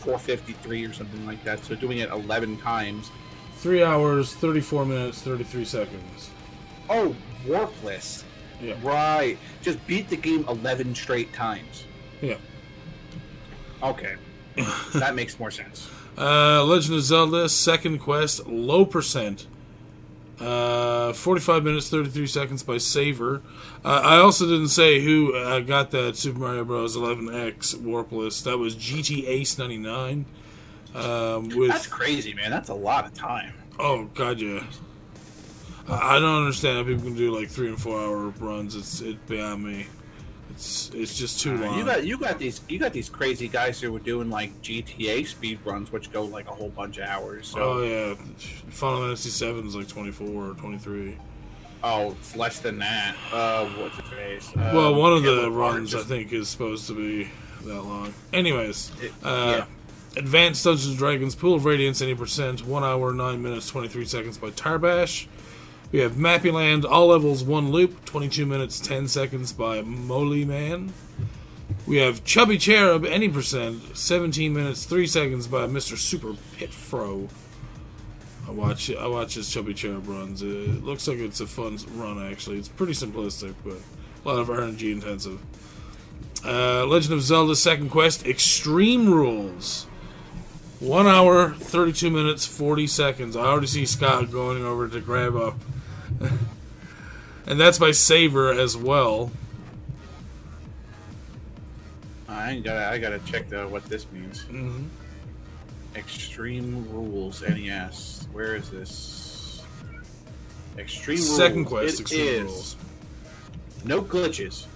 453 0.00 0.84
or 0.86 0.92
something 0.92 1.24
like 1.26 1.44
that. 1.44 1.64
So 1.64 1.74
doing 1.76 1.98
it 1.98 2.10
11 2.10 2.56
times. 2.58 3.10
Three 3.62 3.84
hours, 3.84 4.34
thirty-four 4.34 4.84
minutes, 4.84 5.22
thirty-three 5.22 5.64
seconds. 5.64 6.30
Oh, 6.90 7.14
warpless. 7.46 8.24
Yeah. 8.60 8.74
Right. 8.82 9.38
Just 9.62 9.84
beat 9.86 10.08
the 10.08 10.16
game 10.16 10.44
11 10.48 10.96
straight 10.96 11.32
times. 11.32 11.84
Yeah. 12.20 12.38
Okay. 13.82 14.14
that 14.94 15.14
makes 15.14 15.38
more 15.38 15.50
sense. 15.50 15.88
Uh, 16.18 16.62
Legend 16.64 16.96
of 16.96 17.02
Zelda 17.02 17.48
Second 17.48 17.98
Quest 18.00 18.46
Low 18.46 18.84
Percent. 18.84 19.46
Uh, 20.38 21.14
45 21.14 21.64
minutes 21.64 21.88
33 21.88 22.26
seconds 22.26 22.62
by 22.62 22.76
Saver. 22.76 23.40
Uh, 23.82 24.02
I 24.04 24.16
also 24.18 24.44
didn't 24.44 24.68
say 24.68 25.00
who 25.00 25.34
uh, 25.34 25.60
got 25.60 25.90
that 25.92 26.16
Super 26.18 26.40
Mario 26.40 26.64
Bros. 26.64 26.98
11X 26.98 27.76
warpless. 27.76 28.44
That 28.44 28.58
was 28.58 28.76
GT 28.76 29.26
Ace 29.26 29.56
99. 29.56 30.26
Um, 30.94 31.48
with 31.50 31.70
That's 31.70 31.86
crazy, 31.86 32.34
man. 32.34 32.50
That's 32.50 32.68
a 32.68 32.74
lot 32.74 33.04
of 33.06 33.14
time. 33.14 33.54
oh 33.78 34.04
god 34.14 34.40
yeah. 34.40 34.62
I 35.88 36.16
I 36.16 36.18
don't 36.20 36.42
understand 36.42 36.78
how 36.78 36.84
people 36.84 37.02
can 37.04 37.16
do 37.16 37.36
like 37.36 37.48
three 37.48 37.68
and 37.68 37.80
four 37.80 37.98
hour 38.00 38.28
runs. 38.38 38.76
It's 38.76 39.00
it 39.00 39.24
beyond 39.26 39.64
me. 39.64 39.86
It's 40.50 40.90
it's 40.94 41.16
just 41.16 41.40
too 41.40 41.56
long. 41.56 41.74
Uh, 41.74 41.78
You 41.78 41.84
got 41.84 42.04
you 42.04 42.18
got 42.18 42.38
these 42.38 42.60
you 42.68 42.78
got 42.78 42.92
these 42.92 43.08
crazy 43.08 43.48
guys 43.48 43.80
who 43.80 43.90
were 43.90 43.98
doing 43.98 44.28
like 44.30 44.50
GTA 44.62 45.26
speed 45.26 45.58
runs, 45.64 45.90
which 45.90 46.12
go 46.12 46.24
like 46.24 46.46
a 46.46 46.52
whole 46.52 46.68
bunch 46.68 46.98
of 46.98 47.08
hours. 47.08 47.48
So 47.48 47.58
oh 47.60 47.82
yeah, 47.82 48.14
Final 48.70 49.00
Fantasy 49.00 49.30
Seven 49.30 49.66
is 49.66 49.74
like 49.74 49.88
24 49.88 50.26
or 50.50 50.54
23. 50.54 51.16
oh, 51.84 52.10
it's 52.12 52.36
less 52.36 52.60
than 52.60 52.78
that. 52.78 53.16
Uh, 53.32 53.64
what's 53.70 53.96
the 53.96 54.02
face? 54.04 54.50
Uh, 54.54 54.70
Well, 54.74 54.94
one 54.94 55.14
of 55.14 55.22
the 55.22 55.50
runs 55.50 55.94
I 55.94 56.02
think 56.02 56.32
is 56.32 56.48
supposed 56.50 56.86
to 56.88 56.94
be 56.94 57.28
that 57.64 57.82
long. 57.82 58.12
Anyways, 58.32 58.92
It- 59.00 59.12
uh, 59.24 59.64
Advanced 60.16 60.64
Dungeons 60.64 60.88
and 60.88 60.98
Dragons 60.98 61.34
Pool 61.34 61.54
of 61.54 61.64
Radiance 61.64 62.02
80%, 62.02 62.64
1 62.64 62.84
hour 62.84 63.12
9 63.12 63.42
minutes 63.42 63.68
23 63.68 64.04
seconds 64.04 64.38
by 64.38 64.50
Tarbash. 64.50 65.26
We 65.90 66.00
have 66.00 66.12
Mappy 66.12 66.52
Land, 66.52 66.84
all 66.84 67.08
levels, 67.08 67.44
one 67.44 67.70
loop, 67.70 68.04
22 68.04 68.46
minutes 68.46 68.80
10 68.80 69.08
seconds 69.08 69.52
by 69.52 69.82
Moly 69.82 70.44
Man. 70.44 70.92
We 71.86 71.98
have 71.98 72.24
Chubby 72.24 72.58
Cherub, 72.58 73.04
any 73.04 73.28
percent, 73.28 73.96
17 73.96 74.52
minutes 74.52 74.84
3 74.84 75.06
seconds 75.06 75.46
by 75.46 75.66
Mr. 75.66 75.96
Super 75.96 76.34
Pitfro. 76.56 77.28
I 78.46 78.50
watch 78.50 78.90
I 78.90 79.06
watch 79.06 79.34
his 79.34 79.48
Chubby 79.50 79.72
Cherub 79.72 80.08
runs. 80.08 80.42
It 80.42 80.84
looks 80.84 81.06
like 81.06 81.18
it's 81.18 81.40
a 81.40 81.46
fun 81.46 81.78
run 81.94 82.24
actually. 82.30 82.58
It's 82.58 82.68
pretty 82.68 82.92
simplistic, 82.92 83.54
but 83.64 83.76
a 84.24 84.28
lot 84.28 84.40
of 84.40 84.48
RNG 84.48 84.92
intensive. 84.92 85.40
Uh, 86.44 86.84
Legend 86.86 87.14
of 87.14 87.22
Zelda 87.22 87.54
Second 87.54 87.90
Quest 87.90 88.26
Extreme 88.26 89.12
Rules. 89.12 89.86
One 90.82 91.06
hour, 91.06 91.50
32 91.50 92.10
minutes, 92.10 92.44
40 92.44 92.88
seconds. 92.88 93.36
I 93.36 93.42
already 93.42 93.68
see 93.68 93.86
Scott 93.86 94.32
going 94.32 94.64
over 94.64 94.88
to 94.88 95.00
grab 95.00 95.36
up. 95.36 95.54
and 97.46 97.60
that's 97.60 97.78
by 97.78 97.92
Saver 97.92 98.52
as 98.52 98.76
well. 98.76 99.30
I 102.28 102.58
gotta 102.58 102.88
I 102.88 102.98
gotta 102.98 103.20
check 103.20 103.48
the 103.48 103.68
what 103.68 103.84
this 103.84 104.10
means. 104.10 104.42
hmm 104.42 104.86
Extreme 105.94 106.90
Rules 106.90 107.42
NES. 107.42 108.26
Where 108.32 108.56
is 108.56 108.68
this? 108.68 109.62
Extreme 110.76 111.18
Rules. 111.18 111.36
Second 111.36 111.64
Quest 111.66 111.94
It 111.94 112.00
Extreme 112.00 112.26
is 112.26 112.42
Rules. 112.42 112.76
No 113.84 114.02
glitches. 114.02 114.66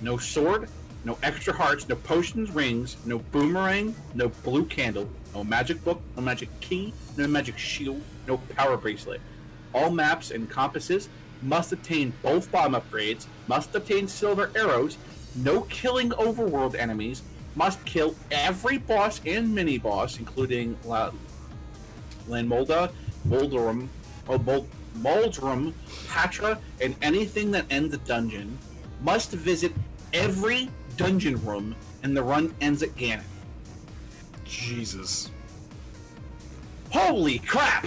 No 0.00 0.16
sword. 0.16 0.66
No 1.04 1.18
extra 1.22 1.52
hearts. 1.52 1.88
No 1.88 1.96
potions, 1.96 2.50
rings. 2.50 2.96
No 3.04 3.18
boomerang. 3.18 3.94
No 4.14 4.28
blue 4.28 4.64
candle. 4.64 5.08
No 5.34 5.44
magic 5.44 5.82
book. 5.84 6.00
No 6.16 6.22
magic 6.22 6.48
key. 6.60 6.94
No 7.16 7.26
magic 7.26 7.58
shield. 7.58 8.00
No 8.26 8.38
power 8.56 8.76
bracelet. 8.76 9.20
All 9.74 9.90
maps 9.90 10.30
and 10.30 10.48
compasses 10.48 11.08
must 11.42 11.72
obtain 11.72 12.12
both 12.22 12.50
bomb 12.50 12.74
upgrades. 12.74 13.26
Must 13.48 13.74
obtain 13.74 14.08
silver 14.08 14.50
arrows. 14.56 14.96
No 15.36 15.62
killing 15.62 16.10
overworld 16.10 16.74
enemies. 16.74 17.22
Must 17.54 17.84
kill 17.84 18.14
every 18.30 18.78
boss 18.78 19.20
and 19.26 19.54
mini 19.54 19.78
boss, 19.78 20.18
including 20.18 20.76
La- 20.84 21.12
Landmolda, 22.28 22.90
Molderum, 23.28 23.88
oh, 24.28 24.38
Mol- 24.38 24.68
Moldrum, 24.96 25.74
Patra, 26.08 26.58
and 26.80 26.96
anything 27.02 27.50
that 27.50 27.66
ends 27.70 27.94
a 27.94 27.98
dungeon. 27.98 28.58
Must 29.02 29.32
visit 29.32 29.72
every 30.12 30.68
dungeon 30.96 31.44
room, 31.44 31.74
and 32.02 32.16
the 32.16 32.22
run 32.22 32.54
ends 32.60 32.82
at 32.82 32.94
Ganon. 32.96 33.22
Jesus. 34.44 35.30
Holy 36.90 37.38
crap! 37.40 37.86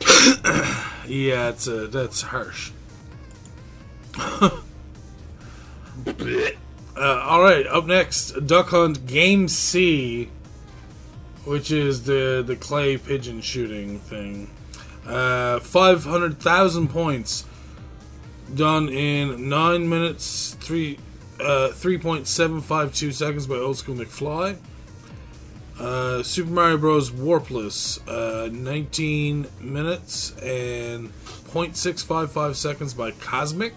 Yeah, 1.08 1.50
it's 1.50 1.68
uh, 1.68 1.86
that's 1.90 2.22
harsh. 2.22 2.72
Uh, 6.96 7.20
all 7.26 7.42
right, 7.42 7.66
up 7.66 7.84
next, 7.84 8.46
Duck 8.46 8.68
Hunt 8.68 9.06
Game 9.06 9.48
C, 9.48 10.30
which 11.44 11.70
is 11.70 12.04
the 12.04 12.42
the 12.46 12.56
clay 12.56 12.96
pigeon 12.96 13.42
shooting 13.42 13.98
thing. 13.98 14.50
Uh, 15.06 15.60
Five 15.60 16.04
hundred 16.04 16.38
thousand 16.38 16.88
points, 16.88 17.44
done 18.54 18.88
in 18.88 19.48
nine 19.48 19.88
minutes 19.88 20.56
three 20.60 20.98
uh, 21.40 21.68
three 21.68 21.98
point 21.98 22.26
seven 22.26 22.60
five 22.60 22.94
two 22.94 23.12
seconds 23.12 23.46
by 23.46 23.56
Old 23.56 23.76
School 23.76 23.96
McFly. 23.96 24.58
Uh, 25.78 26.22
Super 26.22 26.50
Mario 26.50 26.78
Bros. 26.78 27.10
Warpless, 27.10 28.00
uh, 28.08 28.48
19 28.50 29.46
minutes 29.60 30.34
and 30.38 31.12
0.655 31.48 32.54
seconds 32.54 32.94
by 32.94 33.10
Cosmic. 33.10 33.74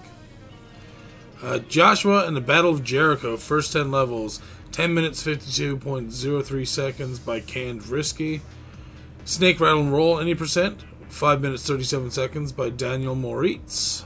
Uh, 1.42 1.60
Joshua 1.60 2.26
and 2.26 2.36
the 2.36 2.42
Battle 2.42 2.72
of 2.72 2.84
Jericho, 2.84 3.36
first 3.38 3.74
10 3.74 3.92
levels, 3.92 4.42
10 4.72 4.94
minutes 4.94 5.24
52.03 5.24 6.68
seconds 6.68 7.20
by 7.20 7.40
Canned 7.42 7.86
Risky. 7.88 8.42
Snake 9.26 9.60
Rattle 9.60 9.82
and 9.82 9.94
Roll, 9.94 10.20
any 10.20 10.36
percent, 10.36 10.80
5 11.10 11.42
minutes 11.42 11.68
37 11.68 12.12
seconds 12.12 12.52
by 12.52 12.70
Daniel 12.70 13.16
Moritz. 13.16 14.06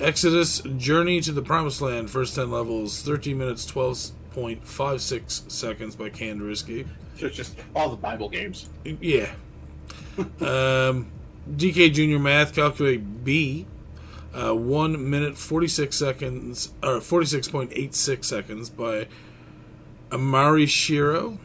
Exodus 0.00 0.60
Journey 0.76 1.20
to 1.22 1.32
the 1.32 1.42
Promised 1.42 1.80
Land, 1.80 2.10
first 2.10 2.34
10 2.34 2.50
levels, 2.50 3.02
13 3.02 3.36
minutes 3.38 3.70
12.56 3.70 5.50
seconds 5.50 5.96
by 5.96 6.10
Canned 6.10 6.42
Risky. 6.42 6.86
So 7.18 7.26
it's 7.26 7.36
just 7.36 7.56
all 7.74 7.88
the 7.88 7.96
Bible 7.96 8.28
games. 8.28 8.68
Yeah. 8.84 9.30
um, 10.18 11.10
DK 11.50 11.92
Junior 11.92 12.18
Math 12.18 12.54
calculate 12.54 13.24
B. 13.24 13.66
Uh, 14.34 14.52
one 14.54 15.08
minute 15.08 15.38
forty 15.38 15.66
six 15.68 15.96
seconds 15.96 16.70
or 16.82 17.00
forty 17.00 17.24
six 17.24 17.48
point 17.48 17.72
eight 17.74 17.94
six 17.94 18.26
seconds 18.26 18.68
by 18.68 19.06
Amari 20.12 20.66
Shiro. 20.66 21.38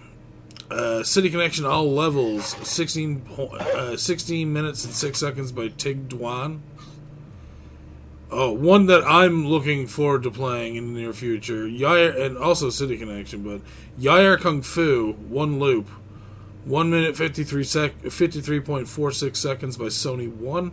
Uh, 0.70 1.02
City 1.04 1.30
Connection 1.30 1.66
all 1.66 1.90
levels 1.94 2.46
16, 2.68 3.22
po- 3.22 3.48
uh, 3.48 3.98
16 3.98 4.52
minutes 4.52 4.86
and 4.86 4.94
six 4.94 5.20
seconds 5.20 5.52
by 5.52 5.68
Tig 5.70 6.08
Dwan. 6.10 6.60
Oh, 8.34 8.52
one 8.54 8.86
that 8.86 9.04
I'm 9.04 9.46
looking 9.46 9.88
forward 9.88 10.24
to 10.24 10.32
playing 10.32 10.78
in 10.78 10.94
the 10.94 11.02
near 11.02 11.12
future. 11.12 11.68
Yie 11.68 11.84
Ar 11.84 12.10
and 12.10 12.38
also 12.38 12.70
City 12.70 12.98
Connection, 12.98 13.44
but 13.44 13.60
Yie 14.00 14.26
Ar 14.26 14.38
Kung 14.38 14.62
Fu 14.62 15.14
one 15.28 15.60
loop. 15.60 15.90
1 16.64 16.90
minute 16.92 17.18
53 17.18 17.64
sec 17.64 18.02
53.46 18.04 19.36
seconds 19.36 19.78
by 19.78 19.86
Sony 19.86 20.32
1. 20.32 20.72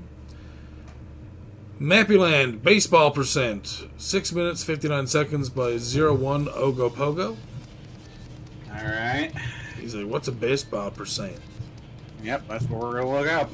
Mappyland 1.81 2.63
baseball 2.63 3.11
percent 3.11 3.87
6 3.97 4.33
minutes 4.33 4.63
59 4.63 5.07
seconds 5.07 5.49
by 5.49 5.71
01 5.71 5.79
Ogo 6.47 6.91
Pogo. 6.91 7.37
Alright. 8.71 9.33
He's 9.81 9.95
like, 9.95 10.07
"What's 10.07 10.29
a 10.29 10.33
baseball 10.33 10.91
percent?" 10.91 11.39
Yep, 12.23 12.49
that's 12.49 12.65
what 12.65 12.81
we're 12.81 13.01
gonna 13.01 13.19
look 13.19 13.29
up. 13.29 13.51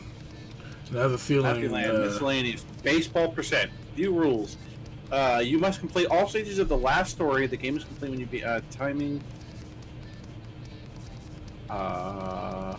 And 0.89 0.99
I 0.99 1.03
have 1.03 1.13
a 1.13 1.19
feeling 1.19 1.55
Happy 1.55 1.69
Land, 1.69 1.97
uh, 1.97 2.01
miscellaneous. 2.01 2.65
Baseball 2.83 3.29
percent. 3.29 3.71
View 3.95 4.13
rules. 4.13 4.57
Uh, 5.11 5.41
you 5.45 5.59
must 5.59 5.81
complete 5.81 6.07
all 6.09 6.29
stages 6.29 6.59
of 6.59 6.69
the 6.69 6.77
last 6.77 7.13
story. 7.13 7.47
The 7.47 7.57
game 7.57 7.77
is 7.77 7.85
complete 7.85 8.11
when 8.11 8.21
you 8.21 8.27
be 8.27 8.43
uh, 8.43 8.61
timing. 8.71 9.23
Uh, 11.71 12.77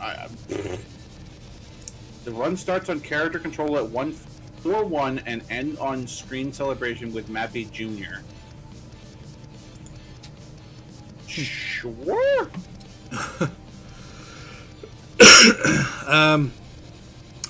I, 0.00 0.28
the 2.24 2.32
run 2.32 2.56
starts 2.56 2.90
on 2.90 3.00
character 3.00 3.38
control 3.38 3.78
at 3.78 3.88
one 3.88 4.12
four 4.58 4.84
one 4.84 5.20
and 5.20 5.42
end 5.50 5.78
on 5.78 6.06
screen 6.06 6.52
celebration 6.52 7.12
with 7.12 7.28
Mappy 7.28 7.70
Junior. 7.70 8.22
Sure. 11.26 12.50
um, 16.06 16.52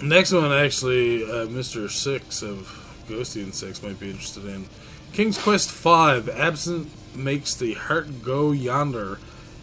next 0.03 0.33
one, 0.33 0.53
actually, 0.53 1.25
uh, 1.25 1.47
Mr. 1.47 1.91
Six 1.91 2.43
of 2.43 3.05
Ghosty 3.09 3.43
and 3.43 3.55
Six 3.55 3.83
might 3.83 3.99
be 3.99 4.11
interested 4.11 4.45
in. 4.45 4.69
King's 5.13 5.39
Quest 5.39 5.71
V, 5.71 6.31
Absent 6.33 6.91
makes 7.17 7.55
the 7.55 7.75
heart 7.75 8.23
go 8.23 8.53
yonder. 8.53 9.19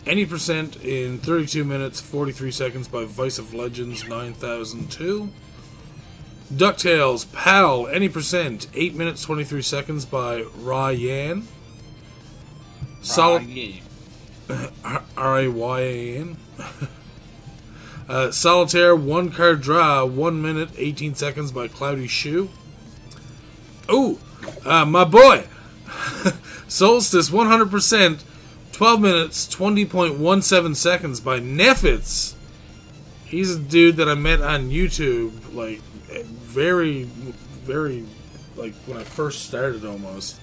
Any 0.06 0.26
percent 0.26 0.84
in 0.84 1.18
32 1.20 1.64
minutes, 1.64 2.00
43 2.00 2.52
seconds 2.52 2.88
by 2.88 3.06
Vice 3.06 3.40
of 3.40 3.54
Legends 3.54 4.08
9002. 4.08 5.30
DuckTales, 6.54 7.32
Pal, 7.32 7.88
any 7.88 8.08
percent, 8.08 8.68
8 8.74 8.96
minutes, 8.96 9.24
23 9.24 9.62
seconds 9.64 10.06
by 10.06 10.44
Ryan. 10.58 11.48
Sol- 13.02 13.42
R 15.18 15.40
A 15.40 15.48
Y 15.48 15.80
A 15.80 16.18
N. 16.18 16.38
Uh, 18.08 18.30
Solitaire, 18.30 18.96
one 18.96 19.32
card 19.32 19.62
draw, 19.62 20.06
1 20.06 20.42
minute, 20.42 20.70
18 20.78 21.16
seconds 21.16 21.52
by 21.52 21.68
Cloudy 21.68 22.08
Shoe. 22.08 22.50
Oh, 23.90 24.20
uh, 24.64 24.86
my 24.86 25.04
boy! 25.04 25.48
Solstice, 26.68 27.30
100%, 27.30 28.24
12 28.72 29.02
minutes, 29.02 29.48
20.17 29.56 30.76
seconds 30.76 31.20
by 31.20 31.40
Neffits. 31.40 32.36
He's 33.26 33.56
a 33.56 33.60
dude 33.60 33.98
that 33.98 34.08
I 34.08 34.14
met 34.14 34.42
on 34.42 34.70
YouTube, 34.70 35.56
like, 35.56 35.80
very, 36.20 37.04
very, 37.04 38.06
like, 38.56 38.76
when 38.86 38.98
I 38.98 39.04
first 39.04 39.46
started 39.46 39.84
almost. 39.84 40.40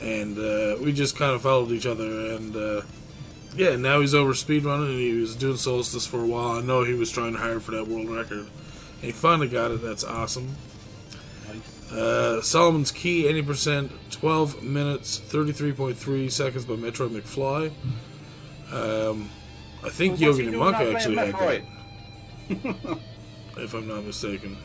And 0.00 0.38
uh, 0.38 0.76
we 0.80 0.92
just 0.92 1.16
kind 1.16 1.34
of 1.34 1.42
followed 1.42 1.72
each 1.72 1.86
other, 1.86 2.04
and 2.04 2.54
uh, 2.54 2.82
yeah, 3.56 3.76
now 3.76 4.00
he's 4.00 4.14
over 4.14 4.32
speedrunning, 4.32 4.90
and 4.90 4.98
he 4.98 5.12
was 5.14 5.34
doing 5.34 5.56
Solstice 5.56 6.06
for 6.06 6.22
a 6.22 6.26
while. 6.26 6.58
I 6.58 6.60
know 6.60 6.84
he 6.84 6.94
was 6.94 7.10
trying 7.10 7.32
to 7.32 7.38
hire 7.38 7.60
for 7.60 7.72
that 7.72 7.88
world 7.88 8.08
record. 8.08 8.38
And 8.38 8.48
he 9.00 9.12
finally 9.12 9.48
got 9.48 9.70
it, 9.70 9.82
that's 9.82 10.04
awesome. 10.04 10.54
Uh, 11.92 12.40
Solomon's 12.42 12.90
Key, 12.90 13.24
80%, 13.24 13.90
12 14.10 14.62
minutes, 14.62 15.20
33.3 15.20 16.30
seconds 16.30 16.64
by 16.64 16.74
Metroid 16.74 17.10
McFly. 17.10 17.70
Um, 18.72 19.30
I 19.84 19.90
think 19.90 20.12
What's 20.12 20.20
he 20.20 20.26
Yogi 20.26 20.44
doing 20.46 20.58
Monk 20.58 20.76
actually 20.76 21.16
had 21.16 21.34
that, 21.34 21.62
if 23.58 23.74
I'm 23.74 23.86
not 23.86 24.04
mistaken. 24.04 24.56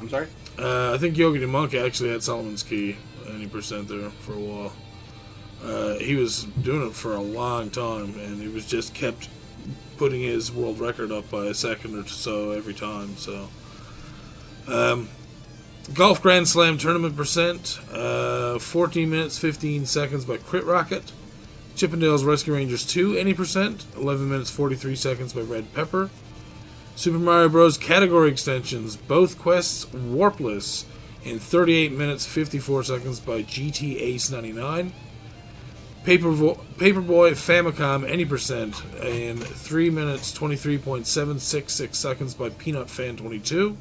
I'm 0.00 0.08
sorry. 0.08 0.26
Uh, 0.58 0.92
I 0.92 0.98
think 0.98 1.16
Yogi 1.16 1.46
Monk 1.46 1.74
actually 1.74 2.10
had 2.10 2.22
Solomon's 2.22 2.64
Key, 2.64 2.96
80% 3.24 3.86
there 3.86 4.10
for 4.10 4.32
a 4.32 4.40
while. 4.40 4.72
Uh, 5.64 5.98
he 5.98 6.14
was 6.14 6.44
doing 6.44 6.86
it 6.86 6.94
for 6.94 7.14
a 7.14 7.20
long 7.20 7.70
time, 7.70 8.18
and 8.18 8.40
he 8.40 8.48
was 8.48 8.66
just 8.66 8.94
kept 8.94 9.28
putting 9.96 10.20
his 10.20 10.52
world 10.52 10.78
record 10.78 11.10
up 11.10 11.30
by 11.30 11.46
a 11.46 11.54
second 11.54 11.94
or 11.96 12.06
so 12.06 12.50
every 12.50 12.74
time. 12.74 13.16
So, 13.16 13.48
um, 14.68 15.08
Golf 15.94 16.20
Grand 16.20 16.48
Slam 16.48 16.76
tournament 16.76 17.16
percent, 17.16 17.78
uh, 17.92 18.58
14 18.58 19.08
minutes 19.08 19.38
15 19.38 19.86
seconds 19.86 20.24
by 20.24 20.36
Crit 20.36 20.64
Rocket. 20.64 21.12
Chippendales 21.76 22.24
Rescue 22.24 22.54
Rangers 22.54 22.86
2, 22.86 23.16
any 23.16 23.34
percent, 23.34 23.84
11 23.96 24.28
minutes 24.28 24.50
43 24.50 24.94
seconds 24.94 25.32
by 25.32 25.40
Red 25.40 25.74
Pepper. 25.74 26.10
Super 26.94 27.18
Mario 27.18 27.48
Bros. 27.48 27.76
category 27.76 28.30
extensions, 28.30 28.96
both 28.96 29.38
quests 29.40 29.86
warpless, 29.86 30.84
in 31.24 31.38
38 31.38 31.90
minutes 31.90 32.26
54 32.26 32.84
seconds 32.84 33.18
by 33.18 33.42
GT 33.42 34.00
Ace 34.00 34.30
99. 34.30 34.92
Paperboy, 36.04 36.58
Paperboy 36.76 37.32
Famicom 37.32 38.08
any 38.08 38.24
percent 38.26 38.82
in 39.02 39.38
3 39.38 39.90
minutes 39.90 40.36
23.766 40.36 41.94
seconds 41.94 42.34
by 42.34 42.50
Peanut 42.50 42.90
Fan 42.90 43.16
22. 43.16 43.76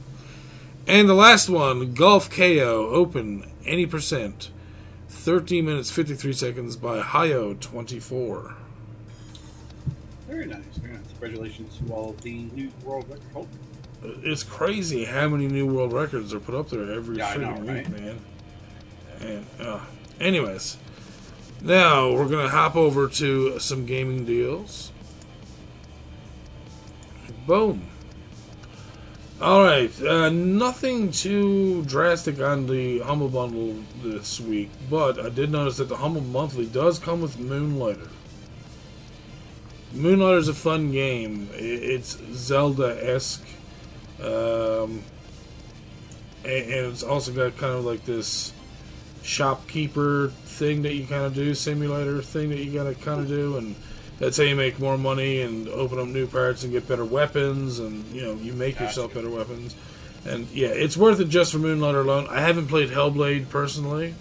And 0.87 1.09
the 1.09 1.13
last 1.13 1.49
one, 1.49 1.93
Golf 1.93 2.29
KO 2.29 2.89
Open 2.89 3.49
any 3.65 3.85
percent 3.85 4.51
13 5.09 5.65
minutes 5.65 5.91
53 5.91 6.33
seconds 6.33 6.75
by 6.77 7.01
Hayo 7.01 7.59
24. 7.59 8.55
Very 10.27 10.45
nice. 10.45 10.59
Very 10.77 10.93
nice. 10.93 11.01
Congratulations 11.19 11.77
to 11.77 11.93
all 11.93 12.09
of 12.11 12.21
the 12.21 12.43
new 12.53 12.71
world 12.83 13.05
record 13.09 13.23
holders. 13.33 13.53
It's 14.23 14.43
crazy 14.43 15.05
how 15.05 15.29
many 15.29 15.47
new 15.47 15.65
world 15.65 15.93
records 15.93 16.33
are 16.33 16.39
put 16.39 16.55
up 16.55 16.69
there 16.69 16.91
every 16.91 17.17
Yeah, 17.17 17.35
know, 17.35 17.47
freaking 17.49 17.59
week, 17.59 17.69
right? 17.69 17.89
man. 18.01 18.19
And 19.21 19.45
uh, 19.61 19.79
anyways, 20.19 20.77
now 21.63 22.11
we're 22.11 22.27
gonna 22.27 22.49
hop 22.49 22.75
over 22.75 23.07
to 23.07 23.57
some 23.59 23.85
gaming 23.85 24.25
deals. 24.25 24.91
Boom. 27.47 27.87
All 29.41 29.63
right, 29.63 29.91
uh, 30.03 30.29
nothing 30.29 31.11
too 31.11 31.83
drastic 31.83 32.39
on 32.39 32.67
the 32.67 32.99
Humble 32.99 33.27
Bundle 33.27 33.75
this 34.01 34.39
week, 34.39 34.69
but 34.89 35.19
I 35.19 35.29
did 35.29 35.51
notice 35.51 35.77
that 35.77 35.89
the 35.89 35.97
Humble 35.97 36.21
Monthly 36.21 36.65
does 36.65 36.99
come 36.99 37.21
with 37.21 37.37
Moonlighter. 37.37 38.09
Moonlighter 39.93 40.37
is 40.37 40.47
a 40.47 40.53
fun 40.53 40.91
game. 40.91 41.49
It's 41.53 42.17
Zelda 42.33 42.97
esque. 43.03 43.45
Um, 44.21 45.03
and 46.45 46.71
it's 46.71 47.03
also 47.03 47.31
got 47.31 47.57
kind 47.57 47.73
of 47.73 47.85
like 47.85 48.05
this 48.05 48.53
shopkeeper 49.23 50.31
thing 50.53 50.83
that 50.83 50.93
you 50.93 51.05
kind 51.05 51.23
of 51.23 51.33
do, 51.33 51.53
simulator 51.53 52.21
thing 52.21 52.49
that 52.49 52.59
you 52.59 52.71
gotta 52.71 52.95
kind 52.95 53.19
of 53.19 53.27
do, 53.27 53.57
and 53.57 53.75
that's 54.19 54.37
how 54.37 54.43
you 54.43 54.55
make 54.55 54.79
more 54.79 54.97
money 54.97 55.41
and 55.41 55.67
open 55.69 55.99
up 55.99 56.07
new 56.07 56.27
parts 56.27 56.63
and 56.63 56.71
get 56.71 56.87
better 56.87 57.05
weapons, 57.05 57.79
and 57.79 58.05
you 58.13 58.21
know 58.21 58.35
you 58.35 58.53
make 58.53 58.79
yourself 58.79 59.13
better 59.13 59.29
weapons. 59.29 59.75
And 60.25 60.47
yeah, 60.51 60.69
it's 60.69 60.95
worth 60.95 61.19
it 61.19 61.27
just 61.29 61.51
for 61.51 61.57
Moonlighter 61.57 62.01
alone. 62.01 62.27
I 62.29 62.39
haven't 62.39 62.67
played 62.67 62.89
Hellblade 62.89 63.49
personally, 63.49 64.15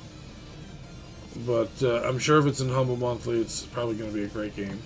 but 1.46 1.70
uh, 1.82 2.02
I'm 2.02 2.18
sure 2.18 2.38
if 2.40 2.46
it's 2.46 2.60
in 2.60 2.70
Humble 2.70 2.96
Monthly, 2.96 3.40
it's 3.40 3.62
probably 3.66 3.94
going 3.94 4.10
to 4.10 4.16
be 4.16 4.24
a 4.24 4.28
great 4.28 4.56
game. 4.56 4.82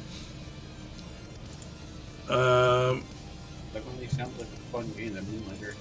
Um, 2.28 3.05
Definitely 3.73 4.09
sounds 4.09 4.36
like 4.39 4.48
a 4.48 4.60
fun 4.73 4.90
game. 4.97 5.14
That 5.14 5.24
Moonlighter. 5.24 5.74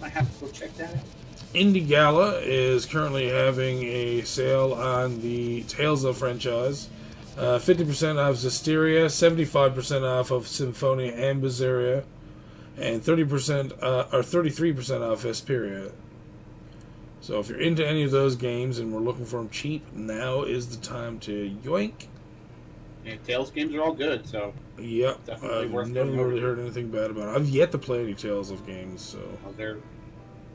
I 0.00 0.08
have 0.08 0.32
to 0.38 0.44
go 0.46 0.50
check 0.50 0.74
that 0.76 0.94
out. 0.94 1.04
Indie 1.54 1.86
Gala 1.86 2.38
is 2.38 2.86
currently 2.86 3.28
having 3.28 3.82
a 3.82 4.22
sale 4.22 4.72
on 4.72 5.20
the 5.20 5.62
Tales 5.64 6.02
of 6.02 6.16
franchise. 6.16 6.88
Uh, 7.36 7.58
50% 7.58 8.18
off 8.18 8.36
Zestiria, 8.36 9.06
75% 9.06 10.02
off 10.02 10.30
of 10.30 10.48
Symphonia 10.48 11.12
and 11.12 11.42
Berseria, 11.42 12.04
and 12.78 13.02
30% 13.02 13.72
uh, 13.82 14.06
or 14.12 14.20
33% 14.20 15.02
off 15.02 15.24
Vesperia. 15.24 15.92
So 17.20 17.38
if 17.38 17.48
you're 17.48 17.60
into 17.60 17.86
any 17.86 18.02
of 18.02 18.10
those 18.10 18.34
games 18.34 18.78
and 18.78 18.92
we're 18.92 19.00
looking 19.00 19.26
for 19.26 19.36
them 19.36 19.50
cheap, 19.50 19.84
now 19.94 20.42
is 20.42 20.74
the 20.74 20.84
time 20.84 21.18
to 21.20 21.54
yoink. 21.62 22.06
Yeah, 23.04 23.16
Tales 23.26 23.50
games 23.50 23.74
are 23.74 23.82
all 23.82 23.92
good, 23.92 24.26
so 24.26 24.54
Yep, 24.78 25.26
Definitely 25.26 25.78
I've 25.80 25.88
never 25.90 26.10
really 26.10 26.40
heard 26.40 26.58
anything 26.58 26.88
bad 26.88 27.10
about 27.10 27.28
it. 27.28 27.36
I've 27.36 27.48
yet 27.48 27.72
to 27.72 27.78
play 27.78 28.02
any 28.02 28.14
Tales 28.14 28.50
of 28.50 28.66
games, 28.66 29.02
so 29.02 29.18
uh, 29.18 29.52
they're 29.56 29.78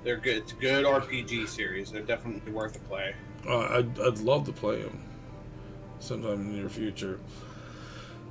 they're 0.03 0.17
good. 0.17 0.37
It's 0.37 0.51
a 0.51 0.55
good 0.55 0.85
RPG 0.85 1.47
series. 1.47 1.91
They're 1.91 2.01
definitely 2.01 2.51
worth 2.51 2.75
a 2.75 2.79
play. 2.79 3.15
Uh, 3.47 3.59
I'd, 3.59 3.99
I'd 3.99 4.19
love 4.19 4.45
to 4.45 4.51
play 4.51 4.81
them 4.81 5.03
sometime 5.99 6.33
in 6.33 6.51
the 6.51 6.57
near 6.59 6.69
future. 6.69 7.19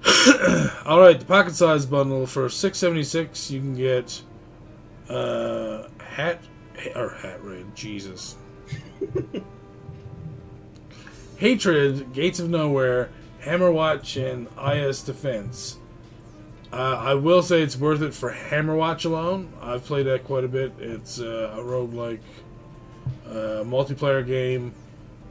All 0.84 1.00
right, 1.00 1.18
the 1.18 1.26
pocket 1.26 1.54
size 1.54 1.86
bundle 1.86 2.26
for 2.26 2.48
six 2.48 2.78
seventy 2.78 3.02
six. 3.02 3.50
You 3.50 3.60
can 3.60 3.74
get 3.74 4.22
uh, 5.08 5.88
hat 5.98 6.40
or 6.94 7.10
hat 7.10 7.42
raid. 7.42 7.74
Jesus, 7.74 8.36
hatred, 11.38 12.12
gates 12.12 12.38
of 12.38 12.50
nowhere, 12.50 13.10
Hammerwatch, 13.42 14.22
and 14.22 14.48
IS 14.72 15.02
defense. 15.02 15.78
Uh, 16.76 16.94
I 17.02 17.14
will 17.14 17.42
say 17.42 17.62
it's 17.62 17.74
worth 17.74 18.02
it 18.02 18.12
for 18.12 18.30
Hammerwatch 18.30 19.06
alone. 19.06 19.50
I've 19.62 19.82
played 19.82 20.04
that 20.08 20.24
quite 20.24 20.44
a 20.44 20.48
bit. 20.48 20.74
It's 20.78 21.18
uh, 21.18 21.54
a 21.56 21.60
roguelike 21.60 22.20
uh, 23.26 23.64
multiplayer 23.64 24.26
game. 24.26 24.74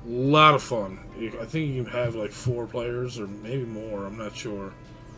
A 0.08 0.10
lot 0.10 0.56
of 0.56 0.64
fun. 0.64 0.98
I 1.20 1.46
think 1.46 1.72
you 1.72 1.84
can 1.84 1.92
have 1.94 2.16
like 2.16 2.32
four 2.32 2.66
players 2.66 3.20
or 3.20 3.28
maybe 3.28 3.64
more. 3.64 4.06
I'm 4.06 4.18
not 4.18 4.36
sure. 4.36 4.74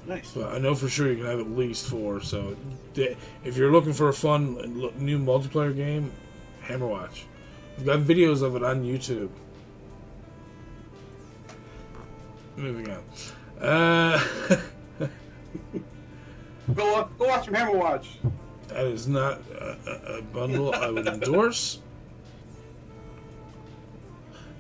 Nice. 0.06 0.34
But 0.34 0.54
I 0.54 0.58
know 0.58 0.76
for 0.76 0.90
sure 0.90 1.10
you 1.10 1.16
can 1.16 1.28
have 1.28 1.40
at 1.40 1.50
least 1.50 1.88
four. 1.88 2.20
So 2.20 2.58
if 2.98 3.56
you're 3.56 3.72
looking 3.72 3.94
for 3.94 4.10
a 4.10 4.14
fun 4.14 4.56
new 4.98 5.20
multiplayer 5.20 5.74
game, 5.74 6.12
Hammerwatch. 6.66 7.24
I've 7.78 7.86
got 7.86 8.00
videos 8.00 8.42
of 8.42 8.58
it 8.58 8.64
on 8.64 8.84
YouTube. 8.84 9.30
Moving 12.58 12.90
on. 12.90 13.66
Uh, 13.66 14.60
Go 16.78 17.10
go 17.18 17.28
watch 17.28 17.46
some 17.46 17.56
Hammer 17.56 17.76
Watch. 17.76 18.20
that 18.68 18.86
is 18.86 19.08
not 19.08 19.42
a, 19.52 19.78
a, 19.88 20.18
a 20.20 20.22
bundle 20.22 20.74
I 20.74 20.90
would 20.92 21.08
endorse. 21.08 21.80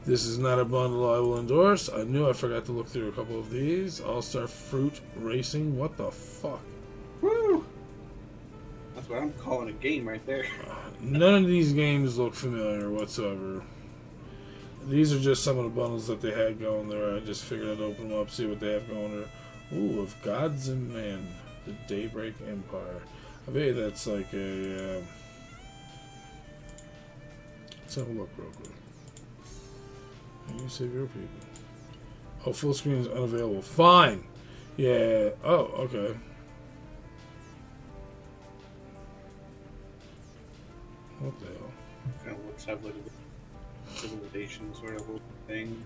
This 0.03 0.25
is 0.25 0.39
not 0.39 0.57
a 0.57 0.65
bundle 0.65 1.13
I 1.13 1.19
will 1.19 1.37
endorse. 1.37 1.89
I 1.89 2.03
knew 2.03 2.27
I 2.27 2.33
forgot 2.33 2.65
to 2.65 2.71
look 2.71 2.87
through 2.87 3.09
a 3.09 3.11
couple 3.11 3.37
of 3.37 3.51
these. 3.51 4.01
All 4.01 4.21
Star 4.21 4.47
Fruit 4.47 4.99
Racing. 5.17 5.77
What 5.77 5.97
the 5.97 6.09
fuck? 6.09 6.61
Woo! 7.21 7.65
That's 8.95 9.09
what 9.09 9.21
I'm 9.21 9.33
calling 9.33 9.69
a 9.69 9.73
game 9.73 10.07
right 10.07 10.25
there. 10.25 10.45
Uh, 10.67 10.73
none 11.01 11.43
of 11.43 11.47
these 11.47 11.71
games 11.73 12.17
look 12.17 12.33
familiar 12.33 12.89
whatsoever. 12.89 13.61
These 14.87 15.13
are 15.13 15.19
just 15.19 15.43
some 15.43 15.57
of 15.57 15.65
the 15.65 15.69
bundles 15.69 16.07
that 16.07 16.21
they 16.21 16.31
had 16.31 16.59
going 16.59 16.89
there. 16.89 17.13
I 17.15 17.19
just 17.19 17.43
figured 17.43 17.69
I'd 17.69 17.81
open 17.81 18.09
them 18.09 18.19
up, 18.19 18.31
see 18.31 18.47
what 18.47 18.59
they 18.59 18.71
have 18.71 18.87
going 18.87 19.11
there. 19.11 19.77
Ooh, 19.77 19.99
of 19.99 20.15
Gods 20.23 20.69
and 20.69 20.91
Men, 20.93 21.27
the 21.67 21.73
Daybreak 21.87 22.33
Empire. 22.47 23.01
I 23.47 23.51
bet 23.51 23.75
that's 23.75 24.07
like 24.07 24.33
a. 24.33 24.97
Um, 24.97 25.03
let's 27.81 27.95
have 27.95 28.07
a 28.07 28.11
look 28.11 28.29
real 28.37 28.49
quick. 28.51 28.71
Can 30.47 30.59
you 30.59 30.69
save 30.69 30.93
your 30.93 31.05
people? 31.07 31.27
Oh, 32.45 32.53
full 32.53 32.73
screen 32.73 32.95
is 32.97 33.07
unavailable. 33.07 33.61
Fine. 33.61 34.23
Yeah. 34.77 35.29
Oh, 35.43 35.65
okay. 35.85 36.15
What 41.19 41.39
the 41.39 41.45
hell? 41.47 41.71
Kind 42.23 42.37
of 42.37 42.45
looks 42.45 42.65
have 42.65 42.83
like 42.83 42.93
a 42.93 43.97
civilization 43.99 44.73
sort 44.75 44.95
of 44.95 45.05
thing. 45.47 45.83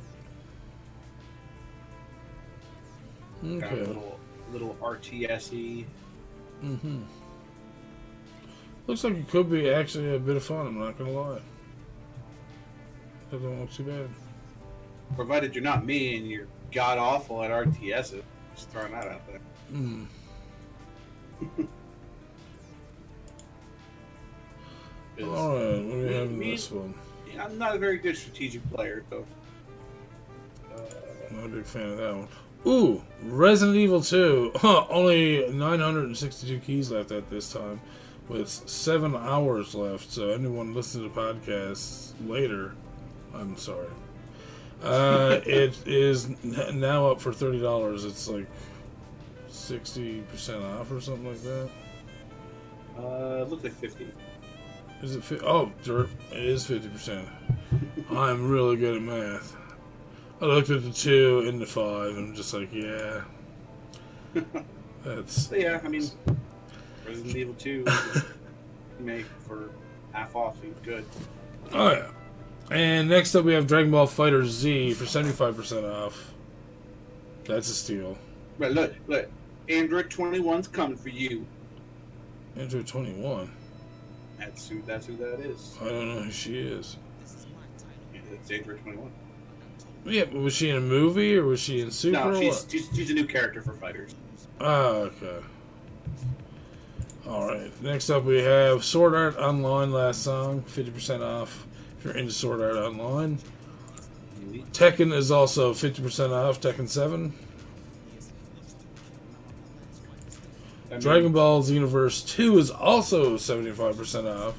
Got 3.41 3.47
a 3.47 3.65
Okay. 3.65 3.75
little 3.87 4.19
little 4.51 4.75
RTSE. 4.81 5.85
Mm-hmm. 6.63 7.01
Looks 8.87 9.03
like 9.03 9.15
it 9.15 9.27
could 9.29 9.49
be 9.49 9.69
actually 9.69 10.15
a 10.15 10.19
bit 10.19 10.35
of 10.35 10.43
fun. 10.43 10.67
I'm 10.67 10.79
not 10.79 10.97
gonna 10.97 11.11
lie. 11.11 11.41
Don't 13.31 13.61
look 13.61 13.71
too 13.71 13.83
bad. 13.83 14.09
Provided 15.15 15.55
you're 15.55 15.63
not 15.63 15.85
me 15.85 16.17
and 16.17 16.27
you're 16.29 16.47
god 16.71 16.97
awful 16.97 17.43
at 17.43 17.51
RTS. 17.51 18.21
Just 18.55 18.69
throwing 18.69 18.91
that 18.91 19.07
out 19.07 19.21
there. 19.27 19.39
Mm. 19.73 20.05
All 25.23 25.55
right, 25.55 25.83
what 25.83 25.93
do 25.93 26.07
we 26.07 26.13
have 26.13 26.27
in 26.29 26.39
this 26.39 26.71
one? 26.71 26.93
yeah, 27.31 27.45
I'm 27.45 27.57
not 27.57 27.75
a 27.75 27.79
very 27.79 27.97
good 27.97 28.17
strategic 28.17 28.67
player, 28.71 29.03
so. 29.09 29.25
Uh, 30.73 30.79
Not 31.31 31.45
a 31.45 31.49
big 31.49 31.65
fan 31.65 31.89
of 31.89 31.97
that 31.97 32.15
one. 32.15 32.27
Ooh, 32.65 33.01
Resident 33.23 33.77
Evil 33.77 34.01
2. 34.01 34.51
Huh, 34.55 34.85
only 34.89 35.47
962 35.51 36.59
keys 36.59 36.91
left 36.91 37.11
at 37.11 37.29
this 37.29 37.51
time, 37.51 37.81
with 38.27 38.47
seven 38.49 39.15
hours 39.15 39.73
left. 39.73 40.11
So 40.11 40.29
anyone 40.29 40.73
listening 40.73 41.11
to 41.11 41.15
podcasts 41.19 42.13
later, 42.27 42.73
I'm 43.33 43.57
sorry. 43.57 43.87
Uh, 44.83 45.39
it 45.45 45.75
is 45.87 46.25
n- 46.25 46.79
now 46.79 47.07
up 47.11 47.21
for 47.21 47.31
thirty 47.33 47.59
dollars. 47.59 48.03
It's 48.05 48.27
like 48.27 48.47
sixty 49.47 50.21
percent 50.21 50.63
off 50.63 50.91
or 50.91 50.99
something 51.01 51.27
like 51.27 51.41
that. 51.43 51.69
uh, 52.97 53.43
looks 53.47 53.63
like 53.63 53.73
50. 53.73 54.07
Is 55.03 55.15
it? 55.15 55.23
Fi- 55.23 55.39
oh, 55.45 55.71
dirt. 55.83 56.09
It 56.31 56.43
is 56.43 56.65
fifty 56.65 56.89
percent. 56.89 57.27
I'm 58.11 58.49
really 58.49 58.75
good 58.75 58.95
at 58.97 59.01
math. 59.03 59.55
I 60.41 60.45
looked 60.45 60.69
at 60.71 60.83
the 60.83 60.91
two 60.91 61.45
and 61.47 61.61
the 61.61 61.65
five. 61.65 62.17
and 62.17 62.29
I'm 62.29 62.35
just 62.35 62.53
like, 62.53 62.73
yeah, 62.73 63.21
that's 65.03 65.47
So 65.49 65.55
yeah, 65.55 65.79
I 65.83 65.87
mean, 65.87 66.09
Resident 67.05 67.35
Evil 67.35 67.53
2 67.55 67.85
remake 68.99 69.25
for 69.47 69.69
half 70.13 70.35
off 70.35 70.59
seems 70.61 70.77
good. 70.83 71.05
oh 71.73 71.91
yeah. 71.91 72.07
And 72.71 73.09
next 73.09 73.35
up, 73.35 73.43
we 73.45 73.53
have 73.53 73.67
Dragon 73.67 73.91
Ball 73.91 74.07
FighterZ 74.07 74.95
for 74.95 75.05
seventy 75.05 75.33
five 75.33 75.55
percent 75.57 75.85
off. 75.85 76.31
That's 77.43 77.69
a 77.69 77.73
steal. 77.73 78.17
But 78.57 78.71
look, 78.71 78.93
look, 79.07 79.29
Android 79.67 80.09
21's 80.09 80.67
coming 80.69 80.95
for 80.95 81.09
you. 81.09 81.45
Android 82.55 82.87
twenty 82.87 83.11
one. 83.13 83.51
That's 84.39 84.69
who. 84.69 84.81
That's 84.83 85.05
who 85.05 85.17
that 85.17 85.41
is. 85.41 85.75
I 85.81 85.85
don't 85.89 86.15
know 86.15 86.21
who 86.23 86.31
she 86.31 86.59
is. 86.59 86.95
Yeah, 88.13 88.21
It's 88.31 88.49
Android 88.49 88.79
21. 88.83 89.11
Yeah, 90.05 90.25
but 90.25 90.41
was 90.41 90.53
she 90.55 90.69
in 90.69 90.77
a 90.77 90.81
movie 90.81 91.37
or 91.37 91.45
was 91.45 91.59
she 91.59 91.81
in 91.81 91.91
Super? 91.91 92.31
No, 92.31 92.39
she's, 92.39 92.65
she's 92.69 92.89
she's 92.95 93.11
a 93.11 93.13
new 93.13 93.25
character 93.25 93.61
for 93.61 93.73
fighters. 93.73 94.15
Ah, 94.59 94.89
okay. 94.89 95.37
All 97.27 97.47
right. 97.47 97.71
Next 97.83 98.09
up, 98.09 98.23
we 98.23 98.41
have 98.41 98.83
Sword 98.83 99.13
Art 99.13 99.37
Online. 99.37 99.91
Lost 99.91 100.23
Song, 100.23 100.63
fifty 100.63 100.91
percent 100.91 101.21
off. 101.21 101.67
If 101.99 102.05
you're 102.05 102.17
into 102.17 102.31
Sword 102.31 102.61
Art 102.61 102.77
Online, 102.77 103.37
Tekken 104.73 105.13
is 105.13 105.29
also 105.29 105.73
fifty 105.73 106.01
percent 106.01 106.33
off. 106.33 106.59
Tekken 106.59 106.89
Seven, 106.89 107.33
I 110.89 110.93
mean, 110.93 110.99
Dragon 110.99 111.31
Ball 111.31 111.61
Xenoverse 111.61 112.27
Two 112.27 112.57
is 112.57 112.71
also 112.71 113.37
seventy 113.37 113.71
five 113.71 113.95
percent 113.95 114.27
off. 114.27 114.55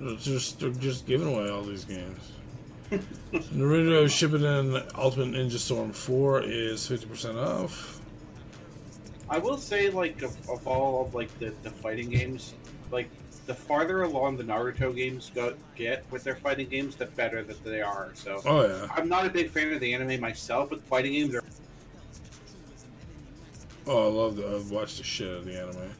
They're 0.00 0.16
just 0.16 0.60
they're 0.60 0.70
just 0.70 1.06
giving 1.06 1.28
away 1.28 1.50
all 1.50 1.62
these 1.62 1.84
games. 1.84 2.32
Naruto 2.90 4.04
Shippuden 4.06 4.90
Ultimate 4.96 5.36
Ninja 5.36 5.58
Storm 5.58 5.92
Four 5.92 6.42
is 6.42 6.86
fifty 6.86 7.06
percent 7.06 7.38
off. 7.38 8.00
I 9.28 9.38
will 9.38 9.58
say, 9.58 9.90
like, 9.90 10.22
of, 10.22 10.36
of 10.50 10.66
all 10.66 11.06
of 11.06 11.14
like 11.14 11.36
the, 11.38 11.54
the 11.62 11.70
fighting 11.70 12.10
games, 12.10 12.54
like 12.90 13.08
the 13.46 13.54
farther 13.54 14.02
along 14.02 14.36
the 14.36 14.44
Naruto 14.44 14.94
games 14.94 15.30
go 15.34 15.54
get 15.76 16.04
with 16.10 16.24
their 16.24 16.34
fighting 16.34 16.68
games, 16.68 16.96
the 16.96 17.06
better 17.06 17.42
that 17.44 17.62
they 17.64 17.80
are. 17.80 18.10
So 18.14 18.40
Oh 18.44 18.66
yeah. 18.66 18.88
I'm 18.94 19.08
not 19.08 19.26
a 19.26 19.30
big 19.30 19.50
fan 19.50 19.72
of 19.72 19.80
the 19.80 19.94
anime 19.94 20.20
myself, 20.20 20.70
but 20.70 20.82
fighting 20.84 21.12
games 21.12 21.34
are. 21.34 21.44
Oh, 23.86 24.08
I 24.08 24.12
love 24.12 24.36
the. 24.36 24.46
I've 24.46 24.70
watched 24.70 24.98
the 24.98 25.04
shit 25.04 25.28
out 25.28 25.38
of 25.38 25.44
the 25.46 25.60
anime. 25.60 25.90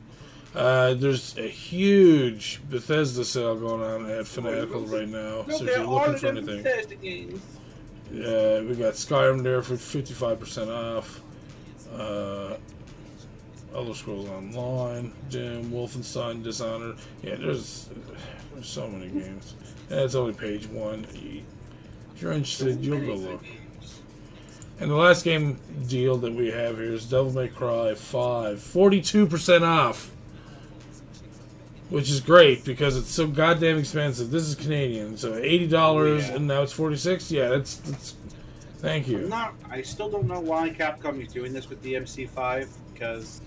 Uh, 0.55 0.95
there's 0.95 1.39
a 1.39 1.47
huge 1.49 2.61
Bethesda 2.69 3.25
sale 3.25 3.57
going 3.57 3.83
on 3.83 4.11
at 4.11 4.27
Fanatical 4.27 4.83
right 4.83 5.09
now. 5.09 5.45
No, 5.47 5.57
so 5.57 5.65
if 5.65 5.77
you're 5.77 5.87
looking 5.87 6.17
for 6.17 6.27
anything, 6.27 6.63
Bethesda 6.63 6.95
games. 6.97 7.41
yeah, 8.13 8.61
we 8.61 8.75
got 8.75 8.95
Skyrim 8.95 9.43
there 9.45 9.63
for 9.63 9.75
55% 9.75 10.69
off. 10.97 11.21
Uh, 11.95 12.57
Elder 13.75 13.95
Scrolls 13.95 14.29
Online, 14.29 15.13
Doom, 15.29 15.71
Wolfenstein, 15.71 16.43
Dishonored. 16.43 16.97
Yeah, 17.23 17.37
there's 17.37 17.89
there's 18.53 18.69
so 18.69 18.89
many 18.89 19.09
games. 19.09 19.55
And 19.91 20.01
it's 20.01 20.17
only 20.17 20.33
page 20.33 20.67
one. 20.67 21.07
If 22.15 22.21
you're 22.23 22.33
interested, 22.33 22.85
you'll 22.85 23.01
go 23.07 23.15
look. 23.15 23.45
And 24.81 24.91
the 24.91 24.97
last 24.97 25.25
game 25.25 25.59
deal 25.89 26.17
that 26.17 26.33
we 26.33 26.51
have 26.51 26.79
here 26.79 26.93
is 26.95 27.05
Devil 27.05 27.33
May 27.33 27.49
Cry 27.49 27.95
5. 27.95 28.59
42% 28.59 29.63
off. 29.63 30.11
Which 31.91 32.09
is 32.09 32.21
great 32.21 32.65
because 32.65 32.97
it's 32.97 33.11
so 33.11 33.27
goddamn 33.27 33.79
expensive. 33.79 34.31
This 34.31 34.45
is 34.45 34.55
Canadian, 34.55 35.17
so 35.17 35.33
$80 35.33 35.71
Yeah. 36.21 36.35
and 36.37 36.47
now 36.47 36.63
it's 36.63 36.73
46 36.73 37.31
Yeah, 37.33 37.49
that's, 37.49 37.77
that's. 37.79 38.15
Thank 38.79 39.09
you. 39.09 39.29
not. 39.29 39.55
I 39.69 39.83
still 39.83 40.09
don't 40.09 40.27
know 40.27 40.41
why 40.41 40.71
Capcom 40.71 41.21
is 41.25 41.33
doing 41.33 41.53
this 41.53 41.69
with 41.69 41.83
DMC5 41.85 42.69
because 42.95 43.43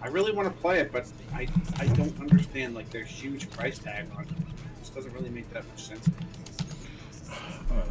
I 0.00 0.06
really 0.08 0.32
want 0.32 0.48
to 0.54 0.60
play 0.62 0.78
it, 0.80 0.90
but 0.92 1.06
I 1.34 1.46
I 1.78 1.86
don't 1.88 2.18
understand 2.20 2.74
like 2.74 2.88
their 2.90 3.04
huge 3.04 3.50
price 3.50 3.78
tag 3.78 4.06
on 4.16 4.22
it. 4.22 4.30
It 4.30 4.80
just 4.80 4.94
doesn't 4.94 5.12
really 5.12 5.28
make 5.30 5.50
that 5.52 5.66
much 5.68 5.82
sense. 5.84 6.08
I 7.30 7.82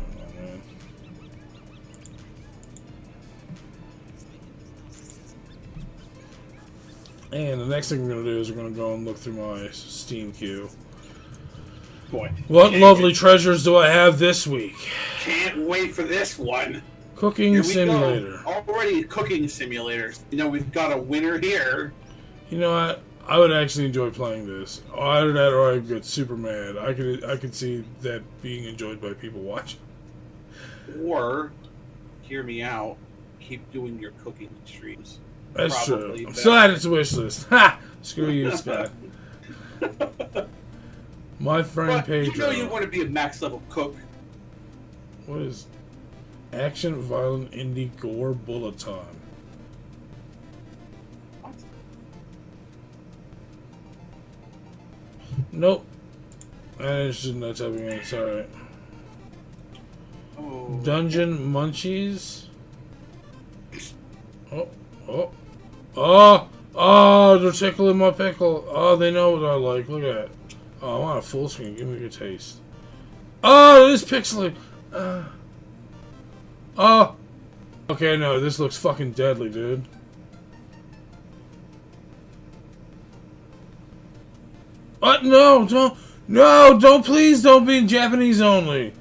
And 7.33 7.59
the 7.59 7.65
next 7.65 7.89
thing 7.89 8.03
we're 8.03 8.13
going 8.13 8.25
to 8.25 8.31
do 8.31 8.39
is 8.39 8.51
we're 8.51 8.57
going 8.57 8.71
to 8.71 8.79
go 8.79 8.93
and 8.93 9.05
look 9.05 9.17
through 9.17 9.33
my 9.33 9.67
Steam 9.71 10.31
queue. 10.31 10.69
Boy, 12.11 12.31
What 12.47 12.69
can't 12.69 12.81
lovely 12.83 13.05
wait- 13.05 13.15
treasures 13.15 13.63
do 13.63 13.75
I 13.75 13.89
have 13.89 14.19
this 14.19 14.45
week? 14.45 14.75
Can't 15.21 15.57
wait 15.67 15.95
for 15.95 16.03
this 16.03 16.37
one. 16.37 16.83
Cooking 17.15 17.53
Here 17.53 17.63
Simulator. 17.63 18.39
Already 18.45 19.03
cooking 19.03 19.45
simulators. 19.45 20.19
You 20.29 20.37
know 20.37 20.47
we've 20.47 20.71
got 20.71 20.91
a 20.91 20.97
winner 20.97 21.39
here. 21.39 21.91
You 22.51 22.59
know 22.59 22.71
what? 22.71 23.01
I 23.27 23.39
would 23.39 23.51
actually 23.51 23.85
enjoy 23.85 24.11
playing 24.11 24.45
this. 24.45 24.81
Either 24.95 25.31
that 25.31 25.53
or 25.53 25.73
I 25.73 25.79
get 25.79 26.05
super 26.05 26.35
mad. 26.37 26.77
I 26.77 26.93
could 26.93 27.23
I 27.23 27.37
could 27.37 27.55
see 27.55 27.83
that 28.01 28.21
being 28.43 28.65
enjoyed 28.65 29.01
by 29.01 29.13
people 29.13 29.39
watching. 29.41 29.79
Or, 31.03 31.51
hear 32.21 32.43
me 32.43 32.61
out. 32.61 32.97
Keep 33.39 33.71
doing 33.71 33.97
your 33.99 34.11
cooking 34.23 34.49
streams. 34.65 35.19
That's 35.53 35.85
true. 35.85 36.15
I'm 36.27 36.33
still 36.33 36.53
adding 36.53 36.75
its 36.75 36.85
wish 36.85 37.13
list. 37.13 37.47
Ha! 37.49 37.79
Screw 38.01 38.29
you, 38.29 38.51
Scott. 38.57 38.91
My 41.39 41.63
friend 41.63 42.03
But 42.05 42.13
you 42.13 42.35
know 42.37 42.49
you 42.49 42.67
want 42.67 42.83
to 42.83 42.89
be 42.89 43.01
a 43.01 43.05
max 43.05 43.41
level 43.41 43.61
cook. 43.69 43.95
What 45.25 45.41
is 45.41 45.67
action, 46.51 47.01
violent, 47.01 47.51
indie, 47.51 47.89
gore, 47.99 48.33
bullet 48.33 48.77
time? 48.77 49.05
What? 51.41 51.53
Nope. 55.51 55.85
I'm 56.79 56.85
interested 56.85 57.35
in 57.35 57.39
that 57.41 57.57
type 57.57 57.67
of 57.67 57.77
game. 57.77 57.87
It's 57.87 58.13
alright. 58.13 58.49
Oh. 60.37 60.79
Dungeon 60.83 61.37
Munchies. 61.53 62.45
Oh, 64.51 64.67
oh, 65.07 65.31
oh! 65.95 66.49
Oh, 66.75 67.37
they're 67.37 67.51
tickling 67.51 67.97
my 67.97 68.11
pickle. 68.11 68.65
Oh, 68.67 68.95
they 68.95 69.11
know 69.11 69.31
what 69.31 69.45
I 69.45 69.53
like. 69.53 69.87
Look 69.87 70.03
at 70.03 70.13
that. 70.15 70.29
Oh, 70.81 70.97
I 70.97 70.99
want 70.99 71.19
a 71.19 71.21
full 71.21 71.47
screen. 71.47 71.75
Give 71.75 71.87
me 71.87 72.03
a 72.05 72.09
taste. 72.09 72.57
Oh, 73.43 73.89
this 73.89 74.03
pixelated. 74.03 74.55
Uh, 74.91 75.23
oh. 76.77 77.15
Okay, 77.89 78.17
no, 78.17 78.39
this 78.39 78.59
looks 78.59 78.77
fucking 78.77 79.11
deadly, 79.11 79.49
dude. 79.49 79.85
What? 84.99 85.23
No, 85.23 85.67
don't. 85.67 85.97
No, 86.27 86.79
don't. 86.79 87.05
Please 87.05 87.43
don't 87.43 87.65
be 87.65 87.77
in 87.77 87.87
Japanese 87.87 88.41
only. 88.41 88.93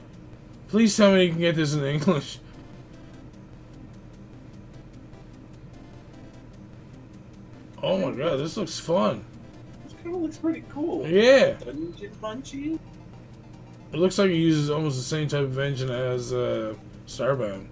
Please 0.69 0.97
tell 0.97 1.13
me 1.13 1.25
you 1.25 1.31
can 1.31 1.41
get 1.41 1.55
this 1.55 1.75
in 1.75 1.85
English. 1.85 2.39
Oh 7.83 7.99
my 7.99 8.17
god, 8.17 8.37
this 8.39 8.57
looks 8.57 8.79
fun. 8.79 9.25
This 9.85 9.95
kind 10.03 10.15
of 10.15 10.23
looks 10.23 10.37
pretty 10.39 10.65
cool. 10.69 11.07
Yeah. 11.07 11.53
Dungeon 11.55 12.13
Munchie. 12.23 12.79
It 13.93 13.99
looks 13.99 14.19
like 14.19 14.31
it 14.31 14.37
uses 14.37 14.71
almost 14.71 14.97
the 14.97 15.03
same 15.03 15.29
type 15.29 15.41
of 15.43 15.59
engine 15.59 15.91
as 15.91 16.33
uh, 16.33 16.75
Starbound. 17.07 17.67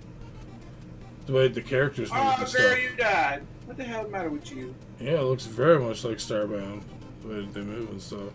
The 1.26 1.32
way 1.32 1.48
the 1.48 1.62
characters 1.62 2.10
move 2.10 2.18
Oh, 2.20 2.28
and 2.30 2.38
girl, 2.38 2.46
stuff. 2.46 2.82
you 2.82 2.96
died. 2.96 3.42
What 3.66 3.76
the 3.76 3.84
hell 3.84 4.00
is 4.00 4.06
the 4.06 4.12
matter 4.12 4.30
with 4.30 4.50
you? 4.52 4.74
Yeah, 5.00 5.12
it 5.12 5.22
looks 5.22 5.46
very 5.46 5.78
much 5.78 6.04
like 6.04 6.18
Starbound. 6.18 6.82
The 7.22 7.28
way 7.28 7.46
they 7.52 7.60
move 7.60 7.90
and 7.90 8.02
stuff. 8.02 8.32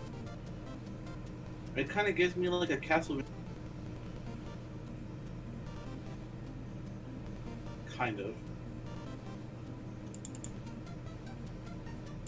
It 1.76 1.90
kind 1.90 2.08
of 2.08 2.16
gives 2.16 2.36
me 2.38 2.48
like 2.50 2.70
a 2.72 2.78
Castlevania. 2.78 3.24
Kind 7.98 8.20
of. 8.20 8.34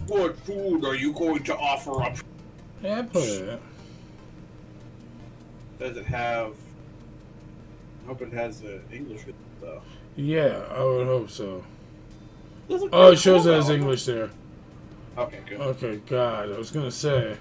What 0.07 0.37
food 0.39 0.85
are 0.85 0.95
you 0.95 1.11
going 1.13 1.43
to 1.43 1.55
offer 1.57 2.01
up? 2.01 2.17
Yeah, 2.81 2.99
I 2.99 3.01
put 3.03 3.23
it. 3.23 3.61
Does 5.79 5.97
it 5.97 6.05
have? 6.05 6.53
I 8.03 8.07
hope 8.07 8.21
it 8.21 8.31
has 8.33 8.63
uh, 8.63 8.79
English 8.91 9.25
with 9.25 9.35
though. 9.61 9.81
Yeah, 10.15 10.63
I 10.71 10.83
would 10.83 11.07
hope 11.07 11.29
so. 11.29 11.63
Oh, 12.69 13.11
it 13.11 13.19
shows 13.19 13.43
cool, 13.43 13.53
it 13.53 13.57
as. 13.57 13.69
English 13.69 14.05
there. 14.05 14.29
Okay, 15.17 15.39
good. 15.47 15.59
Okay, 15.61 15.97
God, 16.07 16.51
I 16.51 16.57
was 16.57 16.71
gonna 16.71 16.91
say. 16.91 17.37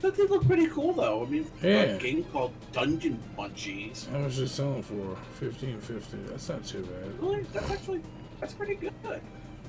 That 0.00 0.16
did 0.16 0.30
look 0.30 0.46
pretty 0.46 0.66
cool, 0.66 0.92
though. 0.92 1.24
I 1.24 1.28
mean, 1.28 1.46
Yeah. 1.62 1.70
a 1.82 1.98
game 1.98 2.24
called 2.24 2.52
Dungeon 2.72 3.18
Munchies. 3.38 4.08
How 4.10 4.18
much 4.18 4.32
is 4.32 4.40
it 4.40 4.48
selling 4.48 4.82
for? 4.82 5.16
Fifteen 5.38 5.80
fifty. 5.80 6.18
That's 6.28 6.48
not 6.48 6.64
too 6.64 6.82
bad. 6.82 7.20
Really, 7.20 7.42
that's 7.52 7.70
actually 7.70 8.02
that's 8.40 8.52
pretty 8.52 8.74
good. 8.74 8.92
Yeah, 9.04 9.18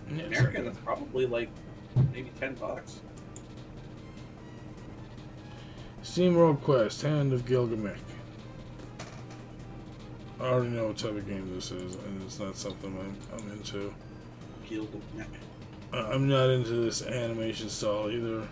it's 0.10 0.28
American, 0.28 0.66
that's 0.66 0.78
probably 0.80 1.26
like 1.26 1.50
maybe 2.14 2.32
ten 2.40 2.54
bucks. 2.56 3.00
Steam 6.04 6.36
World 6.36 6.62
Quest, 6.62 7.02
Hand 7.02 7.34
of 7.34 7.46
Gilgamesh. 7.46 8.00
I 10.40 10.44
already 10.44 10.70
know 10.70 10.88
what 10.88 10.98
type 10.98 11.12
of 11.16 11.28
game 11.28 11.54
this 11.56 11.72
is, 11.72 11.96
and 11.96 12.22
it's 12.22 12.40
not 12.40 12.56
something 12.56 12.96
I'm, 13.00 13.18
I'm 13.40 13.52
into. 13.52 13.94
Gilgamesh. 14.70 15.28
I- 15.94 15.98
I'm 16.12 16.28
not 16.28 16.50
into 16.50 16.72
this 16.72 17.02
animation 17.04 17.70
style 17.70 18.10
either. 18.12 18.48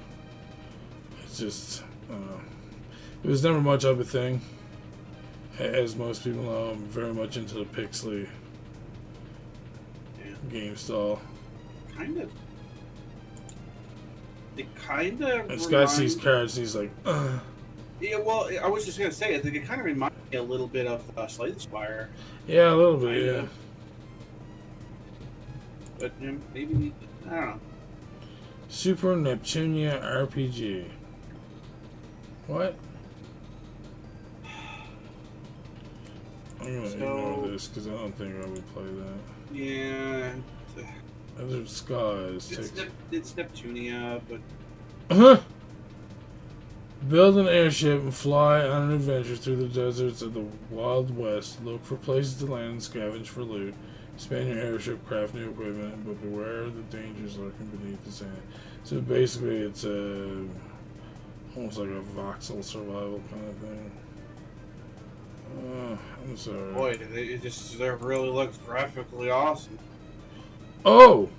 It's 1.24 1.38
just, 1.38 1.84
know. 2.10 2.42
It 3.24 3.30
was 3.30 3.44
never 3.44 3.62
much 3.62 3.84
of 3.84 4.00
a 4.00 4.04
thing. 4.04 4.42
As 5.60 5.96
most 5.96 6.24
people 6.24 6.44
know, 6.44 6.72
I'm 6.72 6.80
very 6.88 7.14
much 7.14 7.38
into 7.38 7.56
the 7.56 7.66
pixely 7.66 8.28
Yeah. 10.20 10.32
game 10.50 10.76
style. 10.76 11.22
Kind 11.96 12.18
of. 12.18 12.32
It 14.58 14.74
kind 14.76 15.22
of. 15.24 15.60
Scott 15.62 15.90
sees 15.90 16.16
carrots 16.16 16.56
and 16.58 16.66
he's 16.66 16.76
like, 16.76 16.92
Ugh. 17.06 17.40
Yeah, 18.00 18.18
well, 18.20 18.50
I 18.62 18.68
was 18.68 18.86
just 18.86 18.98
gonna 19.00 19.12
say, 19.12 19.36
I 19.36 19.40
think 19.40 19.56
it 19.56 19.66
kind 19.66 19.80
of 19.80 19.86
reminds 19.86 20.16
me 20.32 20.38
a 20.38 20.44
little 20.44 20.68
bit 20.68 20.88
of 20.88 21.04
uh, 21.18 21.26
Slay 21.28 21.52
the 21.52 21.60
Spire, 21.60 22.10
yeah, 22.48 22.72
a 22.72 22.76
little 22.76 22.98
bit, 22.98 23.16
Kinda. 23.16 23.42
yeah. 23.42 23.48
but 26.00 26.12
you 26.20 26.32
know, 26.34 26.40
maybe 26.54 26.94
I 27.28 27.30
don't 27.30 27.46
know. 27.46 27.60
Super 28.68 29.16
Neptunia 29.16 30.02
RPG. 30.04 30.90
What? 32.48 32.76
I'm 36.60 36.76
gonna 36.76 36.90
So- 36.90 36.96
ignore 36.96 37.48
this 37.48 37.68
because 37.68 37.88
I 37.88 37.92
don't 37.92 38.18
think 38.18 38.36
I 38.44 38.48
would 38.48 38.74
play 38.74 38.84
that. 38.84 39.56
Yeah, 39.58 40.34
Other 41.40 41.66
skies. 41.66 42.52
it's, 42.52 42.56
Text. 42.56 42.76
Nep- 42.76 42.92
it's 43.12 43.34
Neptunia, 43.34 44.22
but 44.30 44.40
Huh? 45.16 45.40
Build 47.10 47.38
an 47.38 47.48
airship 47.48 48.02
and 48.02 48.14
fly 48.14 48.62
on 48.62 48.84
an 48.84 48.92
adventure 48.94 49.36
through 49.36 49.58
the 49.58 49.68
deserts 49.68 50.22
of 50.22 50.34
the 50.34 50.46
Wild 50.70 51.16
West. 51.18 51.64
Look 51.64 51.84
for 51.84 51.98
places 51.98 52.36
to 52.36 52.46
land 52.46 52.72
and 52.72 52.80
scavenge 52.80 53.28
for 53.28 53.44
loot. 53.44 53.74
Expand 54.16 54.48
your 54.48 54.60
airship, 54.60 55.06
craft 55.06 55.34
new 55.34 55.50
equipment, 55.50 56.06
but 56.06 56.22
beware 56.22 56.62
of 56.62 56.76
the 56.76 56.98
dangers 56.98 57.38
lurking 57.38 57.66
beneath 57.68 58.04
the 58.06 58.12
sand. 58.12 58.42
So 58.84 59.02
basically, 59.02 59.58
it's 59.58 59.84
a 59.84 60.46
almost 61.58 61.78
like 61.78 61.90
a 61.90 62.02
voxel 62.16 62.64
survival 62.64 63.22
kind 63.30 63.50
of 63.50 63.56
thing. 63.58 63.92
Uh, 65.58 65.98
I'm 66.24 66.38
sorry. 66.38 66.74
boy, 66.74 66.90
it, 66.92 67.02
it 67.18 67.42
just 67.42 67.80
it 67.80 68.00
really 68.00 68.30
looks 68.30 68.58
graphically 68.58 69.30
awesome. 69.30 69.78
Oh. 70.86 71.30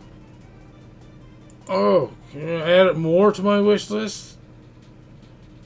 Oh, 1.69 2.11
can 2.33 2.49
I 2.49 2.71
add 2.71 2.97
more 2.97 3.33
to 3.33 3.43
my 3.43 3.61
wish 3.61 3.89
list? 3.91 4.37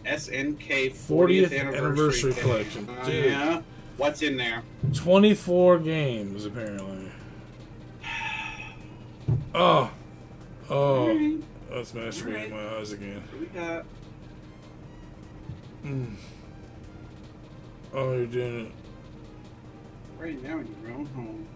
SNK 0.05 0.93
40th, 0.93 0.95
40th 0.95 1.59
anniversary, 1.61 1.77
anniversary 1.77 2.33
collection. 2.35 2.89
Uh, 2.89 3.05
Dude. 3.05 3.25
yeah, 3.27 3.63
what's 3.97 4.23
in 4.23 4.37
there? 4.37 4.63
24 4.95 5.79
games, 5.81 6.45
apparently. 6.45 7.11
Oh. 9.55 9.91
Oh. 10.71 11.09
Alright, 11.09 11.43
That's 11.71 11.93
masturbating 11.93 12.51
my 12.51 12.77
eyes 12.77 12.93
again. 12.93 13.23
what 13.31 13.41
we 13.41 13.47
got. 13.47 13.85
Mm. 15.85 16.15
Oh, 17.95 18.13
you're 18.13 18.27
doing 18.27 18.67
it. 18.67 18.73
Right 20.19 20.43
now 20.43 20.59
in 20.59 20.75
your 20.83 20.93
own 20.93 21.07
home. 21.07 21.47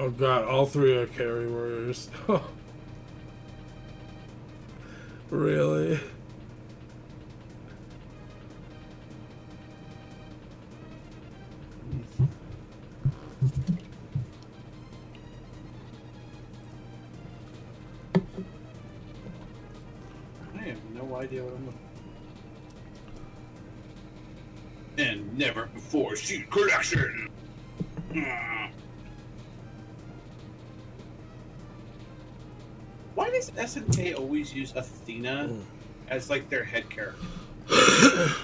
Oh, 0.00 0.10
God. 0.10 0.44
All 0.44 0.64
three 0.64 0.96
are 0.96 1.06
carry 1.06 1.48
warriors. 1.48 2.08
really? 5.30 5.98
I 20.54 20.58
have 20.58 20.78
no 20.94 21.16
idea 21.16 21.42
what 21.42 21.54
I'm 21.54 21.66
looking 21.66 21.80
And 24.98 25.36
never 25.36 25.66
before 25.66 26.14
seen 26.14 26.46
collection. 26.46 27.28
Ah. 28.14 28.67
Why 33.18 33.30
does 33.30 33.50
SNK 33.50 34.16
always 34.16 34.54
use 34.54 34.72
Athena 34.76 35.48
Mm. 35.50 35.64
as 36.08 36.30
like 36.30 36.48
their 36.48 36.62
head 36.62 36.88
character? 36.88 37.18
I 37.68 38.36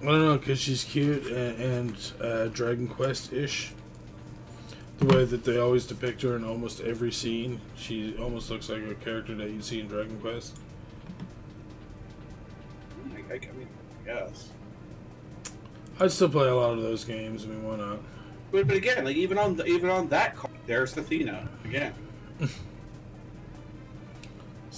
don't 0.00 0.24
know, 0.24 0.38
because 0.38 0.58
she's 0.58 0.82
cute 0.82 1.26
and, 1.26 1.60
and 1.60 2.12
uh, 2.22 2.46
Dragon 2.46 2.88
Quest 2.88 3.34
ish. 3.34 3.72
The 4.96 5.04
way 5.14 5.26
that 5.26 5.44
they 5.44 5.58
always 5.58 5.84
depict 5.84 6.22
her 6.22 6.36
in 6.36 6.42
almost 6.42 6.80
every 6.80 7.12
scene, 7.12 7.60
she 7.76 8.16
almost 8.16 8.50
looks 8.50 8.70
like 8.70 8.82
a 8.82 8.94
character 8.94 9.34
that 9.34 9.50
you 9.50 9.60
see 9.60 9.80
in 9.80 9.88
Dragon 9.88 10.18
Quest. 10.20 10.56
I, 13.12 13.18
I, 13.30 13.34
I 13.34 13.38
mean, 13.58 13.68
I 14.00 14.06
guess. 14.06 14.48
I'd 16.00 16.10
still 16.12 16.30
play 16.30 16.48
a 16.48 16.54
lot 16.56 16.72
of 16.72 16.80
those 16.80 17.04
games. 17.04 17.44
I 17.44 17.48
mean, 17.48 17.62
why 17.62 17.76
not? 17.76 17.98
But, 18.52 18.68
but 18.68 18.76
again, 18.78 19.04
like 19.04 19.16
even 19.16 19.36
on 19.36 19.56
the, 19.56 19.66
even 19.66 19.90
on 19.90 20.08
that 20.08 20.34
card, 20.34 20.54
there's 20.64 20.96
Athena 20.96 21.46
again. 21.66 21.92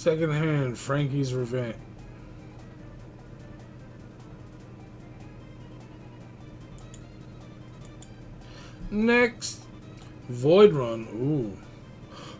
Second 0.03 0.31
hand, 0.31 0.77
Frankie's 0.77 1.33
Revenge. 1.33 1.77
Next, 8.91 9.61
Void 10.27 10.73
Run. 10.73 11.07
Ooh. 11.13 11.57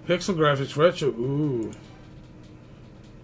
Pixel 0.05 0.35
Graphics 0.35 0.75
Retro. 0.75 1.07
Ooh. 1.11 1.71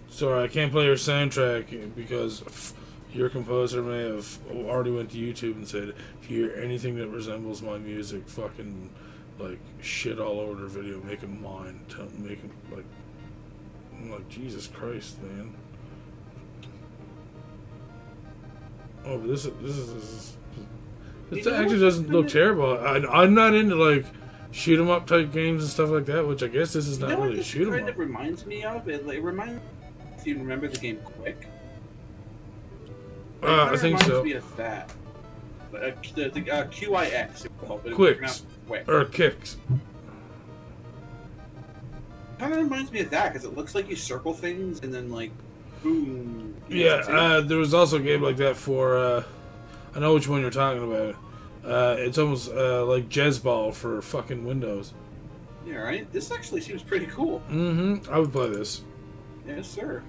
Sorry, 0.10 0.46
I 0.46 0.48
can't 0.48 0.72
play 0.72 0.86
your 0.86 0.96
soundtrack 0.96 1.94
because 1.94 2.74
your 3.12 3.28
composer 3.28 3.82
may 3.82 4.04
have 4.04 4.40
already 4.50 4.92
went 4.92 5.12
to 5.12 5.18
YouTube 5.18 5.56
and 5.56 5.68
said, 5.68 5.94
if 6.22 6.32
you 6.32 6.46
hear 6.46 6.64
anything 6.64 6.96
that 6.96 7.10
resembles 7.10 7.62
my 7.62 7.78
music, 7.78 8.30
fucking 8.30 8.90
like 9.38 9.60
shit 9.82 10.18
all 10.18 10.40
over 10.40 10.56
their 10.56 10.68
video, 10.68 11.02
make 11.02 11.20
them 11.20 11.44
mine, 11.44 11.82
tell, 11.90 12.08
make 12.18 12.42
them 12.42 12.52
like. 12.72 12.86
I'm 14.00 14.12
like 14.12 14.28
Jesus 14.30 14.68
Christ, 14.68 15.22
man. 15.22 15.54
Oh, 19.06 19.18
but 19.18 19.28
this 19.28 19.46
is 19.46 19.54
this 19.62 19.76
is 19.78 19.94
this, 19.94 20.04
is, 20.04 20.38
this 21.30 21.48
actually 21.48 21.80
doesn't 21.80 22.10
look 22.10 22.28
terrible. 22.28 22.78
I, 22.78 22.98
I'm 23.24 23.34
not 23.34 23.54
into 23.54 23.76
like 23.76 24.06
shoot 24.52 24.80
'em 24.80 24.90
up 24.90 25.08
type 25.08 25.32
games 25.32 25.64
and 25.64 25.72
stuff 25.72 25.90
like 25.90 26.06
that, 26.06 26.28
which 26.28 26.44
I 26.44 26.48
guess 26.48 26.74
this 26.74 26.88
is 26.88 27.00
You 27.00 27.08
not 27.08 27.20
know 27.20 27.26
really 27.26 27.44
shoot 27.44 27.68
'em 27.68 27.74
kind 27.74 27.84
up. 27.86 27.90
of 27.92 27.98
reminds 28.00 28.46
me 28.46 28.64
of? 28.64 28.88
It, 28.90 29.06
it 29.08 29.24
reminds 29.24 29.62
if 30.18 30.28
you 30.28 30.38
remember 30.38 30.68
the 30.68 30.78
game 30.78 30.98
Quick. 31.04 31.48
Uh, 33.42 33.70
I 33.72 33.78
think 33.78 34.02
so. 34.02 34.22
me 34.24 34.34
of 34.34 34.56
that. 34.58 34.92
Uh, 35.74 35.92
the, 36.16 36.30
the, 36.30 36.52
uh, 36.52 36.66
QIX. 36.68 37.48
called, 37.66 37.94
Quicks. 37.94 38.44
Quick. 38.68 38.88
Or 38.90 39.06
kicks. 39.06 39.56
Kind 42.40 42.54
of 42.54 42.60
reminds 42.60 42.92
me 42.92 43.02
of 43.02 43.10
that 43.10 43.34
because 43.34 43.46
it 43.46 43.56
looks 43.56 43.76
like 43.76 43.90
you 43.90 43.96
circle 43.96 44.34
things 44.34 44.80
and 44.82 44.94
then 44.94 45.12
like, 45.12 45.32
boom. 45.84 46.56
Yeah, 46.70 47.04
uh, 47.08 47.42
there 47.42 47.58
was 47.58 47.74
also 47.74 47.98
a 47.98 48.00
game 48.00 48.22
like 48.22 48.38
that 48.38 48.56
for. 48.56 48.98
Uh, 48.98 49.24
I 49.94 50.00
know 50.00 50.14
which 50.14 50.28
one 50.28 50.42
you're 50.42 50.50
talking 50.50 50.84
about. 50.84 51.16
Uh, 51.66 51.96
it's 52.00 52.18
almost 52.18 52.52
uh, 52.52 52.86
like 52.86 53.10
JezzBall 53.10 53.74
for 53.74 54.02
fucking 54.02 54.46
Windows. 54.46 54.94
yeah, 55.66 55.78
right. 55.78 56.12
This 56.14 56.32
actually 56.32 56.62
seems 56.62 56.82
pretty 56.82 57.08
cool. 57.08 57.42
Mm-hmm. 57.50 58.12
I 58.14 58.20
would 58.20 58.32
play 58.32 58.50
this. 58.50 58.84
Yes, 59.46 59.68
sir. 59.68 60.02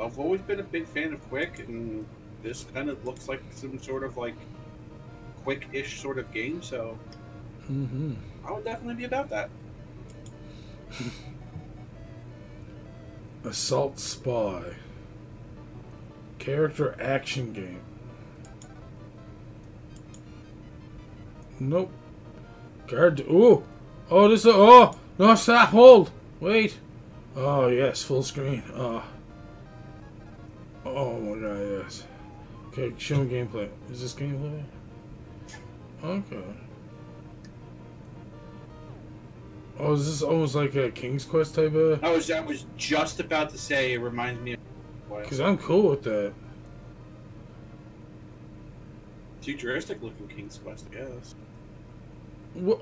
I've 0.00 0.18
always 0.18 0.40
been 0.40 0.58
a 0.58 0.64
big 0.64 0.86
fan 0.88 1.12
of 1.12 1.22
Quick, 1.28 1.60
and 1.60 2.04
this 2.42 2.66
kind 2.74 2.90
of 2.90 3.04
looks 3.04 3.28
like 3.28 3.42
some 3.50 3.78
sort 3.78 4.02
of 4.02 4.16
like 4.16 4.34
quick-ish 5.44 6.00
sort 6.00 6.18
of 6.18 6.32
game. 6.32 6.62
So 6.62 6.98
Mm-hmm. 7.70 8.14
I 8.46 8.52
would 8.52 8.64
definitely 8.64 8.94
be 8.94 9.04
about 9.04 9.30
that. 9.30 9.50
Assault 13.44 13.98
Spy. 13.98 14.74
Character 16.38 16.96
action 17.00 17.52
game. 17.52 17.80
Nope. 21.60 21.90
Guard. 22.86 23.20
Ooh. 23.20 23.64
Oh, 24.10 24.28
this. 24.28 24.40
is. 24.44 24.52
Oh 24.54 24.96
no! 25.18 25.34
Stop. 25.34 25.70
Hold. 25.70 26.10
Wait. 26.40 26.78
Oh 27.36 27.68
yes, 27.68 28.02
full 28.02 28.22
screen. 28.22 28.62
Oh. 28.74 29.02
Oh 30.84 31.18
my 31.18 31.40
god. 31.40 31.82
Yes. 31.82 32.04
Okay, 32.68 32.92
show 32.98 33.16
me 33.16 33.30
gameplay. 33.30 33.68
Is 33.90 34.02
this 34.02 34.14
gameplay? 34.14 34.62
Okay. 36.04 36.44
Oh, 39.78 39.94
is 39.94 40.06
this 40.06 40.22
almost 40.22 40.54
like 40.54 40.74
a 40.76 40.90
King's 40.90 41.24
Quest 41.24 41.54
type 41.56 41.74
of? 41.74 42.02
I 42.04 42.10
was 42.10 42.30
I 42.30 42.40
was 42.40 42.64
just 42.76 43.18
about 43.20 43.50
to 43.50 43.58
say 43.58 43.94
it 43.94 43.98
reminds 43.98 44.40
me 44.40 44.52
of 44.52 44.60
Because 45.22 45.40
I'm 45.40 45.58
cool 45.58 45.90
with 45.90 46.02
that. 46.04 46.32
futuristic 49.44 50.02
looking 50.02 50.26
King's 50.28 50.56
Quest, 50.58 50.86
I 50.90 50.94
guess. 50.94 51.34
What? 52.54 52.80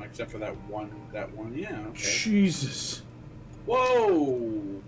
Except 0.00 0.30
for 0.30 0.38
that 0.38 0.56
one, 0.68 0.90
that 1.12 1.34
one, 1.34 1.52
yeah. 1.56 1.80
Okay. 1.88 2.16
Jesus. 2.16 3.02
Whoa! 3.66 4.80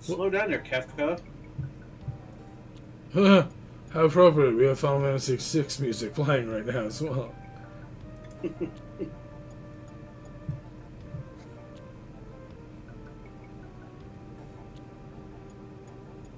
Slow 0.00 0.28
down 0.28 0.50
there, 0.50 0.60
Kefka. 0.62 1.20
How 3.92 4.04
appropriate. 4.04 4.54
We 4.56 4.66
have 4.66 4.78
Final 4.78 5.00
Fantasy 5.00 5.62
VI 5.62 5.82
music 5.82 6.14
playing 6.14 6.50
right 6.50 6.66
now 6.66 6.84
as 6.84 7.00
well. 7.00 7.34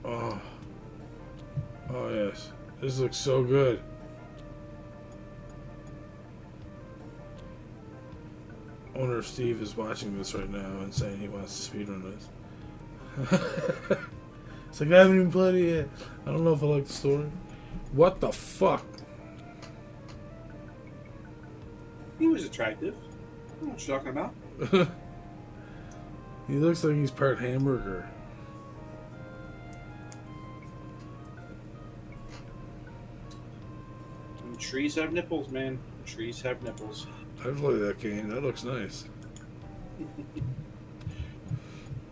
oh. 0.09 0.41
Oh, 1.91 2.09
yes. 2.09 2.51
This 2.81 2.99
looks 2.99 3.17
so 3.17 3.43
good. 3.43 3.83
I 8.95 8.99
wonder 8.99 9.19
if 9.19 9.27
Steve 9.27 9.63
is 9.63 9.77
watching 9.77 10.17
this 10.19 10.35
right 10.35 10.51
now 10.51 10.81
and 10.81 10.93
saying 10.93 11.19
he 11.19 11.29
wants 11.29 11.69
to 11.69 11.77
speedrun 11.77 12.03
this. 12.03 12.29
it's 14.69 14.81
like 14.81 14.91
I 14.91 14.99
haven't 14.99 15.17
even 15.17 15.31
played 15.31 15.55
it 15.55 15.75
yet. 15.77 15.89
I 16.27 16.31
don't 16.31 16.45
know 16.45 16.53
if 16.53 16.63
I 16.63 16.67
like 16.67 16.87
the 16.87 16.93
story. 16.93 17.31
What 17.93 18.21
the 18.21 18.33
fuck? 18.33 18.85
He 22.19 22.27
was 22.27 22.45
attractive. 22.45 22.95
I 23.61 23.65
know 23.65 23.71
what 23.71 23.87
you're 23.87 23.99
talking 23.99 24.11
about. 24.11 24.35
he 26.49 26.55
looks 26.55 26.83
like 26.83 26.97
he's 26.97 27.13
part 27.13 27.39
hamburger. 27.39 28.09
Trees 34.59 34.97
have 34.97 35.13
nipples, 35.13 35.51
man. 35.51 35.79
Trees 36.05 36.41
have 36.43 36.63
nipples. 36.63 37.07
I 37.41 37.51
play 37.51 37.77
that 37.77 38.01
game. 38.01 38.29
That 38.29 38.43
looks 38.43 38.65
nice. 38.65 39.05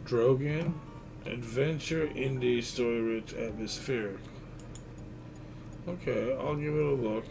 Draugen, 0.04 0.74
adventure, 1.24 2.06
indie, 2.08 2.62
story 2.62 3.00
rich, 3.00 3.34
atmospheric. 3.34 4.18
Okay, 5.88 6.36
I'll 6.40 6.56
give 6.56 6.74
it 6.74 6.82
a 6.82 6.94
look. 6.94 7.24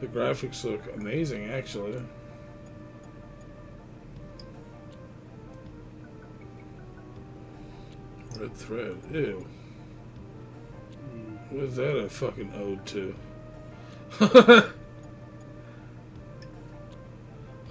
The 0.00 0.06
graphics 0.06 0.64
look 0.64 0.82
amazing, 0.94 1.50
actually. 1.50 2.02
Red 8.38 8.54
thread. 8.54 8.96
Ew. 9.12 9.46
Hmm. 11.10 11.36
What 11.50 11.64
is 11.64 11.76
that 11.76 11.96
a 11.96 12.08
fucking 12.08 12.52
ode 12.54 12.84
to? 12.86 13.14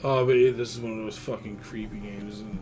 oh, 0.03 0.25
but 0.25 0.33
yeah, 0.33 0.51
this 0.51 0.75
is 0.75 0.79
one 0.79 0.91
of 0.93 0.97
those 1.05 1.17
fucking 1.17 1.57
creepy 1.57 1.99
games, 1.99 2.35
isn't 2.35 2.53
it? 2.55 2.61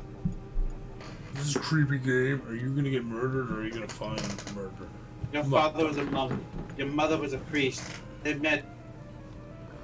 This 1.36 1.48
is 1.48 1.56
a 1.56 1.60
creepy 1.60 1.98
game. 1.98 2.42
Are 2.48 2.56
you 2.56 2.70
gonna 2.76 2.90
get 2.90 3.06
murdered 3.06 3.52
or 3.52 3.62
are 3.62 3.64
you 3.64 3.72
gonna 3.72 3.88
find 3.88 4.22
murder? 4.56 4.88
Your 5.34 5.44
Come 5.44 5.52
father 5.52 5.86
was 5.88 5.98
a 5.98 6.04
monk. 6.04 6.40
Your 6.78 6.88
mother 6.88 7.18
was 7.18 7.34
a 7.34 7.38
priest. 7.38 7.84
They 8.24 8.34
met. 8.36 8.66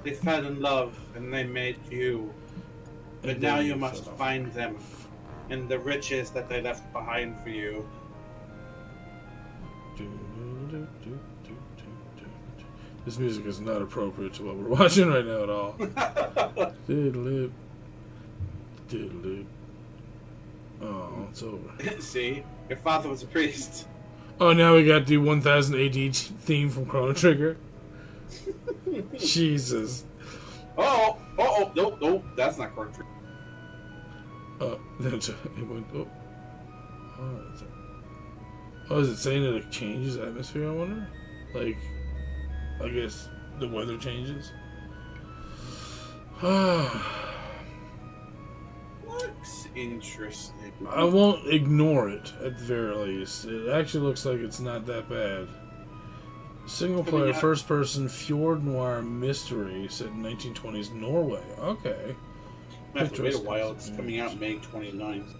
They 0.04 0.14
fell 0.14 0.46
in 0.46 0.62
love, 0.62 0.98
and 1.16 1.34
they 1.34 1.44
made 1.44 1.80
you. 1.90 2.34
But 3.22 3.32
And 3.32 3.42
now 3.42 3.60
you 3.60 3.70
you 3.70 3.76
must 3.76 4.06
fell. 4.06 4.16
find 4.16 4.52
them, 4.54 4.78
and 5.50 5.68
the 5.68 5.80
riches 5.80 6.30
that 6.32 6.50
they 6.50 6.62
left 6.62 6.92
behind 6.94 7.40
for 7.42 7.50
you. 7.50 7.88
This 13.08 13.20
music 13.20 13.46
is 13.46 13.62
not 13.62 13.82
appropriate 13.82 14.34
to 14.34 14.44
what 14.44 14.58
we're 14.58 14.68
watching 14.82 15.08
right 15.08 15.26
now 15.26 15.44
at 15.44 15.50
all. 15.50 15.76
Diddle-lip. 16.88 17.54
Diddle-lip. 18.90 19.46
Oh, 20.82 21.28
it's 21.30 21.42
over. 21.42 21.72
See, 22.02 22.44
your 22.68 22.78
father 22.78 23.08
was 23.08 23.24
a 23.24 23.28
priest. 23.28 23.88
Oh, 24.42 24.52
now 24.52 24.76
we 24.76 24.86
got 24.86 25.06
the 25.06 25.20
1000 25.20 25.76
AD 25.80 26.16
theme 26.18 26.70
from 26.70 26.86
Chrono 26.86 27.14
Trigger. 27.14 27.56
Jesus. 29.16 30.04
Oh, 30.78 31.18
oh, 31.38 31.46
oh, 31.64 31.72
nope, 31.78 32.00
nope, 32.02 32.26
that's 32.36 32.58
not 32.58 32.76
correct. 32.76 33.00
Oh, 34.60 34.82
that's 35.00 35.30
it 35.30 35.36
went. 35.66 35.88
Oh. 35.96 36.10
Oh, 37.22 37.42
is 37.56 37.62
it, 37.62 37.68
oh, 38.90 39.00
is 39.00 39.10
it 39.12 39.18
saying 39.18 39.44
that 39.44 39.56
it 39.56 39.72
changes 39.72 40.18
atmosphere? 40.18 40.68
I 40.68 40.74
wonder. 40.74 41.08
Like, 41.54 41.78
I 42.84 42.90
guess 42.90 43.30
the 43.60 43.68
weather 43.68 43.98
changes. 43.98 44.52
Looks 49.08 49.68
interesting. 49.76 50.72
I 50.90 51.04
won't 51.04 51.48
ignore 51.48 52.10
it 52.10 52.32
at 52.44 52.58
the 52.60 52.64
very 52.64 52.96
least. 52.96 53.46
It 53.46 53.70
actually 53.70 54.06
looks 54.06 54.26
like 54.26 54.40
it's 54.40 54.60
not 54.60 54.86
that 54.86 55.10
bad. 55.10 55.48
Single 56.68 57.04
player, 57.04 57.34
first 57.34 57.68
person 57.68 58.10
Fjord 58.10 58.64
Noir 58.64 59.02
mystery 59.02 59.88
set 59.90 60.08
in 60.08 60.22
1920s 60.22 60.94
Norway. 60.94 61.42
Okay. 61.60 62.16
I 62.94 63.00
have 63.00 63.14
to 63.14 63.24
wait 63.24 63.36
a 63.36 63.40
while. 63.40 63.72
It's 63.72 63.90
coming 63.90 64.20
out 64.20 64.38
May 64.40 64.58
29th. 64.58 65.34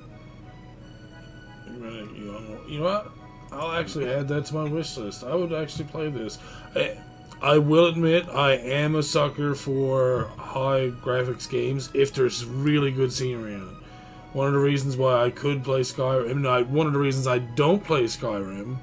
You 1.68 1.74
know, 1.74 2.60
you 2.68 2.80
know 2.80 2.84
what? 2.86 3.12
I'll 3.52 3.74
actually 3.74 4.10
add 4.10 4.28
that 4.30 4.46
to 4.46 4.54
my 4.56 4.64
wish 4.64 4.98
list. 4.98 5.24
I 5.24 5.36
would 5.36 5.54
actually 5.54 5.86
play 5.86 6.10
this. 6.10 6.40
I, 6.76 6.98
I 7.42 7.60
will 7.60 7.86
admit, 7.86 8.28
I 8.30 8.54
am 8.54 8.96
a 8.96 9.04
sucker 9.04 9.54
for 9.54 10.30
high 10.38 10.92
graphics 11.04 11.50
games 11.50 11.90
if 11.94 12.14
there's 12.14 12.44
really 12.46 12.92
good 12.92 13.14
scenery 13.14 13.54
in 13.54 13.62
it. 13.62 13.76
One 14.34 14.48
of 14.48 14.54
the 14.54 14.60
reasons 14.60 14.98
why 14.98 15.24
I 15.24 15.30
could 15.30 15.64
play 15.64 15.82
Skyrim, 15.82 16.42
no, 16.42 16.64
one 16.64 16.88
of 16.88 16.94
the 16.94 17.00
reasons 17.00 17.28
I 17.28 17.40
don't 17.40 17.84
play 17.84 18.04
Skyrim, 18.04 18.78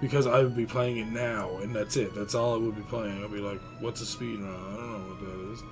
because 0.00 0.26
I 0.26 0.42
would 0.42 0.56
be 0.56 0.66
playing 0.66 0.98
it 0.98 1.08
now, 1.08 1.56
and 1.58 1.74
that's 1.74 1.96
it. 1.96 2.14
That's 2.14 2.34
all 2.34 2.54
I 2.54 2.58
would 2.58 2.76
be 2.76 2.82
playing. 2.82 3.22
I'd 3.22 3.32
be 3.32 3.38
like, 3.38 3.60
"What's 3.80 4.00
a 4.00 4.06
speed 4.06 4.40
run? 4.40 4.54
I 4.54 4.76
don't 4.76 4.92
know 4.92 5.62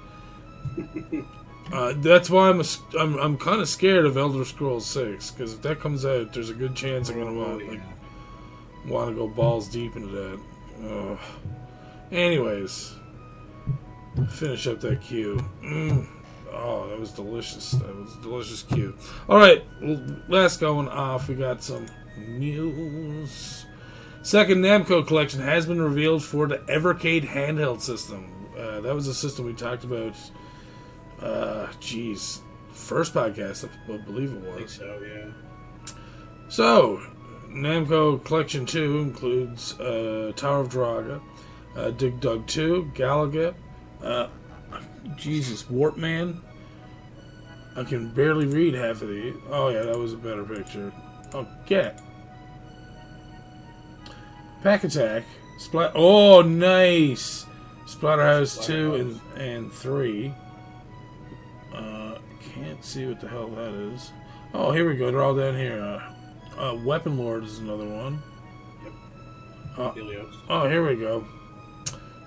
what 0.75 0.85
that 0.85 1.21
is." 1.21 1.25
uh, 1.73 1.93
that's 2.03 2.29
why 2.29 2.49
I'm 2.49 2.61
a, 2.61 2.65
I'm, 2.99 3.19
I'm 3.19 3.39
kind 3.39 3.61
of 3.61 3.69
scared 3.69 4.05
of 4.05 4.17
Elder 4.17 4.45
Scrolls 4.45 4.87
Six 4.87 5.31
because 5.31 5.55
if 5.55 5.63
that 5.63 5.81
comes 5.81 6.05
out, 6.05 6.33
there's 6.33 6.51
a 6.51 6.55
good 6.55 6.75
chance 6.75 7.09
I'm 7.09 7.19
gonna 7.19 7.31
Oh, 7.31 7.57
want 7.57 7.69
like 7.69 7.81
want 8.87 9.11
to 9.11 9.17
go 9.17 9.29
balls 9.29 9.69
deep 9.69 9.97
into 9.97 10.09
that. 10.09 10.41
Ugh. 10.85 11.19
Anyways, 12.13 12.95
finish 14.31 14.67
up 14.67 14.81
that 14.81 15.01
queue. 15.01 15.39
Mm. 15.63 16.07
Oh, 16.53 16.89
that 16.89 16.99
was 16.99 17.11
delicious. 17.13 17.73
That 17.73 17.95
was 17.95 18.17
a 18.17 18.23
delicious 18.23 18.63
queue. 18.63 18.97
All 19.29 19.37
right, 19.39 19.65
last 20.29 20.61
going 20.61 20.89
off. 20.89 21.29
We 21.29 21.35
got 21.35 21.63
some 21.63 21.87
news. 22.17 23.67
Second 24.23 24.59
Namco 24.63 25.07
collection 25.07 25.41
has 25.41 25.67
been 25.67 25.81
revealed 25.81 26.25
for 26.25 26.47
the 26.47 26.59
Evercade 26.59 27.27
handheld 27.29 27.81
system. 27.81 28.33
Uh, 28.59 28.81
that 28.81 28.95
was 28.95 29.07
a 29.07 29.15
system 29.15 29.45
we 29.45 29.53
talked 29.53 29.85
about. 29.85 30.15
Uh, 31.21 31.69
geez, 31.81 32.41
first 32.73 33.15
podcast, 33.15 33.69
I 33.89 33.97
believe 33.99 34.33
it 34.33 34.39
I 34.39 34.51
think 34.53 34.61
was. 34.63 34.73
so, 34.73 35.03
yeah. 35.07 35.95
So, 36.49 37.03
Namco 37.49 38.23
Collection 38.25 38.67
2 38.67 38.99
includes 38.99 39.79
uh, 39.81 40.33
Tower 40.37 40.61
of 40.61 40.69
Druaga, 40.69 41.21
uh, 41.77 41.91
Dig 41.91 42.21
Dug 42.21 42.47
2, 42.47 42.93
Galaga, 42.95 43.55
uh, 44.03 44.29
Jesus, 45.17 45.65
Warpman. 45.65 46.41
I 47.77 47.85
can 47.85 48.09
barely 48.09 48.47
read 48.47 48.75
half 48.75 49.03
of 49.03 49.09
these. 49.09 49.35
Oh, 49.51 49.69
yeah, 49.69 49.83
that 49.83 49.99
was 49.99 50.15
a 50.15 50.17
better 50.17 50.45
picture. 50.45 50.93
Oh, 51.35 51.47
get. 51.67 52.01
Pac-Attack. 54.63 55.25
Splat. 55.59 55.93
Oh, 55.95 56.43
nice! 56.43 57.47
Splatterhouse 57.87 58.65
2 58.65 58.95
and, 58.95 59.21
and 59.37 59.73
3. 59.73 60.35
Uh, 61.75 62.19
can't 62.55 62.85
see 62.85 63.07
what 63.07 63.21
the 63.21 63.29
hell 63.29 63.49
that 63.49 63.73
is. 63.73 64.13
Oh, 64.55 64.73
here 64.73 64.89
we 64.89 64.97
go. 64.97 65.11
They're 65.11 65.23
all 65.23 65.37
down 65.37 65.57
here. 65.57 65.81
Uh, 65.81 66.13
uh, 66.61 66.75
Weapon 66.75 67.19
Lord 67.19 67.45
is 67.45 67.59
another 67.59 67.87
one. 67.87 68.23
Oh. 69.77 69.91
Helios. 69.91 70.35
Oh, 70.49 70.69
here 70.69 70.87
we 70.87 70.97
go. 70.97 71.27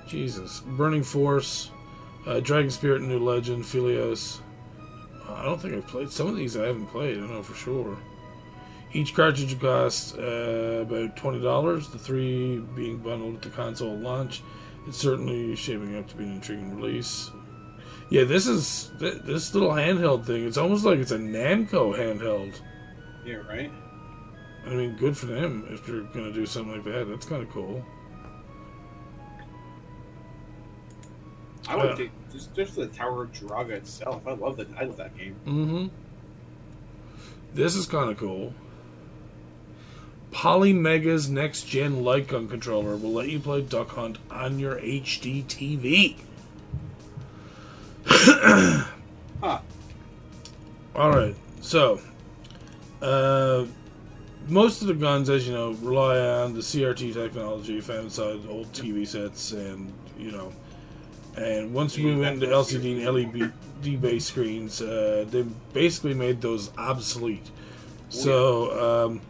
Jesus. 0.09 0.61
Burning 0.61 1.03
Force, 1.03 1.71
uh, 2.25 2.39
Dragon 2.39 2.71
Spirit, 2.71 3.01
New 3.03 3.19
Legend, 3.19 3.63
Phelios. 3.63 4.41
Uh, 5.27 5.33
I 5.33 5.43
don't 5.43 5.61
think 5.61 5.75
I've 5.75 5.87
played. 5.87 6.11
Some 6.11 6.27
of 6.27 6.35
these 6.35 6.57
I 6.57 6.65
haven't 6.65 6.87
played, 6.87 7.17
I 7.17 7.21
don't 7.21 7.31
know 7.31 7.43
for 7.43 7.53
sure. 7.53 7.97
Each 8.91 9.13
cartridge 9.13 9.59
costs 9.59 10.15
uh, 10.15 10.83
about 10.87 11.15
$20, 11.15 11.91
the 11.91 11.99
three 11.99 12.59
being 12.75 12.97
bundled 12.97 13.33
with 13.33 13.41
the 13.43 13.49
console 13.49 13.93
at 13.93 14.01
launch. 14.01 14.41
It's 14.87 14.97
certainly 14.97 15.55
shaping 15.55 15.95
up 15.95 16.07
to 16.09 16.15
be 16.15 16.23
an 16.23 16.33
intriguing 16.33 16.75
release. 16.75 17.29
Yeah, 18.09 18.23
this 18.23 18.47
is 18.47 18.89
th- 18.99 19.21
this 19.23 19.53
little 19.53 19.69
handheld 19.69 20.25
thing. 20.25 20.47
It's 20.47 20.57
almost 20.57 20.83
like 20.83 20.97
it's 20.97 21.11
a 21.11 21.19
Namco 21.19 21.95
handheld. 21.95 22.59
Yeah, 23.23 23.35
right? 23.35 23.71
I 24.65 24.69
mean, 24.69 24.95
good 24.95 25.15
for 25.15 25.27
them 25.27 25.67
if 25.69 25.85
they're 25.85 26.01
gonna 26.01 26.33
do 26.33 26.47
something 26.47 26.73
like 26.73 26.83
that. 26.85 27.07
That's 27.07 27.27
kind 27.27 27.43
of 27.43 27.49
cool. 27.51 27.85
I 31.69 31.75
would 31.75 32.11
just 32.31 32.53
just 32.55 32.75
the 32.75 32.87
Tower 32.87 33.23
of 33.23 33.31
Druaga 33.31 33.73
itself. 33.73 34.27
I 34.27 34.33
love 34.33 34.57
that. 34.57 34.67
I 34.75 34.85
love 34.85 34.97
that 34.97 35.15
game. 35.15 35.35
Mm-hmm. 35.45 35.87
This 37.53 37.75
is 37.75 37.85
kind 37.85 38.09
of 38.09 38.17
cool. 38.17 38.53
Polymega's 40.31 41.29
next 41.29 41.63
gen 41.63 42.03
light 42.03 42.27
gun 42.27 42.47
controller 42.47 42.95
will 42.95 43.11
let 43.11 43.29
you 43.29 43.39
play 43.39 43.61
Duck 43.61 43.89
Hunt 43.89 44.17
on 44.29 44.59
your 44.59 44.75
HD 44.75 45.43
TV. 45.45 46.15
Huh. 49.41 49.61
All 50.95 51.11
right, 51.11 51.33
so 51.61 52.01
uh, 53.01 53.65
most 54.49 54.81
of 54.81 54.89
the 54.89 54.93
guns, 54.93 55.29
as 55.29 55.47
you 55.47 55.53
know, 55.53 55.71
rely 55.75 56.19
on 56.19 56.53
the 56.53 56.59
CRT 56.59 57.13
technology 57.13 57.79
found 57.79 58.05
inside 58.05 58.41
old 58.49 58.69
TV 58.73 59.07
sets, 59.07 59.53
and 59.53 59.93
you 60.17 60.31
know, 60.31 60.51
and 61.39 61.73
once 61.73 61.97
we 61.97 62.03
move 62.03 62.23
into 62.23 62.45
LCD 62.45 63.05
and 63.05 63.51
LED 63.81 64.01
based 64.01 64.27
screens, 64.27 64.81
uh, 64.81 65.25
they 65.29 65.43
basically 65.73 66.13
made 66.13 66.41
those 66.41 66.71
obsolete. 66.77 67.49
So, 68.09 69.07
um, 69.07 69.21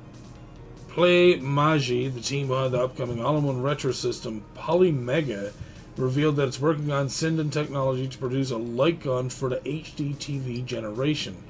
Playmaji, 0.90 2.14
the 2.14 2.22
team 2.22 2.48
behind 2.48 2.74
the 2.74 2.82
upcoming 2.82 3.24
all-in-one 3.24 3.62
retro 3.62 3.92
system 3.92 4.44
Polymega, 4.56 5.52
revealed 5.98 6.38
that 6.38 6.48
it's 6.48 6.60
working 6.60 6.92
on 6.92 7.08
Sinden 7.08 7.52
technology 7.52 8.08
to 8.08 8.18
produce 8.18 8.52
a 8.52 8.58
light 8.58 9.02
gun 9.02 9.30
for 9.30 9.50
the 9.50 9.58
HD 9.58 10.16
TV 10.16 10.66
generation. 10.66 11.44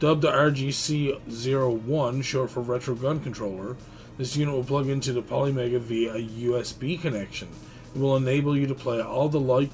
Dubbed 0.00 0.22
the 0.22 0.32
RGC01, 0.32 2.24
short 2.24 2.50
for 2.50 2.60
Retro 2.60 2.94
Gun 2.94 3.20
Controller, 3.20 3.76
this 4.16 4.36
unit 4.36 4.54
will 4.54 4.64
plug 4.64 4.88
into 4.88 5.12
the 5.12 5.22
Polymega 5.22 5.78
via 5.80 6.14
a 6.14 6.22
USB 6.22 7.00
connection. 7.00 7.48
Will 7.94 8.16
enable 8.16 8.56
you 8.56 8.66
to 8.66 8.74
play 8.74 9.00
all 9.00 9.28
the 9.28 9.38
light 9.38 9.70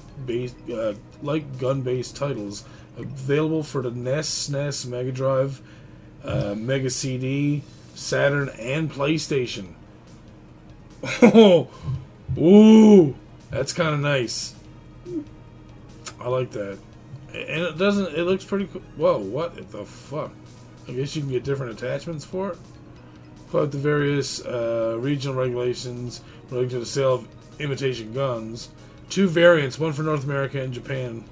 uh, 0.71 0.93
gun-based 1.57 2.15
titles 2.15 2.65
available 2.97 3.63
for 3.63 3.81
the 3.81 3.91
NES, 3.91 4.49
SNES, 4.49 4.85
Mega 4.85 5.11
Drive, 5.11 5.61
uh, 6.23 6.53
Mega 6.55 6.89
CD, 6.89 7.63
Saturn, 7.95 8.49
and 8.59 8.91
PlayStation. 8.91 9.73
Oh, 11.21 11.67
ooh, 12.37 13.15
that's 13.49 13.73
kind 13.73 13.95
of 13.95 13.99
nice. 14.01 14.53
I 16.19 16.29
like 16.29 16.51
that, 16.51 16.77
and 17.33 17.63
it 17.63 17.77
doesn't. 17.77 18.13
It 18.15 18.23
looks 18.23 18.45
pretty 18.45 18.67
cool. 18.67 18.83
Whoa, 18.95 19.17
what 19.17 19.71
the 19.71 19.85
fuck? 19.85 20.31
I 20.87 20.91
guess 20.91 21.15
you 21.15 21.23
can 21.23 21.31
get 21.31 21.43
different 21.43 21.71
attachments 21.71 22.25
for 22.25 22.51
it. 22.51 22.57
Quote 23.49 23.71
the 23.71 23.77
various 23.77 24.43
uh, 24.45 24.97
regional 24.99 25.35
regulations 25.35 26.21
relating 26.49 26.69
to 26.69 26.79
the 26.79 26.85
sale 26.85 27.15
of 27.15 27.27
imitation 27.61 28.13
guns. 28.13 28.69
Two 29.09 29.27
variants, 29.27 29.77
one 29.79 29.93
for 29.93 30.03
North 30.03 30.23
America 30.23 30.61
and 30.61 30.73
Japan, 30.73 31.23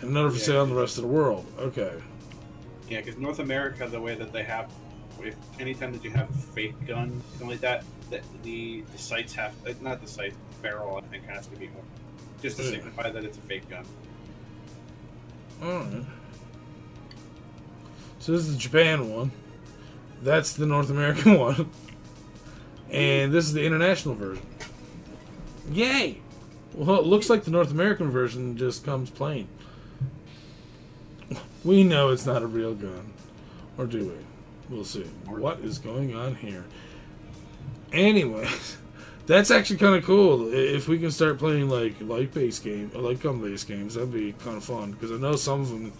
and 0.00 0.10
another 0.10 0.30
for 0.30 0.36
Yeah. 0.36 0.42
sale 0.42 0.62
in 0.64 0.70
the 0.70 0.74
rest 0.74 0.96
of 0.98 1.02
the 1.02 1.08
world. 1.08 1.46
Okay. 1.58 1.92
Yeah, 2.88 3.00
because 3.00 3.16
North 3.18 3.38
America, 3.38 3.88
the 3.88 4.00
way 4.00 4.14
that 4.14 4.32
they 4.32 4.42
have, 4.42 4.70
if 5.22 5.36
anytime 5.58 5.92
that 5.92 6.04
you 6.04 6.10
have 6.10 6.28
a 6.28 6.32
fake 6.32 6.74
gun, 6.86 7.22
something 7.30 7.48
like 7.48 7.60
that, 7.60 7.84
the 8.10 8.20
the, 8.42 8.82
the 8.92 8.98
sights 8.98 9.32
have 9.34 9.54
not 9.80 10.00
the 10.02 10.08
sights, 10.08 10.36
barrel 10.60 10.96
I 10.96 11.00
think 11.08 11.24
has 11.26 11.46
to 11.46 11.56
be 11.56 11.68
more, 11.68 11.82
just 12.42 12.56
to 12.58 12.62
Yeah. 12.64 12.70
signify 12.70 13.10
that 13.10 13.24
it's 13.24 13.38
a 13.38 13.40
fake 13.42 13.68
gun. 13.70 13.84
Alright. 15.62 16.04
So 18.18 18.32
this 18.32 18.42
is 18.42 18.52
the 18.54 18.58
Japan 18.58 19.10
one. 19.12 19.30
That's 20.22 20.52
the 20.54 20.66
North 20.66 20.90
American 20.90 21.38
one. 21.38 21.70
And 22.90 23.32
this 23.32 23.44
is 23.46 23.52
the 23.52 23.64
international 23.64 24.14
version. 24.14 24.44
Yay! 25.70 26.20
Well, 26.74 26.98
it 26.98 27.06
looks 27.06 27.30
like 27.30 27.44
the 27.44 27.50
North 27.50 27.70
American 27.70 28.10
version 28.10 28.56
just 28.56 28.84
comes 28.84 29.10
plain. 29.10 29.48
We 31.62 31.82
know 31.84 32.10
it's 32.10 32.26
not 32.26 32.42
a 32.42 32.46
real 32.46 32.74
gun. 32.74 33.12
Or 33.78 33.86
do 33.86 34.04
we? 34.04 34.74
We'll 34.74 34.84
see. 34.84 35.04
What 35.26 35.60
is 35.60 35.78
going 35.78 36.14
on 36.14 36.34
here? 36.36 36.64
Anyway, 37.92 38.48
that's 39.26 39.50
actually 39.50 39.78
kind 39.78 39.94
of 39.94 40.04
cool. 40.04 40.52
If 40.52 40.88
we 40.88 40.98
can 40.98 41.10
start 41.10 41.38
playing 41.38 41.68
like 41.68 41.94
light-based 42.00 42.62
game, 42.62 42.90
or 42.94 43.00
like 43.00 43.20
gun-based 43.20 43.66
games, 43.66 43.94
that'd 43.94 44.12
be 44.12 44.32
kind 44.32 44.56
of 44.56 44.64
fun. 44.64 44.92
Because 44.92 45.12
I 45.12 45.16
know 45.16 45.36
some 45.36 45.60
of 45.60 45.70
them 45.70 45.92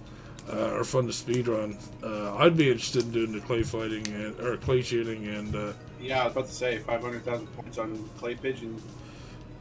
uh, 0.53 0.75
are 0.75 0.85
fun 0.85 1.07
to 1.07 1.13
speedrun. 1.13 1.77
Uh, 2.03 2.37
I'd 2.37 2.57
be 2.57 2.71
interested 2.71 3.05
in 3.05 3.13
doing 3.13 3.33
the 3.33 3.41
clay 3.41 3.63
fighting 3.63 4.07
and 4.09 4.39
or 4.41 4.57
clay 4.59 4.83
shooting 4.83 5.27
and 5.27 5.55
uh, 5.55 5.73
Yeah, 6.01 6.23
I 6.23 6.25
was 6.25 6.33
about 6.33 6.47
to 6.47 6.53
say 6.55 6.79
five 6.79 7.01
hundred 7.01 7.25
thousand 7.25 7.47
points 7.57 7.79
on 7.79 8.09
clay 8.19 8.35
pigeon 8.35 8.81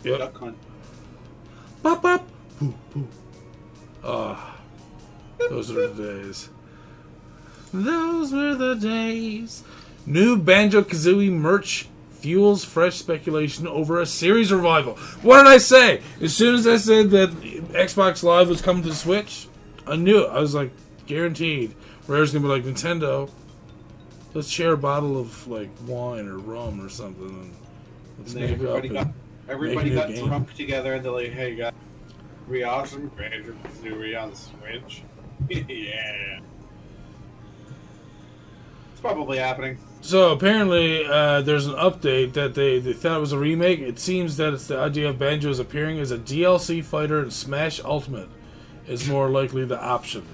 yep. 0.04 0.20
duck 0.20 0.38
hunt. 0.38 0.58
Bop, 1.82 2.02
bop. 2.02 2.28
Poo, 2.60 2.74
poo. 2.92 3.08
Ah, 4.04 4.58
those 5.38 5.72
are 5.72 5.88
the 5.88 6.04
days. 6.24 6.50
Those 7.74 8.32
were 8.32 8.56
the 8.56 8.76
days. 8.76 9.64
New 10.06 10.38
Banjo 10.38 10.82
Kazooie 10.82 11.32
merch 11.32 11.88
fuels 12.12 12.64
fresh 12.64 12.96
speculation 12.96 13.68
over 13.68 14.00
a 14.00 14.06
series 14.06 14.52
revival. 14.52 14.96
What 15.22 15.38
did 15.44 15.48
I 15.48 15.58
say? 15.58 16.02
As 16.22 16.36
soon 16.36 16.56
as 16.56 16.68
I 16.68 16.78
said 16.78 17.10
that 17.12 17.32
Xbox 17.72 18.24
Live 18.24 18.48
was 18.50 18.62
coming 18.62 18.84
to 18.84 18.90
the 18.90 18.96
Switch, 18.96 19.48
I 19.88 19.96
knew 19.96 20.24
it. 20.26 20.30
I 20.30 20.40
was 20.40 20.54
like, 20.54 20.72
guaranteed. 21.08 21.74
Rare's 22.08 22.32
gonna 22.32 22.44
be 22.44 22.50
like, 22.50 22.64
Nintendo, 22.64 23.30
let's 24.34 24.50
share 24.50 24.74
a 24.74 24.78
bottle 24.78 25.20
of 25.20 25.48
like 25.48 25.70
wine 25.88 26.28
or 26.28 26.38
rum 26.38 26.80
or 26.84 26.90
something. 26.90 27.28
And 27.30 27.54
let's 28.20 28.34
And 28.34 28.42
make 28.62 28.70
up. 28.70 28.84
got 28.84 28.86
and- 29.08 29.14
everybody 29.48 29.90
got 29.92 30.10
game. 30.10 30.28
drunk 30.28 30.54
together 30.54 30.94
and 30.94 31.06
they're 31.06 31.12
like, 31.12 31.32
"Hey, 31.32 31.56
guys, 31.56 31.74
we 32.48 32.64
awesome 32.64 33.08
Banjo 33.18 33.54
Kazooie 33.64 34.22
on 34.22 34.32
the 34.32 34.36
Switch." 34.36 35.04
yeah, 35.50 36.40
it's 38.92 39.02
probably 39.02 39.38
happening. 39.38 39.78
So 40.02 40.34
apparently, 40.34 41.06
uh, 41.06 41.42
there's 41.42 41.66
an 41.66 41.76
update 41.76 42.34
that 42.34 42.56
they, 42.56 42.80
they 42.80 42.92
thought 42.92 43.18
it 43.18 43.22
was 43.22 43.32
a 43.32 43.40
remake. 43.40 43.80
It 43.80 44.00
seems 44.00 44.36
that 44.36 44.54
it's 44.54 44.68
the 44.68 44.78
idea 44.78 45.10
of 45.10 45.18
Banjo 45.18 45.50
is 45.50 45.60
appearing 45.60 45.98
as 46.00 46.12
a 46.12 46.18
DLC 46.18 46.84
fighter 46.84 47.24
in 47.24 47.32
Smash 47.32 47.82
Ultimate 47.82 48.28
is 48.86 49.08
more 49.08 49.30
likely 49.30 49.64
the 49.64 49.82
option. 49.82 50.26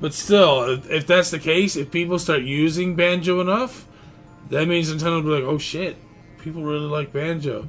But 0.00 0.14
still, 0.14 0.64
if, 0.64 0.90
if 0.90 1.06
that's 1.06 1.30
the 1.30 1.38
case, 1.38 1.76
if 1.76 1.92
people 1.92 2.18
start 2.18 2.42
using 2.42 2.96
Banjo 2.96 3.40
enough, 3.40 3.86
that 4.50 4.66
means 4.66 4.92
Nintendo 4.92 5.22
will 5.22 5.22
be 5.22 5.28
like, 5.28 5.44
oh 5.44 5.58
shit, 5.58 5.96
people 6.38 6.62
really 6.62 6.86
like 6.86 7.12
Banjo. 7.12 7.68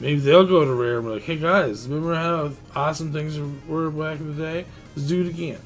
Maybe 0.00 0.20
they'll 0.20 0.46
go 0.46 0.64
to 0.64 0.74
Rare 0.74 0.98
and 0.98 1.06
be 1.06 1.14
like, 1.14 1.22
hey 1.22 1.36
guys, 1.36 1.88
remember 1.88 2.14
how 2.14 2.50
awesome 2.74 3.12
things 3.12 3.38
were 3.68 3.90
back 3.90 4.20
in 4.20 4.36
the 4.36 4.42
day? 4.42 4.66
Let's 4.96 5.08
do 5.08 5.22
it 5.22 5.28
again. 5.28 5.60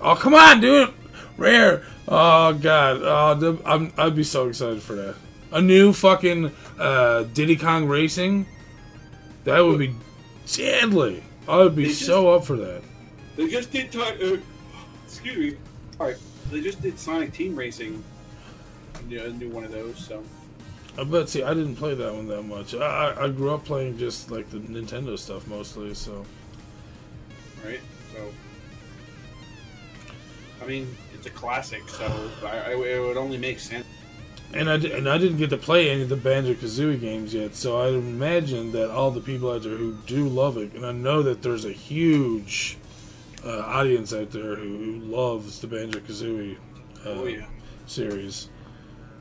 Oh, 0.00 0.14
come 0.14 0.34
on, 0.34 0.60
do 0.60 0.82
it! 0.82 0.90
Rare! 1.36 1.82
Oh, 2.06 2.52
God. 2.54 3.00
Oh, 3.02 3.58
I'm, 3.64 3.92
I'd 3.96 4.14
be 4.14 4.24
so 4.24 4.48
excited 4.48 4.82
for 4.82 4.94
that. 4.94 5.14
A 5.52 5.60
new 5.60 5.92
fucking 5.92 6.52
uh, 6.78 7.24
Diddy 7.24 7.56
Kong 7.56 7.86
Racing? 7.86 8.46
That 9.44 9.60
would 9.60 9.78
be 9.78 9.94
deadly. 10.46 11.22
I 11.48 11.56
would 11.58 11.74
be 11.74 11.86
just, 11.86 12.04
so 12.04 12.34
up 12.34 12.44
for 12.44 12.56
that. 12.56 12.82
They 13.36 13.48
just 13.48 13.72
did. 13.72 13.94
Uh, 13.96 14.36
excuse 15.06 15.36
me. 15.36 15.56
Alright. 15.98 16.16
They 16.50 16.60
just 16.60 16.82
did 16.82 16.98
Sonic 16.98 17.32
Team 17.32 17.56
Racing. 17.56 18.02
Yeah, 19.08 19.22
a 19.22 19.30
new 19.30 19.48
one 19.50 19.64
of 19.64 19.72
those, 19.72 19.98
so. 19.98 20.22
I 20.98 21.04
bet. 21.04 21.28
See, 21.28 21.42
I 21.42 21.54
didn't 21.54 21.76
play 21.76 21.94
that 21.94 22.14
one 22.14 22.26
that 22.28 22.42
much. 22.42 22.74
I, 22.74 23.14
I 23.18 23.28
grew 23.28 23.54
up 23.54 23.64
playing 23.64 23.98
just 23.98 24.30
like 24.30 24.50
the 24.50 24.58
Nintendo 24.58 25.18
stuff 25.18 25.46
mostly, 25.46 25.94
so. 25.94 26.24
Right. 27.64 27.80
So. 28.12 28.32
I 30.62 30.66
mean, 30.66 30.94
it's 31.14 31.26
a 31.26 31.30
classic, 31.30 31.88
so 31.88 32.30
I, 32.44 32.72
I, 32.72 32.74
it 32.74 33.00
would 33.00 33.16
only 33.16 33.38
make 33.38 33.60
sense. 33.60 33.86
And 34.52 34.68
I, 34.68 34.74
and 34.74 35.08
I 35.08 35.16
didn't 35.16 35.38
get 35.38 35.50
to 35.50 35.56
play 35.56 35.90
any 35.90 36.02
of 36.02 36.08
the 36.08 36.16
Banjo 36.16 36.54
Kazooie 36.54 37.00
games 37.00 37.32
yet, 37.32 37.54
so 37.54 37.80
I 37.80 37.88
imagine 37.90 38.72
that 38.72 38.90
all 38.90 39.12
the 39.12 39.20
people 39.20 39.52
out 39.52 39.62
there 39.62 39.76
who 39.76 39.96
do 40.06 40.28
love 40.28 40.56
it, 40.56 40.74
and 40.74 40.84
I 40.84 40.92
know 40.92 41.22
that 41.22 41.42
there's 41.42 41.64
a 41.64 41.72
huge 41.72 42.76
uh, 43.44 43.60
audience 43.60 44.12
out 44.12 44.32
there 44.32 44.56
who, 44.56 44.76
who 44.76 44.98
loves 44.98 45.60
the 45.60 45.68
Banjo 45.68 46.00
Kazooie 46.00 46.56
uh, 47.06 47.10
oh, 47.10 47.26
yeah. 47.26 47.46
series. 47.86 48.48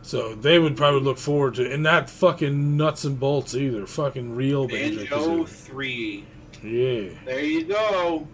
So 0.10 0.34
they 0.34 0.58
would 0.58 0.76
probably 0.76 1.02
look 1.02 1.20
forward 1.20 1.54
to, 1.56 1.72
and 1.72 1.84
not 1.84 2.10
fucking 2.10 2.76
nuts 2.76 3.04
and 3.04 3.20
bolts 3.20 3.54
either. 3.54 3.86
Fucking 3.86 4.34
real 4.34 4.68
Banjo, 4.68 5.06
Banjo 5.08 5.46
Three. 5.46 6.26
Yeah. 6.64 7.10
There 7.26 7.44
you 7.44 7.66
go. 7.66 8.28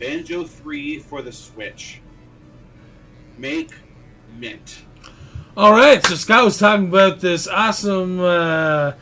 Banjo 0.00 0.42
Three 0.42 0.98
for 0.98 1.22
the 1.22 1.30
Switch. 1.30 2.00
Make 3.38 3.70
mint. 4.36 4.82
All 5.56 5.70
right, 5.70 6.04
so 6.04 6.16
Scott 6.16 6.44
was 6.44 6.58
talking 6.58 6.88
about 6.88 7.20
this 7.20 7.46
awesome, 7.46 8.18
uh, 8.18 8.94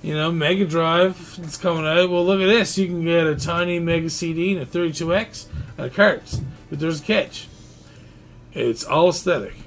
you 0.00 0.14
know, 0.14 0.32
Mega 0.32 0.64
Drive 0.64 1.36
that's 1.36 1.58
coming 1.58 1.84
out. 1.84 2.08
Well, 2.08 2.24
look 2.24 2.40
at 2.40 2.46
this. 2.46 2.78
You 2.78 2.86
can 2.86 3.04
get 3.04 3.26
a 3.26 3.36
tiny 3.36 3.78
Mega 3.78 4.08
CD 4.08 4.56
and 4.56 4.62
a 4.62 4.66
32X 4.66 5.44
uh, 5.76 5.90
cards, 5.90 6.40
but 6.70 6.80
there's 6.80 7.02
a 7.02 7.04
catch. 7.04 7.48
It's 8.54 8.82
all 8.82 9.10
aesthetic. 9.10 9.63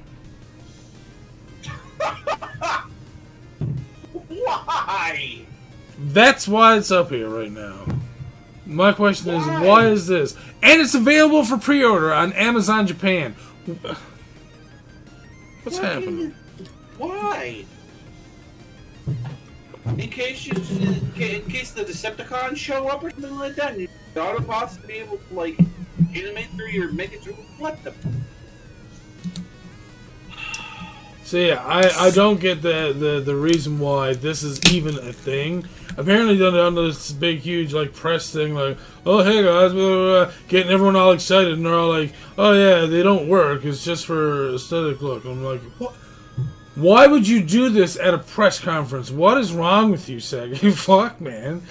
Why? 4.28 5.42
That's 6.00 6.48
why 6.48 6.78
it's 6.78 6.92
up 6.92 7.10
here 7.10 7.30
right 7.30 7.52
now. 7.52 7.86
My 8.66 8.92
question 8.94 9.34
why? 9.34 9.40
is, 9.40 9.68
why 9.68 9.88
is 9.88 10.08
this? 10.08 10.36
And 10.62 10.82
it's 10.82 10.94
available 10.94 11.44
for 11.44 11.58
pre-order 11.58 12.14
on 12.14 12.34
Amazon 12.34 12.86
Japan. 12.88 13.34
What's 15.64 15.80
why? 15.80 15.86
happening? 15.86 16.34
Why? 16.98 17.66
In 19.98 20.10
case 20.10 20.46
you, 20.46 20.54
in 21.16 21.42
case 21.50 21.72
the 21.72 21.84
Decepticons 21.84 22.58
show 22.58 22.88
up 22.90 23.04
or 23.04 23.12
something 23.12 23.38
like 23.38 23.56
that, 23.56 23.72
and 23.74 23.82
you 23.82 23.88
Autobots 24.18 24.82
to 24.82 24.88
be 24.88 24.94
able 24.96 25.18
to 25.18 25.34
like 25.34 25.58
animate 26.16 26.48
through 26.56 26.70
your 26.70 26.92
make 26.92 27.14
it 27.14 27.22
through. 27.22 27.36
So 31.28 31.36
yeah, 31.36 31.62
I, 31.62 32.08
I 32.08 32.12
don't 32.12 32.40
get 32.40 32.62
the, 32.62 32.96
the, 32.98 33.20
the 33.20 33.36
reason 33.36 33.80
why 33.80 34.14
this 34.14 34.44
is 34.44 34.62
even 34.72 34.98
a 34.98 35.12
thing. 35.12 35.68
Apparently 35.98 36.38
they're 36.38 36.58
on 36.64 36.76
this 36.76 37.12
big 37.12 37.40
huge 37.40 37.74
like 37.74 37.94
press 37.94 38.32
thing 38.32 38.56
like, 38.56 38.78
oh 39.06 39.22
hey 39.26 39.44
guys, 39.44 39.74
blah, 39.74 39.88
blah, 39.90 40.26
blah, 40.26 40.34
getting 40.48 40.72
everyone 40.72 40.96
all 40.96 41.12
excited 41.12 41.52
and 41.52 41.66
they're 41.66 41.74
all 41.74 41.90
like, 41.90 42.14
oh 42.38 42.54
yeah, 42.54 42.86
they 42.86 43.04
don't 43.04 43.28
work. 43.28 43.66
It's 43.66 43.84
just 43.84 44.06
for 44.06 44.54
aesthetic 44.54 45.02
look. 45.02 45.26
I'm 45.26 45.44
like, 45.44 45.60
what? 45.80 45.96
Why 46.76 47.08
would 47.08 47.28
you 47.28 47.44
do 47.44 47.68
this 47.68 48.00
at 48.00 48.14
a 48.14 48.20
press 48.20 48.58
conference? 48.58 49.12
What 49.12 49.38
is 49.38 49.52
wrong 49.52 49.92
with 49.92 50.08
you, 50.08 50.20
Sega? 50.20 50.74
Fuck, 50.78 51.20
man. 51.20 51.62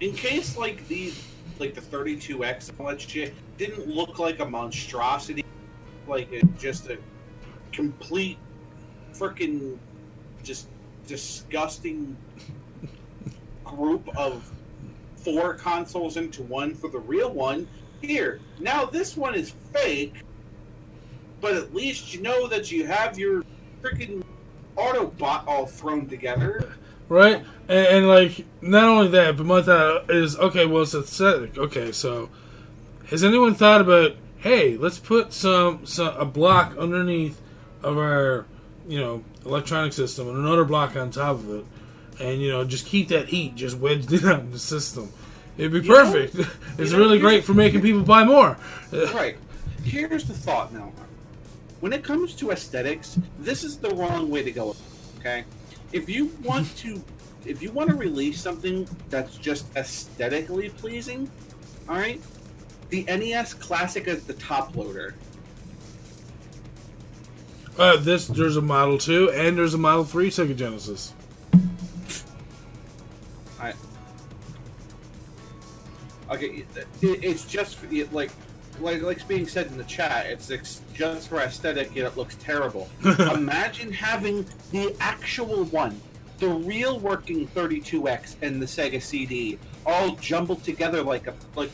In 0.00 0.12
case 0.12 0.56
like 0.56 0.88
the 0.88 1.12
like 1.60 1.72
the 1.74 1.82
32X 1.82 2.72
and 2.76 3.00
shit 3.00 3.32
didn't 3.58 3.86
look 3.86 4.18
like 4.18 4.40
a 4.40 4.44
monstrosity, 4.44 5.44
like 6.08 6.32
a, 6.32 6.44
just 6.58 6.88
a 6.88 6.98
complete 7.70 8.38
freaking 9.18 9.78
just 10.42 10.68
disgusting 11.06 12.16
group 13.64 14.08
of 14.16 14.50
four 15.16 15.54
consoles 15.54 16.16
into 16.16 16.42
one 16.44 16.74
for 16.74 16.88
the 16.88 16.98
real 16.98 17.30
one. 17.30 17.66
Here, 18.00 18.40
now 18.60 18.84
this 18.84 19.16
one 19.16 19.34
is 19.34 19.50
fake, 19.72 20.22
but 21.40 21.54
at 21.54 21.74
least 21.74 22.14
you 22.14 22.22
know 22.22 22.46
that 22.46 22.70
you 22.70 22.86
have 22.86 23.18
your 23.18 23.42
freaking 23.82 24.22
Autobot 24.76 25.46
all 25.48 25.66
thrown 25.66 26.06
together. 26.06 26.74
Right? 27.08 27.44
And, 27.68 27.86
and, 27.86 28.08
like, 28.08 28.44
not 28.60 28.84
only 28.84 29.08
that, 29.08 29.36
but 29.36 29.46
my 29.46 29.62
thought 29.62 30.10
is 30.10 30.36
okay, 30.38 30.66
well, 30.66 30.82
it's 30.82 30.94
aesthetic. 30.94 31.58
Okay, 31.58 31.90
so 31.90 32.28
has 33.08 33.24
anyone 33.24 33.54
thought 33.54 33.80
about, 33.80 34.12
hey, 34.38 34.76
let's 34.76 34.98
put 34.98 35.32
some, 35.32 35.84
some 35.84 36.14
a 36.16 36.24
block 36.24 36.76
underneath 36.76 37.40
of 37.82 37.98
our 37.98 38.46
you 38.88 38.98
know 38.98 39.22
electronic 39.44 39.92
system 39.92 40.28
and 40.28 40.38
another 40.38 40.64
block 40.64 40.96
on 40.96 41.10
top 41.10 41.36
of 41.36 41.50
it, 41.54 41.64
and 42.20 42.42
you 42.42 42.50
know 42.50 42.64
just 42.64 42.86
keep 42.86 43.08
that 43.08 43.28
heat 43.28 43.54
just 43.54 43.78
wedged 43.78 44.12
in 44.12 44.26
on 44.26 44.50
the 44.50 44.58
system. 44.58 45.12
It'd 45.56 45.72
be 45.72 45.80
you 45.80 45.92
perfect. 45.92 46.34
Know, 46.34 46.46
it's 46.78 46.92
know, 46.92 46.98
really 46.98 47.18
great 47.18 47.44
for 47.44 47.54
making 47.54 47.82
people 47.82 48.02
buy 48.02 48.24
more. 48.24 48.56
right. 48.92 49.36
Here's 49.84 50.24
the 50.24 50.34
thought 50.34 50.72
now. 50.72 50.92
When 51.80 51.92
it 51.92 52.02
comes 52.02 52.34
to 52.36 52.50
aesthetics, 52.50 53.18
this 53.38 53.62
is 53.62 53.78
the 53.78 53.90
wrong 53.90 54.30
way 54.30 54.42
to 54.42 54.50
go. 54.50 54.74
Okay, 55.18 55.44
if 55.92 56.08
you 56.08 56.32
want 56.42 56.76
to, 56.78 57.02
if 57.44 57.62
you 57.62 57.70
want 57.72 57.90
to 57.90 57.96
release 57.96 58.40
something 58.40 58.88
that's 59.10 59.36
just 59.36 59.66
aesthetically 59.76 60.70
pleasing, 60.70 61.30
all 61.88 61.96
right, 61.96 62.20
the 62.90 63.04
NES 63.04 63.54
Classic 63.54 64.06
is 64.08 64.24
the 64.24 64.34
top 64.34 64.74
loader. 64.74 65.14
Uh, 67.78 67.96
this 67.96 68.26
there's 68.26 68.56
a 68.56 68.60
Model 68.60 68.98
Two 68.98 69.30
and 69.30 69.56
there's 69.56 69.74
a 69.74 69.78
Model 69.78 70.04
Three 70.04 70.30
Sega 70.30 70.56
Genesis. 70.56 71.14
I 73.60 73.72
okay. 76.30 76.64
it's 77.00 77.44
just 77.44 77.78
like 78.12 78.32
like 78.80 79.02
like's 79.02 79.22
being 79.22 79.46
said 79.46 79.68
in 79.68 79.76
the 79.76 79.84
chat. 79.84 80.26
It's 80.26 80.48
just 80.92 81.28
for 81.28 81.38
aesthetic, 81.38 81.88
and 81.88 81.98
it 81.98 82.16
looks 82.16 82.36
terrible. 82.36 82.88
Imagine 83.04 83.92
having 83.92 84.44
the 84.72 84.96
actual 84.98 85.64
one, 85.66 86.00
the 86.38 86.48
real 86.48 86.98
working 86.98 87.46
32X 87.48 88.36
and 88.42 88.60
the 88.60 88.66
Sega 88.66 89.00
CD 89.00 89.58
all 89.86 90.16
jumbled 90.16 90.64
together 90.64 91.02
like 91.02 91.28
a 91.28 91.34
like 91.54 91.70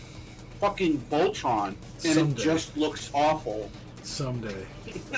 fucking 0.60 0.98
Voltron, 1.10 1.68
and 2.04 2.14
Someday. 2.14 2.42
it 2.42 2.44
just 2.44 2.76
looks 2.76 3.10
awful. 3.14 3.70
Someday. 4.02 4.66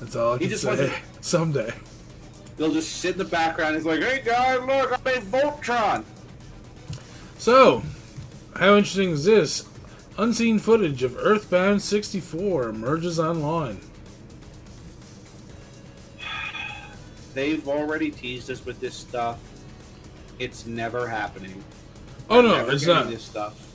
That's 0.00 0.16
all 0.16 0.34
I 0.34 0.38
can 0.38 0.56
say. 0.56 0.92
Someday. 1.20 1.72
They'll 2.56 2.72
just 2.72 2.96
sit 2.96 3.12
in 3.12 3.18
the 3.18 3.24
background. 3.24 3.76
He's 3.76 3.84
like, 3.84 4.00
"Hey 4.00 4.22
guys, 4.24 4.60
look, 4.60 4.92
I 4.92 5.02
made 5.04 5.22
Voltron." 5.22 6.04
So, 7.38 7.82
how 8.56 8.76
interesting 8.76 9.10
is 9.10 9.24
this? 9.24 9.64
Unseen 10.18 10.58
footage 10.58 11.02
of 11.02 11.16
Earthbound 11.16 11.80
64 11.80 12.68
emerges 12.68 13.18
online. 13.18 13.80
They've 17.34 17.66
already 17.66 18.10
teased 18.10 18.50
us 18.50 18.64
with 18.64 18.78
this 18.78 18.94
stuff. 18.94 19.38
It's 20.38 20.66
never 20.66 21.06
happening. 21.06 21.64
Oh 22.28 22.42
no, 22.42 22.68
it's 22.68 22.86
not. 22.86 23.08
This 23.08 23.22
stuff. 23.22 23.71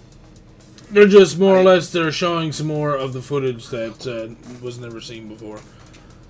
They're 0.89 1.07
just 1.07 1.38
more 1.38 1.57
or 1.57 1.64
less 1.64 1.91
they're 1.91 2.11
showing 2.11 2.51
some 2.51 2.68
more 2.68 2.95
of 2.95 3.14
the 3.14 3.22
footage 3.22 3.68
that 3.69 4.07
uh, 4.07 4.34
was 4.64 4.80
never 4.80 5.01
seen 5.01 5.27
before. 5.27 5.59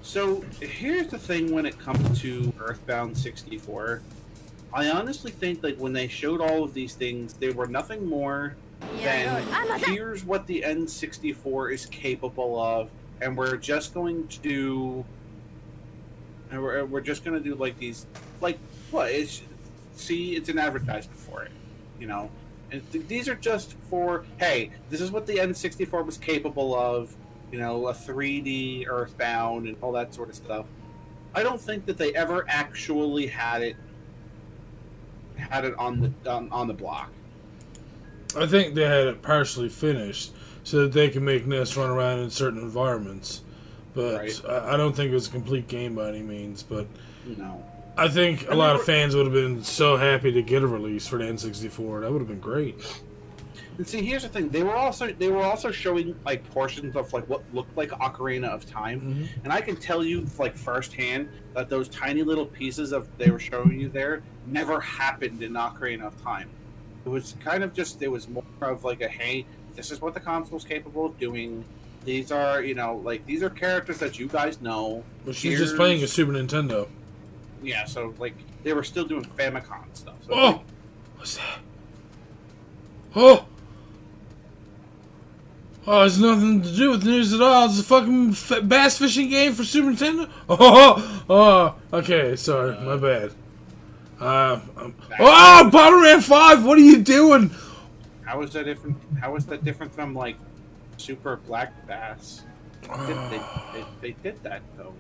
So 0.01 0.43
here's 0.59 1.07
the 1.07 1.19
thing: 1.19 1.51
when 1.51 1.65
it 1.65 1.77
comes 1.77 2.19
to 2.21 2.51
Earthbound 2.59 3.17
64, 3.17 4.01
I 4.73 4.89
honestly 4.89 5.31
think 5.31 5.63
like 5.63 5.77
when 5.77 5.93
they 5.93 6.07
showed 6.07 6.41
all 6.41 6.63
of 6.63 6.73
these 6.73 6.93
things, 6.95 7.34
they 7.34 7.49
were 7.49 7.67
nothing 7.67 8.05
more 8.07 8.55
than 9.01 9.43
here's 9.79 10.23
what 10.23 10.47
the 10.47 10.61
N64 10.61 11.73
is 11.73 11.85
capable 11.85 12.59
of. 12.59 12.89
and 13.21 13.35
we're 13.35 13.57
just 13.57 13.93
going 13.93 14.27
to 14.27 14.39
do, 14.39 15.05
and 16.51 16.61
we're, 16.61 16.85
we're 16.85 17.01
just 17.01 17.25
going 17.25 17.35
to 17.41 17.43
do 17.43 17.55
like 17.55 17.77
these, 17.79 18.05
like 18.41 18.59
what 18.91 19.11
is, 19.11 19.41
see, 19.95 20.35
it's 20.35 20.49
an 20.49 20.59
advertisement 20.59 21.19
for 21.19 21.43
it, 21.43 21.51
you 21.99 22.05
know, 22.05 22.21
and 22.21 22.29
th- 22.72 23.07
these 23.07 23.27
are 23.30 23.35
just 23.35 23.73
for 23.89 24.26
hey, 24.38 24.72
this 24.89 25.02
is 25.02 25.11
what 25.11 25.26
the 25.26 25.35
N64 25.38 26.06
was 26.06 26.18
capable 26.18 26.76
of, 26.76 27.15
you 27.52 27.60
know, 27.60 27.88
a 27.88 27.94
3D 27.94 28.88
Earthbound 28.88 29.68
and 29.68 29.77
all 29.81 29.91
that 29.94 30.14
sort 30.14 30.30
of 30.30 30.35
stuff. 30.35 30.65
I 31.34 31.44
don't 31.44 31.61
think 31.61 31.85
that 31.85 31.98
they 31.98 32.14
ever 32.14 32.45
actually 32.48 33.27
had 33.27 33.61
it 33.61 33.76
had 35.38 35.65
it 35.65 35.76
on 35.77 36.02
the 36.23 36.31
on, 36.31 36.49
on 36.52 36.68
the 36.68 36.73
block. 36.73 37.11
I 38.35 38.45
think 38.45 38.76
they 38.76 38.84
had 38.84 39.07
it 39.07 39.22
partially 39.22 39.69
finished 39.69 40.34
so 40.64 40.81
that 40.84 40.91
they 40.91 41.10
can 41.10 41.23
make 41.23 41.45
Ness 41.45 41.77
run 41.77 41.89
around 41.89 42.19
in 42.19 42.30
certain 42.30 42.60
environments. 42.60 43.41
But 43.94 44.18
Right. 44.18 44.41
I, 44.48 44.73
I 44.73 44.77
don't 44.77 44.95
think 44.95 45.11
it 45.11 45.14
was 45.14 45.27
a 45.27 45.31
complete 45.31 45.68
game 45.68 45.95
by 45.95 46.10
any 46.10 46.22
means. 46.22 46.61
But 46.64 46.88
No. 47.26 47.64
I 47.98 48.07
think 48.07 48.49
a 48.49 48.56
lot 48.56 48.76
of 48.76 48.84
fans 48.84 49.15
would 49.15 49.26
have 49.26 49.34
been 49.34 49.64
so 49.64 49.98
happy 49.98 50.32
to 50.32 50.41
get 50.41 50.61
a 50.64 50.68
release 50.68 51.07
for 51.07 51.18
the 51.18 51.26
N64. 51.26 52.02
That 52.02 52.11
would 52.11 52.19
have 52.19 52.28
been 52.28 52.40
great. 52.40 52.76
And 53.78 53.88
see, 53.88 54.02
here's 54.03 54.24
the 54.24 54.30
thing: 54.30 54.49
they 54.49 54.64
were 54.64 54.76
also 54.76 55.11
they 55.14 55.30
were 55.30 55.44
also 55.44 55.72
showing 55.72 56.15
like 56.26 56.48
portions 56.52 56.95
of 56.95 57.11
like 57.14 57.28
what 57.30 57.44
looked 57.53 57.76
like 57.78 57.90
Ocarina 57.91 58.48
of 58.49 58.65
Time, 58.69 59.02
Mhm. 59.02 59.44
and 59.44 59.53
I 59.53 59.61
can 59.61 59.76
tell 59.76 60.03
you 60.03 60.26
like 60.40 60.56
firsthand 60.57 61.30
that 61.53 61.69
those 61.69 61.88
tiny 61.90 62.24
little 62.24 62.45
pieces 62.45 62.91
of 62.91 63.07
they 63.19 63.30
were 63.30 63.40
showing 63.40 63.80
you 63.80 63.90
there 63.90 64.24
never 64.48 64.80
happened 64.80 65.44
in 65.44 65.53
Ocarina 65.53 66.03
of 66.07 66.19
Time. 66.24 66.49
It 67.06 67.10
was 67.10 67.36
kind 67.40 67.64
of 67.64 67.74
just 67.74 68.02
it 68.02 68.07
was 68.11 68.28
more 68.28 68.44
of 68.61 68.84
like 68.84 69.02
a 69.02 69.07
hey, 69.07 69.45
this 69.76 69.91
is 69.91 70.02
what 70.02 70.15
the 70.15 70.19
console's 70.22 70.64
capable 70.65 71.06
of 71.06 71.19
doing. 71.19 71.64
These 72.03 72.32
are 72.32 72.64
you 72.64 72.74
know 72.74 72.95
like 73.03 73.28
these 73.28 73.44
are 73.44 73.49
characters 73.52 73.99
that 73.99 74.18
you 74.18 74.28
guys 74.28 74.60
know. 74.60 75.03
But 75.24 75.36
she's 75.36 75.60
just 75.60 75.76
playing 75.76 76.02
a 76.03 76.07
Super 76.07 76.32
Nintendo. 76.32 76.88
Yeah, 77.63 77.85
so 77.85 78.13
like 78.19 78.35
they 78.63 78.73
were 78.73 78.84
still 78.84 79.05
doing 79.05 79.23
Famicom 79.23 79.85
stuff. 79.93 80.15
So 80.25 80.34
Oh! 80.34 80.61
What's 81.17 81.38
that? 81.38 81.59
Oh! 83.15 83.45
Oh, 85.89 86.03
it's 86.03 86.17
nothing 86.17 86.61
to 86.61 86.75
do 86.75 86.91
with 86.91 87.03
the 87.03 87.11
news 87.11 87.34
at 87.34 87.41
all. 87.41 87.65
It's 87.67 87.79
a 87.79 87.84
fucking 87.84 88.31
f- 88.31 88.67
bass 88.67 88.97
fishing 88.97 89.29
game 89.29 89.53
for 89.53 89.63
Super 89.63 89.91
Nintendo. 89.91 90.29
Oh, 90.49 91.23
oh, 91.29 91.97
okay, 91.97 92.35
sorry, 92.35 92.77
my 92.79 92.97
bad. 92.97 93.31
Uh, 94.19 94.59
um, 94.75 94.95
oh, 95.19 95.69
Bomberman 95.71 96.21
Five, 96.21 96.65
what 96.65 96.77
are 96.77 96.81
you 96.81 97.01
doing? 97.01 97.51
how 98.25 98.41
is 98.41 98.51
that 98.51 98.65
different? 98.65 98.97
How 99.21 99.35
is 99.38 99.45
that 99.45 99.63
different 99.63 99.93
from 99.93 100.13
like 100.13 100.35
Super 100.97 101.38
Black 101.38 101.88
Bass? 101.88 102.43
They, 102.81 103.13
they, 103.13 103.41
they, 103.73 103.85
they 104.01 104.11
did 104.23 104.43
that 104.43 104.61
though. 104.75 104.93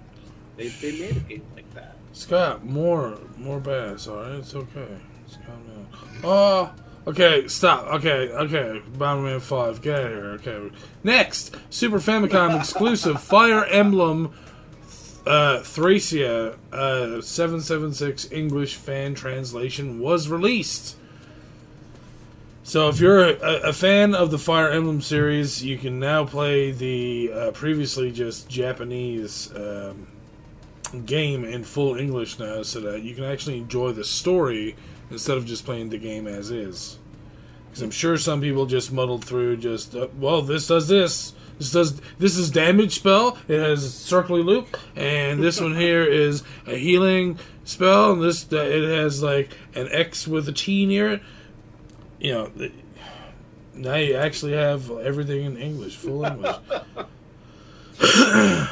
They, 0.55 0.69
they 0.69 0.93
made 0.93 1.17
a 1.17 1.19
game 1.19 1.43
like 1.55 1.71
that. 1.73 1.96
Scott, 2.17 2.65
more, 2.65 3.19
more 3.37 3.59
bass. 3.59 4.07
All 4.07 4.17
right, 4.17 4.31
it's 4.33 4.55
okay. 4.55 4.97
Calm 5.45 5.67
down. 5.67 5.87
Oh, 6.23 6.73
okay, 7.05 7.47
stop. 7.47 7.85
Okay, 7.93 8.29
okay. 8.29 8.81
Bomberman 8.93 9.39
Five, 9.39 9.83
get 9.83 9.99
out 9.99 10.05
of 10.05 10.11
here. 10.11 10.25
Okay, 10.55 10.75
next, 11.03 11.55
Super 11.69 11.99
Famicom 11.99 12.59
exclusive 12.59 13.21
Fire 13.21 13.65
Emblem. 13.65 14.33
Uh, 15.27 15.61
Thracia 15.61 16.57
uh, 16.71 17.21
776 17.21 18.31
English 18.31 18.75
fan 18.75 19.13
translation 19.13 19.99
was 19.99 20.29
released. 20.29 20.95
So, 22.63 22.87
if 22.89 22.99
you're 22.99 23.25
a, 23.25 23.33
a 23.69 23.73
fan 23.73 24.15
of 24.15 24.31
the 24.31 24.39
Fire 24.39 24.71
Emblem 24.71 25.01
series, 25.01 25.63
you 25.63 25.77
can 25.77 25.99
now 25.99 26.25
play 26.25 26.71
the 26.71 27.31
uh, 27.31 27.51
previously 27.51 28.11
just 28.11 28.49
Japanese 28.49 29.53
um, 29.53 30.07
game 31.05 31.43
in 31.43 31.63
full 31.63 31.95
English 31.95 32.39
now, 32.39 32.63
so 32.63 32.79
that 32.81 33.01
you 33.01 33.15
can 33.15 33.23
actually 33.23 33.57
enjoy 33.57 33.91
the 33.91 34.03
story 34.03 34.75
instead 35.09 35.37
of 35.37 35.45
just 35.45 35.65
playing 35.65 35.89
the 35.89 35.97
game 35.97 36.27
as 36.27 36.51
is. 36.51 36.99
Because 37.65 37.81
I'm 37.81 37.91
sure 37.91 38.17
some 38.17 38.41
people 38.41 38.65
just 38.65 38.91
muddled 38.91 39.23
through, 39.23 39.57
just 39.57 39.95
uh, 39.95 40.07
well, 40.17 40.41
this 40.41 40.67
does 40.67 40.87
this, 40.87 41.33
this 41.57 41.71
does 41.71 41.99
this 42.17 42.37
is 42.37 42.49
damage 42.49 42.95
spell. 42.95 43.37
It 43.47 43.59
has 43.59 43.83
a 43.85 43.89
circly 43.89 44.43
loop, 44.43 44.77
and 44.95 45.41
this 45.41 45.59
one 45.59 45.75
here 45.75 46.03
is 46.09 46.43
a 46.65 46.75
healing 46.75 47.39
spell, 47.63 48.13
and 48.13 48.21
this 48.21 48.51
uh, 48.51 48.57
it 48.57 48.87
has 48.87 49.21
like 49.21 49.57
an 49.75 49.87
X 49.91 50.27
with 50.27 50.47
a 50.47 50.53
T 50.53 50.85
near 50.85 51.13
it. 51.13 51.21
You 52.19 52.33
know. 52.33 52.51
now 53.75 53.95
you 53.95 54.15
actually 54.15 54.53
have 54.53 54.89
everything 54.89 55.45
in 55.45 55.57
English, 55.57 55.95
full 55.95 56.25
English. 56.25 56.55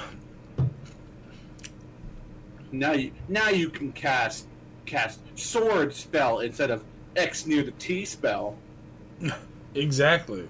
Now 2.80 2.94
you 2.94 3.12
now 3.28 3.50
you 3.50 3.70
can 3.70 3.92
cast 3.92 4.48
cast 4.86 5.20
sword 5.38 5.94
spell 5.94 6.40
instead 6.40 6.72
of 6.72 6.84
X 7.16 7.46
near 7.46 7.64
the 7.64 7.72
T 7.72 8.06
spell. 8.06 8.58
Exactly. 9.76 10.48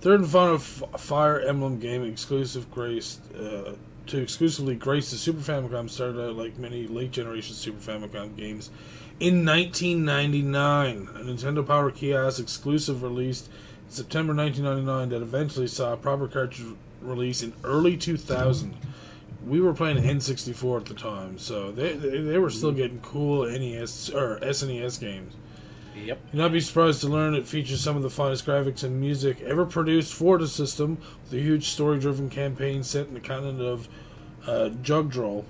Third 0.00 0.20
and 0.20 0.30
final 0.30 0.54
F- 0.54 0.82
Fire 0.96 1.38
Emblem 1.40 1.78
game 1.78 2.02
exclusive 2.02 2.70
grace 2.70 3.20
uh, 3.38 3.74
to 4.06 4.18
exclusively 4.18 4.74
grace 4.74 5.10
the 5.10 5.18
Super 5.18 5.40
Famicom 5.40 5.88
started 5.88 6.18
out 6.18 6.36
like 6.36 6.58
many 6.58 6.86
late 6.86 7.10
generation 7.10 7.54
Super 7.54 7.92
Famicom 7.92 8.34
games 8.36 8.70
in 9.20 9.44
1999. 9.44 11.08
A 11.14 11.18
Nintendo 11.20 11.66
Power 11.66 11.90
Kiosk 11.90 12.40
exclusive 12.40 13.02
released 13.02 13.48
in 13.86 13.90
September 13.90 14.34
1999 14.34 15.10
that 15.10 15.22
eventually 15.22 15.68
saw 15.68 15.92
a 15.92 15.96
proper 15.96 16.26
cartridge 16.26 16.64
release 17.00 17.42
in 17.42 17.52
early 17.62 17.96
2000. 17.96 18.74
We 19.46 19.60
were 19.60 19.74
playing 19.74 19.98
N64 19.98 20.80
at 20.80 20.86
the 20.86 20.94
time, 20.94 21.38
so 21.38 21.70
they 21.70 21.94
they, 21.94 22.20
they 22.20 22.38
were 22.38 22.50
still 22.50 22.72
getting 22.72 23.00
cool 23.00 23.44
NES 23.46 24.10
or 24.10 24.38
SNES 24.40 25.00
games. 25.00 25.34
Yep. 25.96 26.20
You'd 26.32 26.38
not 26.38 26.52
be 26.52 26.60
surprised 26.60 27.00
to 27.02 27.08
learn 27.08 27.34
it 27.34 27.46
features 27.46 27.80
some 27.80 27.96
of 27.96 28.02
the 28.02 28.10
finest 28.10 28.44
graphics 28.46 28.82
and 28.82 29.00
music 29.00 29.40
ever 29.42 29.64
produced 29.64 30.12
for 30.12 30.38
the 30.38 30.48
system, 30.48 30.98
with 31.22 31.32
a 31.32 31.40
huge 31.40 31.68
story-driven 31.68 32.30
campaign 32.30 32.82
set 32.82 33.06
in 33.06 33.14
the 33.14 33.20
continent 33.20 33.60
of 33.60 33.88
uh, 34.46 34.70
Jugdral, 34.82 35.44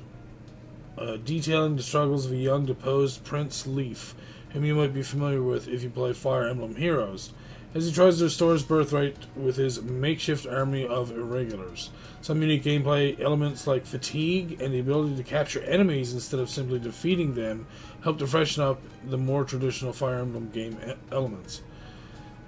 uh, 0.99 1.17
detailing 1.17 1.77
the 1.77 1.83
struggles 1.83 2.27
of 2.27 2.33
a 2.33 2.37
young 2.37 2.67
deposed 2.67 3.25
Prince 3.25 3.67
Leif, 3.67 4.15
whom 4.51 4.65
you 4.65 4.75
might 4.75 4.93
be 4.93 5.03
familiar 5.03 5.43
with 5.43 5.67
if 5.67 5.83
you 5.83 5.91
play 5.91 6.13
Fire 6.13 6.47
Emblem 6.47 6.77
Heroes, 6.77 7.33
as 7.75 7.87
he 7.87 7.93
tries 7.93 8.19
to 8.19 8.25
restore 8.25 8.53
his 8.53 8.63
birthright 8.63 9.17
with 9.35 9.57
his 9.57 9.83
makeshift 9.83 10.47
army 10.47 10.87
of 10.87 11.11
irregulars. 11.11 11.91
Some 12.21 12.41
unique 12.41 12.63
gameplay 12.63 13.21
elements 13.21 13.67
like 13.67 13.85
fatigue 13.85 14.61
and 14.63 14.73
the 14.73 14.79
ability 14.79 15.17
to 15.17 15.25
capture 15.25 15.61
enemies 15.63 16.15
instead 16.15 16.41
of 16.41 16.49
simply 16.49 16.79
defeating 16.79 17.35
them 17.35 17.67
help 18.03 18.19
to 18.19 18.27
freshen 18.27 18.63
up 18.63 18.81
the 19.05 19.19
more 19.19 19.45
traditional 19.45 19.93
Fire 19.93 20.21
Emblem 20.21 20.51
game 20.51 20.79
elements. 21.11 21.63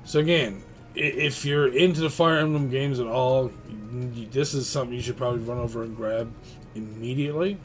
So 0.04 0.20
again, 0.20 0.62
if 0.94 1.44
you're 1.44 1.68
into 1.68 2.00
the 2.00 2.10
Fire 2.10 2.38
Emblem 2.38 2.70
games 2.70 3.00
at 3.00 3.06
all, 3.06 3.50
this 3.90 4.54
is 4.54 4.68
something 4.68 4.94
you 4.94 5.02
should 5.02 5.16
probably 5.16 5.40
run 5.40 5.58
over 5.58 5.82
and 5.82 5.96
grab 5.96 6.32
immediately. 6.74 7.58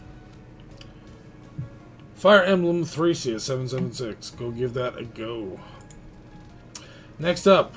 Fire 2.15 2.43
Emblem 2.43 2.83
3 2.83 3.13
776. 3.13 4.31
Go 4.31 4.51
give 4.51 4.73
that 4.73 4.97
a 4.97 5.03
go. 5.03 5.59
Next 7.21 7.45
up, 7.45 7.75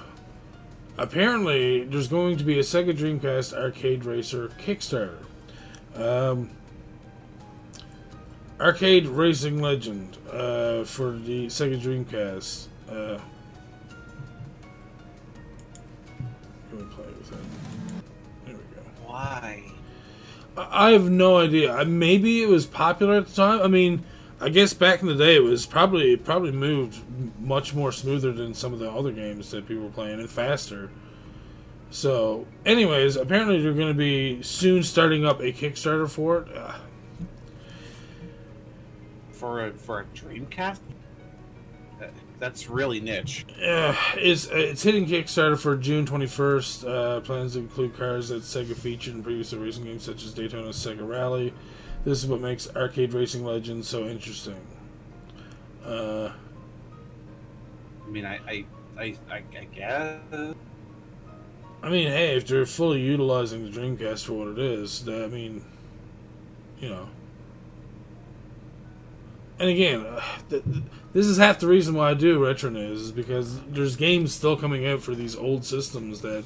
apparently 0.96 1.84
there's 1.84 2.08
going 2.08 2.38
to 2.38 2.44
be 2.44 2.58
a 2.58 2.62
Sega 2.62 2.96
Dreamcast 2.96 3.52
Arcade 3.52 4.06
Racer 4.06 4.50
Kickstarter. 4.58 5.18
Um, 5.94 6.48
Arcade 8.58 9.06
Racing 9.06 9.60
Legend 9.60 10.16
uh, 10.32 10.84
for 10.84 11.12
the 11.12 11.48
Sega 11.48 11.78
Dreamcast. 11.78 12.68
Uh, 12.88 13.18
me 16.72 16.82
play 16.94 17.04
with 17.04 17.28
that. 17.28 17.36
There 18.46 18.56
we 18.56 18.62
go. 18.74 18.82
Why? 19.04 19.62
I 20.56 20.92
have 20.92 21.10
no 21.10 21.36
idea. 21.36 21.84
Maybe 21.84 22.42
it 22.42 22.48
was 22.48 22.64
popular 22.64 23.18
at 23.18 23.26
the 23.26 23.34
time. 23.34 23.60
I 23.60 23.68
mean, 23.68 24.04
I 24.44 24.50
guess 24.50 24.74
back 24.74 25.00
in 25.00 25.08
the 25.08 25.14
day, 25.14 25.36
it 25.36 25.42
was 25.42 25.64
probably 25.64 26.12
it 26.12 26.22
probably 26.22 26.52
moved 26.52 27.00
much 27.40 27.72
more 27.72 27.90
smoother 27.90 28.30
than 28.30 28.52
some 28.52 28.74
of 28.74 28.78
the 28.78 28.90
other 28.90 29.10
games 29.10 29.50
that 29.52 29.66
people 29.66 29.84
were 29.84 29.90
playing 29.90 30.20
and 30.20 30.28
faster. 30.28 30.90
So, 31.88 32.46
anyways, 32.66 33.16
apparently 33.16 33.62
they're 33.62 33.72
going 33.72 33.88
to 33.88 33.94
be 33.94 34.42
soon 34.42 34.82
starting 34.82 35.24
up 35.24 35.40
a 35.40 35.50
Kickstarter 35.50 36.10
for 36.10 36.42
it. 36.42 36.54
Uh, 36.54 36.74
For 39.32 39.66
a 39.68 39.72
for 39.72 40.00
a 40.00 40.04
Dreamcast? 40.14 40.80
That's 42.38 42.68
really 42.68 43.00
niche. 43.00 43.46
Uh, 43.64 43.96
it's 44.16 44.46
it's 44.52 44.82
hitting 44.82 45.06
Kickstarter 45.06 45.58
for 45.58 45.74
June 45.74 46.04
21st. 46.04 46.86
Uh, 46.86 47.20
plans 47.20 47.56
include 47.56 47.96
cars 47.96 48.28
that 48.28 48.42
Sega 48.42 48.76
featured 48.76 49.14
in 49.14 49.22
previous 49.22 49.54
racing 49.54 49.84
games 49.84 50.02
such 50.02 50.22
as 50.22 50.34
Daytona 50.34 50.68
Sega 50.68 51.08
Rally. 51.08 51.54
This 52.04 52.22
is 52.22 52.26
what 52.26 52.40
makes 52.40 52.68
arcade 52.76 53.14
racing 53.14 53.44
legends 53.44 53.88
so 53.88 54.06
interesting. 54.06 54.60
Uh, 55.84 56.30
I 58.06 58.10
mean, 58.10 58.26
I 58.26 58.40
I 58.46 58.64
I, 58.98 59.16
I, 59.30 59.42
I 59.58 59.64
guess. 59.74 60.54
I 61.82 61.90
mean, 61.90 62.08
hey, 62.08 62.36
if 62.36 62.46
they're 62.46 62.66
fully 62.66 63.00
utilizing 63.00 63.70
the 63.70 63.78
Dreamcast 63.78 64.24
for 64.24 64.32
what 64.32 64.48
it 64.48 64.58
is, 64.58 65.04
that, 65.04 65.22
I 65.22 65.26
mean, 65.26 65.62
you 66.78 66.88
know. 66.88 67.08
And 69.58 69.68
again, 69.68 70.06
uh, 70.06 70.22
th- 70.48 70.64
th- 70.64 70.84
this 71.12 71.26
is 71.26 71.36
half 71.36 71.58
the 71.58 71.66
reason 71.66 71.94
why 71.94 72.10
I 72.10 72.14
do 72.14 72.42
Retro 72.42 72.70
News, 72.70 73.02
is 73.02 73.12
because 73.12 73.60
there's 73.64 73.96
games 73.96 74.34
still 74.34 74.56
coming 74.56 74.86
out 74.86 75.02
for 75.02 75.14
these 75.14 75.36
old 75.36 75.64
systems 75.64 76.22
that 76.22 76.44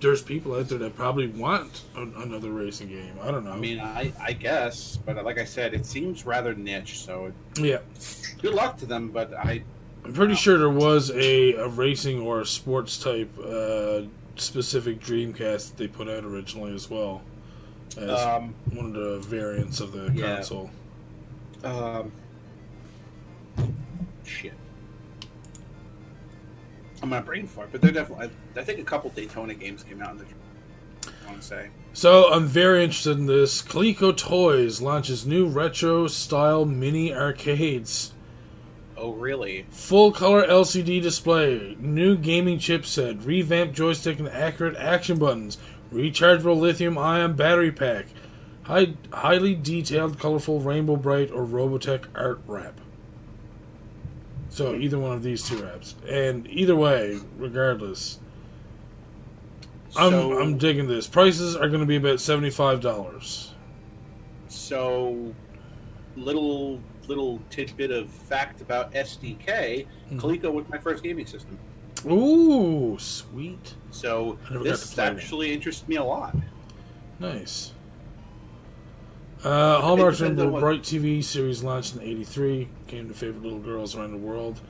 there's 0.00 0.22
people 0.22 0.54
out 0.54 0.68
there 0.68 0.78
that 0.78 0.96
probably 0.96 1.26
want 1.28 1.82
a- 1.96 2.02
another 2.02 2.50
racing 2.50 2.88
game. 2.88 3.14
I 3.22 3.30
don't 3.30 3.44
know. 3.44 3.52
I 3.52 3.56
mean, 3.56 3.80
I, 3.80 4.12
I 4.20 4.32
guess, 4.32 4.96
but 4.96 5.22
like 5.24 5.38
I 5.38 5.44
said, 5.44 5.74
it 5.74 5.86
seems 5.86 6.24
rather 6.26 6.54
niche. 6.54 7.00
So 7.00 7.32
yeah. 7.56 7.78
good 8.40 8.54
luck 8.54 8.76
to 8.78 8.86
them. 8.86 9.10
But 9.10 9.32
I, 9.34 9.62
I'm 10.04 10.12
pretty 10.12 10.34
sure 10.34 10.58
there 10.58 10.68
was 10.70 11.10
a, 11.10 11.54
a 11.54 11.68
racing 11.68 12.20
or 12.20 12.40
a 12.40 12.46
sports 12.46 12.98
type 12.98 13.30
uh, 13.38 14.02
specific 14.36 15.00
Dreamcast 15.00 15.68
that 15.70 15.76
they 15.76 15.88
put 15.88 16.08
out 16.08 16.24
originally 16.24 16.74
as 16.74 16.88
well 16.90 17.22
as 17.96 18.20
um, 18.20 18.54
one 18.72 18.86
of 18.86 18.92
the 18.94 19.18
variants 19.20 19.78
of 19.80 19.92
the 19.92 20.10
Yeah. 20.14 20.36
console. 20.36 20.70
um, 21.62 22.10
shit. 24.24 24.54
I'm 27.02 27.10
not 27.10 27.24
brain 27.24 27.46
fart, 27.46 27.70
but 27.72 27.80
they're 27.80 27.90
definitely. 27.90 28.30
I, 28.56 28.60
I 28.60 28.64
think 28.64 28.78
a 28.78 28.84
couple 28.84 29.10
Daytona 29.10 29.54
games 29.54 29.82
came 29.82 30.00
out 30.00 30.12
in 30.12 30.18
the. 30.18 30.24
I 30.24 31.30
want 31.30 31.42
to 31.42 31.46
say. 31.46 31.70
So 31.92 32.32
I'm 32.32 32.46
very 32.46 32.84
interested 32.84 33.18
in 33.18 33.26
this. 33.26 33.60
Coleco 33.60 34.16
Toys 34.16 34.80
launches 34.80 35.26
new 35.26 35.46
retro 35.46 36.06
style 36.06 36.64
mini 36.64 37.12
arcades. 37.12 38.12
Oh, 38.96 39.14
really? 39.14 39.66
Full 39.70 40.12
color 40.12 40.46
LCD 40.46 41.02
display, 41.02 41.76
new 41.80 42.16
gaming 42.16 42.58
chipset, 42.58 43.26
revamped 43.26 43.74
joystick 43.74 44.20
and 44.20 44.28
accurate 44.28 44.76
action 44.76 45.18
buttons, 45.18 45.58
rechargeable 45.92 46.56
lithium 46.56 46.96
ion 46.96 47.34
battery 47.34 47.72
pack, 47.72 48.06
high, 48.62 48.94
highly 49.12 49.56
detailed, 49.56 50.20
colorful 50.20 50.60
Rainbow 50.60 50.94
Brite 50.94 51.32
or 51.32 51.44
Robotech 51.44 52.04
art 52.14 52.42
wrap. 52.46 52.80
So 54.52 54.74
either 54.74 54.98
one 54.98 55.12
of 55.12 55.22
these 55.22 55.48
two 55.48 55.56
apps, 55.62 55.94
and 56.06 56.46
either 56.46 56.76
way, 56.76 57.18
regardless, 57.38 58.20
I'm 59.96 60.12
I'm 60.12 60.58
digging 60.58 60.86
this. 60.88 61.06
Prices 61.06 61.56
are 61.56 61.68
going 61.70 61.80
to 61.80 61.86
be 61.86 61.96
about 61.96 62.20
seventy 62.20 62.50
five 62.50 62.82
dollars. 62.82 63.54
So, 64.48 65.34
little 66.16 66.80
little 67.08 67.40
tidbit 67.48 67.90
of 67.90 68.10
fact 68.10 68.60
about 68.60 68.92
SDK. 68.92 69.86
Mhm. 70.10 70.20
Coleco 70.20 70.52
was 70.52 70.68
my 70.68 70.76
first 70.76 71.02
gaming 71.02 71.24
system, 71.24 71.58
Ooh, 72.06 72.98
sweet, 72.98 73.74
so 73.90 74.38
I 74.50 74.52
never 74.52 74.64
got 74.64 74.74
to 74.74 74.80
this 74.82 74.98
actually 74.98 75.54
interests 75.54 75.88
me 75.88 75.96
a 75.96 76.04
lot. 76.04 76.36
nice. 77.18 77.72
Uh, 79.44 79.80
Hallmark's 79.80 80.20
Rainbow 80.20 80.60
Brite 80.60 80.82
TV 80.82 81.22
series 81.22 81.64
launched 81.64 81.96
in 81.96 82.02
'83, 82.02 82.68
came 82.86 83.08
to 83.08 83.14
favorite 83.14 83.42
little 83.42 83.58
girls 83.58 83.96
around 83.96 84.12
the 84.12 84.18
world. 84.18 84.60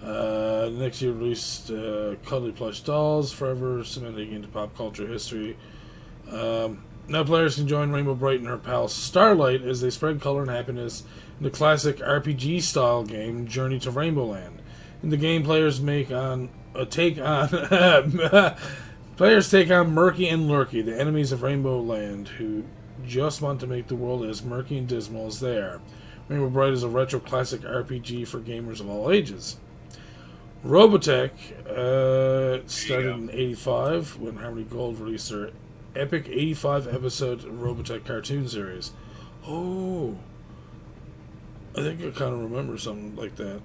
Uh, 0.00 0.70
next 0.72 1.02
year 1.02 1.12
released 1.12 1.70
uh, 1.70 2.14
Cuddly 2.24 2.52
Plush 2.52 2.80
Dolls, 2.80 3.32
forever 3.32 3.82
cementing 3.82 4.32
into 4.32 4.46
pop 4.46 4.76
culture 4.76 5.06
history. 5.06 5.56
Um, 6.30 6.84
now 7.08 7.24
players 7.24 7.56
can 7.56 7.66
join 7.66 7.90
Rainbow 7.90 8.14
Brite 8.14 8.38
and 8.38 8.48
her 8.48 8.56
pal 8.56 8.86
Starlight 8.86 9.62
as 9.62 9.80
they 9.80 9.90
spread 9.90 10.20
color 10.20 10.42
and 10.42 10.50
happiness 10.50 11.02
in 11.38 11.44
the 11.44 11.50
classic 11.50 11.98
RPG 11.98 12.62
style 12.62 13.02
game 13.02 13.48
Journey 13.48 13.80
to 13.80 13.90
Rainbow 13.90 14.26
Land. 14.26 14.62
In 15.02 15.10
the 15.10 15.16
game, 15.16 15.42
players 15.42 15.80
make 15.80 16.12
on 16.12 16.50
a 16.76 16.86
take 16.86 17.18
on 17.18 17.48
players 19.16 19.50
take 19.50 19.72
on 19.72 19.92
Murky 19.92 20.28
and 20.28 20.48
Lurky, 20.48 20.82
the 20.82 20.98
enemies 20.98 21.32
of 21.32 21.42
Rainbow 21.42 21.80
Land, 21.80 22.28
who 22.28 22.62
just 23.10 23.42
want 23.42 23.58
to 23.58 23.66
make 23.66 23.88
the 23.88 23.96
world 23.96 24.24
as 24.24 24.44
murky 24.44 24.78
and 24.78 24.86
dismal 24.86 25.26
as 25.26 25.40
they 25.40 25.56
are. 25.58 25.80
Rainbow 26.28 26.48
Brite 26.48 26.72
is 26.72 26.84
a 26.84 26.88
retro 26.88 27.18
classic 27.18 27.62
RPG 27.62 28.28
for 28.28 28.38
gamers 28.38 28.78
of 28.78 28.88
all 28.88 29.10
ages. 29.10 29.56
Robotech 30.64 31.32
uh, 31.66 32.64
started 32.68 33.14
in 33.16 33.30
'85 33.30 34.20
when 34.20 34.36
Harmony 34.36 34.64
Gold 34.64 35.00
released 35.00 35.30
their 35.30 35.50
epic 35.96 36.28
85 36.28 36.94
episode 36.94 37.40
Robotech 37.40 38.04
cartoon 38.04 38.46
series. 38.46 38.92
Oh, 39.44 40.16
I 41.76 41.82
think 41.82 42.00
I 42.02 42.10
kind 42.10 42.32
of 42.32 42.40
remember 42.42 42.78
something 42.78 43.16
like 43.16 43.34
that. 43.36 43.60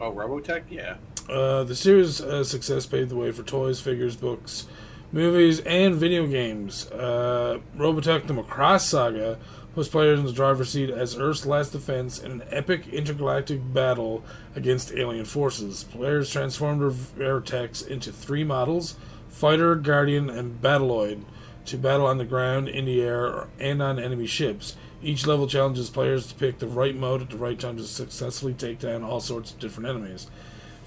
Oh, 0.00 0.10
Robotech, 0.10 0.64
yeah. 0.68 0.96
Uh, 1.28 1.62
the 1.62 1.76
series' 1.76 2.20
uh, 2.20 2.42
success 2.42 2.86
paved 2.86 3.10
the 3.10 3.16
way 3.16 3.30
for 3.30 3.44
toys, 3.44 3.80
figures, 3.80 4.16
books, 4.16 4.66
movies, 5.12 5.60
and 5.60 5.94
video 5.94 6.26
games. 6.26 6.90
Uh, 6.90 7.58
Robotech: 7.76 8.26
The 8.26 8.34
Macross 8.34 8.82
Saga 8.82 9.38
puts 9.74 9.88
players 9.88 10.18
in 10.18 10.26
the 10.26 10.32
driver's 10.32 10.70
seat 10.70 10.90
as 10.90 11.16
Earth's 11.16 11.46
last 11.46 11.72
defense 11.72 12.18
in 12.18 12.32
an 12.32 12.42
epic 12.50 12.88
intergalactic 12.88 13.60
battle 13.72 14.24
against 14.56 14.92
alien 14.92 15.24
forces. 15.24 15.84
Players 15.84 16.30
transform 16.30 16.96
their, 17.16 17.40
techs 17.40 17.82
into 17.82 18.12
three 18.12 18.44
models: 18.44 18.96
Fighter, 19.28 19.74
Guardian, 19.74 20.28
and 20.30 20.60
Battloid, 20.60 21.24
to 21.66 21.76
battle 21.76 22.06
on 22.06 22.18
the 22.18 22.24
ground, 22.24 22.68
in 22.68 22.84
the 22.84 23.00
air, 23.00 23.46
and 23.58 23.82
on 23.82 23.98
enemy 23.98 24.26
ships. 24.26 24.76
Each 25.00 25.26
level 25.28 25.46
challenges 25.46 25.90
players 25.90 26.26
to 26.26 26.34
pick 26.34 26.58
the 26.58 26.66
right 26.66 26.96
mode 26.96 27.22
at 27.22 27.30
the 27.30 27.36
right 27.36 27.58
time 27.58 27.76
to 27.76 27.84
successfully 27.84 28.52
take 28.52 28.80
down 28.80 29.04
all 29.04 29.20
sorts 29.20 29.52
of 29.52 29.60
different 29.60 29.88
enemies. 29.88 30.26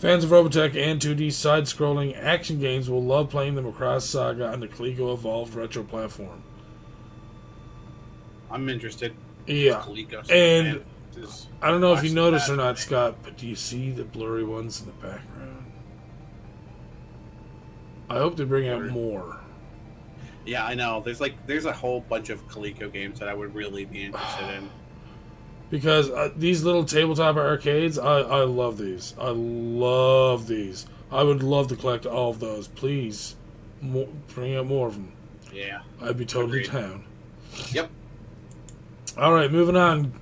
Fans 0.01 0.23
of 0.23 0.31
Robotech 0.31 0.75
and 0.75 0.99
2D 0.99 1.31
side 1.31 1.65
scrolling 1.65 2.17
action 2.19 2.59
games 2.59 2.89
will 2.89 3.03
love 3.03 3.29
playing 3.29 3.53
the 3.53 3.61
Macross 3.61 4.01
Saga 4.01 4.47
on 4.51 4.59
the 4.59 4.67
Coleco 4.67 5.13
Evolved 5.13 5.53
retro 5.53 5.83
platform. 5.83 6.41
I'm 8.49 8.67
interested. 8.67 9.13
Yeah. 9.45 9.85
And- 10.31 10.83
I 11.61 11.69
don't 11.69 11.81
know 11.81 11.93
if 11.93 12.03
you 12.03 12.15
noticed 12.15 12.49
or 12.49 12.55
not, 12.55 12.79
Scott, 12.79 13.17
but 13.21 13.37
do 13.37 13.45
you 13.45 13.55
see 13.55 13.91
the 13.91 14.03
blurry 14.03 14.43
ones 14.43 14.79
in 14.79 14.87
the 14.87 14.93
background? 14.93 15.71
I 18.09 18.17
hope 18.17 18.37
they 18.37 18.43
bring 18.45 18.67
out 18.69 18.87
more. 18.87 19.37
yeah, 20.45 20.65
I 20.65 20.73
know. 20.73 21.01
There's 21.05 21.21
like 21.21 21.35
there's 21.45 21.65
a 21.65 21.71
whole 21.73 22.01
bunch 22.01 22.29
of 22.29 22.47
Coleco 22.47 22.91
games 22.91 23.19
that 23.19 23.29
I 23.29 23.33
would 23.35 23.53
really 23.53 23.85
be 23.85 24.03
interested 24.05 24.49
in. 24.57 24.69
Because 25.71 26.09
uh, 26.11 26.29
these 26.35 26.63
little 26.63 26.83
tabletop 26.83 27.37
arcades, 27.37 27.97
I, 27.97 28.19
I 28.19 28.43
love 28.43 28.77
these. 28.77 29.15
I 29.17 29.29
love 29.29 30.47
these. 30.47 30.85
I 31.11 31.23
would 31.23 31.41
love 31.41 31.69
to 31.69 31.75
collect 31.75 32.05
all 32.05 32.29
of 32.29 32.39
those. 32.39 32.67
Please, 32.67 33.35
more, 33.81 34.07
bring 34.35 34.55
out 34.55 34.67
more 34.67 34.87
of 34.87 34.93
them. 34.95 35.13
Yeah. 35.51 35.81
I'd 36.01 36.17
be 36.17 36.25
totally 36.25 36.65
Agreed. 36.65 36.73
down. 36.73 37.03
Yep. 37.71 37.89
All 39.17 39.33
right, 39.33 39.51
moving 39.51 39.75
on. 39.75 40.13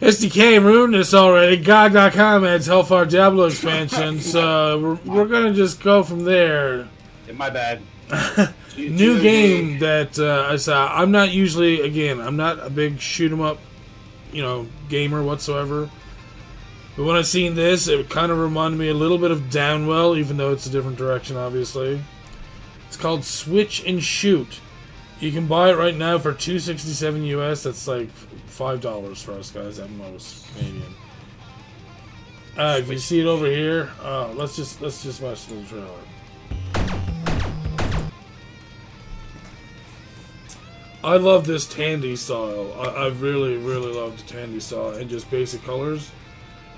SDK 0.00 0.62
ruined 0.62 0.94
this 0.94 1.12
already. 1.14 1.56
GOG.com 1.56 2.44
adds 2.44 2.66
Hellfire 2.66 3.04
Diablo 3.06 3.46
expansion, 3.46 4.20
so 4.20 4.98
we're, 5.04 5.12
we're 5.14 5.26
gonna 5.26 5.52
just 5.54 5.80
go 5.80 6.02
from 6.04 6.24
there. 6.24 6.88
Yeah, 7.26 7.32
my 7.32 7.50
bad. 7.50 7.80
New 8.76 9.20
game 9.20 9.80
that 9.80 10.18
uh, 10.18 10.46
I 10.52 10.56
saw. 10.56 10.86
I'm 10.94 11.10
not 11.10 11.30
usually, 11.32 11.80
again, 11.80 12.20
I'm 12.20 12.36
not 12.36 12.64
a 12.64 12.70
big 12.70 13.00
shoot 13.00 13.32
'em 13.32 13.40
up, 13.40 13.58
you 14.32 14.42
know, 14.42 14.66
gamer 14.88 15.22
whatsoever. 15.22 15.90
But 16.96 17.04
when 17.04 17.16
I 17.16 17.22
seen 17.22 17.54
this, 17.54 17.86
it 17.86 18.08
kind 18.10 18.32
of 18.32 18.38
reminded 18.38 18.78
me 18.78 18.88
a 18.88 18.94
little 18.94 19.18
bit 19.18 19.30
of 19.30 19.42
Downwell, 19.42 20.18
even 20.18 20.36
though 20.36 20.52
it's 20.52 20.66
a 20.66 20.70
different 20.70 20.98
direction, 20.98 21.36
obviously. 21.36 22.02
It's 22.88 22.96
called 22.96 23.24
Switch 23.24 23.84
and 23.86 24.02
Shoot. 24.02 24.60
You 25.20 25.30
can 25.32 25.46
buy 25.46 25.70
it 25.70 25.76
right 25.76 25.96
now 25.96 26.18
for 26.18 26.32
two 26.32 26.58
sixty 26.58 26.90
seven 26.90 27.24
US. 27.24 27.62
That's 27.62 27.86
like 27.86 28.10
five 28.46 28.80
dollars 28.80 29.22
for 29.22 29.32
us 29.32 29.50
guys 29.50 29.78
at 29.78 29.90
most 29.90 30.46
Canadian. 30.54 30.94
Uh, 32.56 32.78
if 32.80 32.88
you 32.88 32.98
see 32.98 33.20
it 33.20 33.26
over 33.26 33.46
here, 33.46 33.90
uh, 34.02 34.32
let's 34.32 34.56
just 34.56 34.80
let's 34.80 35.02
just 35.02 35.20
watch 35.20 35.46
the 35.46 35.62
trailer. 35.64 35.86
I 41.04 41.16
love 41.16 41.46
this 41.46 41.66
Tandy 41.66 42.16
style. 42.16 42.74
I, 42.78 43.04
I 43.04 43.08
really, 43.08 43.56
really 43.56 43.92
love 43.92 44.16
the 44.16 44.24
Tandy 44.32 44.60
style 44.60 44.90
and 44.90 45.08
just 45.08 45.30
basic 45.30 45.62
colors. 45.64 46.10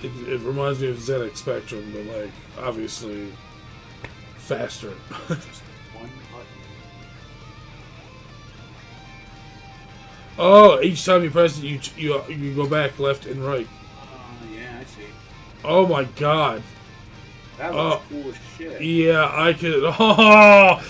It, 0.02 0.10
it 0.28 0.40
reminds 0.40 0.80
me 0.80 0.88
of 0.88 0.96
ZX 0.98 1.36
Spectrum, 1.36 1.90
but 1.94 2.04
like 2.18 2.30
obviously 2.58 3.32
faster. 4.36 4.92
Just 5.28 5.62
one 5.94 6.10
button. 6.32 6.46
oh, 10.38 10.80
each 10.82 11.04
time 11.04 11.22
you 11.22 11.30
press 11.30 11.58
it, 11.58 11.64
you 11.64 11.80
you 11.96 12.22
you 12.28 12.54
go 12.54 12.66
back 12.66 12.98
left 12.98 13.26
and 13.26 13.44
right. 13.44 13.66
Oh 14.02 14.54
yeah, 14.54 14.78
I 14.80 14.84
see. 14.84 15.02
Oh 15.64 15.86
my 15.86 16.04
god! 16.04 16.62
That 17.58 17.74
looks 17.74 18.02
Oh. 18.06 18.08
cool 18.08 18.30
as 18.30 18.36
shit. 18.56 18.80
Yeah, 18.82 19.30
I 19.32 19.52
could. 19.52 19.82
Oh, 19.98 20.80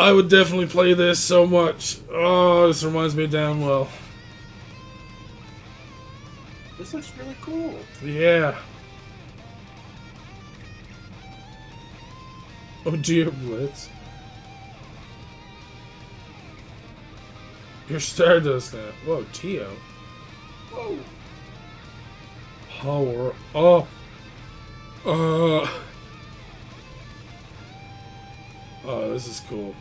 I 0.00 0.12
would 0.12 0.30
definitely 0.30 0.66
play 0.66 0.94
this 0.94 1.20
so 1.20 1.46
much. 1.46 1.98
Oh, 2.10 2.68
this 2.68 2.82
reminds 2.82 3.14
me 3.14 3.24
of 3.24 3.30
Downwell. 3.30 3.86
This 6.78 6.94
looks 6.94 7.12
really 7.18 7.36
cool. 7.42 7.74
Yeah. 8.02 8.56
Oh 12.86 12.96
dear, 12.96 13.30
Blitz. 13.30 13.90
Your 17.90 18.00
Stardust 18.00 18.72
now. 18.72 18.92
Whoa, 19.04 19.26
Tio. 19.34 19.70
Whoa. 20.72 20.98
Power 22.70 23.34
up. 23.54 23.88
Uh. 25.04 25.70
Oh, 28.82 29.12
this 29.12 29.28
is 29.28 29.40
cool. 29.40 29.74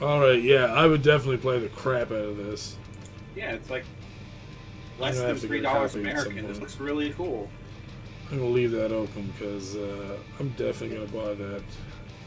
Alright, 0.00 0.42
yeah, 0.42 0.66
I 0.66 0.86
would 0.86 1.02
definitely 1.02 1.38
play 1.38 1.58
the 1.58 1.68
crap 1.68 2.12
out 2.12 2.18
of 2.18 2.36
this. 2.36 2.76
Yeah, 3.34 3.52
it's 3.52 3.68
like 3.68 3.84
less 4.98 5.18
than 5.18 5.36
three 5.36 5.60
dollars 5.60 5.92
copy 5.92 6.08
at 6.08 6.18
some 6.18 6.32
American. 6.32 6.48
This 6.48 6.58
point. 6.58 6.60
looks 6.60 6.80
really 6.80 7.10
cool. 7.10 7.48
I'm 8.30 8.38
gonna 8.38 8.50
leave 8.50 8.70
that 8.72 8.92
open 8.92 9.32
because 9.36 9.74
uh, 9.74 10.18
I'm 10.38 10.50
definitely 10.50 10.96
gonna 10.96 11.26
buy 11.26 11.34
that 11.34 11.62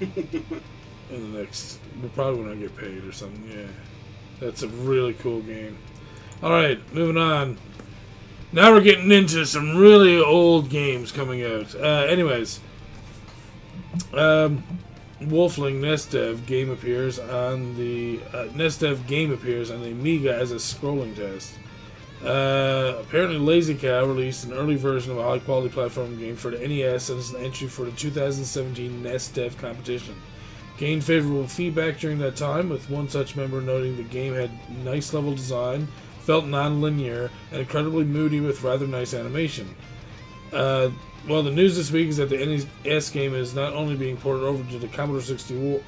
in 1.11 1.31
the 1.33 1.39
next. 1.39 1.79
Well, 2.01 2.11
probably 2.15 2.43
when 2.43 2.51
I 2.51 2.55
get 2.55 2.75
paid 2.75 3.03
or 3.03 3.11
something. 3.11 3.49
Yeah, 3.49 3.67
that's 4.39 4.63
a 4.63 4.67
really 4.67 5.13
cool 5.13 5.41
game. 5.41 5.77
All 6.43 6.51
right, 6.51 6.79
moving 6.93 7.17
on. 7.17 7.57
Now 8.51 8.73
we're 8.73 8.81
getting 8.81 9.11
into 9.11 9.45
some 9.45 9.77
really 9.77 10.19
old 10.19 10.69
games 10.69 11.11
coming 11.11 11.43
out. 11.43 11.73
Uh, 11.75 12.05
anyways, 12.09 12.59
um, 14.13 14.63
Wolfling 15.21 15.81
NESdev 15.81 16.45
game 16.47 16.71
appears 16.71 17.19
on 17.19 17.75
the 17.75 18.19
uh, 18.33 18.45
NESdev 18.53 19.05
game 19.05 19.31
appears 19.31 19.69
on 19.69 19.81
the 19.81 19.91
Amiga 19.91 20.33
as 20.33 20.51
a 20.51 20.55
scrolling 20.55 21.15
test. 21.15 21.53
Uh, 22.23 22.97
apparently, 22.99 23.37
Lazycow 23.37 24.07
released 24.07 24.45
an 24.45 24.53
early 24.53 24.75
version 24.75 25.11
of 25.11 25.19
a 25.19 25.23
high 25.23 25.39
quality 25.39 25.69
platform 25.69 26.17
game 26.19 26.35
for 26.35 26.51
the 26.51 26.67
NES 26.67 27.09
and 27.09 27.19
is 27.19 27.31
an 27.31 27.43
entry 27.43 27.67
for 27.67 27.85
the 27.85 27.91
2017 27.91 29.03
NES 29.03 29.27
Dev 29.29 29.57
competition. 29.57 30.15
Gained 30.77 31.03
favorable 31.03 31.47
feedback 31.47 31.99
during 31.99 32.17
that 32.19 32.35
time, 32.35 32.69
with 32.69 32.89
one 32.89 33.07
such 33.07 33.35
member 33.35 33.61
noting 33.61 33.97
the 33.97 34.03
game 34.03 34.33
had 34.33 34.51
nice 34.83 35.13
level 35.13 35.35
design, 35.35 35.87
felt 36.21 36.45
non 36.45 36.81
linear, 36.81 37.29
and 37.51 37.59
incredibly 37.61 38.03
moody 38.03 38.39
with 38.39 38.63
rather 38.63 38.87
nice 38.87 39.13
animation. 39.13 39.75
Uh, 40.51 40.89
well, 41.27 41.43
the 41.43 41.51
news 41.51 41.77
this 41.77 41.91
week 41.91 42.09
is 42.09 42.17
that 42.17 42.29
the 42.29 42.37
NES 42.83 43.09
game 43.09 43.35
is 43.35 43.53
not 43.53 43.73
only 43.73 43.95
being 43.95 44.17
ported 44.17 44.43
over 44.43 44.69
to 44.71 44.79
the 44.79 44.87
Commodore 44.87 45.21
64, 45.21 45.81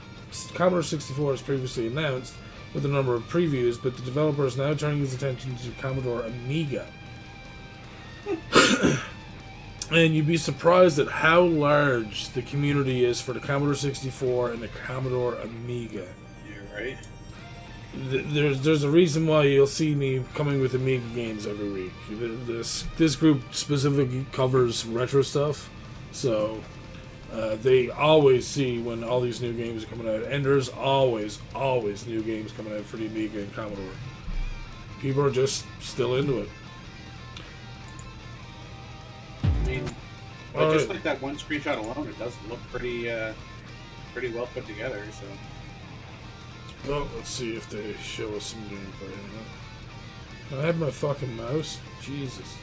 Commodore 0.54 0.84
64 0.84 1.34
as 1.34 1.42
previously 1.42 1.88
announced, 1.88 2.34
with 2.74 2.86
a 2.86 2.90
number 2.90 3.14
of 3.14 3.24
previews, 3.24 3.82
but 3.82 3.96
the 3.96 4.02
developer 4.04 4.46
is 4.46 4.58
now 4.58 4.74
turning 4.74 5.00
his 5.00 5.14
attention 5.14 5.56
to 5.58 5.70
Commodore 5.82 6.22
Amiga. 6.22 6.88
and 9.92 10.16
you'd 10.16 10.28
be 10.28 10.38
surprised 10.38 10.98
at 10.98 11.08
how 11.08 11.42
large 11.42 12.30
the 12.30 12.42
community 12.42 13.06
is 13.06 13.22
for 13.22 13.34
the 13.34 13.40
Commodore 13.40 13.76
64 13.76 14.52
and 14.52 14.62
the 14.62 14.70
Commodore 14.70 15.36
Amiga. 15.36 16.08
You're 16.48 16.64
right. 16.76 16.98
Th- 18.10 18.26
There's 18.28 18.62
there's 18.62 18.84
a 18.84 18.90
reason 18.90 19.28
why 19.28 19.44
you'll 19.44 19.68
see 19.68 19.94
me 19.94 20.24
coming 20.34 20.60
with 20.60 20.74
Amiga 20.74 21.08
games 21.14 21.46
every 21.46 21.70
week. 21.70 21.94
This 22.10 22.86
this 22.98 23.16
group 23.16 23.42
specifically 23.52 24.26
covers 24.32 24.86
retro 24.86 25.22
stuff, 25.22 25.70
so 26.12 26.60
uh, 27.32 27.56
they 27.58 27.90
always 27.90 28.48
see 28.48 28.80
when 28.80 29.04
all 29.04 29.22
these 29.22 29.42
new 29.42 29.54
games 29.54 29.84
are 29.84 29.88
coming 29.88 30.08
out, 30.08 30.24
and 30.24 30.44
there's 30.44 30.70
always 30.70 31.40
always 31.54 32.08
new 32.08 32.22
games 32.22 32.52
coming 32.52 32.76
out 32.76 32.84
for 32.86 32.98
the 32.98 33.06
Amiga 33.06 33.40
and 33.40 33.54
Commodore. 33.54 33.86
People 35.00 35.24
are 35.24 35.32
just 35.32 35.66
still 35.80 36.16
into 36.16 36.40
it. 36.40 36.50
I 39.44 39.68
mean, 39.68 39.84
but 40.54 40.74
just 40.74 40.88
right. 40.88 40.96
like 40.96 41.04
that 41.04 41.22
one 41.22 41.38
screenshot 41.38 41.78
alone, 41.78 42.08
it 42.08 42.18
does 42.20 42.34
look 42.50 42.60
pretty, 42.72 43.10
uh, 43.10 43.34
pretty 44.14 44.32
well 44.32 44.48
put 44.54 44.66
together. 44.68 45.04
So 45.12 45.26
Well, 46.88 47.08
let's 47.16 47.30
see 47.30 47.56
if 47.56 47.70
they 47.70 47.94
show 48.02 48.36
us 48.36 48.48
some 48.48 48.62
gameplay. 48.64 49.14
Can 50.50 50.60
I 50.60 50.66
have 50.66 50.78
my 50.78 50.92
fucking 50.92 51.36
mouse? 51.38 51.80
Jesus. 52.02 52.58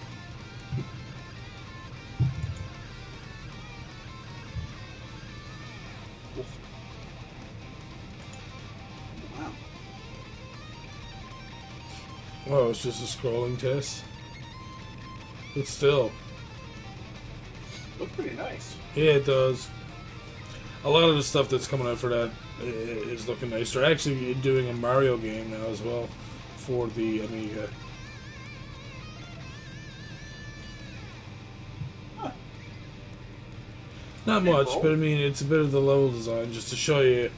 wow, 9.38 9.50
Oh, 12.48 12.70
it's 12.70 12.82
just 12.82 13.02
a 13.02 13.18
scrolling 13.18 13.58
test. 13.58 14.04
But 15.54 15.66
still, 15.66 16.10
looks 17.98 18.12
pretty 18.12 18.36
nice. 18.36 18.76
yeah, 18.94 19.12
it 19.14 19.26
does. 19.26 19.68
A 20.84 20.88
lot 20.88 21.08
of 21.08 21.16
the 21.16 21.22
stuff 21.22 21.48
that's 21.48 21.66
coming 21.66 21.86
out 21.86 21.98
for 21.98 22.08
that 22.08 22.30
is 22.62 23.28
looking 23.28 23.50
nice. 23.50 23.72
They're 23.72 23.84
actually 23.84 24.34
doing 24.34 24.68
a 24.68 24.72
Mario 24.72 25.16
game 25.16 25.50
now 25.50 25.66
as 25.66 25.80
well 25.82 26.08
for 26.56 26.88
the 26.88 27.20
Amiga. 27.20 27.68
Huh. 32.18 32.30
Not 34.26 34.44
much, 34.44 34.68
but 34.82 34.92
I 34.92 34.96
mean, 34.96 35.18
it's 35.18 35.40
a 35.40 35.44
bit 35.44 35.60
of 35.60 35.70
the 35.72 35.80
level 35.80 36.10
design 36.10 36.52
just 36.52 36.68
to 36.70 36.76
show 36.76 37.00
you 37.00 37.30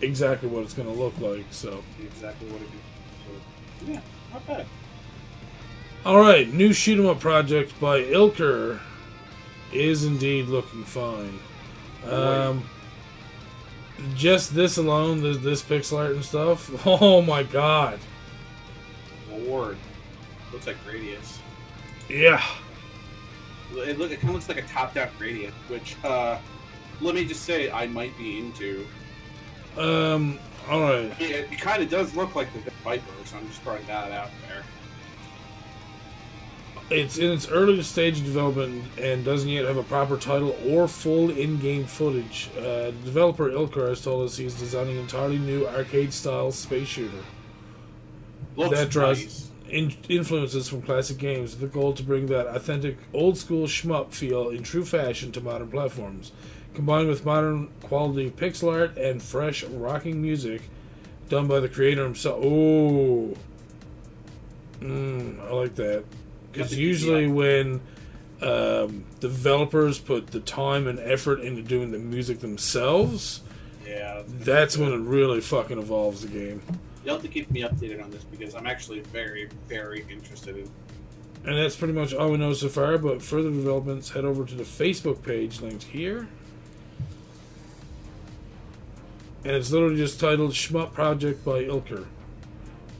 exactly 0.00 0.48
what 0.48 0.62
it's 0.62 0.74
going 0.74 0.88
to 0.88 0.94
look 0.94 1.18
like. 1.18 1.44
So, 1.50 1.82
Exactly 2.02 2.48
what 2.50 2.60
it 2.60 2.64
is. 2.66 3.86
So, 3.86 3.92
yeah, 3.92 4.00
not 4.32 4.46
bad. 4.46 4.66
all 6.04 6.20
right, 6.20 6.52
new 6.52 6.72
shoot 6.72 6.98
'em 6.98 7.06
up 7.06 7.20
project 7.20 7.78
by 7.80 8.02
Ilker 8.02 8.80
is 9.72 10.04
indeed 10.04 10.46
looking 10.46 10.84
fine. 10.84 11.38
Um, 12.08 12.68
just 14.14 14.54
this 14.54 14.76
alone, 14.76 15.22
this, 15.22 15.38
this 15.38 15.62
pixel 15.62 15.98
art 15.98 16.12
and 16.12 16.24
stuff. 16.24 16.70
Oh 16.86 17.22
my 17.22 17.42
god! 17.42 17.98
Lord, 19.30 19.76
looks 20.52 20.66
like 20.66 20.76
Gradius. 20.86 21.38
Yeah, 22.08 22.42
It, 23.74 23.98
look, 23.98 24.10
it 24.12 24.16
kind 24.20 24.28
of 24.28 24.34
looks 24.34 24.48
like 24.48 24.58
a 24.58 24.62
top-down 24.62 25.08
Gradius, 25.18 25.52
which, 25.68 25.96
uh, 26.04 26.38
let 27.00 27.14
me 27.14 27.24
just 27.24 27.42
say, 27.42 27.70
I 27.70 27.86
might 27.88 28.16
be 28.16 28.38
into. 28.38 28.86
um, 29.76 30.38
all 30.68 30.80
right. 30.82 31.12
I 31.14 31.18
mean, 31.22 31.32
it, 31.32 31.52
it 31.52 31.58
kind 31.60 31.82
of 31.82 31.90
does 31.90 32.14
look 32.14 32.34
like 32.36 32.48
the 32.52 32.70
Viper, 32.84 33.02
so 33.24 33.36
I'm 33.38 33.46
just 33.48 33.60
throwing 33.62 33.84
that 33.86 34.12
out 34.12 34.30
there. 34.48 34.62
It's 36.88 37.18
in 37.18 37.32
its 37.32 37.48
early 37.48 37.82
stage 37.82 38.18
of 38.18 38.24
development 38.24 38.84
and 38.96 39.24
doesn't 39.24 39.48
yet 39.48 39.64
have 39.64 39.76
a 39.76 39.82
proper 39.82 40.16
title 40.16 40.56
or 40.68 40.86
full 40.86 41.30
in-game 41.30 41.84
footage. 41.84 42.48
Uh, 42.56 42.92
developer 43.04 43.50
Ilker 43.50 43.88
has 43.88 44.02
told 44.02 44.24
us 44.24 44.36
he's 44.36 44.54
designing 44.54 44.96
an 44.96 45.02
entirely 45.02 45.38
new 45.38 45.66
arcade-style 45.66 46.52
space 46.52 46.86
shooter. 46.86 47.24
Looks 48.54 48.78
that 48.78 48.90
draws 48.90 49.18
nice. 49.18 49.50
in- 49.68 49.96
influences 50.08 50.68
from 50.68 50.82
classic 50.82 51.18
games 51.18 51.52
with 51.52 51.60
the 51.60 51.66
goal 51.66 51.92
to 51.92 52.04
bring 52.04 52.26
that 52.26 52.46
authentic 52.46 52.98
old 53.12 53.36
school 53.36 53.66
shmup 53.66 54.12
feel 54.12 54.50
in 54.50 54.62
true 54.62 54.84
fashion 54.84 55.32
to 55.32 55.40
modern 55.40 55.68
platforms. 55.68 56.30
Combined 56.74 57.08
with 57.08 57.24
modern 57.24 57.68
quality 57.82 58.30
pixel 58.30 58.72
art 58.72 58.96
and 58.96 59.20
fresh 59.20 59.64
rocking 59.64 60.22
music 60.22 60.62
done 61.28 61.48
by 61.48 61.58
the 61.58 61.68
creator 61.68 62.04
himself. 62.04 62.38
Oh, 62.44 63.34
mm, 64.78 65.40
I 65.40 65.52
like 65.52 65.74
that. 65.74 66.04
Because 66.56 66.76
usually 66.78 67.26
when 67.26 67.80
um, 68.42 69.04
developers 69.20 69.98
put 69.98 70.28
the 70.28 70.40
time 70.40 70.86
and 70.86 70.98
effort 71.00 71.40
into 71.40 71.62
doing 71.62 71.90
the 71.90 71.98
music 71.98 72.40
themselves, 72.40 73.42
Yeah, 73.86 74.22
that's 74.26 74.76
when 74.76 74.92
it 74.92 74.98
really 74.98 75.40
fucking 75.40 75.78
evolves 75.78 76.22
the 76.22 76.28
game. 76.28 76.62
you'll 77.04 77.14
have 77.14 77.22
to 77.22 77.28
keep 77.28 77.50
me 77.50 77.62
updated 77.62 78.02
on 78.02 78.10
this 78.10 78.24
because 78.24 78.54
I'm 78.54 78.66
actually 78.66 79.00
very, 79.00 79.48
very 79.68 80.04
interested 80.10 80.56
in. 80.56 80.70
And 81.44 81.56
that's 81.56 81.76
pretty 81.76 81.94
much 81.94 82.12
all 82.12 82.30
we 82.32 82.38
know 82.38 82.52
so 82.54 82.68
far, 82.68 82.98
but 82.98 83.22
further 83.22 83.50
developments, 83.50 84.10
head 84.10 84.24
over 84.24 84.44
to 84.44 84.54
the 84.54 84.64
Facebook 84.64 85.22
page 85.22 85.60
linked 85.60 85.84
here. 85.84 86.26
And 89.44 89.54
it's 89.54 89.70
literally 89.70 89.96
just 89.96 90.18
titled 90.18 90.50
Shmup 90.50 90.92
Project 90.92 91.44
by 91.44 91.62
Ilker. 91.62 92.06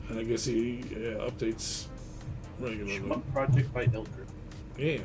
And 0.07 0.19
I 0.19 0.23
guess 0.23 0.45
he 0.45 0.79
uh, 0.95 1.29
updates 1.29 1.87
regularly. 2.59 2.99
Shmup 2.99 3.21
Project 3.31 3.73
by 3.73 3.85
Ilker. 3.87 4.25
Yeah. 4.77 4.99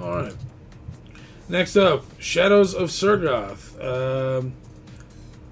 Alright. 0.00 0.34
Next 1.48 1.76
up, 1.76 2.04
Shadows 2.18 2.74
of 2.74 2.90
Sergoth. 2.90 3.78
Um, 3.82 4.54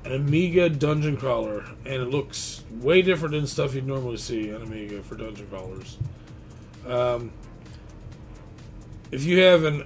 an 0.05 0.13
Amiga 0.13 0.69
dungeon 0.69 1.17
crawler. 1.17 1.65
And 1.85 1.95
it 1.95 2.11
looks 2.11 2.65
way 2.71 3.03
different 3.03 3.35
than 3.35 3.47
stuff 3.47 3.75
you'd 3.75 3.87
normally 3.87 4.17
see 4.17 4.55
on 4.55 4.63
Amiga 4.63 5.03
for 5.03 5.15
dungeon 5.17 5.47
crawlers. 5.49 5.99
Um, 6.87 7.33
if 9.11 9.25
you 9.25 9.41
have 9.41 9.65
an 9.65 9.85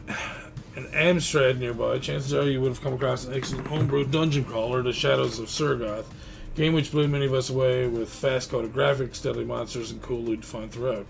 an 0.77 0.87
Amstrad 0.87 1.59
nearby, 1.59 1.99
chances 1.99 2.35
are 2.35 2.51
you 2.51 2.61
would 2.61 2.69
have 2.69 2.81
come 2.81 2.95
across 2.95 3.27
an 3.27 3.35
excellent 3.35 3.67
homebrew 3.67 4.05
dungeon 4.05 4.45
crawler, 4.45 4.83
The 4.83 4.93
Shadows 4.93 5.39
of 5.39 5.47
Sergoth, 5.47 6.07
game 6.55 6.73
which 6.73 6.93
blew 6.93 7.09
many 7.09 7.27
of 7.27 7.35
us 7.35 7.51
away 7.51 7.87
with 7.87 8.09
fast-coded 8.09 8.73
graphics, 8.73 9.23
deadly 9.23 9.45
monsters, 9.45 9.91
and 9.91 10.01
cool 10.03 10.21
loot 10.21 10.43
to 10.43 10.47
find 10.47 10.71
throughout. 10.71 11.07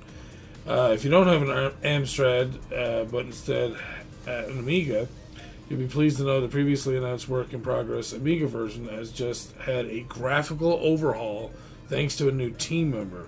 Uh, 0.67 0.91
if 0.95 1.05
you 1.05 1.11
don't 1.11 1.27
have 1.27 1.43
an 1.43 1.73
Amstrad, 1.83 2.55
uh, 2.73 3.05
but 3.05 3.27
instead 3.27 3.77
uh, 4.27 4.31
an 4.31 4.59
Amiga, 4.59 5.07
You'll 5.69 5.79
be 5.79 5.87
pleased 5.87 6.19
to 6.19 6.25
know 6.25 6.41
the 6.41 6.49
previously 6.49 6.97
announced 6.97 7.29
work 7.29 7.53
in 7.55 7.63
progress 7.63 8.13
Amiga 8.13 8.47
version 8.47 8.89
has 8.89 9.11
just 9.11 9.53
had 9.57 9.87
a 9.87 10.01
graphical 10.01 10.75
overhaul 10.75 11.53
thanks 11.89 12.17
to 12.17 12.29
a 12.29 12.33
new 12.33 12.51
team 12.51 12.91
member. 12.91 13.27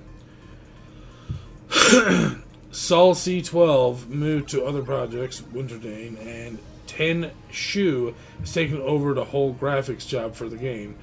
Sol 2.70 3.14
C12 3.14 4.08
moved 4.08 4.50
to 4.50 4.64
other 4.64 4.82
projects, 4.82 5.40
Winterdane, 5.40 6.18
and 6.26 6.58
Ten 6.86 7.30
Shu 7.50 8.14
has 8.40 8.52
taken 8.52 8.82
over 8.82 9.14
the 9.14 9.24
whole 9.24 9.54
graphics 9.54 10.06
job 10.06 10.34
for 10.34 10.48
the 10.48 10.58
game. 10.58 10.96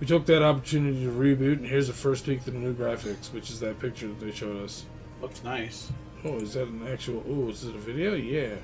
We 0.00 0.06
took 0.06 0.24
that 0.26 0.42
opportunity 0.42 1.04
to 1.04 1.10
reboot, 1.10 1.58
and 1.58 1.66
here's 1.66 1.86
the 1.86 1.92
first 1.92 2.24
peek 2.24 2.42
to 2.44 2.50
the 2.50 2.58
new 2.58 2.72
graphics, 2.72 3.30
which 3.34 3.50
is 3.50 3.60
that 3.60 3.78
picture 3.78 4.08
that 4.08 4.18
they 4.18 4.32
showed 4.32 4.64
us. 4.64 4.86
Looks 5.20 5.44
nice. 5.44 5.92
Oh, 6.24 6.36
is 6.36 6.54
that 6.54 6.68
an 6.68 6.86
actual? 6.88 7.22
Oh, 7.28 7.50
is 7.50 7.64
it 7.64 7.74
a 7.74 7.78
video? 7.78 8.14
Yeah. 8.14 8.54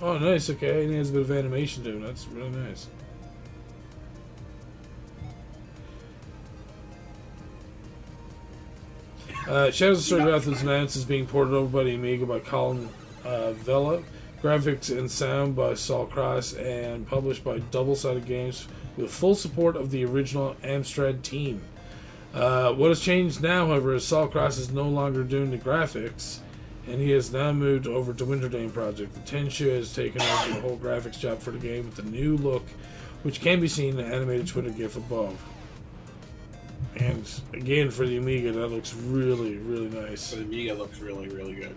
Oh, 0.00 0.18
nice. 0.18 0.48
Okay, 0.50 0.84
and 0.84 0.92
he 0.92 0.98
has 0.98 1.10
a 1.10 1.14
bit 1.14 1.22
of 1.22 1.30
animation 1.32 1.82
to 1.82 1.90
him. 1.90 2.02
That's 2.02 2.28
really 2.28 2.50
nice. 2.50 2.86
Uh, 9.48 9.70
Shadows 9.70 10.10
of 10.10 10.18
Sergoth 10.18 10.50
is 10.50 10.62
announced 10.62 10.96
as 10.96 11.04
being 11.04 11.26
ported 11.26 11.54
over 11.54 11.78
by 11.78 11.84
the 11.84 11.94
Amiga 11.94 12.24
by 12.24 12.38
Colin 12.38 12.88
uh, 13.24 13.52
Vella. 13.52 14.02
Graphics 14.40 14.96
and 14.96 15.10
sound 15.10 15.56
by 15.56 15.74
Saul 15.74 16.06
Cross 16.06 16.54
and 16.54 17.06
published 17.06 17.42
by 17.42 17.58
Double 17.70 17.96
Sided 17.96 18.26
Games 18.26 18.68
with 18.96 19.10
full 19.10 19.34
support 19.34 19.76
of 19.76 19.90
the 19.90 20.04
original 20.04 20.56
Amstrad 20.62 21.22
team. 21.22 21.62
Uh, 22.32 22.72
what 22.72 22.88
has 22.88 23.00
changed 23.00 23.42
now, 23.42 23.66
however, 23.66 23.94
is 23.94 24.04
Saul 24.04 24.28
Cross 24.28 24.58
is 24.58 24.72
no 24.72 24.88
longer 24.88 25.22
doing 25.22 25.50
the 25.50 25.58
graphics, 25.58 26.38
and 26.88 27.00
he 27.00 27.10
has 27.10 27.32
now 27.32 27.52
moved 27.52 27.86
over 27.86 28.12
to 28.12 28.24
Winterdane 28.24 28.72
Project. 28.72 29.14
The 29.14 29.20
Tenshu 29.20 29.74
has 29.76 29.94
taken 29.94 30.20
over 30.20 30.54
the 30.54 30.60
whole 30.60 30.76
graphics 30.76 31.18
job 31.18 31.40
for 31.40 31.52
the 31.52 31.58
game 31.58 31.86
with 31.86 31.98
a 32.00 32.02
new 32.02 32.36
look, 32.36 32.64
which 33.22 33.40
can 33.40 33.60
be 33.60 33.68
seen 33.68 33.90
in 33.90 33.96
the 33.96 34.14
animated 34.14 34.48
Twitter 34.48 34.70
GIF 34.70 34.96
above. 34.96 35.40
And 36.96 37.28
again, 37.52 37.90
for 37.90 38.06
the 38.06 38.16
Amiga, 38.16 38.52
that 38.52 38.68
looks 38.68 38.94
really, 38.94 39.56
really 39.58 39.88
nice. 39.88 40.30
The 40.30 40.42
Amiga 40.42 40.74
looks 40.74 40.98
really, 41.00 41.28
really 41.28 41.54
good. 41.54 41.76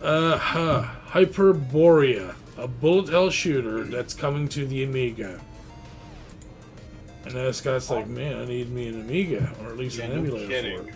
Uh 0.00 0.36
huh. 0.36 0.84
Hyperborea, 1.08 2.34
a 2.62 2.68
bullet 2.68 3.08
hell 3.08 3.28
shooter 3.28 3.82
that's 3.82 4.14
coming 4.14 4.46
to 4.48 4.64
the 4.64 4.84
Amiga. 4.84 5.40
And 7.24 7.34
now 7.34 7.50
Scott's 7.50 7.90
like, 7.90 8.06
man, 8.06 8.38
I 8.38 8.44
need 8.44 8.70
me 8.70 8.88
an 8.88 9.00
Amiga, 9.00 9.52
or 9.60 9.70
at 9.70 9.76
least 9.76 9.98
Yeah, 9.98 10.04
an 10.06 10.12
emulator 10.18 10.46
kidding. 10.48 10.82
for 10.82 10.88
it. 10.88 10.94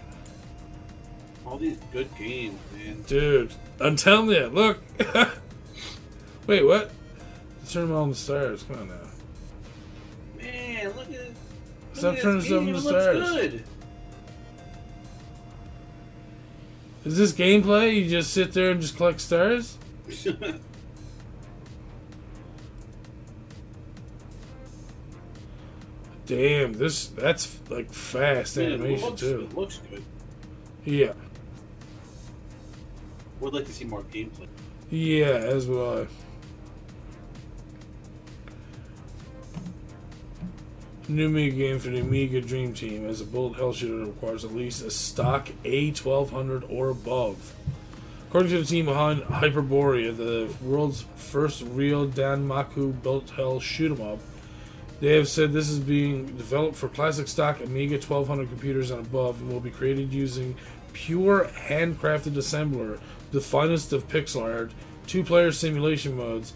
All 1.45 1.59
these 1.59 1.79
good 1.93 2.09
games, 2.17 2.59
man. 2.73 3.03
Dude, 3.07 3.53
I'm 3.81 3.97
telling 3.97 4.31
you, 4.31 4.47
look. 4.47 4.81
Wait, 6.47 6.65
what? 6.65 6.91
Turn 7.69 7.89
them 7.89 7.97
on 7.97 8.11
the 8.11 8.17
stars. 8.17 8.63
Come 8.63 8.79
on 8.81 8.89
now. 8.89 8.95
Man, 10.39 10.87
look 10.89 10.99
at 11.07 11.09
this. 11.11 11.37
Stop 11.95 12.17
turning 12.19 12.39
this 12.39 12.47
stuff 12.47 12.61
game, 12.61 12.69
into 12.69 12.81
stars. 12.81 13.31
good. 13.31 13.65
Is 17.05 17.17
this 17.17 17.33
gameplay? 17.33 17.95
You 18.03 18.09
just 18.09 18.33
sit 18.33 18.53
there 18.53 18.71
and 18.71 18.81
just 18.81 18.97
collect 18.97 19.21
stars? 19.21 19.79
Damn, 26.27 26.73
this 26.73 27.07
that's 27.07 27.59
like 27.71 27.93
fast 27.93 28.57
Man, 28.57 28.73
animation 28.73 29.09
looks, 29.09 29.21
too. 29.21 29.41
It 29.51 29.57
looks 29.57 29.81
good. 29.91 30.03
Yeah, 30.85 31.13
Would 33.41 33.55
like 33.55 33.67
to 33.67 33.73
see 33.73 33.85
more 33.85 34.03
gameplay. 34.03 34.47
yeah, 34.91 35.27
as 35.27 35.67
well. 35.67 36.03
I. 36.03 36.07
New 41.09 41.27
Amiga 41.27 41.57
game 41.57 41.79
for 41.79 41.89
the 41.91 42.01
Amiga 42.01 42.41
Dream 42.41 42.75
Team 42.75 43.07
as 43.09 43.21
a 43.21 43.25
bullet 43.25 43.57
hell 43.57 43.73
shooter 43.73 43.99
that 43.99 44.07
requires 44.07 44.45
at 44.45 44.53
least 44.53 44.85
a 44.85 44.91
stock 44.91 45.49
A1200 45.65 46.65
or 46.69 46.91
above. 46.91 47.55
According 48.29 48.51
to 48.51 48.59
the 48.59 48.65
team 48.65 48.87
behind 48.87 49.23
Hyperborea, 49.23 50.17
the 50.17 50.53
world's 50.65 51.05
first 51.15 51.63
real 51.63 52.09
Danmaku 52.09 53.01
bullet 53.03 53.31
hell 53.31 53.61
shoot 53.61 53.93
'em 53.93 54.05
up, 54.05 54.19
they 55.01 55.17
have 55.17 55.29
said 55.29 55.53
this 55.53 55.69
is 55.69 55.79
being 55.79 56.27
developed 56.37 56.77
for 56.77 56.89
classic 56.89 57.29
stock 57.29 57.61
Amiga 57.61 57.97
1200 57.97 58.49
computers 58.49 58.91
and 58.91 59.07
above 59.07 59.41
and 59.41 59.53
will 59.53 59.61
be 59.61 59.71
created 59.71 60.13
using 60.13 60.57
pure 60.93 61.51
handcrafted 61.69 62.33
assembler, 62.33 62.99
the 63.31 63.41
finest 63.41 63.93
of 63.93 64.09
pixel 64.09 64.43
art, 64.43 64.73
two 65.07 65.23
player 65.23 65.53
simulation 65.53 66.17
modes, 66.17 66.55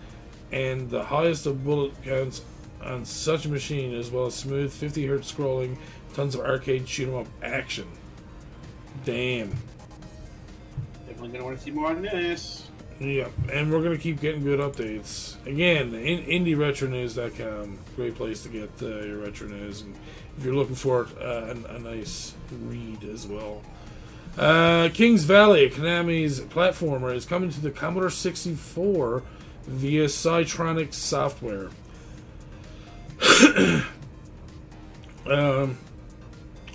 and 0.53 0.89
the 0.89 1.05
highest 1.05 1.45
of 1.47 1.63
bullet 1.65 1.93
counts 2.03 2.43
on 2.83 3.05
such 3.05 3.45
a 3.45 3.49
machine, 3.49 3.95
as 3.95 4.11
well 4.11 4.27
as 4.27 4.35
smooth 4.35 4.73
50 4.73 5.07
hertz 5.07 5.31
scrolling, 5.31 5.77
tons 6.15 6.35
of 6.35 6.41
arcade 6.41 6.89
shoot 6.89 7.09
'em 7.09 7.17
up 7.17 7.27
action. 7.43 7.87
Damn. 9.05 9.51
Definitely 11.07 11.29
gonna 11.29 11.45
want 11.45 11.59
to 11.59 11.65
see 11.65 11.71
more 11.71 11.89
on 11.89 12.01
this. 12.01 12.70
Yeah, 13.01 13.29
and 13.51 13.73
we're 13.73 13.83
gonna 13.83 13.97
keep 13.97 14.21
getting 14.21 14.45
good 14.45 14.61
updates. 14.61 15.35
Again, 15.47 15.95
in, 15.95 16.45
IndieRetroNews.com, 16.45 17.79
great 17.97 18.15
place 18.15 18.43
to 18.43 18.51
get 18.51 18.71
uh, 18.83 19.07
your 19.07 19.17
retro 19.17 19.49
news, 19.49 19.81
and 19.81 19.97
if 20.37 20.45
you're 20.45 20.55
looking 20.55 20.75
for 20.75 21.09
uh, 21.19 21.55
a, 21.55 21.77
a 21.77 21.79
nice 21.79 22.35
read 22.53 23.03
as 23.05 23.27
well. 23.27 23.63
Uh, 24.37 24.91
Kings 24.93 25.25
Valley, 25.25 25.71
Konami's 25.71 26.41
platformer, 26.41 27.15
is 27.15 27.25
coming 27.25 27.49
to 27.49 27.61
the 27.61 27.71
Commodore 27.71 28.11
64 28.11 29.23
via 29.67 30.05
Cytronic 30.05 30.93
software. 30.93 31.71
um, 35.27 35.79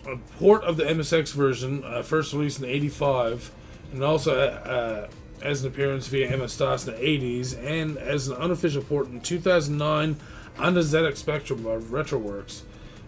a 0.07 0.17
port 0.39 0.63
of 0.63 0.77
the 0.77 0.85
MSX 0.85 1.33
version, 1.33 1.83
uh, 1.83 2.01
first 2.01 2.33
released 2.33 2.57
in 2.59 2.65
'85, 2.65 3.51
and 3.93 4.03
also 4.03 4.39
uh, 4.39 5.07
as 5.45 5.63
an 5.63 5.71
appearance 5.71 6.07
via 6.07 6.35
MS 6.35 6.57
DOS 6.57 6.87
in 6.87 6.95
the 6.95 6.99
80s, 6.99 7.57
and 7.63 7.97
as 7.97 8.27
an 8.27 8.35
unofficial 8.37 8.81
port 8.81 9.07
in 9.07 9.21
2009 9.21 10.17
on 10.57 10.73
the 10.73 10.81
ZX 10.81 11.17
Spectrum 11.17 11.65
of 11.67 11.83
RetroWorks, 11.83 12.63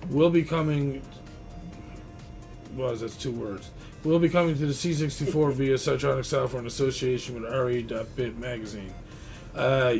will 0.09 0.29
be 0.29 0.43
coming. 0.43 1.01
What 2.75 2.93
is 2.93 2.99
that? 3.01 3.19
Two 3.19 3.31
words. 3.31 3.71
Will 4.03 4.19
be 4.19 4.29
coming 4.29 4.55
to 4.55 4.65
the 4.67 4.73
C64 4.73 5.53
via 5.53 5.75
Cytronic 5.75 6.25
Software 6.25 6.61
in 6.61 6.67
association 6.67 7.41
with 7.41 7.51
RE.bit 7.51 8.37
magazine. 8.37 8.93
Uh, 9.55 9.95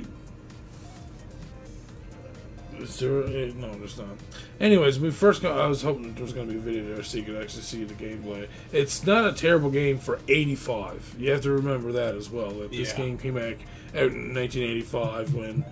is 2.80 2.98
there, 3.00 3.24
eh, 3.24 3.52
no, 3.56 3.74
there's 3.76 3.98
not. 3.98 4.08
Anyways, 4.60 5.00
we 5.00 5.12
first 5.12 5.42
got, 5.42 5.58
I 5.60 5.68
was 5.68 5.82
hoping 5.82 6.14
there 6.14 6.24
was 6.24 6.34
going 6.34 6.48
to 6.48 6.54
be 6.54 6.60
a 6.60 6.62
video 6.62 6.96
there 6.96 7.04
so 7.04 7.18
you 7.18 7.24
could 7.24 7.42
actually 7.42 7.64
see 7.64 7.84
the 7.84 7.94
gameplay. 7.94 8.48
It's 8.72 9.06
not 9.06 9.26
a 9.28 9.34
terrible 9.34 9.70
game 9.70 9.98
for 9.98 10.20
85. 10.28 11.16
You 11.20 11.32
have 11.32 11.42
to 11.42 11.52
remember 11.52 11.92
that 11.94 12.16
as 12.16 12.30
well. 12.30 12.52
That 12.52 12.72
this 12.72 12.92
Yeah. 12.92 12.98
game 12.98 13.18
came 13.18 13.38
out 13.38 13.56
out 13.96 14.12
in 14.12 14.34
1985 14.34 15.34
when 15.34 15.66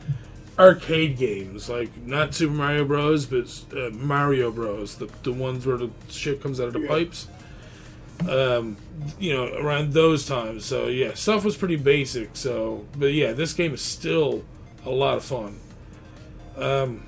arcade 0.58 1.18
games, 1.18 1.68
like 1.70 1.90
not 2.06 2.34
Super 2.34 2.54
Mario 2.54 2.86
Bros, 2.86 3.26
but 3.26 3.64
uh, 3.76 3.90
Mario 3.92 4.52
Bros, 4.52 4.96
the, 4.96 5.08
the 5.24 5.34
ones 5.34 5.66
where 5.66 5.78
the 5.78 5.90
shit 6.10 6.42
comes 6.42 6.60
out 6.60 6.68
of 6.68 6.74
the 6.74 6.80
Yeah. 6.82 6.88
pipes. 6.88 7.28
Um, 8.30 8.78
you 9.20 9.34
know, 9.34 9.54
around 9.56 9.92
those 9.92 10.26
times. 10.26 10.64
So 10.66 10.88
yeah, 10.88 11.14
stuff 11.14 11.44
was 11.44 11.58
pretty 11.58 11.76
basic. 11.76 12.30
So, 12.34 12.86
but 12.98 13.14
yeah, 13.14 13.34
this 13.34 13.52
game 13.54 13.74
is 13.74 13.82
still 13.82 14.44
a 14.86 14.90
lot 14.90 15.18
of 15.18 15.24
fun. 15.26 15.58
Um, 16.58 17.04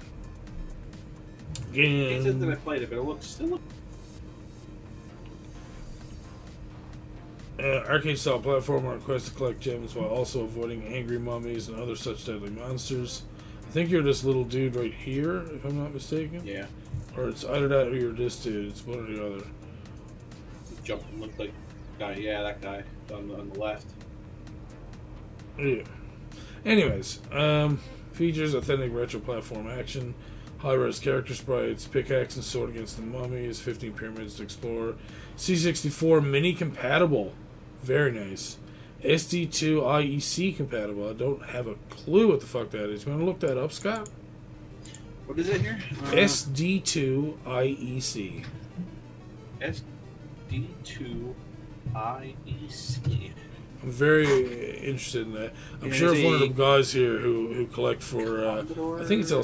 It 1.73 2.23
says 2.23 2.37
that 2.39 2.49
I 2.49 2.55
played 2.55 2.81
it, 2.81 2.89
but 2.89 2.97
it 2.97 3.03
looks 3.03 3.25
still 3.27 3.47
look 3.47 3.61
uh, 7.59 7.83
arcade 7.89 8.17
style 8.19 8.39
platformer 8.39 9.01
quest 9.03 9.27
to 9.27 9.33
collect 9.33 9.59
gems 9.59 9.95
while 9.95 10.07
also 10.07 10.43
avoiding 10.43 10.83
angry 10.83 11.17
mummies 11.17 11.69
and 11.69 11.79
other 11.79 11.95
such 11.95 12.25
deadly 12.25 12.49
monsters. 12.51 13.23
I 13.67 13.71
think 13.71 13.89
you're 13.89 14.03
this 14.03 14.23
little 14.23 14.43
dude 14.43 14.75
right 14.75 14.93
here, 14.93 15.39
if 15.53 15.65
I'm 15.65 15.77
not 15.81 15.93
mistaken. 15.93 16.45
yeah. 16.45 16.65
Or 17.15 17.29
it's 17.29 17.43
either 17.43 17.67
that 17.67 17.87
or 17.87 17.95
you're 17.95 18.11
this 18.13 18.35
dude. 18.43 18.69
It's 18.69 18.85
one 18.85 18.99
or 18.99 19.03
the 19.11 19.25
other. 19.25 19.45
Jumping 20.83 21.19
looked 21.19 21.39
like 21.39 21.51
guy. 21.97 22.13
Yeah, 22.13 22.43
that 22.43 22.61
guy 22.61 22.83
on 23.11 23.27
the, 23.27 23.35
on 23.39 23.49
the 23.49 23.59
left. 23.59 23.87
Yeah. 25.57 25.81
Anyways, 26.63 27.19
um, 27.31 27.79
features 28.17 28.55
authentic 28.55 28.91
retro 28.93 29.19
platform 29.19 29.69
action, 29.69 30.15
high 30.57 30.73
res 30.73 30.99
character 30.99 31.35
sprites, 31.35 31.87
pickaxe 31.87 32.35
and 32.35 32.43
sword 32.43 32.71
against 32.71 32.97
the 32.97 33.03
mummies, 33.03 33.59
15 33.59 33.93
pyramids 33.93 34.35
to 34.35 34.43
explore, 34.43 34.95
C64 35.37 36.25
mini 36.25 36.53
compatible, 36.53 37.33
very 37.83 38.11
nice. 38.11 38.57
SD2 39.03 39.83
IEC 39.83 40.57
compatible. 40.57 41.07
I 41.07 41.13
don't 41.13 41.45
have 41.45 41.67
a 41.67 41.75
clue 41.91 42.29
what 42.29 42.39
the 42.39 42.47
fuck 42.47 42.71
that 42.71 42.89
is. 42.89 43.05
You 43.05 43.11
want 43.11 43.21
to 43.21 43.25
look 43.25 43.39
that 43.41 43.55
up, 43.55 43.71
Scott? 43.71 44.09
What 45.27 45.37
is 45.37 45.49
it 45.49 45.61
here? 45.61 45.77
Uh, 45.91 46.11
SD2 46.11 47.37
IEC. 47.45 48.45
SD2 49.61 51.33
IEC. 51.93 53.31
I'm 53.87 53.93
very 53.93 54.79
interested 54.79 55.27
in 55.27 55.33
that. 55.35 55.53
I'm 55.81 55.87
Yeah, 55.87 55.93
sure 55.93 56.13
if 56.13 56.25
one 56.25 56.33
of 56.33 56.39
there's 56.41 56.51
the 56.51 56.55
guys 56.61 56.91
here 56.91 57.19
who 57.19 57.53
who 57.53 57.67
collect 57.67 58.03
for, 58.03 58.43
uh, 58.43 58.65
I 58.99 59.05
think 59.05 59.21
it's 59.21 59.31
El, 59.31 59.39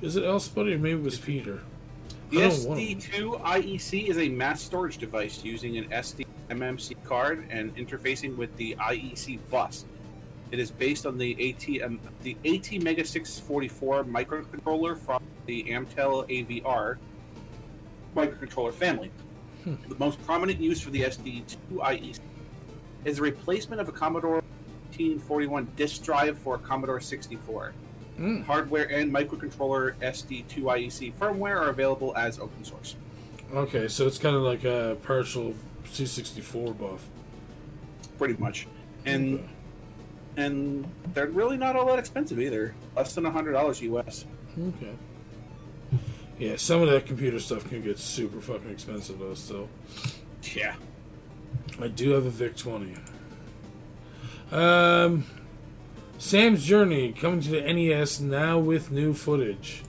is 0.00 0.14
it 0.14 0.22
El 0.22 0.38
Spuddy 0.38 0.74
or 0.74 0.78
maybe 0.78 1.00
it 1.00 1.02
was 1.02 1.18
Peter. 1.18 1.60
The 2.30 2.44
I 2.44 2.48
don't 2.50 2.64
want 2.68 2.80
SD2 2.80 3.42
IEC 3.42 4.06
is 4.06 4.18
a 4.18 4.28
mass 4.28 4.62
storage 4.62 4.98
device 4.98 5.42
using 5.42 5.76
an 5.76 5.86
SD 5.86 6.24
MMC 6.50 7.02
card 7.02 7.48
and 7.50 7.74
interfacing 7.74 8.36
with 8.36 8.56
the 8.56 8.76
IEC 8.78 9.40
bus. 9.50 9.86
It 10.52 10.60
is 10.60 10.70
based 10.70 11.04
on 11.04 11.18
the 11.18 11.32
AT 11.50 11.90
the 12.22 12.36
AT 12.44 12.80
Mega 12.80 13.04
644 13.04 14.04
microcontroller 14.04 14.96
from 14.96 15.20
the 15.46 15.64
Amtel 15.64 16.28
AVR 16.28 16.96
microcontroller 18.14 18.72
family. 18.72 19.10
Hmm. 19.64 19.74
The 19.88 19.96
most 19.96 20.24
prominent 20.24 20.60
use 20.60 20.80
for 20.80 20.90
the 20.90 21.02
SD2 21.02 21.56
IEC 21.72 22.20
is 23.04 23.18
a 23.18 23.22
replacement 23.22 23.80
of 23.80 23.88
a 23.88 23.92
Commodore 23.92 24.42
1941 24.90 25.68
disk 25.76 26.02
drive 26.02 26.38
for 26.38 26.56
a 26.56 26.58
Commodore 26.58 27.00
64 27.00 27.72
Mm, 28.18 28.44
hardware 28.44 28.84
and 28.90 29.10
microcontroller 29.10 29.94
SD2 30.02 30.58
IEC 30.64 31.02
E 31.02 31.12
firmware 31.18 31.56
are 31.56 31.70
available 31.70 32.14
as 32.18 32.38
open 32.38 32.62
source. 32.64 32.96
okay, 33.54 33.88
so 33.88 34.06
it's 34.06 34.18
kind 34.18 34.36
of 34.36 34.42
like 34.42 34.64
a 34.64 34.98
partial 35.02 35.54
C64 35.86 36.76
buff. 36.78 37.08
Pretty 38.18 38.34
much. 38.38 38.66
And 39.06 39.36
Okay. 39.36 39.44
and 40.36 40.86
they're 41.14 41.28
really 41.28 41.56
not 41.56 41.76
all 41.76 41.86
that 41.86 41.98
expensive 41.98 42.38
either. 42.38 42.74
Less 42.94 43.14
than 43.14 43.24
hundred 43.24 43.52
dollars 43.52 43.80
US. 43.80 44.26
Okay. 44.58 44.92
Yeah, 46.38 46.56
some 46.56 46.82
of 46.82 46.90
that 46.90 47.06
computer 47.06 47.40
stuff 47.40 47.66
can 47.70 47.82
get 47.82 47.98
super 47.98 48.40
fucking 48.42 48.70
expensive 48.70 49.18
though. 49.18 49.32
So 49.34 49.66
Yeah. 50.54 50.74
I 51.80 51.88
do 51.88 52.10
have 52.10 52.26
a 52.26 52.30
VIC 52.30 52.56
20. 52.56 52.96
Um, 54.52 55.24
Sam's 56.18 56.64
Journey 56.64 57.12
coming 57.12 57.40
to 57.40 57.50
the 57.50 57.60
NES 57.62 58.20
now 58.20 58.58
with 58.58 58.90
new 58.90 59.14
footage. 59.14 59.82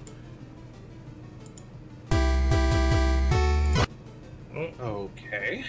Okay. 4.80 5.66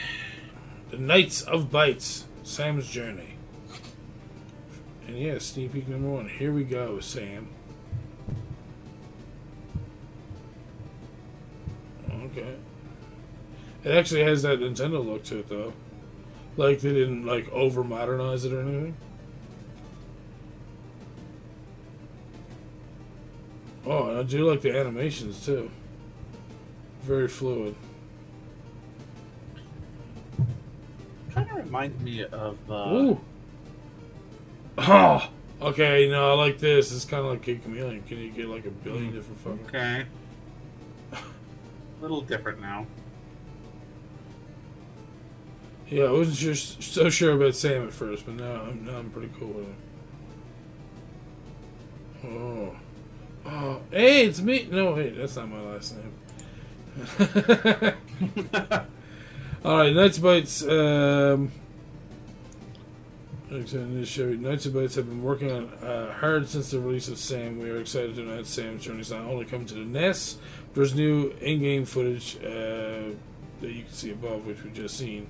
The 0.91 0.99
Knights 0.99 1.43
of 1.43 1.71
Bytes, 1.71 2.25
Sam's 2.43 2.89
Journey. 2.89 3.37
And 5.07 5.19
yeah, 5.19 5.39
sneak 5.39 5.73
peek 5.73 5.89
number 5.89 6.09
one. 6.09 6.29
Here 6.29 6.53
we 6.53 6.65
go, 6.65 7.01
Sam. 7.01 7.49
Okay. 12.11 12.57
It 13.85 13.91
actually 13.91 14.23
has 14.23 14.43
that 14.43 14.61
Nintendo 14.61 15.05
look 15.05 15.25
to 15.25 15.41
it, 15.41 15.49
though. 15.49 15.73
Like 16.57 16.81
they 16.81 16.93
didn't 16.93 17.25
like 17.25 17.51
over 17.51 17.83
modernize 17.83 18.45
it 18.45 18.53
or 18.53 18.61
anything. 18.61 18.95
Oh, 23.87 24.11
and 24.11 24.19
I 24.19 24.23
do 24.23 24.49
like 24.49 24.61
the 24.61 24.77
animations 24.77 25.45
too. 25.45 25.71
Very 27.03 27.27
fluid. 27.29 27.75
Kind 31.35 31.51
of 31.51 31.57
reminds 31.57 32.01
me 32.03 32.25
of. 32.25 32.59
Uh, 32.71 32.91
Ooh. 32.93 33.21
Oh, 34.79 35.29
okay. 35.61 36.09
No, 36.09 36.31
I 36.31 36.35
like 36.35 36.59
this. 36.59 36.93
It's 36.95 37.05
kind 37.05 37.25
of 37.25 37.31
like 37.33 37.43
Kid 37.43 37.63
Chameleon. 37.63 38.03
Can 38.03 38.19
you 38.19 38.31
get 38.31 38.47
like 38.49 38.67
a 38.67 38.71
billion 38.71 39.13
different 39.13 39.41
fucking? 39.41 39.67
Okay. 39.67 40.07
A 41.13 42.03
little 42.03 42.21
different 42.21 42.61
now. 42.61 42.87
Yeah, 45.93 46.05
I 46.05 46.11
wasn't 46.13 46.39
sure, 46.39 46.55
so 46.55 47.11
sure 47.11 47.33
about 47.33 47.55
Sam 47.55 47.87
at 47.87 47.93
first, 47.93 48.25
but 48.25 48.37
now 48.37 48.63
I'm 48.63 48.83
now 48.87 48.97
I'm 48.97 49.11
pretty 49.11 49.31
cool 49.39 49.49
with 49.49 49.67
him. 49.67 49.77
Oh, 52.25 52.75
oh, 53.45 53.81
hey, 53.91 54.25
it's 54.25 54.41
me. 54.41 54.67
No, 54.71 54.95
wait, 54.95 55.19
that's 55.19 55.37
not 55.37 55.51
my 55.51 55.61
last 55.61 55.97
name. 55.97 56.15
All 59.67 59.77
right, 59.77 59.95
Knights 59.95 60.17
of 60.17 60.25
Bytes. 60.25 60.67
Um, 60.67 61.53
to 63.51 64.07
show. 64.07 64.31
Knights 64.31 64.65
of 64.65 64.73
Bytes 64.73 64.95
have 64.95 65.11
been 65.11 65.23
working 65.23 65.53
on 65.53 65.69
uh, 65.85 66.15
hard 66.15 66.49
since 66.49 66.71
the 66.71 66.81
release 66.81 67.09
of 67.09 67.19
Sam. 67.19 67.59
We 67.59 67.69
are 67.69 67.81
excited 67.81 68.17
to 68.17 68.23
announce 68.23 68.49
Sam's 68.49 68.83
journey 68.83 69.01
is 69.01 69.11
not 69.11 69.27
only 69.27 69.45
coming 69.45 69.67
to 69.67 69.75
the 69.75 69.85
NES, 69.85 70.39
there's 70.73 70.95
new 70.95 71.35
in-game 71.43 71.85
footage 71.85 72.39
uh, 72.39 73.13
that 73.61 73.73
you 73.73 73.83
can 73.83 73.93
see 73.93 74.11
above, 74.11 74.47
which 74.47 74.63
we've 74.65 74.73
just 74.73 74.97
seen. 74.97 75.29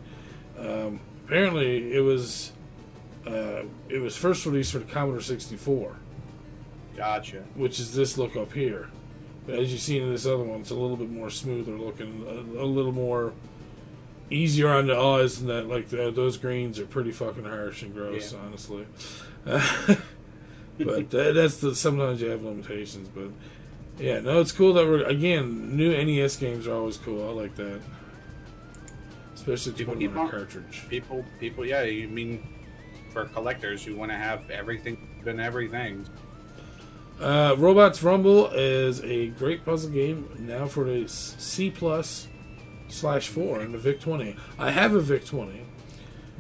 Um, 0.58 1.00
apparently, 1.24 1.92
it 1.94 2.00
was 2.00 2.52
uh, 3.26 3.62
it 3.88 3.98
was 3.98 4.16
first 4.16 4.44
released 4.46 4.72
for 4.72 4.78
the 4.80 4.84
Commodore 4.92 5.20
64, 5.20 5.96
Gotcha. 6.96 7.44
which 7.54 7.78
is 7.80 7.94
this 7.94 8.18
look 8.18 8.36
up 8.36 8.52
here. 8.52 8.88
But 9.46 9.58
as 9.58 9.72
you've 9.72 9.80
seen 9.80 10.02
in 10.02 10.10
this 10.12 10.24
other 10.26 10.42
one, 10.44 10.60
it's 10.60 10.70
a 10.70 10.74
little 10.74 10.96
bit 10.96 11.10
more 11.10 11.30
smoother 11.30 11.72
looking, 11.72 12.24
a, 12.28 12.62
a 12.62 12.64
little 12.66 12.92
more 12.92 13.32
easier 14.30 14.68
on 14.68 14.86
the 14.86 14.96
eyes, 14.96 15.40
and 15.40 15.48
that 15.50 15.68
like 15.68 15.88
the, 15.88 16.10
those 16.10 16.36
greens 16.36 16.78
are 16.78 16.86
pretty 16.86 17.10
fucking 17.12 17.44
harsh 17.44 17.82
and 17.82 17.92
gross, 17.94 18.32
Yeah. 18.32 18.38
honestly. 18.46 18.86
but 19.44 21.10
that, 21.10 21.32
that's 21.34 21.56
the 21.58 21.74
sometimes 21.74 22.20
you 22.20 22.28
have 22.28 22.42
limitations, 22.42 23.08
but 23.08 23.28
yeah, 23.98 24.20
no, 24.20 24.40
it's 24.40 24.52
cool 24.52 24.72
that 24.74 24.86
we're 24.86 25.02
again 25.04 25.76
new 25.76 25.90
NES 25.92 26.36
games 26.36 26.66
are 26.66 26.74
always 26.74 26.96
cool. 26.96 27.28
I 27.28 27.32
like 27.32 27.56
that, 27.56 27.80
especially 29.42 29.72
to 29.72 29.78
People 29.78 29.94
put 29.94 30.00
them 30.00 30.08
keep 30.12 30.18
on 30.18 30.26
a 30.26 30.30
cartridge. 30.30 30.84
People, 30.88 31.24
people, 31.40 31.66
yeah. 31.66 31.82
You 31.82 32.08
mean 32.08 32.46
for 33.12 33.24
collectors 33.26 33.84
who 33.84 33.96
want 33.96 34.12
to 34.12 34.16
have 34.16 34.48
everything 34.50 35.20
and 35.26 35.40
everything. 35.40 36.06
Uh, 37.20 37.54
Robots 37.58 38.02
Rumble 38.02 38.48
is 38.48 39.02
a 39.02 39.28
great 39.28 39.64
puzzle 39.64 39.90
game 39.90 40.28
now 40.38 40.66
for 40.66 40.84
the 40.84 41.08
C 41.08 41.70
plus 41.70 42.28
slash 42.88 43.28
four 43.28 43.60
and 43.60 43.74
the 43.74 43.78
VIC 43.78 44.00
twenty. 44.00 44.36
I 44.58 44.70
have 44.70 44.94
a 44.94 45.00
VIC 45.00 45.26
twenty, 45.26 45.66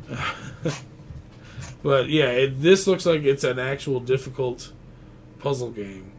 but 1.82 2.08
yeah, 2.08 2.30
it, 2.30 2.62
this 2.62 2.86
looks 2.86 3.04
like 3.04 3.22
it's 3.22 3.44
an 3.44 3.58
actual 3.58 4.00
difficult 4.00 4.72
puzzle 5.38 5.70
game, 5.70 6.12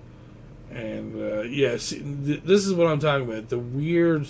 and 0.71 1.15
uh, 1.15 1.41
yeah, 1.41 1.77
see, 1.77 1.99
th- 1.99 2.43
this 2.43 2.65
is 2.65 2.73
what 2.73 2.87
I'm 2.87 2.99
talking 2.99 3.29
about. 3.29 3.49
The 3.49 3.59
weird 3.59 4.27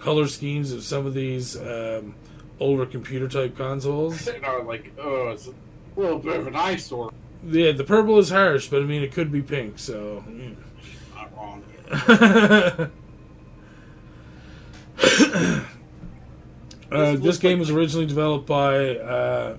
color 0.00 0.26
schemes 0.26 0.72
of 0.72 0.82
some 0.82 1.06
of 1.06 1.14
these 1.14 1.56
um, 1.56 2.14
older 2.58 2.86
computer 2.86 3.28
type 3.28 3.56
consoles. 3.56 4.26
You 4.26 4.40
know, 4.40 4.62
like 4.66 4.92
oh, 4.98 5.28
it's 5.28 5.46
a 5.48 5.52
little 5.96 6.18
bit 6.18 6.40
of 6.40 6.46
an 6.46 6.56
eyesore. 6.56 7.12
Yeah, 7.46 7.72
the 7.72 7.84
purple 7.84 8.18
is 8.18 8.30
harsh, 8.30 8.68
but 8.68 8.82
I 8.82 8.84
mean 8.84 9.02
it 9.02 9.12
could 9.12 9.30
be 9.32 9.42
pink, 9.42 9.78
so. 9.78 10.24
yeah. 10.36 10.50
Not 11.14 11.36
wrong. 11.36 11.62
uh, 16.90 17.12
This 17.12 17.20
this 17.20 17.38
game 17.38 17.52
like- 17.52 17.60
was 17.60 17.70
originally 17.70 18.06
developed 18.06 18.46
by. 18.46 18.96
Uh, 18.96 19.56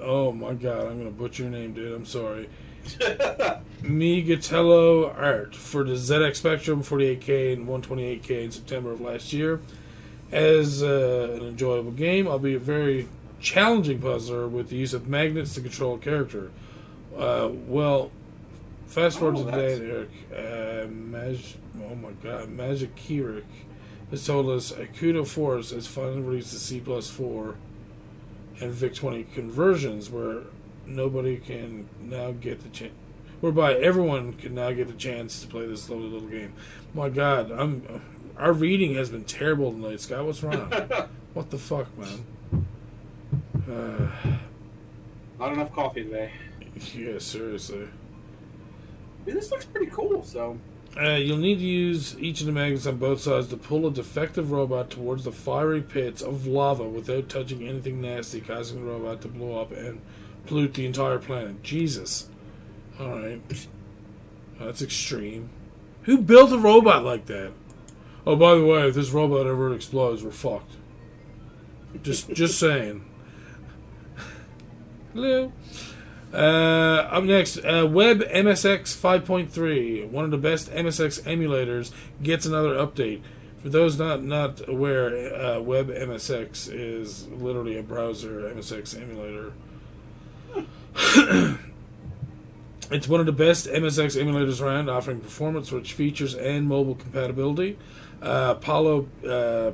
oh 0.00 0.32
my 0.32 0.54
god, 0.54 0.86
I'm 0.86 0.98
gonna 0.98 1.10
butcher 1.10 1.44
your 1.44 1.52
name, 1.52 1.72
dude. 1.74 1.92
I'm 1.92 2.06
sorry. 2.06 2.48
Migatello 3.82 5.14
Art 5.18 5.54
for 5.54 5.84
the 5.84 5.92
ZX 5.94 6.36
Spectrum 6.36 6.82
48K 6.82 7.52
and 7.52 7.68
128K 7.68 8.44
in 8.44 8.50
September 8.50 8.92
of 8.92 9.00
last 9.00 9.32
year. 9.32 9.60
As 10.32 10.82
uh, 10.82 11.36
an 11.40 11.46
enjoyable 11.46 11.92
game, 11.92 12.26
albeit 12.26 12.62
very 12.62 13.08
challenging 13.40 14.00
puzzler 14.00 14.48
with 14.48 14.68
the 14.70 14.76
use 14.76 14.94
of 14.94 15.06
magnets 15.08 15.54
to 15.54 15.60
control 15.60 15.94
a 15.96 15.98
character. 15.98 16.50
Uh, 17.16 17.50
well, 17.66 18.10
fast 18.86 19.18
forward 19.18 19.36
Oh, 19.38 19.44
to 19.44 19.50
today, 19.50 19.86
Eric. 19.90 20.10
Uh, 20.34 20.86
Mag- 20.88 21.38
oh 21.90 21.94
my 21.94 22.10
god, 22.22 22.48
Magic 22.48 22.96
Kirik 22.96 23.44
has 24.10 24.26
told 24.26 24.48
us 24.48 24.72
Akuto 24.72 25.26
Force 25.26 25.70
has 25.70 25.86
finally 25.86 26.22
released 26.22 26.52
the 26.52 26.58
C 26.58 26.80
plus 26.80 27.10
4 27.10 27.54
and 28.60 28.72
VIC 28.72 28.94
20 28.94 29.24
conversions 29.34 30.10
where 30.10 30.42
nobody 30.86 31.36
can 31.36 31.88
now 32.00 32.32
get 32.32 32.62
the 32.62 32.68
chance, 32.68 32.92
whereby 33.40 33.74
everyone 33.74 34.32
can 34.34 34.54
now 34.54 34.70
get 34.72 34.86
the 34.88 34.94
chance 34.94 35.40
to 35.42 35.46
play 35.48 35.66
this 35.66 35.88
lovely 35.88 36.08
little 36.08 36.28
game. 36.28 36.52
My 36.94 37.08
God, 37.08 37.50
I'm 37.50 38.02
our 38.36 38.52
reading 38.52 38.94
has 38.94 39.10
been 39.10 39.24
terrible 39.24 39.70
tonight, 39.72 40.00
Scott. 40.00 40.24
What's 40.26 40.42
wrong? 40.42 40.70
what 41.34 41.50
the 41.50 41.58
fuck, 41.58 41.86
man? 41.96 42.66
Uh, 43.68 44.08
Not 45.38 45.52
enough 45.52 45.72
coffee 45.72 46.04
today. 46.04 46.32
yeah, 46.94 47.18
seriously. 47.18 47.88
Dude, 49.26 49.36
this 49.36 49.50
looks 49.50 49.64
pretty 49.64 49.86
cool. 49.86 50.22
So 50.24 50.58
Uh, 51.00 51.14
you'll 51.14 51.38
need 51.38 51.58
to 51.58 51.64
use 51.64 52.16
each 52.20 52.40
of 52.40 52.46
the 52.46 52.52
magnets 52.52 52.86
on 52.86 52.96
both 52.98 53.20
sides 53.20 53.48
to 53.48 53.56
pull 53.56 53.86
a 53.86 53.90
defective 53.90 54.52
robot 54.52 54.90
towards 54.90 55.24
the 55.24 55.32
fiery 55.32 55.80
pits 55.82 56.22
of 56.22 56.46
lava 56.46 56.84
without 56.84 57.28
touching 57.28 57.66
anything 57.66 58.00
nasty, 58.00 58.40
causing 58.40 58.84
the 58.84 58.90
robot 58.90 59.20
to 59.22 59.28
blow 59.28 59.60
up 59.60 59.72
and 59.72 60.00
pollute 60.46 60.74
the 60.74 60.86
entire 60.86 61.18
planet. 61.18 61.62
Jesus. 61.62 62.28
Alright. 63.00 63.68
That's 64.58 64.82
extreme. 64.82 65.50
Who 66.02 66.18
built 66.18 66.52
a 66.52 66.58
robot 66.58 67.04
like 67.04 67.26
that? 67.26 67.52
Oh, 68.26 68.36
by 68.36 68.54
the 68.54 68.64
way, 68.64 68.88
if 68.88 68.94
this 68.94 69.10
robot 69.10 69.46
ever 69.46 69.74
explodes, 69.74 70.22
we're 70.22 70.30
fucked. 70.30 70.76
Just, 72.02 72.30
just 72.30 72.58
saying. 72.58 73.04
Hello. 75.12 75.52
Uh, 76.32 77.06
up 77.12 77.24
next, 77.24 77.58
uh, 77.58 77.86
Web 77.88 78.20
MSX 78.20 78.96
5.3, 78.96 80.10
one 80.10 80.24
of 80.24 80.32
the 80.32 80.38
best 80.38 80.70
MSX 80.72 81.22
emulators, 81.22 81.92
gets 82.22 82.44
another 82.44 82.74
update. 82.74 83.22
For 83.62 83.68
those 83.68 83.98
not 83.98 84.22
not 84.22 84.68
aware, 84.68 85.34
uh, 85.34 85.60
Web 85.60 85.88
MSX 85.88 86.68
is 86.70 87.28
literally 87.28 87.78
a 87.78 87.82
browser 87.82 88.52
MSX 88.52 89.00
emulator. 89.00 89.52
it's 92.90 93.08
one 93.08 93.20
of 93.20 93.26
the 93.26 93.32
best 93.32 93.66
MSX 93.66 94.20
emulators 94.22 94.60
around, 94.60 94.88
offering 94.88 95.20
performance-rich 95.20 95.92
features 95.92 96.34
and 96.34 96.68
mobile 96.68 96.94
compatibility. 96.94 97.78
Uh, 98.22 98.54
Paulo 98.54 99.08
uh, 99.28 99.72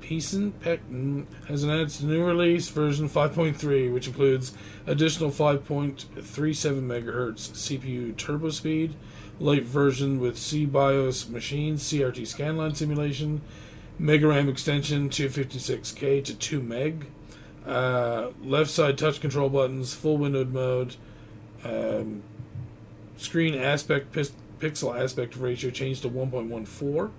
Peason 0.00 0.52
mm, 0.64 1.24
has 1.46 1.62
announced 1.62 2.00
a 2.00 2.06
new 2.06 2.24
release, 2.24 2.68
version 2.68 3.08
5.3, 3.08 3.92
which 3.92 4.06
includes 4.06 4.52
additional 4.86 5.30
5.37 5.30 6.06
megahertz 6.22 7.50
CPU 7.50 8.16
turbo 8.16 8.50
speed, 8.50 8.94
light 9.38 9.64
version 9.64 10.18
with 10.18 10.36
CBIOS 10.36 11.28
machines, 11.28 11.82
CRT 11.84 12.22
scanline 12.22 12.74
simulation, 12.74 13.40
Mega 14.00 14.28
RAM 14.28 14.48
extension 14.48 15.10
256K 15.10 16.24
to 16.24 16.34
2 16.34 16.62
meg, 16.62 17.06
uh, 17.70 18.32
left 18.42 18.70
side 18.70 18.98
touch 18.98 19.20
control 19.20 19.48
buttons, 19.48 19.94
full 19.94 20.18
windowed 20.18 20.52
mode, 20.52 20.96
um, 21.64 22.22
screen 23.16 23.54
aspect 23.54 24.12
pis- 24.12 24.32
pixel 24.58 24.98
aspect 25.00 25.36
ratio 25.36 25.70
changed 25.70 26.02
to 26.02 26.08
1.14, 26.10 27.10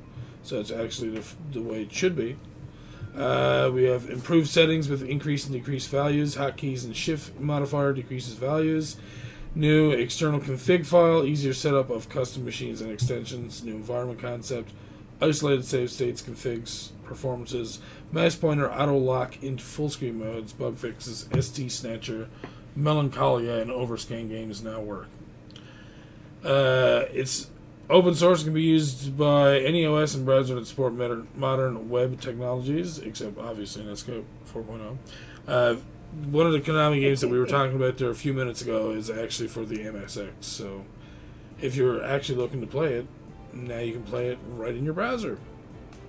so 0.44 0.60
it's 0.60 0.72
actually 0.72 1.10
the, 1.10 1.24
the 1.54 1.62
way 1.62 1.84
it 1.84 1.94
should 1.94 2.16
be. 2.16 2.36
Uh, 3.16 3.70
we 3.74 3.84
have 3.84 4.10
improved 4.10 4.50
settings 4.50 4.88
with 4.88 5.04
increase 5.04 5.46
and 5.46 5.54
decrease 5.54 5.88
values. 5.88 6.36
Hotkeys 6.36 6.86
and 6.86 6.96
shift 6.96 7.40
modifier 7.40 7.94
decreases 7.94 8.34
values. 8.36 8.98
New 9.54 9.92
external 9.92 10.40
config 10.40 10.86
file, 10.86 11.26
easier 11.26 11.54
setup 11.54 11.90
of 11.90 12.08
custom 12.08 12.46
machines 12.46 12.80
and 12.80 12.90
extensions. 12.90 13.64
New 13.64 13.76
environment 13.76 14.20
concept, 14.20 14.72
isolated 15.22 15.66
save 15.66 15.92
states, 15.92 16.22
configs, 16.22 16.92
performances, 17.04 17.80
mouse 18.12 18.36
pointer 18.36 18.72
auto 18.72 18.98
lock 18.98 19.42
into 19.44 19.64
full 19.64 19.90
screen 19.90 20.20
modes, 20.20 20.54
bug 20.54 20.78
fixes, 20.78 21.26
SD 21.32 21.70
Snatcher, 21.70 22.30
melancholia, 22.76 23.60
and 23.60 23.70
overscan 23.70 24.30
games 24.30 24.64
now 24.64 24.80
work. 24.80 25.08
Uh, 26.44 27.06
it's 27.12 27.50
open 27.90 28.16
source 28.16 28.44
can 28.44 28.54
be 28.54 28.64
used 28.64 29.18
by 29.18 29.60
any 29.60 29.86
OS 29.86 30.16
and 30.16 30.26
browser 30.26 30.56
that 30.56 30.66
support 30.66 30.94
modern, 30.94 31.90
web 31.90 32.20
technologies, 32.20 32.98
except 33.00 33.38
obviously 33.38 33.84
Netscape 33.84 34.24
4.0. 34.52 34.98
Uh, 35.48 35.76
one 36.30 36.46
of 36.46 36.52
the 36.54 36.60
Konami 36.60 37.02
games 37.02 37.22
that 37.22 37.30
we 37.30 37.40
were 37.40 37.46
talking 37.46 37.76
about 37.76 37.98
there 37.98 38.10
a 38.10 38.16
few 38.16 38.34
minutes 38.34 38.62
ago 38.62 38.92
is 38.92 39.10
actually 39.10 39.48
for 39.48 39.66
the 39.66 39.78
MSX. 39.78 40.32
So 40.42 40.86
if 41.62 41.76
you're 41.76 42.04
actually 42.04 42.38
looking 42.38 42.62
to 42.62 42.68
play 42.68 42.96
it, 42.96 43.08
now 43.54 43.80
you 43.80 43.94
can 43.94 44.04
play 44.04 44.30
it 44.30 44.40
right 44.50 44.76
in 44.76 44.84
your 44.84 44.94
browser. 44.94 45.38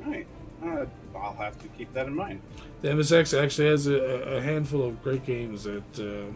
Right. 0.05 0.27
Uh, 0.64 0.86
I'll 1.16 1.35
have 1.35 1.59
to 1.62 1.69
keep 1.69 1.93
that 1.94 2.06
in 2.06 2.14
mind. 2.14 2.40
The 2.82 2.89
MSX 2.89 3.40
actually 3.40 3.69
has 3.69 3.86
a, 3.86 3.94
a 3.94 4.40
handful 4.40 4.82
of 4.85 5.02
great 5.02 5.24
games 5.27 5.64
that 5.64 6.32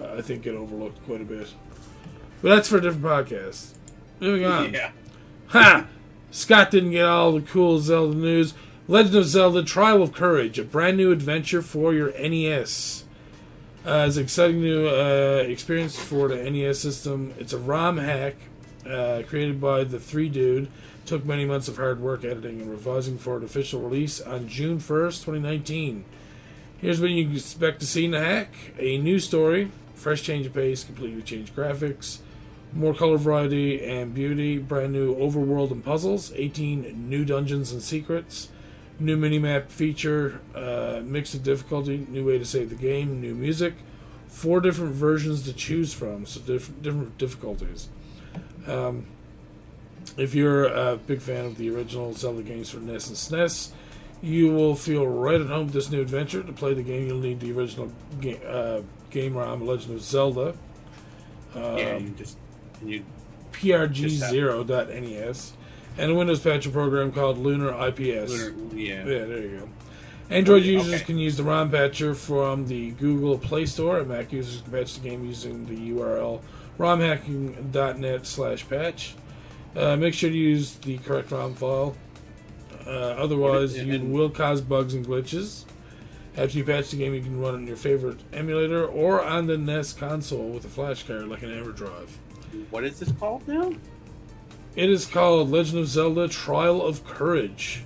uh, 0.00 0.04
I 0.18 0.22
think 0.22 0.42
get 0.42 0.54
overlooked 0.54 1.04
quite 1.06 1.20
a 1.20 1.24
bit. 1.24 1.52
But 2.42 2.50
that's 2.50 2.68
for 2.68 2.78
a 2.78 2.80
different 2.80 3.04
podcast. 3.04 3.74
Moving 4.20 4.44
on. 4.44 4.74
Yeah. 4.74 4.90
Ha! 5.48 5.86
Scott 6.30 6.70
didn't 6.70 6.90
get 6.90 7.06
all 7.06 7.32
the 7.32 7.40
cool 7.40 7.78
Zelda 7.78 8.14
news. 8.14 8.52
Legend 8.86 9.16
of 9.16 9.24
Zelda 9.26 9.62
Trial 9.62 10.02
of 10.02 10.12
Courage, 10.12 10.58
a 10.58 10.64
brand 10.64 10.96
new 10.96 11.10
adventure 11.10 11.62
for 11.62 11.94
your 11.94 12.10
NES. 12.18 13.04
Uh, 13.86 14.04
it's 14.06 14.16
an 14.16 14.24
exciting 14.24 14.60
new 14.60 14.88
uh, 14.88 15.44
experience 15.46 15.98
for 15.98 16.28
the 16.28 16.50
NES 16.50 16.80
system. 16.80 17.34
It's 17.38 17.52
a 17.52 17.58
ROM 17.58 17.96
hack 17.98 18.34
uh, 18.88 19.22
created 19.26 19.60
by 19.60 19.84
the 19.84 19.98
three 19.98 20.28
dude. 20.28 20.68
Took 21.06 21.24
many 21.24 21.44
months 21.44 21.68
of 21.68 21.76
hard 21.76 22.00
work 22.00 22.24
editing 22.24 22.60
and 22.60 22.70
revising 22.70 23.18
for 23.18 23.36
an 23.36 23.44
official 23.44 23.80
release 23.80 24.20
on 24.20 24.48
June 24.48 24.78
1st, 24.78 25.24
2019. 25.24 26.04
Here's 26.78 27.00
what 27.00 27.10
you 27.10 27.30
expect 27.30 27.80
to 27.80 27.86
see 27.86 28.04
in 28.04 28.12
the 28.12 28.20
hack 28.20 28.52
a 28.78 28.98
new 28.98 29.18
story, 29.18 29.70
fresh 29.94 30.22
change 30.22 30.46
of 30.46 30.54
pace, 30.54 30.84
completely 30.84 31.22
changed 31.22 31.56
graphics, 31.56 32.18
more 32.72 32.94
color 32.94 33.16
variety 33.16 33.84
and 33.84 34.14
beauty, 34.14 34.58
brand 34.58 34.92
new 34.92 35.14
overworld 35.16 35.70
and 35.70 35.84
puzzles, 35.84 36.32
18 36.34 37.08
new 37.08 37.24
dungeons 37.24 37.72
and 37.72 37.82
secrets, 37.82 38.48
new 39.00 39.16
minimap 39.16 39.70
feature, 39.70 40.40
uh, 40.54 41.00
mix 41.02 41.34
of 41.34 41.42
difficulty, 41.42 42.06
new 42.08 42.26
way 42.26 42.38
to 42.38 42.44
save 42.44 42.68
the 42.68 42.76
game, 42.76 43.20
new 43.20 43.34
music, 43.34 43.74
four 44.26 44.60
different 44.60 44.94
versions 44.94 45.42
to 45.44 45.52
choose 45.52 45.92
from, 45.92 46.26
so 46.26 46.40
different 46.40 46.82
different 46.82 47.18
difficulties. 47.18 47.88
Um, 48.66 49.06
if 50.16 50.34
you're 50.34 50.64
a 50.66 50.96
big 50.96 51.20
fan 51.20 51.44
of 51.46 51.56
the 51.58 51.70
original 51.70 52.12
Zelda 52.14 52.42
games 52.42 52.70
for 52.70 52.78
NES 52.80 53.08
and 53.08 53.16
SNES, 53.16 53.70
you 54.20 54.52
will 54.52 54.74
feel 54.74 55.06
right 55.06 55.40
at 55.40 55.46
home 55.46 55.66
with 55.66 55.74
this 55.74 55.90
new 55.90 56.00
adventure. 56.00 56.42
To 56.42 56.52
play 56.52 56.74
the 56.74 56.82
game, 56.82 57.06
you'll 57.06 57.20
need 57.20 57.40
the 57.40 57.52
original 57.52 57.92
game, 58.20 58.40
uh, 58.46 58.80
game 59.10 59.36
ROM 59.36 59.64
Legend 59.66 59.94
of 59.94 60.02
Zelda. 60.02 60.54
Um, 61.54 61.78
yeah, 61.78 61.96
you 61.98 62.10
just 62.10 62.36
you 62.84 63.04
PRG0.NES, 63.52 65.52
and 65.96 66.10
a 66.10 66.14
Windows 66.14 66.40
patcher 66.40 66.70
program 66.70 67.12
called 67.12 67.38
Lunar 67.38 67.70
IPS. 67.88 68.30
Lunar, 68.30 68.74
yeah. 68.74 68.98
Yeah, 69.04 69.24
there 69.24 69.40
you 69.40 69.58
go. 69.58 69.68
Android 70.30 70.62
Okay. 70.62 70.72
users 70.72 71.02
can 71.02 71.16
use 71.18 71.36
the 71.38 71.42
ROM 71.42 71.70
patcher 71.70 72.14
from 72.14 72.66
the 72.66 72.90
Google 72.92 73.38
Play 73.38 73.64
Store, 73.66 73.98
and 74.00 74.08
Mac 74.08 74.30
users 74.32 74.60
can 74.62 74.72
patch 74.72 74.94
the 74.94 75.00
game 75.08 75.24
using 75.24 75.64
the 75.66 75.90
URL 75.92 76.40
romhacking.net 76.78 78.26
slash 78.26 78.68
patch. 78.68 79.14
Uh, 79.76 79.96
make 79.96 80.14
sure 80.14 80.30
to 80.30 80.36
use 80.36 80.74
the 80.76 80.98
correct 80.98 81.30
ROM 81.30 81.54
file. 81.54 81.94
Uh, 82.86 82.90
otherwise, 82.90 83.74
And- 83.76 83.88
you 83.88 83.94
and- 83.94 84.12
will 84.12 84.30
cause 84.30 84.60
bugs 84.60 84.94
and 84.94 85.06
glitches. 85.06 85.64
After 86.36 86.56
you 86.58 86.64
patch 86.64 86.90
the 86.90 86.96
game, 86.96 87.14
you 87.14 87.20
can 87.20 87.40
run 87.40 87.54
it 87.54 87.56
on 87.58 87.66
your 87.66 87.76
favorite 87.76 88.20
emulator 88.32 88.86
or 88.86 89.22
on 89.24 89.46
the 89.48 89.58
NES 89.58 89.92
console 89.92 90.50
with 90.50 90.64
a 90.64 90.68
flash 90.68 91.02
card 91.02 91.28
like 91.28 91.42
an 91.42 91.50
EverDrive. 91.50 92.08
What 92.70 92.84
is 92.84 92.98
this 93.00 93.10
called 93.12 93.46
now? 93.48 93.72
It 94.76 94.88
is 94.88 95.04
called 95.04 95.50
Legend 95.50 95.80
of 95.80 95.88
Zelda 95.88 96.28
Trial 96.28 96.80
of 96.80 97.04
Courage. 97.04 97.82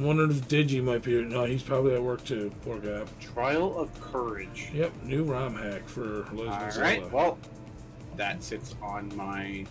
I'm 0.00 0.06
wondering 0.06 0.30
if 0.30 0.48
Digi 0.48 0.82
might 0.82 1.02
be. 1.02 1.22
No, 1.22 1.44
he's 1.44 1.62
probably 1.62 1.92
at 1.92 2.02
work 2.02 2.24
too. 2.24 2.50
Poor 2.62 2.78
guy. 2.78 3.04
Trial 3.20 3.78
of 3.78 4.00
Courage. 4.00 4.70
Yep, 4.72 4.92
new 5.04 5.24
ROM 5.24 5.54
hack 5.54 5.86
for 5.86 6.26
Legend 6.32 6.48
All 6.48 6.68
of 6.68 6.76
right. 6.78 7.12
Well, 7.12 7.38
that 8.16 8.42
sits 8.42 8.74
on 8.80 9.14
my. 9.14 9.66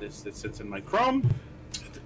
This 0.00 0.22
that 0.22 0.34
sits 0.34 0.60
in 0.60 0.70
my 0.70 0.80
Chrome. 0.80 1.34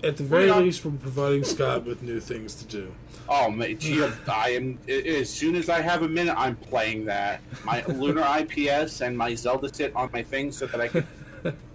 At 0.02 0.17
the 0.17 0.25
very 0.25 0.47
Bring 0.47 0.49
it 0.49 0.57
on. 0.57 0.65
least, 0.65 0.85
we're 0.85 0.91
providing 0.91 1.44
Scott 1.44 1.85
with 1.85 2.02
new 2.02 2.18
things 2.18 2.57
to 2.57 2.65
do. 2.65 2.93
Oh, 3.28 3.49
man, 3.49 3.78
gee, 3.78 4.05
I 4.28 4.51
am. 4.51 4.81
As 4.89 5.31
soon 5.31 5.55
as 5.55 5.68
I 5.68 5.81
have 5.81 6.02
a 6.02 6.09
minute, 6.09 6.35
I'm 6.36 6.57
playing 6.57 7.05
that. 7.05 7.41
My 7.65 7.85
Lunar 7.89 8.27
IPS 8.41 9.02
and 9.02 9.17
my 9.17 9.36
Zelda 9.36 9.73
sit 9.73 9.94
on 9.94 10.10
my 10.12 10.25
thing 10.25 10.51
so 10.51 10.67
that 10.67 10.81
I 10.81 10.89
can. 10.89 11.07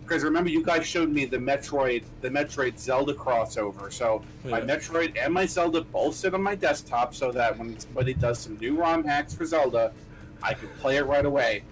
Because 0.03 0.23
remember, 0.23 0.49
you 0.49 0.63
guys 0.63 0.85
showed 0.85 1.09
me 1.09 1.25
the 1.25 1.37
Metroid, 1.37 2.03
the 2.21 2.29
Metroid 2.29 2.77
Zelda 2.77 3.13
crossover. 3.13 3.91
So 3.91 4.23
my 4.43 4.61
Metroid 4.61 5.17
and 5.17 5.33
my 5.33 5.45
Zelda 5.45 5.81
both 5.81 6.15
sit 6.15 6.33
on 6.33 6.41
my 6.41 6.55
desktop, 6.55 7.15
so 7.15 7.31
that 7.31 7.57
when 7.57 7.79
somebody 7.79 8.13
does 8.13 8.39
some 8.39 8.57
new 8.57 8.75
ROM 8.75 9.03
hacks 9.03 9.33
for 9.33 9.45
Zelda, 9.45 9.93
I 10.41 10.53
can 10.53 10.67
play 10.79 10.97
it 10.97 11.05
right 11.05 11.25
away. 11.25 11.63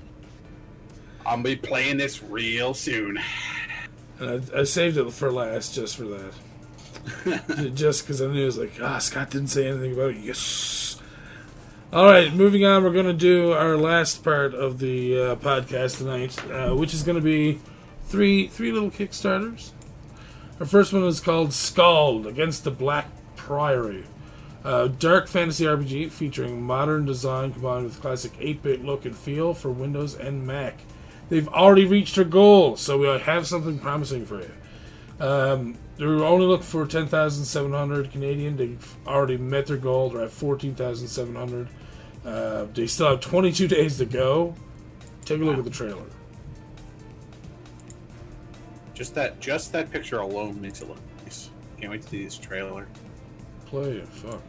I'll 1.26 1.42
be 1.42 1.56
playing 1.56 1.98
this 1.98 2.24
real 2.24 2.74
soon. 2.74 3.20
And 4.20 4.50
I, 4.54 4.62
I 4.62 4.64
saved 4.64 4.98
it 4.98 5.12
for 5.12 5.32
last 5.32 5.76
just 5.76 5.98
for 5.98 6.06
that. 6.06 6.34
just 7.76 8.04
because 8.04 8.22
I 8.22 8.28
knew 8.28 8.44
it 8.44 8.46
was 8.46 8.58
like, 8.58 8.74
ah, 8.82 8.98
Scott 9.00 9.30
didn't 9.32 9.50
say 9.50 9.68
anything 9.68 9.94
about 9.94 10.12
it. 10.12 10.18
Yes. 10.18 11.00
All 11.94 12.06
right, 12.06 12.34
moving 12.34 12.66
on. 12.66 12.84
We're 12.84 12.94
going 12.94 13.06
to 13.06 13.14
do 13.14 13.52
our 13.52 13.76
last 13.76 14.24
part 14.24 14.54
of 14.54 14.80
the 14.80 15.20
uh, 15.20 15.36
podcast 15.36 15.98
tonight, 15.98 16.38
uh, 16.50 16.74
which 16.74 16.94
is 16.94 17.04
going 17.04 17.18
to 17.18 17.22
be 17.22 17.60
three 18.12 18.48
three 18.48 18.74
little 18.74 18.92
kickstarters. 18.92 19.72
Our 20.60 20.66
first 20.66 20.92
one 20.92 21.04
is 21.04 21.22
called 21.22 21.54
Skald 21.54 22.28
Against 22.28 22.66
the 22.66 22.72
Black 22.72 23.08
Priory. 23.38 24.04
a 24.64 24.90
dark 24.90 25.28
fantasy 25.28 25.64
RPG 25.64 26.12
featuring 26.12 26.62
modern 26.62 27.06
design 27.06 27.54
combined 27.54 27.86
with 27.86 28.02
classic 28.02 28.34
8-bit 28.34 28.86
look 28.86 29.06
and 29.06 29.16
feel 29.16 29.56
for 29.56 29.72
Windows 29.72 30.14
and 30.14 30.46
Mac. 30.46 30.82
They've 31.30 31.48
already 31.48 31.86
reached 31.86 32.16
their 32.16 32.26
goal, 32.26 32.76
so 32.76 32.98
we 32.98 33.08
have 33.08 33.48
something 33.48 33.80
promising 33.80 34.26
for 34.26 34.42
you. 34.42 34.52
Um, 35.26 35.78
they 35.98 36.06
were 36.06 36.24
only 36.24 36.46
looking 36.46 36.66
for 36.66 36.86
10,700 36.86 38.12
Canadian. 38.12 38.58
They've 38.58 38.96
already 39.08 39.38
met 39.38 39.68
their 39.68 39.78
goal. 39.78 40.10
They're 40.10 40.24
at 40.24 40.32
14,700. 40.32 41.70
Uh, 42.26 42.66
they 42.74 42.88
still 42.88 43.10
have 43.10 43.22
22 43.22 43.68
days 43.68 43.98
to 43.98 44.06
go. 44.06 44.54
Take 45.26 45.42
a 45.42 45.44
look 45.44 45.58
at 45.58 45.64
the 45.64 45.70
trailer. 45.72 46.06
Just 49.02 49.16
that, 49.16 49.40
just 49.40 49.72
that 49.72 49.90
picture 49.90 50.20
alone 50.20 50.62
makes 50.62 50.80
it 50.80 50.88
look 50.88 51.00
nice. 51.24 51.50
Can't 51.80 51.92
wait 51.92 52.04
to 52.04 52.08
see 52.08 52.24
this 52.24 52.38
trailer. 52.38 52.88
Play 53.66 53.94
it. 53.94 54.08
Fuck. 54.08 54.44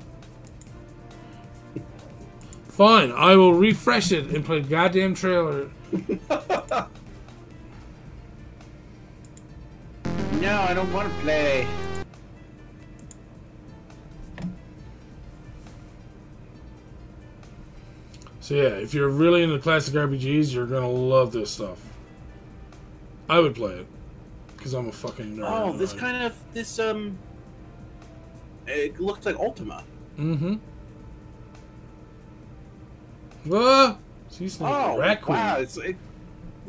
Fine, 2.68 3.12
I 3.12 3.34
will 3.34 3.54
refresh 3.54 4.12
it 4.12 4.26
and 4.26 4.44
play 4.44 4.60
goddamn 4.60 5.14
trailer. 5.14 5.70
No, 10.34 10.60
I 10.60 10.74
don't 10.74 10.92
want 10.92 11.08
to 11.08 11.18
play. 11.20 11.66
So 18.40 18.54
yeah, 18.54 18.62
if 18.62 18.92
you're 18.92 19.08
really 19.08 19.44
into 19.44 19.58
classic 19.60 19.94
RPGs, 19.94 20.52
you're 20.52 20.66
gonna 20.66 20.90
love 20.90 21.32
this 21.32 21.52
stuff. 21.52 21.80
I 23.30 23.38
would 23.38 23.54
play 23.54 23.74
it 23.74 23.91
because 24.62 24.74
I'm 24.74 24.88
a 24.88 24.92
fucking 24.92 25.38
nerd. 25.38 25.44
Oh, 25.44 25.72
this 25.76 25.92
kind 25.92 26.22
of 26.24 26.38
this 26.52 26.78
um. 26.78 27.18
It 28.64 29.00
looks 29.00 29.26
like 29.26 29.34
Ultima. 29.36 29.82
Mm-hmm. 30.16 30.54
What? 33.44 33.98
She's 34.30 34.60
like 34.60 34.72
Oh, 34.72 34.98
rat 34.98 35.20
queen. 35.20 35.36
wow! 35.36 35.56
It's 35.56 35.76
it, 35.78 35.96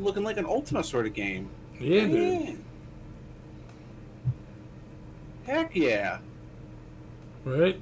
looking 0.00 0.24
like 0.24 0.36
an 0.36 0.44
Ultima 0.44 0.82
sort 0.82 1.06
of 1.06 1.14
game. 1.14 1.48
Yeah, 1.78 2.06
dude. 2.06 2.64
Heck 5.46 5.76
yeah! 5.76 6.18
Right. 7.44 7.80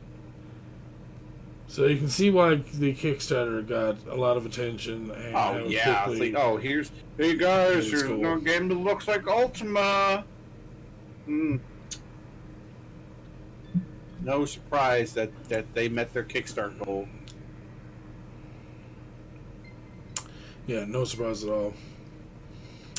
So 1.73 1.87
you 1.87 1.97
can 1.97 2.09
see 2.11 2.29
why 2.29 2.57
the 2.57 2.93
Kickstarter 2.93 3.67
got 3.67 3.97
a 4.07 4.15
lot 4.15 4.37
of 4.37 4.45
attention. 4.45 5.11
And 5.11 5.35
Oh 5.35 5.65
yeah! 5.67 6.05
Quickly- 6.05 6.31
like, 6.33 6.45
oh, 6.45 6.59
here's 6.59 6.91
hey 7.17 7.35
guys, 7.35 7.91
here's 7.91 8.03
cool. 8.03 8.37
game 8.37 8.69
that 8.69 8.75
looks 8.75 9.09
like 9.09 9.27
Ultima. 9.27 10.23
Hmm. 11.25 11.57
No 14.21 14.45
surprise 14.45 15.15
that 15.15 15.31
that 15.49 15.73
they 15.73 15.89
met 15.89 16.13
their 16.13 16.25
Kickstarter 16.25 16.79
goal. 16.85 17.09
yeah, 20.67 20.85
no 20.87 21.05
surprise 21.05 21.43
at 21.43 21.49
all. 21.51 21.73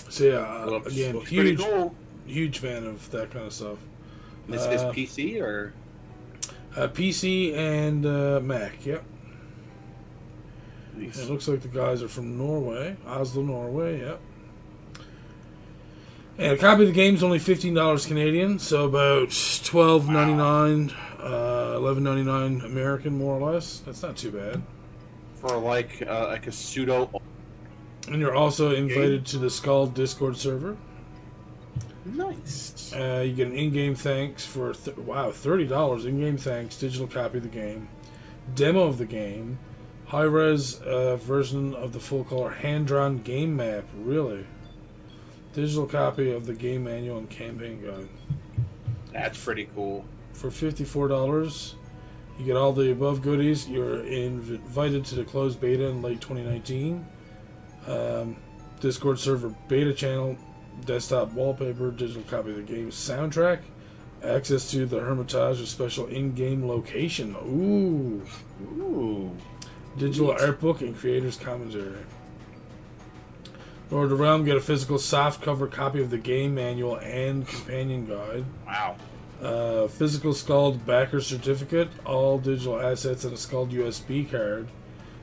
So 0.09 0.23
yeah, 0.23 0.37
uh, 0.63 0.65
Looks- 0.65 0.93
again, 0.93 1.15
looks 1.15 1.29
huge, 1.29 1.59
cool. 1.59 1.93
huge 2.25 2.57
fan 2.57 2.87
of 2.87 3.07
that 3.11 3.29
kind 3.29 3.45
of 3.45 3.53
stuff. 3.53 3.77
Is 4.49 4.65
is 4.65 4.81
Uh, 4.81 4.91
PC 4.91 5.39
or 5.39 5.73
Uh, 6.75 6.87
PC 6.87 7.55
and 7.55 8.05
uh, 8.05 8.39
Mac. 8.41 8.85
Yep. 8.85 9.03
It 10.97 11.29
looks 11.29 11.47
like 11.47 11.61
the 11.61 11.67
guys 11.67 12.01
are 12.03 12.07
from 12.07 12.37
Norway, 12.37 12.95
Oslo, 13.05 13.41
Norway. 13.43 13.99
Yep. 14.01 14.19
And 16.37 16.51
a 16.53 16.57
copy 16.57 16.83
of 16.83 16.87
the 16.87 16.93
game 16.93 17.13
is 17.15 17.23
only 17.23 17.37
fifteen 17.39 17.73
dollars 17.75 18.05
Canadian, 18.07 18.57
so 18.57 18.85
about 18.85 19.31
twelve 19.63 20.09
ninety 20.09 20.33
nine, 20.33 20.91
uh, 21.19 21.73
eleven 21.75 22.03
ninety 22.03 22.23
nine 22.23 22.61
American, 22.61 23.17
more 23.17 23.39
or 23.39 23.51
less. 23.53 23.79
That's 23.79 24.01
not 24.01 24.17
too 24.17 24.31
bad. 24.31 24.61
for 25.35 25.57
like 25.59 26.01
uh, 26.07 26.27
like 26.27 26.47
a 26.47 26.51
pseudo? 26.51 27.21
And 28.07 28.19
you're 28.19 28.35
also 28.35 28.73
invited 28.73 29.25
to 29.27 29.37
the 29.37 29.49
Skald 29.49 29.93
Discord 29.93 30.35
server. 30.37 30.75
Nice. 32.05 32.73
Uh, 32.95 33.21
you 33.21 33.33
get 33.33 33.47
an 33.47 33.55
in-game 33.55 33.95
thanks 33.95 34.45
for 34.45 34.73
th- 34.73 34.97
wow 34.97 35.31
thirty 35.31 35.65
dollars 35.65 36.05
in-game 36.05 36.37
thanks, 36.37 36.77
digital 36.77 37.07
copy 37.07 37.37
of 37.37 37.43
the 37.43 37.49
game, 37.49 37.87
demo 38.55 38.83
of 38.83 38.97
the 38.97 39.05
game, 39.05 39.57
high-res 40.05 40.79
uh, 40.81 41.15
version 41.17 41.73
of 41.75 41.91
the 41.93 41.99
full-color 41.99 42.51
hand-drawn 42.51 43.17
game 43.19 43.55
map. 43.55 43.83
Really, 43.97 44.45
digital 45.53 45.87
copy 45.87 46.31
of 46.31 46.45
the 46.45 46.53
game 46.53 46.83
manual 46.83 47.17
and 47.17 47.29
campaign 47.29 47.81
guide. 47.83 48.09
That's 49.11 49.43
pretty 49.43 49.69
cool. 49.75 50.05
For 50.33 50.51
fifty-four 50.51 51.07
dollars, 51.07 51.75
you 52.37 52.45
get 52.45 52.55
all 52.55 52.73
the 52.73 52.91
above 52.91 53.21
goodies. 53.21 53.67
You're 53.67 53.97
inv- 53.97 54.49
invited 54.49 55.05
to 55.05 55.15
the 55.15 55.23
closed 55.23 55.59
beta 55.59 55.85
in 55.85 56.01
late 56.01 56.21
2019. 56.21 57.05
Um, 57.87 58.37
Discord 58.79 59.19
server 59.19 59.53
beta 59.67 59.93
channel, 59.93 60.37
desktop 60.85 61.31
wallpaper, 61.33 61.91
digital 61.91 62.23
copy 62.23 62.51
of 62.51 62.55
the 62.57 62.61
game's 62.61 62.95
soundtrack, 62.95 63.59
access 64.23 64.71
to 64.71 64.85
the 64.85 64.99
Hermitage, 64.99 65.59
a 65.59 65.65
special 65.65 66.07
in-game 66.07 66.67
location. 66.67 67.35
Ooh, 67.45 68.21
Ooh. 68.81 69.35
digital 69.97 70.31
art 70.31 70.59
book 70.59 70.81
and 70.81 70.97
creator's 70.97 71.37
commentary. 71.37 71.97
Lord 73.91 74.05
of 74.05 74.17
the 74.17 74.23
Realm, 74.23 74.43
get 74.43 74.55
a 74.55 74.61
physical 74.61 74.97
soft 74.97 75.41
cover 75.41 75.67
copy 75.67 76.01
of 76.01 76.09
the 76.09 76.17
game 76.17 76.55
manual 76.55 76.97
and 76.97 77.47
companion 77.47 78.07
guide. 78.07 78.45
Wow. 78.65 78.95
Uh, 79.41 79.87
physical 79.87 80.33
Skald 80.33 80.85
backer 80.85 81.19
certificate, 81.19 81.89
all 82.05 82.39
digital 82.39 82.79
assets, 82.79 83.25
and 83.25 83.33
a 83.33 83.37
Skald 83.37 83.71
USB 83.71 84.29
card. 84.29 84.67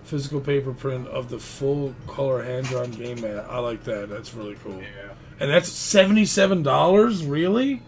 Physical 0.05 0.41
paper 0.41 0.73
print 0.73 1.09
of 1.09 1.31
the 1.31 1.39
full 1.39 1.95
color 2.07 2.45
hand 2.45 2.67
drawn 2.67 2.91
game 2.91 3.21
map. 3.23 3.47
I 3.49 3.59
like 3.59 3.83
that. 3.85 4.09
That's 4.09 4.35
really 4.35 4.57
cool. 4.63 4.81
Yeah. 4.81 5.10
And 5.41 5.51
that's 5.51 5.69
seventy-seven 5.71 6.63
dollars. 6.63 7.25
Really? 7.25 7.83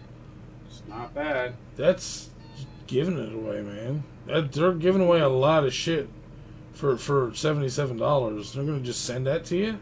It's 0.67 0.81
not 0.89 1.13
bad. 1.13 1.53
That's 1.77 2.29
giving 2.87 3.17
it 3.17 3.33
away, 3.33 3.61
man. 3.61 4.03
That, 4.25 4.51
they're 4.51 4.73
giving 4.73 5.01
away 5.01 5.19
a 5.19 5.29
lot 5.29 5.63
of 5.63 5.73
shit 5.73 6.09
for 6.73 6.97
for 6.97 7.31
seventy-seven 7.35 7.97
dollars. 7.97 8.53
They're 8.53 8.63
gonna 8.63 8.79
just 8.79 9.05
send 9.05 9.27
that 9.27 9.45
to 9.45 9.55
you. 9.55 9.79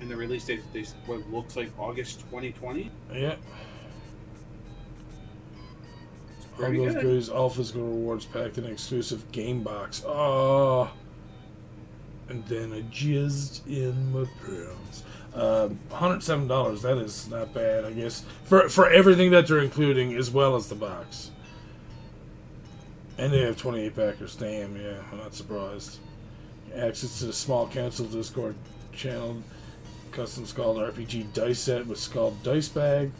And 0.00 0.10
the 0.10 0.16
release 0.16 0.44
date 0.44 0.60
is 0.74 0.94
what 1.06 1.28
looks 1.30 1.56
like 1.56 1.70
August 1.78 2.20
2020. 2.30 2.90
Yeah. 3.12 3.36
All 6.58 6.70
those 6.70 6.92
good. 6.92 7.02
goodies, 7.02 7.28
all 7.30 7.48
physical 7.48 7.82
rewards 7.82 8.26
packed 8.26 8.58
in 8.58 8.64
an 8.64 8.72
exclusive 8.72 9.32
game 9.32 9.62
box. 9.62 10.04
Oh. 10.06 10.92
And 12.28 12.44
then 12.46 12.72
I 12.72 12.82
jizzed 12.94 13.66
in 13.66 14.12
my 14.12 14.26
pants. 14.44 15.03
Uh, 15.34 15.68
$107. 15.90 16.82
That 16.82 16.98
is 16.98 17.28
not 17.28 17.52
bad, 17.52 17.84
I 17.84 17.92
guess. 17.92 18.24
For 18.44 18.68
for 18.68 18.88
everything 18.88 19.32
that 19.32 19.48
they're 19.48 19.58
including, 19.58 20.14
as 20.14 20.30
well 20.30 20.54
as 20.54 20.68
the 20.68 20.76
box. 20.76 21.30
And 23.18 23.32
they 23.32 23.40
have 23.40 23.56
28 23.56 23.94
backers. 23.94 24.36
Damn, 24.36 24.76
yeah. 24.76 24.98
I'm 25.10 25.18
not 25.18 25.34
surprised. 25.34 25.98
Access 26.74 27.18
to 27.20 27.26
the 27.26 27.32
small 27.32 27.68
council 27.68 28.06
Discord 28.06 28.54
channel. 28.92 29.42
Custom 30.12 30.46
Skald 30.46 30.76
RPG 30.78 31.32
dice 31.32 31.58
set 31.58 31.86
with 31.86 31.98
Skald 31.98 32.40
dice 32.44 32.68
bag. 32.68 33.10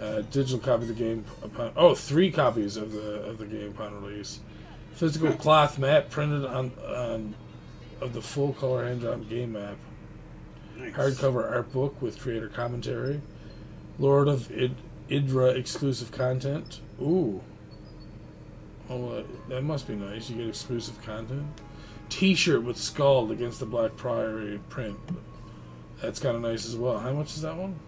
Uh, 0.00 0.22
digital 0.30 0.58
copy 0.58 0.84
of 0.84 0.88
the 0.88 0.94
game 0.94 1.24
upon 1.42 1.72
oh 1.76 1.94
three 1.94 2.30
copies 2.30 2.76
of 2.76 2.92
the 2.92 3.22
of 3.24 3.38
the 3.38 3.44
game 3.44 3.68
upon 3.68 4.02
release. 4.02 4.40
Physical 4.94 5.32
cloth 5.32 5.78
map 5.78 6.08
printed 6.08 6.44
on, 6.44 6.72
on 6.86 7.34
of 8.00 8.14
the 8.14 8.22
full 8.22 8.52
color 8.54 8.86
hand 8.86 9.00
drawn 9.00 9.24
game 9.24 9.52
map. 9.52 9.76
Nice. 10.80 10.94
Hardcover 10.94 11.50
art 11.50 11.72
book 11.72 12.00
with 12.00 12.18
creator 12.18 12.48
commentary. 12.48 13.20
Lord 13.98 14.28
of 14.28 14.50
Id- 14.50 14.76
Idra 15.10 15.54
exclusive 15.56 16.10
content. 16.10 16.80
Ooh. 17.00 17.42
Oh, 18.88 19.08
uh, 19.10 19.22
that 19.48 19.62
must 19.62 19.86
be 19.86 19.94
nice. 19.94 20.30
You 20.30 20.36
get 20.36 20.48
exclusive 20.48 21.00
content. 21.02 21.46
T-shirt 22.08 22.62
with 22.62 22.76
Skald 22.76 23.30
against 23.30 23.60
the 23.60 23.66
Black 23.66 23.96
Priory 23.96 24.58
print. 24.68 24.96
That's 26.02 26.18
kind 26.18 26.34
of 26.34 26.42
nice 26.42 26.66
as 26.66 26.76
well. 26.76 26.98
How 26.98 27.12
much 27.12 27.34
is 27.36 27.42
that 27.42 27.56
one? 27.56 27.78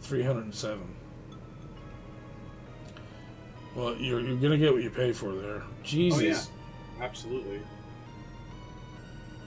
Three 0.00 0.22
hundred 0.22 0.44
and 0.44 0.54
seven. 0.54 0.94
Well, 3.74 3.96
you're 3.96 4.20
you're 4.20 4.36
gonna 4.36 4.58
get 4.58 4.72
what 4.72 4.82
you 4.82 4.90
pay 4.90 5.12
for 5.12 5.32
there. 5.32 5.62
Jesus. 5.82 6.48
Oh, 6.50 6.52
yeah. 6.98 7.04
Absolutely. 7.06 7.60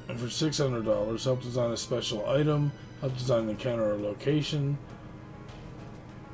And 0.07 0.19
for 0.19 0.30
six 0.30 0.57
hundred 0.57 0.85
dollars, 0.85 1.25
help 1.25 1.41
design 1.41 1.72
a 1.72 1.77
special 1.77 2.27
item, 2.30 2.72
help 3.06 3.17
design 3.19 3.45
the 3.45 3.51
encounter 3.51 3.92
or 3.93 3.98
location. 3.98 4.75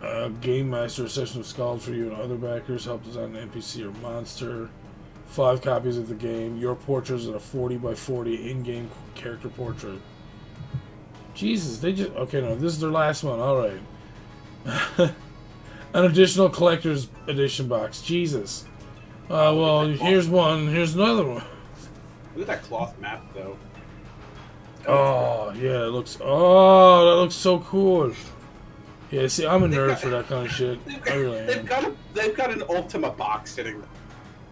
Uh, 0.02 0.30
game 0.30 0.70
master 0.70 1.04
a 1.04 1.10
session 1.10 1.42
of 1.42 1.46
Skald 1.46 1.82
for 1.82 1.92
you 1.92 2.10
and 2.10 2.20
other 2.22 2.38
backers, 2.38 2.86
help 2.86 3.04
design 3.04 3.36
an 3.36 3.50
NPC 3.50 3.84
or 3.84 3.92
monster. 4.00 4.70
Five 5.26 5.62
copies 5.62 5.98
of 5.98 6.08
the 6.08 6.16
game, 6.16 6.58
your 6.58 6.76
portraits 6.76 7.26
and 7.26 7.36
a 7.36 7.40
forty 7.40 7.78
by 7.78 7.94
forty 7.94 8.50
in-game 8.50 8.90
character 9.16 9.50
portrait. 9.50 10.00
Jesus, 11.34 11.78
they 11.80 11.94
just 11.94 12.12
okay. 12.12 12.42
No, 12.42 12.56
this 12.56 12.74
is 12.74 12.80
their 12.80 12.90
last 12.90 13.24
one. 13.24 13.40
All 13.40 13.58
right. 13.58 13.80
An 15.94 16.06
additional 16.06 16.50
collector's 16.50 17.10
edition 17.28 17.68
box. 17.68 18.02
Jesus. 18.02 18.66
Uh, 19.30 19.56
well, 19.56 19.88
here's 19.88 20.28
one. 20.28 20.68
Here's 20.68 20.96
another 20.96 21.26
one. 21.26 21.44
Look 22.36 22.48
at 22.50 22.60
that 22.60 22.64
cloth 22.64 22.98
map, 23.00 23.24
though. 23.34 23.58
Oh 24.88 25.52
yeah, 25.56 25.84
it 25.86 25.92
looks. 25.92 26.18
Oh, 26.22 27.06
that 27.10 27.16
looks 27.22 27.36
so 27.36 27.60
cool. 27.60 28.14
Yeah, 29.12 29.28
see, 29.28 29.46
I'm 29.46 29.64
a 29.64 29.68
nerd 29.68 29.98
for 30.00 30.10
that 30.10 30.28
kind 30.28 30.48
of 30.48 30.52
shit. 30.54 30.84
They've 30.86 31.04
got, 31.04 31.18
really 31.18 31.46
they've 31.46 31.66
got 31.66 31.84
a, 31.84 31.94
they've 32.14 32.36
got 32.36 32.52
an 32.52 32.64
Ultima 32.70 33.12
box 33.12 33.52
sitting 33.52 33.80
there. 33.80 33.90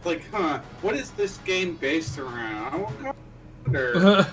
Like, 0.03 0.29
huh? 0.31 0.59
What 0.81 0.95
is 0.95 1.11
this 1.11 1.37
game 1.39 1.75
based 1.77 2.19
around? 2.19 2.73
I 2.73 2.77
wonder. 2.77 3.13
I 4.17 4.23
don't 4.23 4.27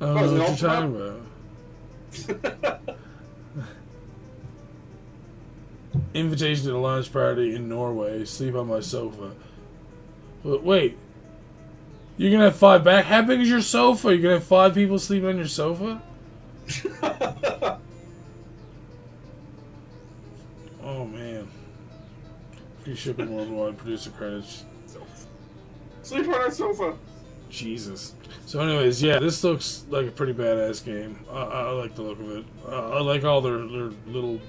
Oh, 0.00 0.16
it 0.16 0.38
what 0.38 0.60
you're 0.60 0.70
Ultima? 0.70 1.20
talking 2.18 2.36
about. 2.56 2.80
Invitation 6.14 6.64
to 6.66 6.72
the 6.72 6.78
launch 6.78 7.12
party 7.12 7.54
in 7.54 7.68
Norway. 7.68 8.24
Sleep 8.24 8.54
on 8.54 8.68
my 8.68 8.80
sofa. 8.80 9.32
But 10.44 10.62
wait, 10.64 10.98
You're 12.22 12.30
gonna 12.30 12.44
have 12.44 12.56
five 12.56 12.84
back. 12.84 13.06
How 13.06 13.20
big 13.22 13.40
is 13.40 13.50
your 13.50 13.60
sofa? 13.60 14.10
You're 14.10 14.22
gonna 14.22 14.34
have 14.34 14.44
five 14.44 14.74
people 14.74 14.96
sleeping 15.00 15.28
on 15.30 15.36
your 15.38 15.48
sofa? 15.48 16.00
Oh 20.84 21.04
man. 21.06 21.48
Free 22.80 22.94
shipping 22.96 23.34
worldwide. 23.34 23.78
Producer 23.78 24.10
credits. 24.10 24.64
Sleep 26.02 26.26
on 26.28 26.34
our 26.34 26.50
sofa. 26.50 26.96
Jesus. 27.48 28.14
So, 28.46 28.60
anyways, 28.60 29.00
yeah, 29.00 29.18
this 29.20 29.42
looks 29.44 29.84
like 29.88 30.06
a 30.06 30.10
pretty 30.10 30.34
badass 30.34 30.84
game. 30.84 31.18
I, 31.30 31.40
I 31.40 31.70
like 31.70 31.94
the 31.94 32.02
look 32.02 32.18
of 32.18 32.30
it. 32.30 32.44
Uh, 32.66 32.90
I 32.90 33.00
like 33.00 33.24
all 33.24 33.40
their, 33.40 33.58
their 33.58 33.90
little 34.06 34.40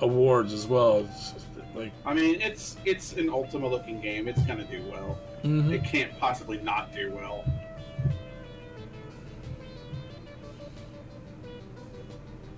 awards 0.00 0.54
as 0.54 0.66
well. 0.66 1.06
It's 1.10 1.34
like, 1.74 1.92
I 2.06 2.14
mean, 2.14 2.40
it's 2.40 2.78
it's 2.86 3.12
an 3.12 3.28
Ultima 3.28 3.68
looking 3.68 4.00
game. 4.00 4.26
It's 4.26 4.42
gonna 4.42 4.64
do 4.64 4.82
well. 4.90 5.18
Mhm. 5.42 5.72
It 5.72 5.84
can't 5.84 6.16
possibly 6.18 6.58
not 6.58 6.92
do 6.94 7.12
well. 7.12 7.44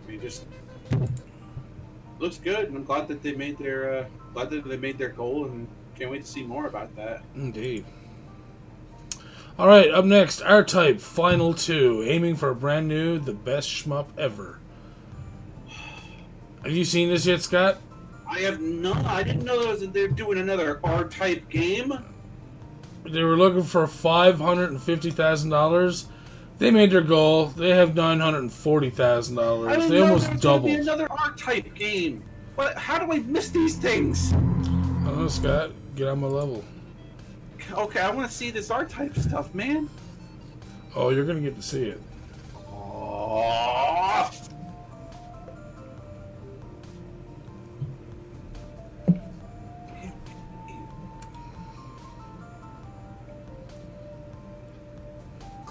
I 0.07 0.11
mean, 0.11 0.21
just 0.21 0.47
looks 2.19 2.39
good, 2.39 2.69
and 2.69 2.77
I'm 2.77 2.85
glad 2.85 3.09
that 3.09 3.23
they 3.23 3.33
made 3.33 3.59
their 3.59 3.99
uh, 4.01 4.05
glad 4.35 4.51
that 4.51 4.69
they 4.69 4.77
made 4.77 4.99
their 4.99 5.09
goal, 5.09 5.47
and 5.47 5.69
can't 5.97 6.11
wait 6.11 6.23
to 6.23 6.29
see 6.29 6.43
more 6.43 6.67
about 6.67 6.95
that. 6.97 7.23
indeed. 7.35 7.85
All 9.59 9.67
right, 9.67 9.91
up 9.91 10.07
next, 10.07 10.41
R 10.41 10.65
Type 10.65 11.01
Final 11.01 11.53
Two, 11.53 12.03
aiming 12.07 12.37
for 12.37 12.49
a 12.51 12.55
brand 12.55 12.89
new, 12.89 13.19
the 13.19 13.35
best 13.35 13.69
shmup 13.69 14.07
ever. 14.17 14.59
Have 16.63 16.73
you 16.73 16.85
seen 16.85 17.09
this 17.09 17.27
yet, 17.27 17.43
Scott? 17.43 17.79
I 18.29 18.41
have 18.41 18.61
no, 18.61 18.93
I 18.93 19.23
didn't 19.23 19.45
know 19.45 19.75
that 19.75 19.93
they're 19.93 20.09
doing 20.09 20.39
another 20.39 20.79
R-type 20.85 21.49
game. 21.49 21.93
They 23.05 23.23
were 23.23 23.37
looking 23.37 23.63
for 23.63 23.87
five 23.87 24.39
hundred 24.39 24.71
and 24.71 24.83
fifty 24.83 25.11
thousand 25.11 25.51
dollars. 25.51 26.07
They 26.59 26.71
made 26.71 26.91
their 26.91 27.01
goal. 27.01 27.47
They 27.47 27.71
have 27.71 27.95
nine 27.95 28.21
hundred 28.21 28.41
and 28.41 28.53
forty 28.53 28.91
thousand 28.91 29.37
dollars. 29.37 29.89
They 29.89 30.01
almost 30.01 30.41
doubled. 30.41 30.71
another 30.71 31.11
R-type 31.11 31.75
game. 31.75 32.23
What? 32.55 32.77
How 32.77 32.99
do 32.99 33.11
I 33.13 33.21
miss 33.21 33.49
these 33.49 33.77
things? 33.77 34.33
I 34.33 34.37
don't 34.37 35.19
know, 35.19 35.29
Scott. 35.29 35.73
Get 35.97 36.09
on 36.09 36.21
my 36.21 36.27
level. 36.27 36.63
Okay, 37.73 38.01
I 38.01 38.11
want 38.11 38.29
to 38.29 38.37
see 38.37 38.51
this 38.51 38.71
R-type 38.71 39.17
stuff, 39.17 39.55
man. 39.55 39.89
Oh, 40.95 41.11
you're 41.11 41.25
gonna 41.25 41.41
get 41.41 41.57
to 41.57 41.63
see 41.63 41.85
it. 41.85 42.01
Oh. 42.69 44.31